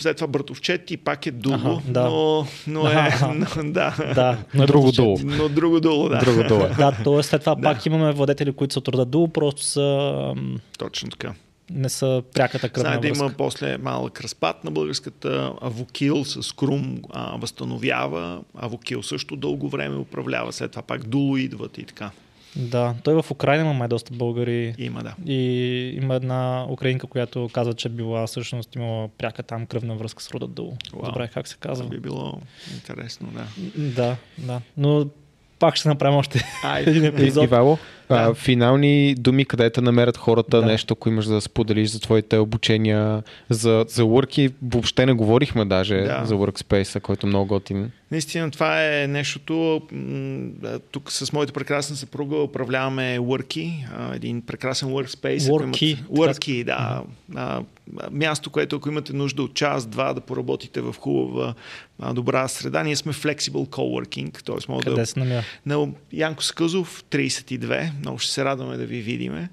след 0.00 0.16
това 0.16 0.26
братовчет 0.26 0.90
и 0.90 0.96
пак 0.96 1.26
е 1.26 1.30
дуло, 1.30 1.54
Аха, 1.56 1.80
да. 1.88 2.04
но, 2.04 2.46
но 2.66 2.88
е... 2.88 2.92
Аха. 2.94 3.34
Но, 3.56 3.72
да. 3.72 4.12
Да, 4.14 4.38
но 4.54 4.62
е 4.62 4.66
Друго 4.66 4.92
долу. 4.92 5.18
Но 5.24 5.48
друго 5.48 5.80
дуло, 5.80 6.08
да. 6.08 6.18
Друго 6.18 6.42
долу 6.48 6.62
е. 6.62 6.68
Да, 6.68 6.92
т.е. 7.04 7.22
след 7.22 7.40
това 7.40 7.54
Да. 7.60 7.62
пак 7.62 7.86
имаме 7.86 8.12
владетели, 8.12 8.52
които 8.52 8.72
са 8.72 8.78
от 8.78 8.88
рода 8.88 9.04
Дул, 9.04 9.28
просто 9.28 9.62
са, 9.62 10.34
Точно 10.78 11.10
така. 11.10 11.34
Не 11.74 11.88
са 11.88 12.22
пряката 12.34 12.68
кръвна 12.68 12.88
Знае 12.90 13.00
да 13.00 13.08
връзка. 13.08 13.24
има 13.24 13.34
после 13.38 13.78
малък 13.78 14.20
разпад 14.20 14.64
на 14.64 14.70
българската 14.70 15.52
Авокил 15.60 16.24
с 16.24 16.54
Крум 16.54 17.02
а, 17.12 17.36
възстановява. 17.36 18.40
Авокил 18.58 19.02
също 19.02 19.36
дълго 19.36 19.68
време 19.68 19.96
управлява, 19.96 20.52
след 20.52 20.70
това 20.70 20.82
пак 20.82 21.04
Дуло 21.06 21.36
идват 21.36 21.78
и 21.78 21.84
така. 21.84 22.10
Да, 22.56 22.94
той 23.04 23.22
в 23.22 23.30
Украина 23.30 23.64
има 23.64 23.72
май 23.72 23.88
доста 23.88 24.14
българи. 24.14 24.74
Има, 24.78 25.02
да. 25.02 25.14
И 25.32 25.38
има 26.02 26.14
една 26.14 26.66
украинка, 26.70 27.06
която 27.06 27.50
казва, 27.52 27.74
че 27.74 27.88
била 27.88 28.26
всъщност 28.26 28.74
имала 28.74 29.08
пряка 29.08 29.42
там 29.42 29.66
кръвна 29.66 29.94
връзка 29.94 30.22
с 30.22 30.30
рода 30.30 30.46
Дул. 30.46 30.76
Уау. 30.96 31.06
Добре, 31.06 31.28
как 31.34 31.48
се 31.48 31.56
казва. 31.60 31.84
Това 31.84 31.96
би 31.96 32.00
било 32.00 32.40
интересно, 32.74 33.28
да. 33.34 33.46
Да, 33.76 34.16
да. 34.38 34.60
Но 34.76 35.06
пак 35.58 35.76
ще 35.76 35.88
направим 35.88 36.16
още 36.18 36.44
Айде. 36.64 36.90
един 36.90 37.04
епизод. 37.04 37.44
Ивайло, 37.44 37.78
а, 38.08 38.22
Да. 38.22 38.34
финални 38.34 38.82
думи, 39.14 39.44
къде 39.44 39.70
те 39.70 39.80
намерят 39.80 40.16
хората, 40.16 40.60
Да. 40.60 40.66
нещо, 40.66 40.92
ако 40.92 41.08
имаш 41.08 41.26
да 41.26 41.40
споделиш 41.40 41.88
за 41.88 42.00
твоите 42.00 42.38
обучения, 42.38 43.22
за, 43.50 43.84
за 43.88 44.02
Worky, 44.02 44.52
въобще 44.64 45.06
не 45.06 45.12
говорихме 45.12 45.64
даже 45.64 45.96
Да. 45.96 46.22
за 46.24 46.34
Workspace, 46.34 47.00
който 47.00 47.26
много 47.26 47.46
готин. 47.46 47.90
Наистина 48.10 48.50
това 48.50 48.84
е 48.84 49.06
нещото. 49.06 49.82
Тук 50.90 51.12
с 51.12 51.32
моята 51.32 51.52
прекрасна 51.52 51.96
съпруга 51.96 52.36
управляваме 52.36 53.18
Worky, 53.18 53.72
а, 53.92 54.14
един 54.14 54.42
прекрасен 54.42 54.88
workspace. 54.88 55.38
Worky, 55.38 55.62
имате- 55.84 56.04
Worky, 56.04 56.64
да. 56.64 56.76
А, 56.78 57.02
а, 57.36 57.62
място, 58.10 58.50
което 58.50 58.76
ако 58.76 58.88
имате 58.88 59.12
нужда 59.12 59.42
от 59.42 59.54
час, 59.54 59.86
два 59.86 60.12
да 60.12 60.20
поработите 60.20 60.80
в 60.80 60.94
хубава, 60.94 61.54
а, 62.00 62.12
добра 62.14 62.48
среда. 62.48 62.82
Ние 62.82 62.96
сме 62.96 63.12
flexible 63.12 63.68
coworking, 63.68 64.42
т.е. 64.42 64.56
мога 64.68 64.82
Къде 64.82 64.96
да... 64.96 65.06
се 65.06 65.18
намира? 65.18 65.42
На 65.66 65.88
Янко 66.12 66.44
Скъзов, 66.44 67.04
32. 67.04 67.90
Много 68.02 68.18
ще 68.18 68.32
се 68.32 68.44
радваме 68.44 68.76
да 68.76 68.86
ви 68.86 69.00
видиме. 69.00 69.48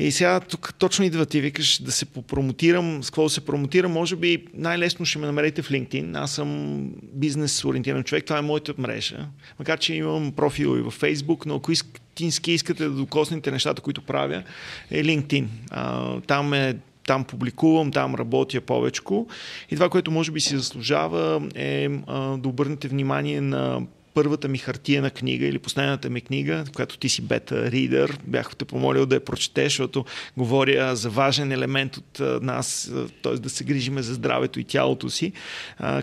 И 0.00 0.12
сега 0.12 0.40
тук 0.40 0.74
точно 0.78 1.04
идва 1.04 1.26
ти 1.26 1.40
викаш 1.40 1.82
да 1.82 1.92
се 1.92 2.06
попромотирам. 2.06 3.02
С 3.02 3.10
какво 3.10 3.22
да 3.22 3.30
се 3.30 3.40
промотирам? 3.40 3.92
Може 3.92 4.16
би 4.16 4.44
най-лесно 4.54 5.06
ще 5.06 5.18
ме 5.18 5.26
намерите 5.26 5.62
в 5.62 5.68
LinkedIn. 5.68 6.22
Аз 6.22 6.32
съм 6.32 6.80
бизнес 7.02 7.64
ориентиран 7.64 8.04
човек. 8.04 8.24
Това 8.24 8.38
е 8.38 8.42
моята 8.42 8.74
мрежа. 8.78 9.26
Макар, 9.58 9.78
че 9.78 9.94
имам 9.94 10.32
профил 10.32 10.78
и 10.78 10.82
във 10.82 11.00
Facebook, 11.00 11.46
но 11.46 11.54
ако 11.54 11.72
истински 11.72 12.52
искате 12.52 12.84
да 12.84 12.90
докоснете 12.90 13.50
нещата, 13.50 13.82
които 13.82 14.02
правя, 14.02 14.42
е 14.90 15.04
LinkedIn. 15.04 15.46
А, 15.70 16.20
там 16.20 16.54
е 16.54 16.76
там 17.06 17.24
публикувам, 17.24 17.92
там 17.92 18.14
работя 18.14 18.60
повечко. 18.60 19.26
И 19.70 19.74
това, 19.74 19.88
което 19.88 20.10
може 20.10 20.32
би 20.32 20.40
си 20.40 20.56
заслужава 20.56 21.48
е 21.54 21.88
а, 22.06 22.36
да 22.36 22.48
обърнете 22.48 22.88
внимание 22.88 23.40
на 23.40 23.80
първата 24.18 24.48
ми 24.48 24.58
хартиена 24.58 25.10
книга 25.10 25.46
или 25.46 25.58
последната 25.58 26.10
ми 26.10 26.20
книга, 26.20 26.64
която 26.74 26.98
ти 26.98 27.08
си 27.08 27.22
бета 27.22 27.70
ридър, 27.70 28.18
бях 28.26 28.56
те 28.56 28.64
помолил 28.64 29.06
да 29.06 29.14
я 29.14 29.24
прочетеш, 29.24 29.72
защото 29.72 30.04
говоря 30.36 30.96
за 30.96 31.10
важен 31.10 31.52
елемент 31.52 31.96
от 31.96 32.42
нас, 32.42 32.92
т.е. 33.22 33.32
да 33.32 33.50
се 33.50 33.64
грижиме 33.64 34.02
за 34.02 34.14
здравето 34.14 34.60
и 34.60 34.64
тялото 34.64 35.10
си. 35.10 35.32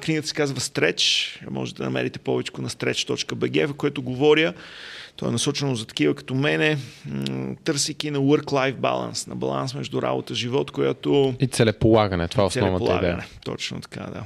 Книгата 0.02 0.28
се 0.28 0.34
казва 0.34 0.60
Stretch, 0.60 1.38
може 1.50 1.76
да 1.76 1.84
намерите 1.84 2.20
повече 2.20 2.52
на 2.58 2.70
stretch.bg, 2.70 3.68
в 3.68 3.74
което 3.74 4.02
говоря 4.02 4.54
то 5.16 5.28
е 5.28 5.32
насочено 5.32 5.76
за 5.76 5.86
такива 5.86 6.16
като 6.16 6.36
мене, 6.36 6.78
търсейки 7.64 8.12
на 8.12 8.20
work-life 8.20 8.76
balance, 8.76 9.28
на 9.28 9.36
баланс 9.36 9.74
между 9.74 10.02
работа 10.02 10.34
и 10.34 10.36
живот, 10.36 10.72
която 10.72 11.36
И 11.40 11.48
целеполагане, 11.48 12.28
това 12.28 12.44
е 12.44 12.46
основната 12.46 12.78
целеполагане. 12.86 13.14
идея. 13.14 13.28
Точно 13.46 13.82
така, 13.82 14.02
да. 14.02 14.24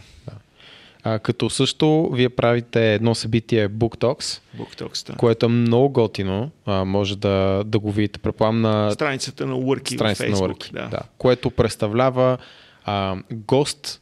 А, 1.03 1.19
като 1.19 1.49
също 1.49 2.09
вие 2.13 2.29
правите 2.29 2.93
едно 2.93 3.15
събитие 3.15 3.69
Book 3.69 3.97
Talks, 3.97 4.41
BookTalks, 4.57 5.11
да. 5.11 5.17
което 5.17 5.45
е 5.45 5.49
много 5.49 5.89
готино, 5.89 6.51
а, 6.65 6.85
може 6.85 7.17
да, 7.17 7.63
да 7.65 7.79
го 7.79 7.91
видите, 7.91 8.19
предполагам 8.19 8.61
на 8.61 8.91
Страницата 8.91 9.45
на 9.45 9.53
Worky 9.55 9.91
в 9.91 9.93
страницата 9.93 10.29
на 10.29 10.35
Facebook. 10.35 10.53
Worky, 10.53 10.73
да. 10.73 10.87
да, 10.87 10.99
което 11.17 11.51
представлява 11.51 12.37
а, 12.85 13.17
гост, 13.31 14.01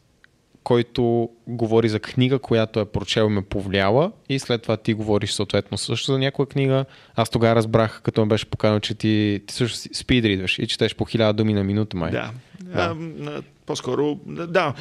който 0.64 1.30
говори 1.48 1.90
за 1.90 2.00
книга, 2.00 2.40
която 2.40 2.80
е 2.80 2.86
прочел 2.86 3.22
и 3.22 3.30
ме 3.30 3.42
повлияла 3.42 4.12
и 4.30 4.40
след 4.40 4.62
това 4.62 4.78
ти 4.78 4.94
говориш 4.94 5.32
съответно 5.32 5.78
също 5.78 6.12
за 6.12 6.20
някоя 6.20 6.46
книга. 6.46 6.86
Аз 7.16 7.30
тогава 7.30 7.56
разбрах, 7.56 8.02
като 8.04 8.22
ме 8.22 8.28
беше 8.28 8.46
поканал, 8.46 8.80
че 8.80 8.94
ти, 8.94 9.42
ти 9.48 9.54
също 9.54 9.80
спидридваш 9.94 10.60
и 10.60 10.68
четеш 10.68 10.96
по 10.96 11.06
хиляда 11.06 11.34
думи 11.34 11.54
на 11.54 11.64
минута, 11.64 11.98
май. 11.98 12.12
Да. 12.12 12.32
Да. 12.62 12.96
А, 13.28 13.42
по-скоро, 13.66 14.20
да, 14.26 14.48
да. 14.48 14.74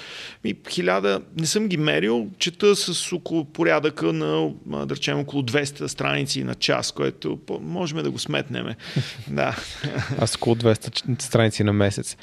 Ми, 0.45 0.55
хиляда, 0.71 1.21
не 1.37 1.47
съм 1.47 1.69
ги 1.69 1.77
мерил, 1.77 2.27
чета 2.39 2.77
с 2.77 3.13
около 3.13 3.45
порядъка 3.45 4.13
на, 4.13 4.51
да 4.67 4.95
речем, 4.97 5.19
около 5.21 5.43
200 5.43 5.87
страници 5.87 6.45
на 6.45 6.55
час, 6.55 6.93
което 6.93 7.39
можем 7.61 7.99
да 7.99 8.11
го 8.11 8.19
сметнем. 8.19 8.67
да. 9.29 9.57
Аз 10.19 10.37
около 10.37 10.57
200 10.57 10.91
ч- 10.91 11.23
страници 11.23 11.65
на 11.65 11.73
месец. 11.73 12.17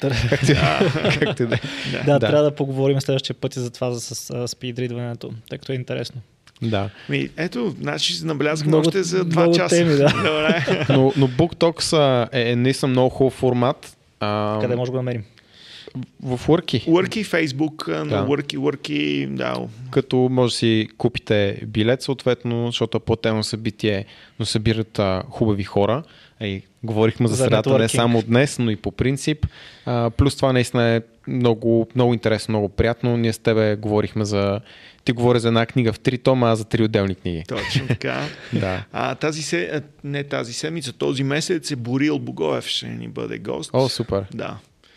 Както 1.20 1.42
и 1.42 1.46
да 1.46 1.54
е. 1.54 1.60
Да, 1.96 2.12
Да. 2.12 2.18
трябва 2.18 2.42
да 2.42 2.54
поговорим 2.54 3.00
следващия 3.00 3.34
път 3.34 3.56
и 3.56 3.60
за 3.60 3.70
това 3.70 3.90
за 3.90 4.00
с 4.00 4.33
спидридването, 4.46 5.30
тъй 5.48 5.58
като 5.58 5.72
е 5.72 5.74
интересно. 5.74 6.20
Да. 6.62 6.90
Ми, 7.08 7.28
ето, 7.36 7.74
значи 7.80 8.24
набелязахме 8.24 8.68
Много- 8.70 8.88
още 8.88 9.02
за 9.02 9.24
2 9.24 9.40
много 9.40 9.54
часа. 9.56 9.76
теми, 9.76 9.90
да. 9.96 10.08
Добре. 10.16 10.86
Но, 10.88 11.12
но 11.16 11.28
Book 11.28 11.54
Talks 11.54 11.96
а, 11.98 12.28
е, 12.32 12.50
е 12.50 12.56
наистина 12.56 12.88
много 12.88 13.10
хубав 13.10 13.32
формат. 13.32 13.96
А, 14.20 14.58
Къде 14.60 14.76
може 14.76 14.88
да 14.88 14.92
го 14.92 14.96
намерим? 14.96 15.24
В 16.22 16.38
Worky. 16.46 16.86
Worky, 16.86 17.24
Facebook, 17.24 17.88
а, 18.00 18.04
на 18.04 18.22
Да. 18.22 18.26
Worky, 18.28 18.56
Worky, 18.58 19.28
да. 19.28 19.56
Като 19.90 20.16
може 20.16 20.52
да 20.52 20.56
си 20.56 20.88
купите 20.98 21.60
билет 21.66 22.02
съответно, 22.02 22.66
защото 22.66 22.96
е 22.96 23.00
платено 23.00 23.42
събитие, 23.42 24.04
но 24.38 24.46
събират 24.46 24.98
а, 24.98 25.22
хубави 25.30 25.64
хора. 25.64 26.02
Ей, 26.40 26.62
говорихме 26.84 27.28
за, 27.28 27.34
За 27.34 27.44
средата 27.44 27.68
не 27.68 27.72
нетворкинг. 27.72 27.90
само 27.92 28.22
днес, 28.22 28.58
но 28.58 28.70
и 28.70 28.76
по 28.76 28.92
принцип. 28.92 29.46
А, 29.86 30.10
плюс 30.10 30.36
това 30.36 30.52
наистина 30.52 30.84
е 30.86 31.00
много, 31.28 31.88
много 31.94 32.14
интересно, 32.14 32.52
много 32.52 32.68
приятно. 32.68 33.16
Ние 33.16 33.32
с 33.32 33.38
тебе 33.38 33.76
говорихме 33.76 34.24
за... 34.24 34.60
Ти 35.04 35.12
говори 35.12 35.40
за 35.40 35.48
една 35.48 35.66
книга 35.66 35.92
в 35.92 35.98
три 35.98 36.18
тома, 36.18 36.50
а 36.50 36.56
за 36.56 36.64
три 36.64 36.84
отделни 36.84 37.14
книги. 37.14 37.44
Точно 37.48 37.86
така. 37.86 38.22
Да. 38.52 38.84
А, 38.92 39.14
тази 39.14 39.42
се, 39.42 39.82
не 40.04 40.24
тази 40.24 40.52
седмица, 40.52 40.92
този 40.92 41.24
месец 41.24 41.70
е 41.70 41.76
Борил 41.76 42.18
Богоев 42.18 42.66
ще 42.66 42.86
ни 42.86 43.08
бъде 43.08 43.38
гост. 43.38 43.70
О, 43.72 43.88
супер. 43.88 44.24
Да. 44.34 44.56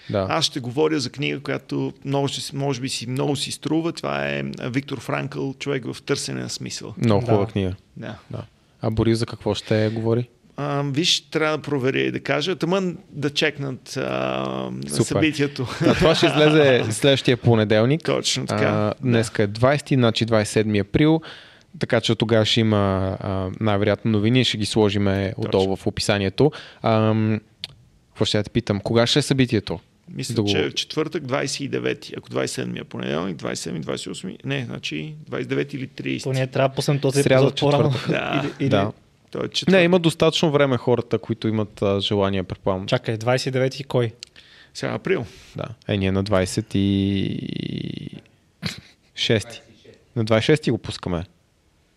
Да. 0.09 0.27
Аз 0.30 0.45
ще 0.45 0.59
говоря 0.59 0.99
за 0.99 1.09
книга, 1.09 1.39
която 1.39 1.93
много, 2.05 2.27
може 2.53 2.81
би 2.81 2.89
си 2.89 3.09
много 3.09 3.35
си 3.35 3.51
струва. 3.51 3.91
Това 3.91 4.27
е 4.27 4.43
Виктор 4.64 4.99
Франкъл, 4.99 5.53
човек 5.53 5.85
в 5.85 6.01
търсене 6.01 6.41
на 6.41 6.49
смисъл. 6.49 6.93
Много 6.97 7.22
хубава 7.22 7.45
Да. 7.45 7.51
книга. 7.51 7.76
Да. 7.97 8.15
Да. 8.31 8.41
А 8.81 8.89
Борис 8.89 9.18
за 9.18 9.26
какво 9.26 9.53
ще 9.55 9.89
говори? 9.89 10.30
А, 10.60 10.84
виж, 10.86 11.22
трябва 11.22 11.58
да 11.58 11.64
проверя 11.64 12.00
и 12.00 12.12
да 12.12 12.20
кажа. 12.20 12.56
Тъмън 12.56 12.98
да 13.10 13.30
чекнат 13.30 13.98
а, 13.98 14.70
Супер. 14.88 15.04
събитието. 15.04 15.68
А, 15.82 15.94
това 15.94 16.16
ще 16.16 16.26
излезе 16.26 16.84
следващия 16.92 17.38
понеделник. 17.38 18.04
Точно 18.04 18.46
така. 18.46 18.66
А, 18.66 18.94
днеска 19.02 19.44
е 19.44 19.48
20, 19.48 19.94
значи 19.96 20.26
27 20.26 20.82
април. 20.82 21.22
Така 21.80 22.02
че 22.02 22.16
тогава 22.16 22.46
ще 22.46 22.60
има 22.60 22.78
а, 23.20 23.50
най-вероятно 23.60 24.12
новини, 24.12 24.46
ще 24.46 24.58
ги 24.58 24.66
сложиме 24.66 25.34
отдолу 25.38 25.76
в 25.76 25.88
описанието. 25.88 26.52
Ам, 26.84 27.42
какво 28.08 28.26
ще 28.26 28.38
я 28.38 28.44
те 28.44 28.50
питам? 28.50 28.80
Кога 28.80 29.08
ще 29.08 29.20
е 29.20 29.22
събитието? 29.22 29.80
Мисля, 30.10 30.36
да 30.36 30.42
го- 30.42 30.50
че 30.50 30.60
е 30.60 30.72
четвъртък 30.72 31.24
29, 31.24 32.14
ако 32.18 32.30
27 32.30 32.82
е 32.82 32.84
понеделник, 32.84 33.38
27, 33.38 33.82
28, 33.82 34.38
не, 34.46 34.66
значи 34.66 35.16
29 35.32 35.74
или 35.74 35.88
30. 35.88 36.24
То 36.24 36.34
ние 36.34 36.48
трябва 36.48 36.70
да 36.70 36.76
пуснем 36.76 37.00
този 37.00 37.24
Сряда, 37.24 37.48
епизод 37.48 37.60
по-рано. 37.60 37.94
Да. 38.10 38.42
Или, 38.44 38.52
или... 38.60 38.70
Да. 38.70 38.92
Той 39.38 39.49
е. 39.68 39.72
Не, 39.72 39.84
има 39.84 39.99
достатъчно 39.99 40.51
време 40.51 40.77
хората, 40.77 41.19
които 41.19 41.47
имат 41.47 41.81
а, 41.81 41.99
желание, 41.99 42.43
предполагам. 42.43 42.88
Чакай, 42.88 43.18
29 43.18 43.81
и 43.81 43.84
кой? 43.84 44.11
Сега 44.73 44.93
април. 44.93 45.26
Да. 45.55 45.65
Е, 45.88 45.97
ние 45.97 46.11
на 46.11 46.23
26. 46.23 48.19
На 50.15 50.26
26 50.26 50.72
го 50.72 50.77
пускаме. 50.77 51.23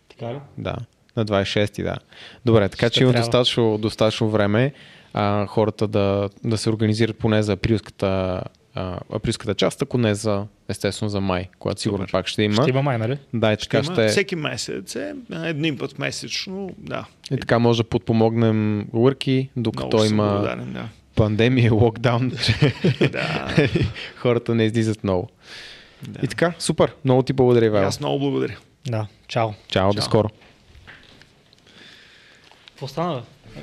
Така 0.09 0.35
ли? 0.35 0.39
Да, 0.59 0.77
на 1.17 1.27
26, 1.27 1.83
да. 1.83 1.97
Добре, 2.45 2.69
така 2.69 2.87
Ще 2.87 2.99
че 2.99 3.03
има 3.03 3.13
достатъчно, 3.13 3.79
достатъчно 3.79 4.31
време 4.31 4.73
а, 5.13 5.47
хората 5.47 5.89
да, 5.89 6.29
да 6.45 6.59
се 6.59 6.71
организират 6.71 7.19
поне 7.19 7.43
за 7.43 7.53
априлската 7.53 8.43
а, 8.75 8.99
априлската 9.13 9.55
част, 9.55 9.83
ако 9.83 9.99
не 9.99 10.15
за, 10.15 10.47
естествено 10.69 11.09
за 11.09 11.21
май, 11.21 11.49
когато 11.59 11.81
сигурно 11.81 12.03
Супер. 12.05 12.13
пак 12.13 12.27
ще 12.27 12.43
има. 12.43 12.63
Ще 12.63 12.71
има 12.71 12.83
май, 12.83 12.99
нали? 12.99 13.19
Да, 13.35 13.53
и 13.53 13.57
така 13.57 13.79
Има 13.79 13.95
ще, 13.95 14.09
Всеки 14.09 14.37
месец 14.37 14.97
е 14.97 15.15
един 15.45 15.79
път 15.79 15.99
месечно, 15.99 16.71
да. 16.79 17.05
и 17.31 17.37
така 17.37 17.59
може 17.59 17.83
да 17.83 17.89
подпомогнем 17.89 18.87
Лърки, 18.95 19.49
Много 19.57 19.71
докато 19.71 19.99
съм 19.99 20.15
има 20.15 20.29
благодарен, 20.29 20.73
да. 20.73 20.89
пандемия 21.15 21.67
и 21.67 21.71
локдаун, 21.71 22.29
да. 23.13 23.57
хората 24.17 24.55
не 24.55 24.65
излизат 24.65 25.05
много. 25.05 25.29
да. 26.09 26.21
И 26.23 26.29
така, 26.29 26.53
супер. 26.59 26.95
Много 27.05 27.23
ти 27.23 27.33
благодаря, 27.33 27.67
Ивайло. 27.67 27.87
Аз 27.87 28.01
много 28.01 28.19
благодаря. 28.19 28.57
Да. 28.87 29.07
Чао. 29.29 29.49
Чао, 29.69 29.89
до 29.89 29.95
Чао. 29.95 30.03
скоро. 30.03 30.29
Какво 32.71 32.89
стана? 32.89 33.15
бе? 33.15 33.61